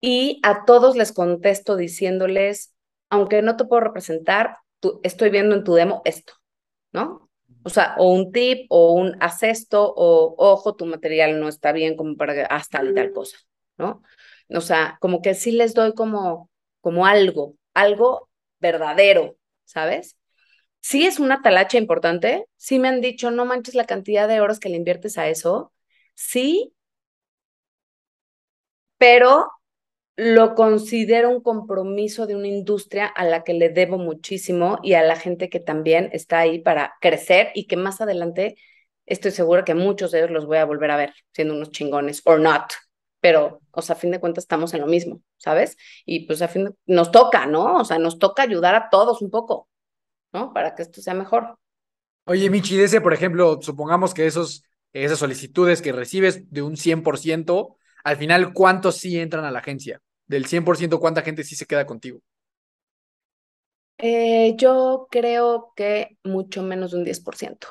Y 0.00 0.40
a 0.42 0.64
todos 0.64 0.96
les 0.96 1.12
contesto 1.12 1.76
diciéndoles, 1.76 2.74
aunque 3.10 3.42
no 3.42 3.56
te 3.56 3.64
puedo 3.64 3.80
representar, 3.80 4.58
estoy 5.02 5.30
viendo 5.30 5.54
en 5.54 5.64
tu 5.64 5.74
demo 5.74 6.02
esto, 6.04 6.34
¿no? 6.92 7.30
O 7.62 7.70
sea, 7.70 7.94
o 7.98 8.12
un 8.12 8.32
tip, 8.32 8.66
o 8.68 8.92
un 8.92 9.16
haz 9.20 9.42
esto, 9.42 9.92
o 9.96 10.34
ojo, 10.38 10.76
tu 10.76 10.86
material 10.86 11.40
no 11.40 11.48
está 11.48 11.72
bien 11.72 11.96
como 11.96 12.16
para 12.16 12.44
hasta 12.46 12.78
tal 12.78 12.90
y 12.90 12.94
tal 12.94 13.12
cosa, 13.12 13.38
¿no? 13.78 14.02
O 14.50 14.60
sea, 14.60 14.98
como 15.00 15.22
que 15.22 15.34
sí 15.34 15.52
les 15.52 15.74
doy 15.74 15.94
como, 15.94 16.50
como 16.80 17.06
algo, 17.06 17.56
algo 17.72 18.28
verdadero, 18.60 19.36
¿sabes? 19.64 20.18
Sí 20.80 21.06
es 21.06 21.18
una 21.18 21.42
talacha 21.42 21.78
importante, 21.78 22.46
sí 22.56 22.78
me 22.78 22.88
han 22.88 23.00
dicho, 23.00 23.30
no 23.30 23.46
manches 23.46 23.74
la 23.74 23.86
cantidad 23.86 24.28
de 24.28 24.40
horas 24.40 24.60
que 24.60 24.68
le 24.68 24.76
inviertes 24.76 25.16
a 25.18 25.28
eso, 25.28 25.72
sí, 26.14 26.72
pero 28.98 29.50
lo 30.16 30.54
considero 30.54 31.30
un 31.30 31.42
compromiso 31.42 32.26
de 32.26 32.36
una 32.36 32.46
industria 32.46 33.06
a 33.06 33.24
la 33.24 33.42
que 33.42 33.52
le 33.54 33.68
debo 33.68 33.98
muchísimo 33.98 34.78
y 34.82 34.94
a 34.94 35.02
la 35.02 35.16
gente 35.16 35.48
que 35.48 35.60
también 35.60 36.08
está 36.12 36.38
ahí 36.38 36.60
para 36.60 36.94
crecer 37.00 37.50
y 37.54 37.66
que 37.66 37.76
más 37.76 38.00
adelante 38.00 38.56
estoy 39.06 39.32
segura 39.32 39.64
que 39.64 39.74
muchos 39.74 40.12
de 40.12 40.18
ellos 40.20 40.30
los 40.30 40.46
voy 40.46 40.58
a 40.58 40.64
volver 40.64 40.90
a 40.90 40.96
ver 40.96 41.14
siendo 41.32 41.54
unos 41.54 41.70
chingones 41.70 42.22
or 42.24 42.40
not. 42.40 42.72
Pero, 43.20 43.60
o 43.70 43.82
sea, 43.82 43.96
a 43.96 43.98
fin 43.98 44.10
de 44.10 44.20
cuentas 44.20 44.44
estamos 44.44 44.74
en 44.74 44.82
lo 44.82 44.86
mismo, 44.86 45.22
¿sabes? 45.38 45.76
Y 46.04 46.26
pues 46.26 46.42
a 46.42 46.48
fin 46.48 46.66
de, 46.66 46.72
nos 46.86 47.10
toca, 47.10 47.46
¿no? 47.46 47.76
O 47.76 47.84
sea, 47.84 47.98
nos 47.98 48.18
toca 48.18 48.42
ayudar 48.42 48.74
a 48.74 48.90
todos 48.90 49.22
un 49.22 49.30
poco, 49.30 49.68
¿no? 50.32 50.52
Para 50.52 50.74
que 50.74 50.82
esto 50.82 51.00
sea 51.00 51.14
mejor. 51.14 51.58
Oye, 52.26 52.48
Michi, 52.50 52.80
ese, 52.80 53.00
por 53.00 53.14
ejemplo, 53.14 53.58
supongamos 53.62 54.14
que 54.14 54.26
esos, 54.26 54.62
esas 55.02 55.18
solicitudes 55.18 55.82
que 55.82 55.92
recibes 55.92 56.50
de 56.50 56.62
un 56.62 56.76
100%, 56.76 57.76
al 58.04 58.16
final, 58.16 58.52
¿cuántos 58.52 58.96
sí 58.96 59.18
entran 59.18 59.44
a 59.44 59.50
la 59.50 59.58
agencia? 59.58 60.00
Del 60.26 60.46
100%, 60.46 61.00
¿cuánta 61.00 61.22
gente 61.22 61.42
sí 61.42 61.56
se 61.56 61.66
queda 61.66 61.84
contigo? 61.84 62.20
Eh, 63.98 64.54
yo 64.56 65.08
creo 65.10 65.72
que 65.76 66.18
mucho 66.22 66.62
menos 66.62 66.92
de 66.92 66.98
un 66.98 67.04
10%. 67.04 67.68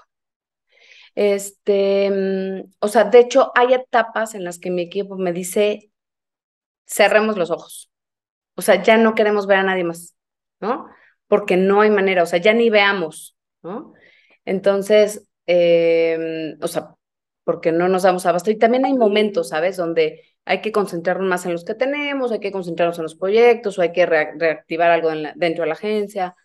Este, 1.16 2.10
mm, 2.10 2.72
o 2.80 2.88
sea, 2.88 3.06
de 3.06 3.20
hecho, 3.20 3.52
hay 3.56 3.74
etapas 3.74 4.36
en 4.36 4.44
las 4.44 4.60
que 4.60 4.72
mi 4.72 4.82
equipo 4.82 5.18
me 5.18 5.32
dice, 5.32 5.92
cerremos 6.86 7.38
los 7.38 7.52
ojos. 7.52 7.92
O 8.56 8.62
sea, 8.62 8.82
ya 8.84 8.98
no 8.98 9.16
queremos 9.16 9.48
ver 9.48 9.60
a 9.60 9.64
nadie 9.64 9.84
más, 9.84 10.16
¿no? 10.60 10.88
Porque 11.28 11.58
no 11.58 11.82
hay 11.82 11.90
manera, 11.90 12.24
o 12.24 12.26
sea, 12.26 12.40
ya 12.40 12.54
ni 12.54 12.70
veamos, 12.70 13.38
¿no? 13.62 13.94
Entonces, 14.46 15.28
em, 15.46 16.58
o 16.62 16.68
sea, 16.68 16.96
porque 17.44 17.72
no 17.72 17.88
nos 17.90 18.04
damos 18.04 18.26
abasto. 18.26 18.52
Y 18.52 18.58
también 18.58 18.86
hay 18.86 18.94
momentos, 18.94 19.50
¿sabes? 19.50 19.78
Donde 19.78 20.22
hay 20.46 20.62
que 20.62 20.72
concentrarnos 20.72 21.28
más 21.28 21.46
en 21.46 21.54
los 21.54 21.66
que 21.66 21.76
tenemos, 21.76 22.32
hay 22.32 22.40
que 22.40 22.52
concentrarnos 22.52 22.98
en 22.98 23.04
los 23.04 23.16
proyectos 23.16 23.78
o 23.78 23.82
hay 23.82 23.92
que 23.92 24.06
reactivar 24.06 24.92
algo 24.92 25.10
dentro 25.36 25.64
de 25.64 25.68
la 25.68 25.74
agencia. 25.74 26.36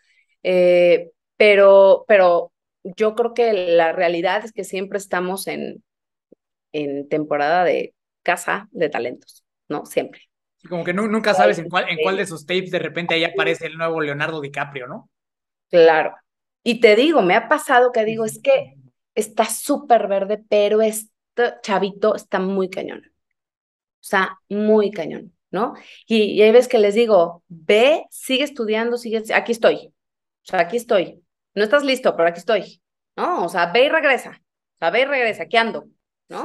Eh, 0.43 1.11
pero, 1.37 2.05
pero 2.07 2.53
yo 2.83 3.15
creo 3.15 3.35
que 3.35 3.53
la 3.53 3.93
realidad 3.93 4.45
es 4.45 4.53
que 4.53 4.65
siempre 4.65 4.99
estamos 4.99 5.47
en, 5.47 5.83
en 6.73 7.09
temporada 7.09 7.65
de 7.65 7.95
casa 8.23 8.69
de 8.73 8.89
talentos, 8.89 9.45
¿no? 9.69 9.87
Siempre. 9.87 10.23
Como 10.69 10.85
que 10.85 10.93
nunca 10.93 11.35
sabes 11.35 11.59
en 11.59 11.69
cuál, 11.69 11.89
en 11.89 11.99
cuál 12.03 12.17
de 12.17 12.27
sus 12.27 12.45
tapes 12.45 12.71
de 12.71 12.81
repente 12.81 13.15
ahí 13.15 13.25
aparece 13.25 13.67
el 13.67 13.79
nuevo 13.79 14.01
Leonardo 14.01 14.41
DiCaprio, 14.41 14.89
¿no? 14.89 15.09
Claro. 15.71 16.15
Y 16.65 16.81
te 16.81 16.97
digo, 16.97 17.23
me 17.23 17.35
ha 17.35 17.49
pasado 17.49 17.93
que 17.93 18.05
digo, 18.05 18.25
es 18.25 18.41
que 18.43 18.75
está 19.19 19.45
súper 19.45 20.09
verde, 20.09 20.43
pero 20.49 20.81
este 20.81 21.11
chavito 21.63 22.15
está 22.15 22.39
muy 22.39 22.71
cañón. 22.71 23.03
O 23.07 24.05
sea, 24.09 24.39
muy 24.49 24.91
cañón, 24.91 25.35
¿no? 25.51 25.75
Y, 26.07 26.41
hay 26.41 26.53
veces 26.53 26.69
que 26.69 26.79
les 26.79 26.95
digo, 26.95 27.43
ve, 27.49 28.05
sigue 28.11 28.45
estudiando, 28.45 28.97
sigue, 28.97 29.23
aquí 29.35 29.53
estoy. 29.53 29.93
O 30.43 30.51
sea, 30.51 30.61
aquí 30.61 30.77
estoy. 30.77 31.23
No 31.55 31.65
estás 31.65 31.85
listo, 31.85 32.17
pero 32.17 32.29
aquí 32.29 32.39
estoy. 32.39 32.81
¿No? 33.17 33.45
O 33.45 33.49
sea, 33.49 33.73
ve 33.73 33.87
y 33.87 33.89
regresa. 33.89 34.41
O 34.75 34.79
sea, 34.79 34.91
ve 34.91 35.03
y 35.03 35.05
regresa, 35.05 35.43
aquí 35.45 35.57
ando. 35.57 35.87
¿No? 36.29 36.43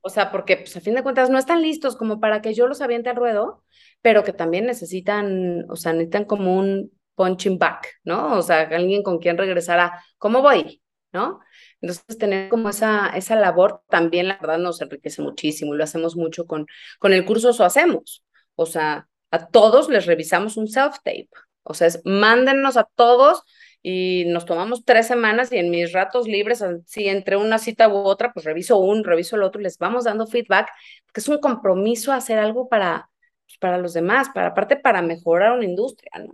O 0.00 0.10
sea, 0.10 0.30
porque 0.30 0.58
pues, 0.58 0.76
a 0.76 0.80
fin 0.80 0.94
de 0.94 1.02
cuentas 1.02 1.30
no 1.30 1.38
están 1.38 1.62
listos 1.62 1.96
como 1.96 2.20
para 2.20 2.42
que 2.42 2.52
yo 2.52 2.66
los 2.66 2.82
aviente 2.82 3.10
al 3.10 3.16
ruedo, 3.16 3.64
pero 4.02 4.22
que 4.22 4.34
también 4.34 4.66
necesitan, 4.66 5.64
o 5.70 5.76
sea, 5.76 5.92
necesitan 5.92 6.26
como 6.26 6.58
un 6.58 6.92
punching 7.14 7.58
back, 7.58 7.88
¿no? 8.04 8.36
O 8.36 8.42
sea, 8.42 8.62
alguien 8.62 9.02
con 9.02 9.18
quien 9.18 9.38
regresar 9.38 9.80
a, 9.80 10.04
¿cómo 10.18 10.42
voy? 10.42 10.82
¿No? 11.12 11.40
Entonces, 11.84 12.16
tener 12.16 12.48
como 12.48 12.70
esa, 12.70 13.08
esa 13.10 13.36
labor 13.36 13.82
también, 13.90 14.28
la 14.28 14.38
verdad, 14.38 14.56
nos 14.56 14.80
enriquece 14.80 15.20
muchísimo 15.20 15.74
y 15.74 15.78
lo 15.78 15.84
hacemos 15.84 16.16
mucho 16.16 16.46
con, 16.46 16.66
con 16.98 17.12
el 17.12 17.26
curso, 17.26 17.50
eso 17.50 17.62
hacemos. 17.62 18.24
O 18.54 18.64
sea, 18.64 19.06
a 19.30 19.48
todos 19.48 19.90
les 19.90 20.06
revisamos 20.06 20.56
un 20.56 20.66
self-tape. 20.66 21.28
O 21.62 21.74
sea, 21.74 21.88
es, 21.88 22.00
mándennos 22.06 22.78
a 22.78 22.88
todos 22.94 23.42
y 23.82 24.24
nos 24.28 24.46
tomamos 24.46 24.86
tres 24.86 25.06
semanas 25.06 25.52
y 25.52 25.58
en 25.58 25.68
mis 25.70 25.92
ratos 25.92 26.26
libres, 26.26 26.64
si 26.86 27.06
entre 27.06 27.36
una 27.36 27.58
cita 27.58 27.86
u 27.88 27.96
otra, 27.96 28.32
pues 28.32 28.46
reviso 28.46 28.78
un, 28.78 29.04
reviso 29.04 29.36
el 29.36 29.42
otro, 29.42 29.60
les 29.60 29.76
vamos 29.76 30.04
dando 30.04 30.26
feedback, 30.26 30.70
que 31.12 31.20
es 31.20 31.28
un 31.28 31.38
compromiso 31.38 32.12
hacer 32.12 32.38
algo 32.38 32.66
para, 32.66 33.10
pues, 33.46 33.58
para 33.58 33.76
los 33.76 33.92
demás, 33.92 34.30
para 34.34 34.48
aparte 34.48 34.76
para 34.76 35.02
mejorar 35.02 35.52
una 35.52 35.66
industria, 35.66 36.12
¿no? 36.18 36.32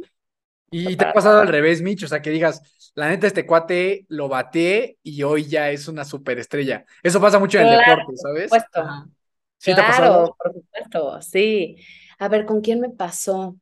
Y 0.71 0.97
te 0.97 1.05
ha 1.05 1.13
pasado 1.13 1.41
al 1.41 1.49
revés, 1.49 1.83
Mitch, 1.83 2.05
o 2.05 2.09
sea, 2.09 2.23
que 2.23 2.31
digas, 2.31 2.63
la 2.95 3.09
neta, 3.09 3.27
este 3.27 3.47
cuate 3.47 4.07
lo 4.09 4.29
bate 4.29 4.99
y 5.03 5.23
hoy 5.23 5.47
ya 5.47 5.71
es 5.71 5.89
una 5.89 6.05
superestrella. 6.05 6.85
Eso 7.03 7.21
pasa 7.21 7.39
mucho 7.39 7.59
en 7.59 7.69
el 7.69 7.79
deporte, 7.79 8.17
¿sabes? 8.17 8.51
Por 8.51 8.61
supuesto. 8.61 9.11
¿Sí 9.59 9.75
claro, 9.75 10.37
por 10.39 10.55
supuesto, 10.55 11.23
sí. 11.23 11.77
A 12.19 12.29
ver, 12.29 12.47
¿con 12.47 12.61
quién 12.61 12.81
me 12.81 12.91
pasó? 12.91 13.57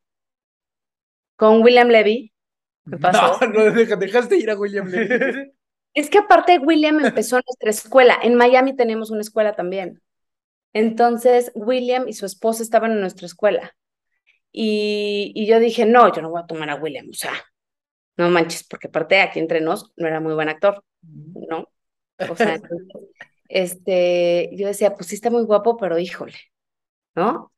¿Con 1.37 1.63
William 1.63 1.89
Levy? 1.89 2.33
¿Me 2.85 2.99
pasó? 2.99 3.39
No, 3.47 3.71
no, 3.71 3.73
dejaste 3.73 4.37
ir 4.37 4.51
a 4.51 4.57
William 4.57 4.87
Levy. 4.87 5.53
Es 5.95 6.11
que 6.11 6.19
aparte 6.19 6.59
William 6.59 7.05
empezó 7.05 7.41
nuestra 7.45 7.71
escuela. 7.71 8.17
En 8.23 8.37
Miami 8.37 8.77
tenemos 8.77 9.11
una 9.11 9.23
escuela 9.23 9.57
también. 9.57 10.01
Entonces, 10.73 11.51
William 11.55 12.07
y 12.07 12.13
su 12.13 12.25
esposa 12.25 12.63
estaban 12.63 12.93
en 12.93 13.01
nuestra 13.01 13.27
escuela. 13.27 13.75
Y, 14.53 15.33
y 15.35 15.47
yo 15.47 15.61
dije, 15.61 15.87
no, 15.87 16.13
yo 16.13 16.23
no 16.23 16.31
voy 16.31 16.43
a 16.43 16.47
tomar 16.47 16.71
a 16.71 16.77
William. 16.77 17.09
O 17.11 17.15
sea, 17.15 17.33
no 18.17 18.31
manches, 18.31 18.65
porque 18.65 18.89
aparte 18.89 19.21
aquí 19.21 19.39
entre 19.39 19.61
nos 19.61 19.93
no 19.97 20.07
era 20.09 20.21
muy 20.21 20.35
buen 20.35 20.49
actor, 20.49 20.85
¿no? 21.03 21.69
O 22.29 22.37
sea, 22.37 22.61
este, 23.49 24.51
yo 24.53 24.67
decía, 24.67 24.95
pues 24.95 25.07
sí 25.07 25.15
está 25.15 25.31
muy 25.31 25.45
guapo, 25.45 25.77
pero 25.77 25.99
híjole, 25.99 26.37
¿no? 27.15 27.53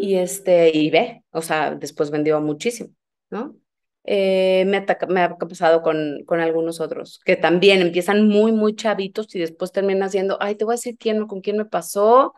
Y 0.00 0.16
este, 0.16 0.74
y 0.74 0.90
ve, 0.90 1.22
o 1.30 1.42
sea, 1.42 1.74
después 1.74 2.10
vendió 2.10 2.40
muchísimo, 2.40 2.90
¿no? 3.30 3.56
Eh, 4.04 4.64
me, 4.66 4.86
me, 5.08 5.20
ha 5.20 5.36
pasado 5.36 5.82
con, 5.82 6.24
con 6.24 6.40
algunos 6.40 6.80
otros, 6.80 7.20
que 7.26 7.36
también 7.36 7.82
empiezan 7.82 8.26
muy, 8.26 8.52
muy 8.52 8.74
chavitos 8.74 9.34
y 9.34 9.38
después 9.40 9.72
terminan 9.72 10.04
haciendo, 10.04 10.38
ay, 10.40 10.54
te 10.54 10.64
voy 10.64 10.72
a 10.72 10.76
decir 10.76 10.96
quién, 10.98 11.26
con 11.26 11.42
quién 11.42 11.58
me 11.58 11.66
pasó. 11.66 12.32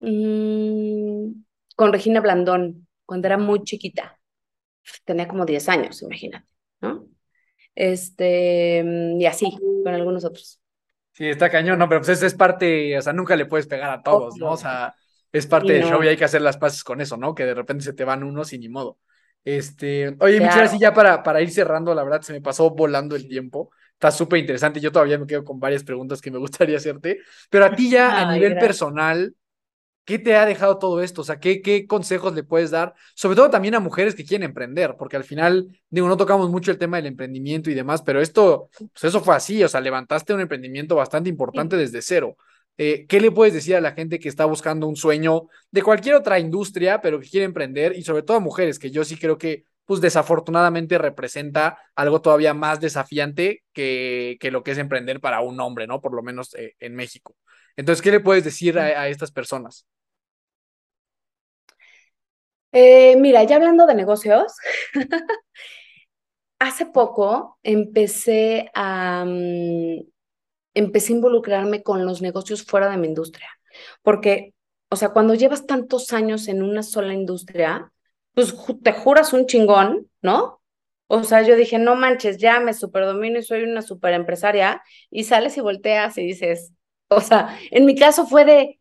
Mm, 0.00 1.43
con 1.74 1.92
Regina 1.92 2.20
Blandón, 2.20 2.86
cuando 3.04 3.28
era 3.28 3.38
muy 3.38 3.62
chiquita. 3.62 4.18
Tenía 5.04 5.28
como 5.28 5.46
10 5.46 5.68
años, 5.68 6.02
imagínate, 6.02 6.46
¿no? 6.80 7.06
Este, 7.74 8.82
mm, 8.84 9.20
y 9.20 9.26
así, 9.26 9.56
con 9.82 9.94
algunos 9.94 10.24
otros. 10.24 10.60
Sí, 11.12 11.28
está 11.28 11.48
cañón, 11.48 11.78
no, 11.78 11.88
pero 11.88 12.00
pues 12.00 12.10
es, 12.10 12.22
es 12.22 12.34
parte, 12.34 12.98
o 12.98 13.02
sea, 13.02 13.12
nunca 13.12 13.36
le 13.36 13.46
puedes 13.46 13.66
pegar 13.66 13.90
a 13.90 14.02
todos, 14.02 14.36
¿no? 14.36 14.52
O 14.52 14.56
sea, 14.56 14.94
es 15.30 15.46
parte 15.46 15.72
del 15.72 15.84
show 15.84 16.02
y 16.02 16.08
hay 16.08 16.16
que 16.16 16.24
hacer 16.24 16.42
las 16.42 16.56
paces 16.56 16.82
con 16.82 17.00
eso, 17.00 17.16
¿no? 17.16 17.34
Que 17.34 17.44
de 17.44 17.54
repente 17.54 17.84
se 17.84 17.92
te 17.92 18.04
van 18.04 18.24
unos 18.24 18.52
y 18.52 18.58
ni 18.58 18.68
modo. 18.68 18.98
Este, 19.44 20.16
oye, 20.20 20.38
claro. 20.38 20.62
así 20.62 20.78
ya 20.78 20.94
para, 20.94 21.22
para 21.22 21.42
ir 21.42 21.50
cerrando, 21.50 21.94
la 21.94 22.02
verdad 22.02 22.22
se 22.22 22.32
me 22.32 22.40
pasó 22.40 22.70
volando 22.70 23.14
el 23.14 23.28
tiempo. 23.28 23.70
Está 23.92 24.10
súper 24.10 24.38
interesante. 24.38 24.80
Yo 24.80 24.90
todavía 24.90 25.18
me 25.18 25.26
quedo 25.26 25.44
con 25.44 25.60
varias 25.60 25.84
preguntas 25.84 26.20
que 26.20 26.30
me 26.30 26.38
gustaría 26.38 26.78
hacerte. 26.78 27.18
Pero 27.50 27.64
a 27.66 27.74
ti 27.74 27.90
ya 27.90 28.20
a 28.20 28.32
nivel 28.32 28.52
gracias. 28.52 28.68
personal, 28.68 29.34
¿qué 30.04 30.18
te 30.18 30.36
ha 30.36 30.46
dejado 30.46 30.78
todo 30.78 31.02
esto? 31.02 31.22
O 31.22 31.24
sea, 31.24 31.38
¿qué, 31.40 31.62
¿qué 31.62 31.86
consejos 31.86 32.34
le 32.34 32.44
puedes 32.44 32.70
dar? 32.70 32.94
Sobre 33.14 33.36
todo 33.36 33.50
también 33.50 33.74
a 33.74 33.80
mujeres 33.80 34.14
que 34.14 34.24
quieren 34.24 34.48
emprender, 34.48 34.96
porque 34.98 35.16
al 35.16 35.24
final, 35.24 35.68
digo, 35.90 36.08
no 36.08 36.16
tocamos 36.16 36.50
mucho 36.50 36.70
el 36.70 36.78
tema 36.78 36.98
del 36.98 37.06
emprendimiento 37.06 37.70
y 37.70 37.74
demás, 37.74 38.02
pero 38.02 38.20
esto, 38.20 38.68
pues 38.78 39.04
eso 39.04 39.20
fue 39.20 39.34
así, 39.34 39.62
o 39.64 39.68
sea, 39.68 39.80
levantaste 39.80 40.34
un 40.34 40.40
emprendimiento 40.40 40.96
bastante 40.96 41.30
importante 41.30 41.76
sí. 41.76 41.82
desde 41.82 42.02
cero. 42.02 42.36
Eh, 42.76 43.06
¿Qué 43.06 43.20
le 43.20 43.30
puedes 43.30 43.54
decir 43.54 43.76
a 43.76 43.80
la 43.80 43.92
gente 43.92 44.18
que 44.18 44.28
está 44.28 44.44
buscando 44.46 44.88
un 44.88 44.96
sueño 44.96 45.48
de 45.70 45.82
cualquier 45.82 46.16
otra 46.16 46.38
industria, 46.40 47.00
pero 47.00 47.20
que 47.20 47.28
quiere 47.28 47.44
emprender? 47.44 47.96
Y 47.96 48.02
sobre 48.02 48.22
todo 48.22 48.36
a 48.36 48.40
mujeres, 48.40 48.78
que 48.78 48.90
yo 48.90 49.04
sí 49.04 49.16
creo 49.16 49.38
que, 49.38 49.64
pues 49.84 50.00
desafortunadamente 50.00 50.98
representa 50.98 51.78
algo 51.94 52.20
todavía 52.20 52.54
más 52.54 52.80
desafiante 52.80 53.62
que, 53.72 54.38
que 54.40 54.50
lo 54.50 54.62
que 54.62 54.72
es 54.72 54.78
emprender 54.78 55.20
para 55.20 55.40
un 55.40 55.60
hombre, 55.60 55.86
¿no? 55.86 56.00
Por 56.00 56.14
lo 56.14 56.22
menos 56.22 56.54
eh, 56.54 56.74
en 56.80 56.94
México. 56.94 57.36
Entonces, 57.76 58.02
¿qué 58.02 58.10
le 58.10 58.20
puedes 58.20 58.44
decir 58.44 58.78
a, 58.78 58.84
a 59.02 59.08
estas 59.08 59.30
personas? 59.30 59.86
Eh, 62.74 63.14
mira, 63.16 63.44
ya 63.44 63.54
hablando 63.56 63.86
de 63.86 63.94
negocios, 63.94 64.56
hace 66.58 66.86
poco 66.86 67.58
empecé 67.62 68.70
a, 68.74 69.24
um, 69.26 70.02
empecé 70.74 71.12
a 71.12 71.16
involucrarme 71.16 71.82
con 71.82 72.04
los 72.06 72.22
negocios 72.22 72.64
fuera 72.64 72.88
de 72.90 72.96
mi 72.96 73.08
industria, 73.08 73.48
porque, 74.02 74.54
o 74.90 74.96
sea, 74.96 75.10
cuando 75.10 75.34
llevas 75.34 75.66
tantos 75.66 76.12
años 76.12 76.48
en 76.48 76.62
una 76.62 76.82
sola 76.82 77.14
industria, 77.14 77.92
pues 78.34 78.54
te 78.82 78.92
juras 78.92 79.32
un 79.32 79.46
chingón, 79.46 80.10
¿no? 80.22 80.60
O 81.06 81.22
sea, 81.24 81.42
yo 81.42 81.56
dije, 81.56 81.78
no 81.78 81.94
manches, 81.96 82.38
ya 82.38 82.60
me 82.60 82.74
superdomino 82.74 83.38
y 83.38 83.42
soy 83.44 83.62
una 83.62 83.82
super 83.82 84.14
empresaria, 84.14 84.82
y 85.10 85.24
sales 85.24 85.56
y 85.56 85.60
volteas 85.60 86.18
y 86.18 86.24
dices, 86.26 86.72
o 87.08 87.20
sea, 87.20 87.56
en 87.70 87.84
mi 87.86 87.94
caso 87.94 88.26
fue 88.26 88.44
de, 88.44 88.80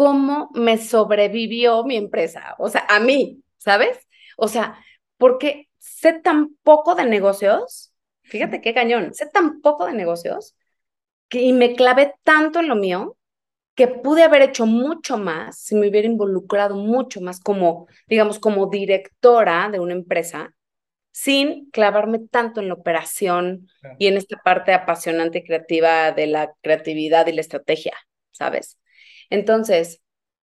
cómo 0.00 0.48
me 0.54 0.78
sobrevivió 0.78 1.84
mi 1.84 1.94
empresa, 1.94 2.54
o 2.56 2.70
sea, 2.70 2.86
a 2.88 3.00
mí, 3.00 3.42
¿sabes? 3.58 4.08
O 4.38 4.48
sea, 4.48 4.82
porque 5.18 5.68
sé 5.76 6.14
tan 6.14 6.56
poco 6.62 6.94
de 6.94 7.04
negocios, 7.04 7.92
fíjate 8.22 8.62
qué 8.62 8.72
cañón, 8.72 9.12
sé 9.12 9.26
tan 9.26 9.60
poco 9.60 9.84
de 9.84 9.92
negocios 9.92 10.56
que, 11.28 11.42
y 11.42 11.52
me 11.52 11.74
clavé 11.74 12.14
tanto 12.22 12.60
en 12.60 12.68
lo 12.68 12.76
mío 12.76 13.18
que 13.74 13.88
pude 13.88 14.22
haber 14.22 14.40
hecho 14.40 14.64
mucho 14.64 15.18
más 15.18 15.58
si 15.58 15.74
me 15.74 15.90
hubiera 15.90 16.08
involucrado 16.08 16.76
mucho 16.76 17.20
más 17.20 17.38
como, 17.38 17.86
digamos, 18.08 18.38
como 18.38 18.70
directora 18.70 19.68
de 19.68 19.80
una 19.80 19.92
empresa, 19.92 20.54
sin 21.12 21.68
clavarme 21.72 22.20
tanto 22.20 22.62
en 22.62 22.68
la 22.68 22.74
operación 22.74 23.68
claro. 23.82 23.96
y 23.98 24.06
en 24.06 24.16
esta 24.16 24.38
parte 24.38 24.72
apasionante 24.72 25.40
y 25.40 25.44
creativa 25.44 26.10
de 26.12 26.26
la 26.26 26.54
creatividad 26.62 27.26
y 27.26 27.32
la 27.32 27.42
estrategia, 27.42 27.92
¿sabes? 28.30 28.78
Entonces, 29.30 30.02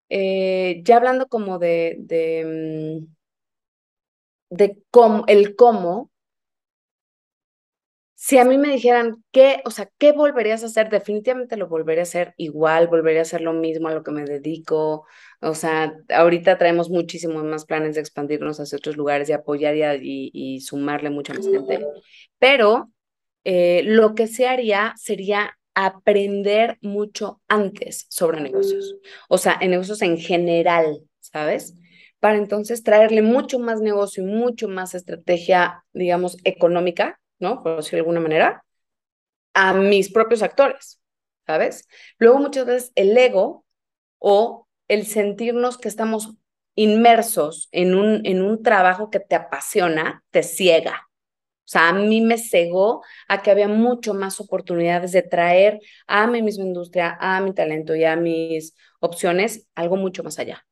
eh, 0.10 0.82
ya 0.84 0.98
hablando 0.98 1.28
como 1.28 1.60
de, 1.60 1.98
de, 2.00 3.06
de 4.50 4.84
cómo, 4.92 5.24
el 5.28 5.56
cómo, 5.56 6.12
si 8.16 8.40
a 8.40 8.46
mí 8.46 8.58
me 8.58 8.70
dijeran 8.72 9.24
qué, 9.32 9.62
o 9.66 9.70
sea, 9.70 9.90
¿qué 10.00 10.12
volverías 10.12 10.64
a 10.64 10.66
hacer? 10.68 10.90
Definitivamente 10.90 11.56
lo 11.56 11.68
volvería 11.68 12.02
a 12.02 12.04
hacer 12.04 12.34
igual, 12.38 12.88
volvería 12.88 13.20
a 13.20 13.24
hacer 13.24 13.42
lo 13.42 13.54
mismo 13.54 13.88
a 13.90 13.94
lo 13.94 14.04
que 14.04 14.10
me 14.12 14.24
dedico. 14.26 15.06
O 15.42 15.54
sea, 15.54 15.94
ahorita 16.10 16.58
traemos 16.58 16.90
muchísimos 16.90 17.44
más 17.44 17.66
planes 17.66 17.94
de 17.96 18.02
expandirnos 18.02 18.60
hacia 18.60 18.78
otros 18.78 18.98
lugares 18.98 19.30
y 19.30 19.34
apoyar 19.34 19.76
y, 19.76 20.32
y, 20.34 20.56
y 20.56 20.62
sumarle 20.62 21.12
mucha 21.12 21.34
más 21.36 21.48
gente. 21.48 21.86
Pero 22.40 22.92
eh, 23.44 23.84
lo 23.86 24.16
que 24.16 24.26
se 24.28 24.48
haría 24.48 24.94
sería 24.98 25.56
aprender 25.80 26.80
mucho 26.82 27.40
antes 27.48 28.08
sobre 28.10 28.42
negocios, 28.42 28.96
o 29.30 29.38
sea, 29.38 29.60
en 29.62 29.70
negocios 29.70 30.02
en 30.02 30.18
general, 30.18 31.04
¿sabes? 31.20 31.76
Para 32.20 32.38
entonces 32.38 32.82
traerle 32.82 33.22
mucho 33.22 33.60
más 33.60 33.80
negocio 33.80 34.24
y 34.24 34.26
mucho 34.26 34.68
más 34.68 34.96
estrategia, 34.96 35.86
digamos, 35.94 36.38
económica, 36.46 37.20
¿no? 37.38 37.62
Por 37.62 37.78
decirlo 37.78 37.98
de 37.98 38.00
alguna 38.00 38.22
manera, 38.22 38.66
a 39.54 39.76
mis 39.76 40.12
propios 40.12 40.42
actores, 40.42 41.00
¿sabes? 41.46 41.88
Luego 42.18 42.40
muchas 42.40 42.66
veces 42.66 42.92
el 42.96 43.16
ego 43.16 43.64
o 44.18 44.68
el 44.88 45.06
sentirnos 45.06 45.78
que 45.78 45.90
estamos 45.90 46.34
inmersos 46.74 47.70
en 47.72 47.94
un, 47.94 48.26
en 48.26 48.42
un 48.42 48.64
trabajo 48.64 49.12
que 49.12 49.20
te 49.20 49.36
apasiona, 49.36 50.24
te 50.32 50.42
ciega, 50.42 51.07
o 51.68 51.70
sea, 51.70 51.90
a 51.90 51.94
mí 51.94 52.22
me 52.22 52.38
cegó 52.38 53.04
a 53.28 53.42
que 53.42 53.52
había 53.52 53.68
mucho 53.68 54.14
más 54.14 54.40
oportunidades 54.40 55.12
de 55.12 55.22
traer 55.22 55.82
a 56.08 56.26
mi 56.26 56.42
misma 56.42 56.64
industria, 56.64 57.18
a 57.20 57.42
mi 57.42 57.54
talento 57.54 57.94
y 57.94 58.06
a 58.06 58.16
mis 58.16 58.74
opciones 59.02 59.68
algo 59.76 59.98
mucho 59.98 60.24
más 60.24 60.40
allá. 60.40 60.66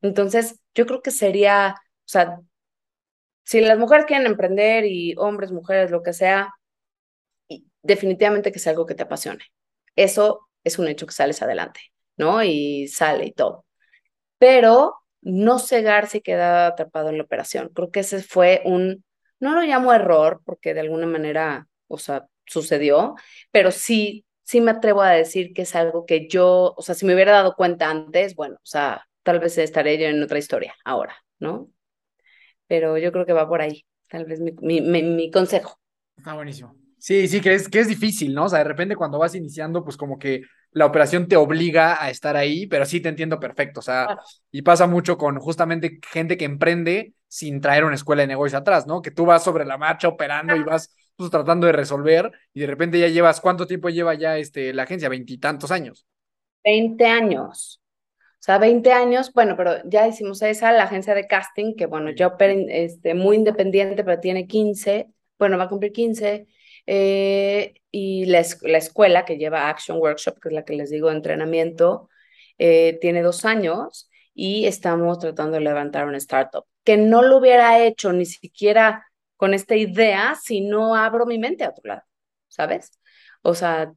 Entonces, 0.00 0.60
yo 0.72 0.86
creo 0.86 1.02
que 1.02 1.10
sería, 1.10 1.74
o 1.76 2.08
sea, 2.08 2.38
si 3.42 3.60
las 3.60 3.76
mujeres 3.76 4.06
quieren 4.06 4.26
emprender 4.26 4.84
y 4.84 5.16
hombres, 5.16 5.50
mujeres, 5.50 5.90
lo 5.90 6.04
que 6.04 6.12
sea, 6.12 6.54
definitivamente 7.82 8.52
que 8.52 8.60
sea 8.60 8.70
algo 8.70 8.86
que 8.86 8.94
te 8.94 9.02
apasione. 9.02 9.44
Eso 9.96 10.48
es 10.62 10.78
un 10.78 10.86
hecho 10.86 11.06
que 11.06 11.12
sales 11.12 11.42
adelante, 11.42 11.80
¿no? 12.16 12.44
Y 12.44 12.86
sale 12.86 13.26
y 13.26 13.32
todo. 13.32 13.66
Pero 14.38 14.94
no 15.22 15.58
cegarse 15.58 16.18
y 16.18 16.22
quedar 16.22 16.72
atrapado 16.72 17.08
en 17.08 17.18
la 17.18 17.24
operación. 17.24 17.70
Creo 17.74 17.90
que 17.90 18.00
ese 18.00 18.22
fue 18.22 18.62
un 18.64 19.04
no 19.42 19.54
lo 19.54 19.62
llamo 19.62 19.92
error 19.92 20.40
porque 20.44 20.72
de 20.72 20.80
alguna 20.80 21.06
manera, 21.06 21.66
o 21.88 21.98
sea, 21.98 22.26
sucedió, 22.46 23.16
pero 23.50 23.72
sí, 23.72 24.24
sí 24.44 24.60
me 24.60 24.70
atrevo 24.70 25.02
a 25.02 25.10
decir 25.10 25.52
que 25.52 25.62
es 25.62 25.74
algo 25.74 26.06
que 26.06 26.28
yo, 26.28 26.74
o 26.76 26.82
sea, 26.82 26.94
si 26.94 27.04
me 27.04 27.14
hubiera 27.14 27.32
dado 27.32 27.56
cuenta 27.56 27.90
antes, 27.90 28.36
bueno, 28.36 28.54
o 28.54 28.66
sea, 28.66 29.04
tal 29.24 29.40
vez 29.40 29.58
estaré 29.58 29.98
yo 29.98 30.06
en 30.06 30.22
otra 30.22 30.38
historia 30.38 30.74
ahora, 30.84 31.16
¿no? 31.40 31.68
Pero 32.68 32.98
yo 32.98 33.10
creo 33.10 33.26
que 33.26 33.32
va 33.32 33.48
por 33.48 33.62
ahí, 33.62 33.84
tal 34.08 34.26
vez 34.26 34.38
mi, 34.40 34.52
mi, 34.60 34.80
mi, 34.80 35.02
mi 35.02 35.30
consejo. 35.32 35.76
Está 36.16 36.34
buenísimo. 36.34 36.76
Sí, 36.98 37.26
sí, 37.26 37.40
que 37.40 37.54
es, 37.54 37.68
que 37.68 37.80
es 37.80 37.88
difícil, 37.88 38.32
¿no? 38.32 38.44
O 38.44 38.48
sea, 38.48 38.60
de 38.60 38.64
repente 38.64 38.94
cuando 38.94 39.18
vas 39.18 39.34
iniciando, 39.34 39.82
pues 39.82 39.96
como 39.96 40.20
que 40.20 40.42
la 40.70 40.86
operación 40.86 41.26
te 41.26 41.34
obliga 41.34 42.00
a 42.00 42.10
estar 42.10 42.36
ahí, 42.36 42.68
pero 42.68 42.86
sí 42.86 43.00
te 43.00 43.08
entiendo 43.08 43.40
perfecto, 43.40 43.80
o 43.80 43.82
sea, 43.82 44.06
claro. 44.06 44.22
y 44.52 44.62
pasa 44.62 44.86
mucho 44.86 45.18
con 45.18 45.40
justamente 45.40 45.98
gente 46.12 46.36
que 46.36 46.44
emprende 46.44 47.14
sin 47.32 47.62
traer 47.62 47.84
una 47.84 47.94
escuela 47.94 48.20
de 48.20 48.28
negocios 48.28 48.60
atrás, 48.60 48.86
¿no? 48.86 49.00
Que 49.00 49.10
tú 49.10 49.24
vas 49.24 49.42
sobre 49.42 49.64
la 49.64 49.78
marcha 49.78 50.06
operando 50.06 50.54
y 50.54 50.62
vas 50.64 50.94
pues, 51.16 51.30
tratando 51.30 51.66
de 51.66 51.72
resolver 51.72 52.30
y 52.52 52.60
de 52.60 52.66
repente 52.66 53.00
ya 53.00 53.08
llevas, 53.08 53.40
¿cuánto 53.40 53.66
tiempo 53.66 53.88
lleva 53.88 54.12
ya 54.12 54.36
este, 54.36 54.74
la 54.74 54.82
agencia? 54.82 55.08
Veintitantos 55.08 55.70
años. 55.70 56.06
Veinte 56.62 57.06
años. 57.06 57.80
O 58.34 58.44
sea, 58.44 58.58
20 58.58 58.92
años, 58.92 59.32
bueno, 59.32 59.56
pero 59.56 59.76
ya 59.86 60.06
hicimos 60.06 60.42
esa, 60.42 60.72
la 60.72 60.82
agencia 60.82 61.14
de 61.14 61.26
casting, 61.26 61.74
que 61.74 61.86
bueno, 61.86 62.10
ya 62.10 62.26
opera 62.26 62.52
este, 62.68 63.14
muy 63.14 63.36
independiente, 63.36 64.04
pero 64.04 64.20
tiene 64.20 64.46
15, 64.46 65.08
bueno, 65.38 65.56
va 65.56 65.64
a 65.64 65.68
cumplir 65.70 65.92
15, 65.92 66.46
eh, 66.86 67.74
y 67.90 68.26
la, 68.26 68.44
la, 68.62 68.78
escuela 68.78 69.24
que 69.24 69.38
lleva 69.38 69.70
Action 69.70 69.96
Workshop, 69.96 70.38
que 70.38 70.48
es 70.50 70.54
la 70.54 70.64
que 70.66 70.74
les 70.74 70.90
digo 70.90 71.10
entrenamiento, 71.10 72.10
eh, 72.58 72.98
tiene 73.00 73.22
dos 73.22 73.46
años 73.46 74.10
y 74.34 74.66
estamos 74.66 75.18
tratando 75.18 75.54
de 75.54 75.64
levantar 75.64 76.06
una 76.06 76.18
startup, 76.18 76.64
que 76.84 76.96
no 76.96 77.22
lo 77.22 77.38
hubiera 77.38 77.78
hecho 77.80 78.12
ni 78.12 78.26
siquiera 78.26 79.06
con 79.36 79.54
esta 79.54 79.76
idea 79.76 80.34
si 80.40 80.60
no 80.60 80.94
abro 80.96 81.26
mi 81.26 81.38
mente 81.38 81.64
a 81.64 81.70
otro 81.70 81.82
lado. 81.84 82.02
¿sabes? 82.52 82.92
O 83.40 83.54
sea, 83.54 83.92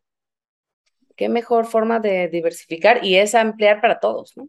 qué 1.15 1.29
mejor 1.29 1.65
forma 1.65 1.99
de 1.99 2.29
diversificar 2.29 3.03
y 3.03 3.17
es 3.17 3.35
ampliar 3.35 3.81
para 3.81 3.99
todos, 3.99 4.35
¿no? 4.37 4.47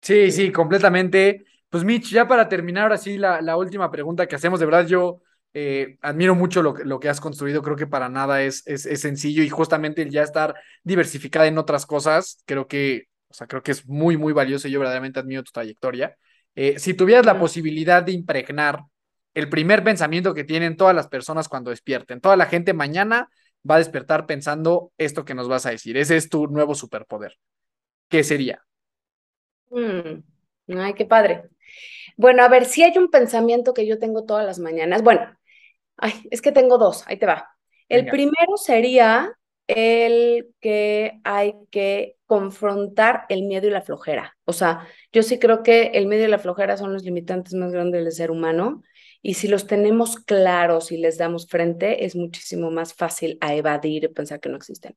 Sí, 0.00 0.30
sí, 0.30 0.52
completamente. 0.52 1.44
Pues 1.68 1.82
Mitch, 1.82 2.10
ya 2.10 2.28
para 2.28 2.48
terminar 2.48 2.84
ahora 2.84 2.98
sí 2.98 3.18
la, 3.18 3.40
la 3.42 3.56
última 3.56 3.90
pregunta 3.90 4.26
que 4.26 4.36
hacemos, 4.36 4.60
de 4.60 4.66
verdad 4.66 4.86
yo 4.86 5.22
eh, 5.54 5.98
admiro 6.02 6.34
mucho 6.34 6.62
lo, 6.62 6.74
lo, 6.84 7.00
que 7.00 7.08
has 7.08 7.20
construido, 7.20 7.62
creo 7.62 7.76
que 7.76 7.86
para 7.86 8.08
nada 8.08 8.42
es, 8.42 8.62
es, 8.66 8.86
es, 8.86 9.00
sencillo 9.00 9.42
y 9.42 9.48
justamente 9.48 10.02
el 10.02 10.10
ya 10.10 10.22
estar 10.22 10.54
diversificada 10.82 11.46
en 11.46 11.58
otras 11.58 11.86
cosas, 11.86 12.42
creo 12.44 12.68
que, 12.68 13.08
o 13.34 13.36
sea, 13.36 13.48
creo 13.48 13.64
que 13.64 13.72
es 13.72 13.84
muy, 13.88 14.16
muy 14.16 14.32
valioso 14.32 14.68
y 14.68 14.70
yo 14.70 14.78
verdaderamente 14.78 15.18
admiro 15.18 15.42
tu 15.42 15.50
trayectoria. 15.50 16.16
Eh, 16.54 16.78
si 16.78 16.94
tuvieras 16.94 17.26
la 17.26 17.36
posibilidad 17.36 18.00
de 18.00 18.12
impregnar 18.12 18.84
el 19.34 19.48
primer 19.48 19.82
pensamiento 19.82 20.34
que 20.34 20.44
tienen 20.44 20.76
todas 20.76 20.94
las 20.94 21.08
personas 21.08 21.48
cuando 21.48 21.70
despierten, 21.70 22.20
toda 22.20 22.36
la 22.36 22.46
gente 22.46 22.72
mañana 22.74 23.28
va 23.68 23.74
a 23.74 23.78
despertar 23.78 24.26
pensando 24.26 24.92
esto 24.98 25.24
que 25.24 25.34
nos 25.34 25.48
vas 25.48 25.66
a 25.66 25.70
decir, 25.70 25.96
ese 25.96 26.16
es 26.16 26.28
tu 26.28 26.46
nuevo 26.46 26.76
superpoder. 26.76 27.36
¿Qué 28.08 28.22
sería? 28.22 28.64
Mm. 29.70 30.78
Ay, 30.78 30.94
qué 30.94 31.04
padre. 31.04 31.42
Bueno, 32.16 32.44
a 32.44 32.48
ver, 32.48 32.66
si 32.66 32.84
hay 32.84 32.96
un 32.96 33.10
pensamiento 33.10 33.74
que 33.74 33.84
yo 33.84 33.98
tengo 33.98 34.24
todas 34.24 34.46
las 34.46 34.60
mañanas. 34.60 35.02
Bueno, 35.02 35.36
ay, 35.96 36.12
es 36.30 36.40
que 36.40 36.52
tengo 36.52 36.78
dos, 36.78 37.02
ahí 37.08 37.16
te 37.16 37.26
va. 37.26 37.50
El 37.88 38.06
primero 38.06 38.56
sería 38.56 39.36
el 39.66 40.54
que 40.60 41.20
hay 41.24 41.54
que 41.72 42.16
confrontar 42.26 43.24
el 43.28 43.42
miedo 43.42 43.66
y 43.68 43.70
la 43.70 43.82
flojera. 43.82 44.36
O 44.44 44.52
sea, 44.52 44.86
yo 45.12 45.22
sí 45.22 45.38
creo 45.38 45.62
que 45.62 45.88
el 45.94 46.06
miedo 46.06 46.24
y 46.24 46.28
la 46.28 46.38
flojera 46.38 46.76
son 46.76 46.92
los 46.92 47.04
limitantes 47.04 47.54
más 47.54 47.72
grandes 47.72 48.04
del 48.04 48.12
ser 48.12 48.30
humano 48.30 48.82
y 49.26 49.34
si 49.34 49.48
los 49.48 49.66
tenemos 49.66 50.16
claros 50.18 50.92
y 50.92 50.98
les 50.98 51.16
damos 51.16 51.48
frente, 51.48 52.04
es 52.04 52.14
muchísimo 52.14 52.70
más 52.70 52.92
fácil 52.92 53.38
a 53.40 53.54
evadir 53.54 54.04
y 54.04 54.08
pensar 54.08 54.38
que 54.38 54.50
no 54.50 54.56
existen. 54.56 54.94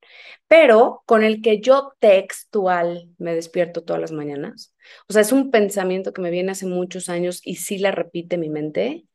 Pero 0.50 1.02
con 1.06 1.24
el 1.24 1.42
que 1.42 1.62
yo 1.62 1.94
textual 2.00 3.10
me 3.18 3.34
despierto 3.34 3.84
todas 3.84 4.02
las 4.02 4.12
mañanas, 4.12 4.76
o 5.08 5.14
sea, 5.14 5.22
es 5.22 5.32
un 5.32 5.50
pensamiento 5.50 6.12
que 6.12 6.22
me 6.22 6.30
viene 6.30 6.52
hace 6.52 6.66
muchos 6.66 7.08
años 7.08 7.40
y 7.44 7.56
sí 7.56 7.78
la 7.78 7.92
repite 7.92 8.38
mi 8.38 8.50
mente, 8.50 9.06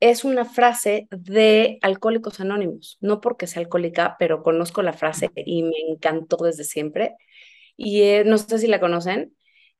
es 0.00 0.24
una 0.24 0.44
frase 0.44 1.08
de 1.10 1.78
Alcohólicos 1.82 2.40
Anónimos. 2.40 2.98
No 3.00 3.20
porque 3.20 3.46
sea 3.46 3.62
alcohólica, 3.62 4.16
pero 4.18 4.42
conozco 4.42 4.82
la 4.82 4.92
frase 4.92 5.30
y 5.36 5.62
me 5.62 5.78
encantó 5.88 6.36
desde 6.38 6.64
siempre. 6.64 7.14
Y 7.76 8.02
eh, 8.02 8.24
no 8.24 8.38
sé 8.38 8.58
si 8.58 8.66
la 8.66 8.80
conocen, 8.80 9.36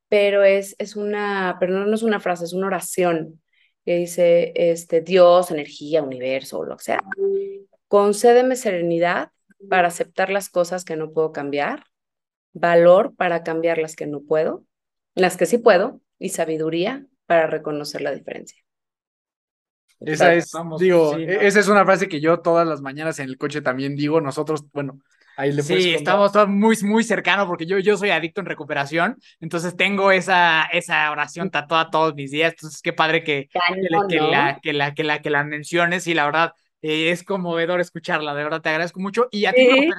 pero 0.09 0.44
es, 0.44 0.77
es 0.78 0.97
una, 0.97 1.56
pero 1.59 1.85
no 1.85 1.94
es 1.94 2.02
una 2.02 2.20
frase, 2.20 2.44
es 2.44 2.52
una 2.52 2.66
oración 2.66 3.40
que 3.85 3.97
dice, 3.97 4.52
este, 4.56 5.01
Dios, 5.01 5.51
energía, 5.51 6.02
universo, 6.02 6.59
o 6.59 6.64
lo 6.64 6.77
que 6.77 6.85
sea, 6.85 7.05
concédeme 7.89 8.56
serenidad 8.56 9.31
para 9.70 9.89
aceptar 9.89 10.31
las 10.31 10.48
cosas 10.48 10.85
que 10.85 10.97
no 10.97 11.12
puedo 11.12 11.32
cambiar, 11.32 11.85
valor 12.52 13.14
para 13.16 13.43
cambiar 13.43 13.78
las 13.78 13.94
que 13.94 14.06
no 14.06 14.23
puedo, 14.23 14.64
las 15.14 15.36
que 15.36 15.47
sí 15.47 15.59
puedo, 15.59 16.01
y 16.18 16.31
sabiduría 16.31 17.06
para 17.27 17.47
reconocer 17.47 18.01
la 18.01 18.12
diferencia. 18.12 18.65
Esa 20.01 20.35
es, 20.35 20.52
digo, 20.78 21.16
e, 21.16 21.47
esa 21.47 21.60
es 21.60 21.68
una 21.68 21.85
frase 21.85 22.09
que 22.09 22.20
yo 22.20 22.40
todas 22.40 22.66
las 22.66 22.82
mañanas 22.82 23.18
en 23.18 23.28
el 23.28 23.39
coche 23.39 23.62
también 23.62 23.97
digo. 23.97 24.20
Nosotros, 24.20 24.64
bueno, 24.73 24.98
sí, 25.62 25.94
estamos 25.94 26.32
todos 26.32 26.48
muy, 26.48 26.77
muy 26.82 27.05
cercanos 27.05 27.47
porque 27.47 27.66
yo, 27.66 27.78
yo 27.78 27.97
soy 27.97 28.10
adicto 28.10 28.40
en 28.40 28.47
recuperación, 28.47 29.18
entonces 29.40 29.77
tengo 29.77 30.10
esa, 30.10 30.64
esa 30.73 31.10
oración 31.10 31.51
tatuada 31.51 31.90
todos 31.90 32.14
mis 32.14 32.31
días, 32.31 32.52
entonces 32.52 32.81
qué 32.82 32.93
padre 32.93 33.23
que, 33.23 33.48
que, 33.48 34.20
la, 34.20 34.59
que, 34.62 34.73
la, 34.73 34.94
que, 34.94 35.05
la, 35.05 35.23
que 35.23 35.31
la 35.31 35.44
menciones 35.44 36.06
y 36.06 36.14
la 36.14 36.24
verdad 36.24 36.52
eh, 36.82 37.10
es 37.10 37.23
conmovedor 37.23 37.81
escucharla, 37.81 38.35
de 38.35 38.44
verdad 38.44 38.60
te 38.60 38.68
agradezco 38.70 39.01
mucho 39.01 39.28
y 39.31 39.47
a, 39.47 39.52
título 39.52 39.94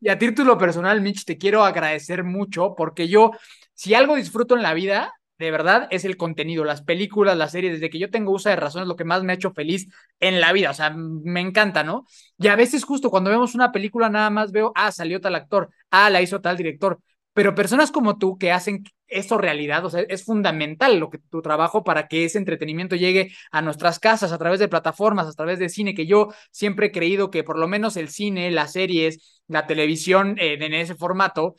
y 0.00 0.08
a 0.08 0.18
título 0.18 0.58
personal, 0.58 1.00
Mitch, 1.00 1.24
te 1.24 1.38
quiero 1.38 1.64
agradecer 1.64 2.24
mucho 2.24 2.74
porque 2.76 3.08
yo, 3.08 3.32
si 3.74 3.94
algo 3.94 4.16
disfruto 4.16 4.56
en 4.56 4.62
la 4.62 4.74
vida, 4.74 5.12
de 5.40 5.50
verdad, 5.50 5.88
es 5.90 6.04
el 6.04 6.18
contenido, 6.18 6.64
las 6.64 6.82
películas, 6.82 7.34
las 7.34 7.52
series, 7.52 7.72
desde 7.72 7.88
que 7.88 7.98
yo 7.98 8.10
tengo 8.10 8.30
uso 8.30 8.50
de 8.50 8.56
razón 8.56 8.82
es 8.82 8.88
lo 8.88 8.94
que 8.94 9.04
más 9.04 9.22
me 9.22 9.32
ha 9.32 9.36
hecho 9.36 9.52
feliz 9.52 9.88
en 10.20 10.38
la 10.38 10.52
vida, 10.52 10.70
o 10.70 10.74
sea, 10.74 10.90
me 10.90 11.40
encanta, 11.40 11.82
¿no? 11.82 12.04
Y 12.38 12.48
a 12.48 12.56
veces 12.56 12.84
justo 12.84 13.10
cuando 13.10 13.30
vemos 13.30 13.54
una 13.54 13.72
película 13.72 14.10
nada 14.10 14.28
más 14.28 14.52
veo, 14.52 14.70
ah, 14.74 14.92
salió 14.92 15.18
tal 15.18 15.34
actor, 15.34 15.70
ah, 15.90 16.10
la 16.10 16.20
hizo 16.20 16.42
tal 16.42 16.58
director, 16.58 17.00
pero 17.32 17.54
personas 17.54 17.90
como 17.90 18.18
tú 18.18 18.36
que 18.36 18.52
hacen 18.52 18.84
eso 19.06 19.38
realidad, 19.38 19.82
o 19.86 19.88
sea, 19.88 20.02
es 20.02 20.24
fundamental 20.24 20.98
lo 20.98 21.08
que 21.08 21.18
tu 21.18 21.40
trabajo 21.40 21.84
para 21.84 22.06
que 22.06 22.26
ese 22.26 22.36
entretenimiento 22.36 22.94
llegue 22.96 23.32
a 23.50 23.62
nuestras 23.62 23.98
casas 23.98 24.32
a 24.32 24.38
través 24.38 24.60
de 24.60 24.68
plataformas, 24.68 25.26
a 25.26 25.32
través 25.32 25.58
de 25.58 25.70
cine, 25.70 25.94
que 25.94 26.06
yo 26.06 26.28
siempre 26.50 26.88
he 26.88 26.92
creído 26.92 27.30
que 27.30 27.44
por 27.44 27.58
lo 27.58 27.66
menos 27.66 27.96
el 27.96 28.10
cine, 28.10 28.50
las 28.50 28.72
series, 28.72 29.40
la 29.48 29.66
televisión 29.66 30.36
eh, 30.38 30.58
en 30.60 30.74
ese 30.74 30.94
formato 30.94 31.54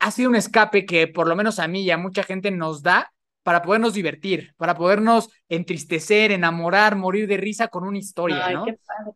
ha 0.00 0.10
sido 0.10 0.28
un 0.28 0.36
escape 0.36 0.84
que 0.84 1.06
por 1.08 1.28
lo 1.28 1.36
menos 1.36 1.58
a 1.60 1.68
mí 1.68 1.82
y 1.82 1.90
a 1.90 1.96
mucha 1.96 2.24
gente 2.24 2.50
nos 2.50 2.82
da 2.82 3.12
para 3.42 3.62
podernos 3.62 3.94
divertir, 3.94 4.54
para 4.56 4.74
podernos 4.74 5.28
entristecer, 5.48 6.32
enamorar, 6.32 6.96
morir 6.96 7.26
de 7.26 7.36
risa 7.36 7.68
con 7.68 7.84
una 7.84 7.98
historia, 7.98 8.50
¿no? 8.50 8.66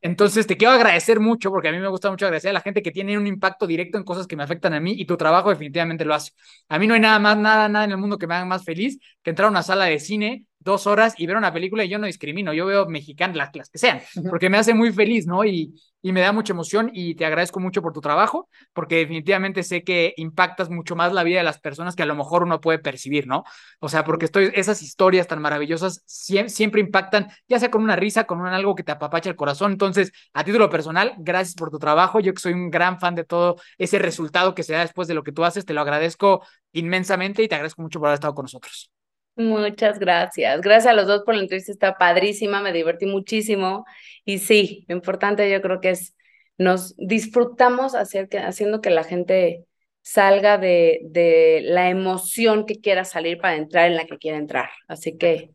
Entonces 0.03 0.47
te 0.47 0.57
quiero 0.57 0.75
agradecer 0.75 1.21
mucho, 1.21 1.51
porque 1.51 1.69
a 1.69 1.73
mí 1.73 1.79
me 1.79 1.89
gusta 1.89 2.11
mucho 2.11 2.27
agradecer 2.27 2.51
a 2.51 2.55
la 2.55 2.61
gente 2.61 2.83
que 2.83 2.91
tiene 2.91 3.17
un 3.17 3.27
impacto 3.27 3.67
directo 3.67 3.99
en 3.99 4.05
cosas 4.05 4.27
que 4.27 4.37
me 4.37 4.43
afectan 4.43 4.75
a 4.75 4.81
mí 4.81 4.95
y 4.97 5.05
tu 5.05 5.17
trabajo 5.17 5.51
definitivamente 5.51 6.05
lo 6.05 6.15
hace. 6.15 6.33
A 6.69 6.79
mí 6.79 6.87
no 6.87 6.95
hay 6.95 7.01
nada 7.01 7.19
más, 7.19 7.37
nada, 7.37 7.69
nada 7.69 7.85
en 7.85 7.93
el 7.93 7.99
mundo 7.99 8.19
que 8.19 8.27
me 8.27 8.35
haga 8.35 8.45
más 8.45 8.65
feliz 8.65 8.99
que 9.23 9.31
entrar 9.31 9.47
a 9.47 9.51
una 9.51 9.63
sala 9.63 9.85
de 9.87 9.99
cine 9.99 10.45
dos 10.67 10.87
horas 10.87 11.15
y 11.17 11.27
ver 11.27 11.37
una 11.39 11.53
película 11.53 11.85
y 11.85 11.89
yo 11.89 11.99
no 11.99 12.07
discrimino, 12.07 12.53
yo 12.53 12.67
veo 12.67 12.87
mexicanas, 12.87 13.37
las, 13.37 13.57
las 13.57 13.71
que 13.71 13.79
sean, 13.79 14.01
porque 14.29 14.51
me 14.51 14.59
hace 14.59 14.75
muy 14.75 14.93
feliz, 14.93 15.27
¿no? 15.27 15.45
Y, 15.45 15.73
y 16.03 16.13
me 16.13 16.21
da 16.21 16.33
mucha 16.33 16.53
emoción 16.53 16.91
y 16.93 17.15
te 17.17 17.25
agradezco 17.27 17.59
mucho 17.59 17.83
por 17.83 17.93
tu 17.93 18.01
trabajo, 18.01 18.49
porque 18.73 18.97
definitivamente 18.97 19.63
sé 19.63 19.83
que 19.83 20.15
impactas 20.17 20.71
mucho 20.71 20.95
más 20.95 21.13
la 21.13 21.25
vida 21.25 21.39
de 21.39 21.45
las 21.45 21.59
personas 21.59 21.97
que 21.97 22.03
a 22.03 22.07
lo 22.07 22.15
mejor 22.15 22.45
uno 22.45 22.61
puede 22.61 22.79
percibir, 22.79 23.27
¿no? 23.27 23.45
O 23.81 23.89
sea, 23.89 24.05
porque 24.05 24.27
estoy, 24.27 24.53
esas 24.55 24.83
historias 24.83 25.27
tan 25.27 25.41
maravillosas 25.41 26.03
siempre, 26.07 26.51
siempre 26.51 26.81
impactan, 26.81 27.29
ya 27.49 27.59
sea 27.59 27.71
con 27.71 27.83
una 27.83 27.97
risa, 27.97 28.25
con 28.25 28.41
un, 28.41 28.47
algo 28.47 28.75
que 28.75 28.85
te 28.85 28.93
apapacha 28.93 29.31
el 29.31 29.37
corazón. 29.37 29.73
Entonces, 29.73 30.13
a 30.33 30.45
título 30.45 30.71
personal, 30.71 31.15
gracias 31.19 31.55
por 31.57 31.71
tu 31.71 31.79
trabajo. 31.79 32.21
Yo 32.21 32.33
que 32.35 32.41
soy 32.41 32.53
un 32.53 32.71
gran 32.71 33.01
fan 33.01 33.15
de 33.15 33.25
todo 33.25 33.57
ese 33.79 33.99
resultado 33.99 34.55
que 34.55 34.63
se 34.63 34.75
da 34.75 34.81
después 34.81 35.09
de 35.09 35.15
lo 35.15 35.23
que 35.25 35.33
tú 35.33 35.45
haces, 35.45 35.65
te 35.65 35.75
lo 35.75 35.81
agradezco 35.81 36.47
inmensamente 36.73 37.43
y 37.43 37.49
te 37.49 37.55
agradezco 37.55 37.83
mucho 37.83 37.99
por 37.99 38.09
haber 38.09 38.17
estado 38.17 38.35
con 38.35 38.45
nosotros. 38.45 38.91
Muchas 39.37 39.99
gracias. 39.99 40.63
Gracias 40.63 40.93
a 40.93 40.97
los 40.97 41.07
dos 41.07 41.23
por 41.23 41.35
la 41.35 41.43
entrevista, 41.43 41.71
está 41.71 41.99
padrísima, 41.99 42.63
me 42.63 42.73
divertí 42.73 43.05
muchísimo. 43.05 43.85
Y 44.25 44.39
sí, 44.39 44.85
lo 44.89 44.97
importante 44.97 45.51
yo 45.51 45.61
creo 45.61 45.81
que 45.81 45.91
es, 45.91 46.17
nos 46.57 46.97
disfrutamos 46.97 47.95
hacer 47.95 48.29
que, 48.29 48.39
haciendo 48.39 48.81
que 48.81 48.91
la 48.91 49.05
gente 49.05 49.67
salga 50.01 50.57
de, 50.57 51.01
de 51.03 51.61
la 51.65 51.91
emoción 51.91 52.65
que 52.65 52.81
quiera 52.81 53.05
salir 53.05 53.39
para 53.39 53.57
entrar 53.57 53.89
en 53.91 53.97
la 53.97 54.07
que 54.07 54.17
quiera 54.17 54.39
entrar. 54.39 54.71
Así 54.89 55.19
que, 55.19 55.51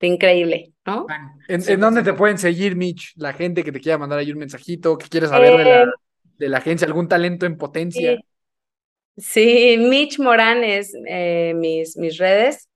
increíble, 0.00 0.72
¿no? 0.84 1.06
¿En, 1.46 1.80
dónde 1.80 2.02
te 2.02 2.14
pueden 2.14 2.38
seguir, 2.38 2.74
Mitch? 2.74 3.12
La 3.16 3.32
gente 3.32 3.62
que 3.62 3.70
te 3.70 3.80
quiera 3.80 3.98
mandar 3.98 4.18
ahí 4.18 4.32
un 4.32 4.38
mensajito, 4.38 4.96
que 4.98 5.06
quieres 5.08 5.30
saber 5.30 5.56
de, 5.56 5.64
la, 5.64 5.82
eh, 5.82 5.86
de 6.38 6.48
la 6.48 6.58
agencia, 6.58 6.86
algún 6.86 7.06
talento 7.06 7.46
en 7.46 7.56
potencia. 7.58 8.18
Sí, 9.16 9.76
Mitch 9.78 10.18
Morán 10.18 10.64
es 10.64 10.94
eh, 11.06 11.52
mis, 11.54 11.96
mis 11.96 12.16
redes. 12.16 12.69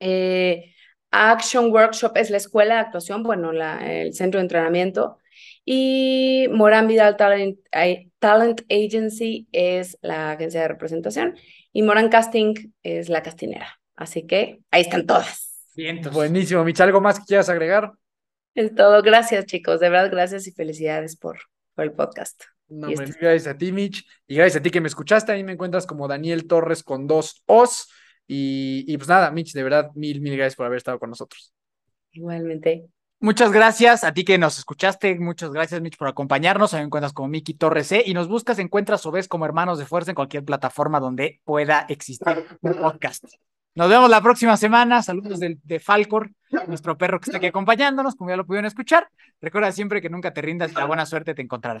Eh, 0.00 0.74
Action 1.10 1.70
Workshop 1.70 2.16
es 2.16 2.30
la 2.30 2.38
escuela 2.38 2.74
de 2.74 2.80
actuación, 2.80 3.22
bueno, 3.22 3.52
la, 3.52 4.00
el 4.00 4.14
centro 4.14 4.38
de 4.38 4.42
entrenamiento. 4.42 5.18
Y 5.64 6.46
Morán 6.50 6.86
Vidal 6.88 7.16
Talent, 7.16 7.58
Talent 8.18 8.62
Agency 8.70 9.48
es 9.52 9.96
la 10.02 10.32
agencia 10.32 10.62
de 10.62 10.68
representación. 10.68 11.36
Y 11.72 11.82
Morán 11.82 12.08
Casting 12.08 12.54
es 12.82 13.08
la 13.08 13.22
castinera. 13.22 13.80
Así 13.96 14.26
que 14.26 14.60
ahí 14.70 14.82
están 14.82 15.06
todas. 15.06 15.66
Bien, 15.74 16.00
buenísimo. 16.12 16.64
Mitch, 16.64 16.80
¿algo 16.80 17.00
más 17.00 17.18
que 17.18 17.26
quieras 17.26 17.48
agregar? 17.48 17.92
Es 18.54 18.74
todo. 18.74 19.02
Gracias, 19.02 19.46
chicos. 19.46 19.80
De 19.80 19.88
verdad, 19.88 20.10
gracias 20.10 20.46
y 20.46 20.52
felicidades 20.52 21.16
por, 21.16 21.38
por 21.74 21.84
el 21.84 21.92
podcast. 21.92 22.42
No, 22.68 22.88
este 22.88 23.12
gracias 23.20 23.46
a 23.46 23.58
ti, 23.58 23.72
Mitch. 23.72 24.06
Y 24.26 24.36
gracias 24.36 24.60
a 24.60 24.62
ti 24.62 24.70
que 24.70 24.80
me 24.80 24.88
escuchaste. 24.88 25.32
Ahí 25.32 25.44
me 25.44 25.52
encuentras 25.52 25.86
como 25.86 26.08
Daniel 26.08 26.46
Torres 26.46 26.82
con 26.82 27.06
dos 27.06 27.42
O's. 27.46 27.88
Y, 28.26 28.96
pues 28.96 29.08
nada, 29.08 29.30
Mitch, 29.30 29.52
de 29.52 29.62
verdad, 29.62 29.90
mil, 29.94 30.20
mil 30.20 30.36
gracias 30.36 30.56
por 30.56 30.66
haber 30.66 30.78
estado 30.78 30.98
con 30.98 31.10
nosotros. 31.10 31.52
Igualmente. 32.12 32.86
Muchas 33.20 33.52
gracias 33.52 34.04
a 34.04 34.12
ti 34.12 34.24
que 34.24 34.38
nos 34.38 34.58
escuchaste. 34.58 35.18
Muchas 35.18 35.50
gracias, 35.50 35.80
Mitch, 35.80 35.96
por 35.96 36.08
acompañarnos. 36.08 36.72
Me 36.74 36.80
encuentras 36.80 37.12
como 37.12 37.28
Miki 37.28 37.54
Torres 37.54 37.86
C. 37.86 38.02
Y 38.04 38.14
nos 38.14 38.28
buscas, 38.28 38.58
encuentras 38.58 39.04
o 39.06 39.10
ves 39.10 39.28
como 39.28 39.44
hermanos 39.44 39.78
de 39.78 39.86
fuerza 39.86 40.10
en 40.10 40.14
cualquier 40.14 40.44
plataforma 40.44 41.00
donde 41.00 41.40
pueda 41.44 41.86
existir 41.88 42.26
un 42.60 42.74
podcast. 42.74 43.24
Nos 43.76 43.88
vemos 43.88 44.08
la 44.08 44.20
próxima 44.20 44.56
semana. 44.56 45.02
Saludos 45.02 45.40
de, 45.40 45.58
de, 45.64 45.80
Falcor, 45.80 46.30
nuestro 46.68 46.96
perro 46.96 47.18
que 47.18 47.30
está 47.30 47.38
aquí 47.38 47.46
acompañándonos, 47.46 48.14
como 48.14 48.30
ya 48.30 48.36
lo 48.36 48.46
pudieron 48.46 48.66
escuchar. 48.66 49.08
Recuerda 49.40 49.72
siempre 49.72 50.00
que 50.00 50.10
nunca 50.10 50.32
te 50.32 50.42
rindas 50.42 50.70
y 50.70 50.74
la 50.74 50.84
buena 50.84 51.06
suerte 51.06 51.34
te 51.34 51.42
encontrará. 51.42 51.80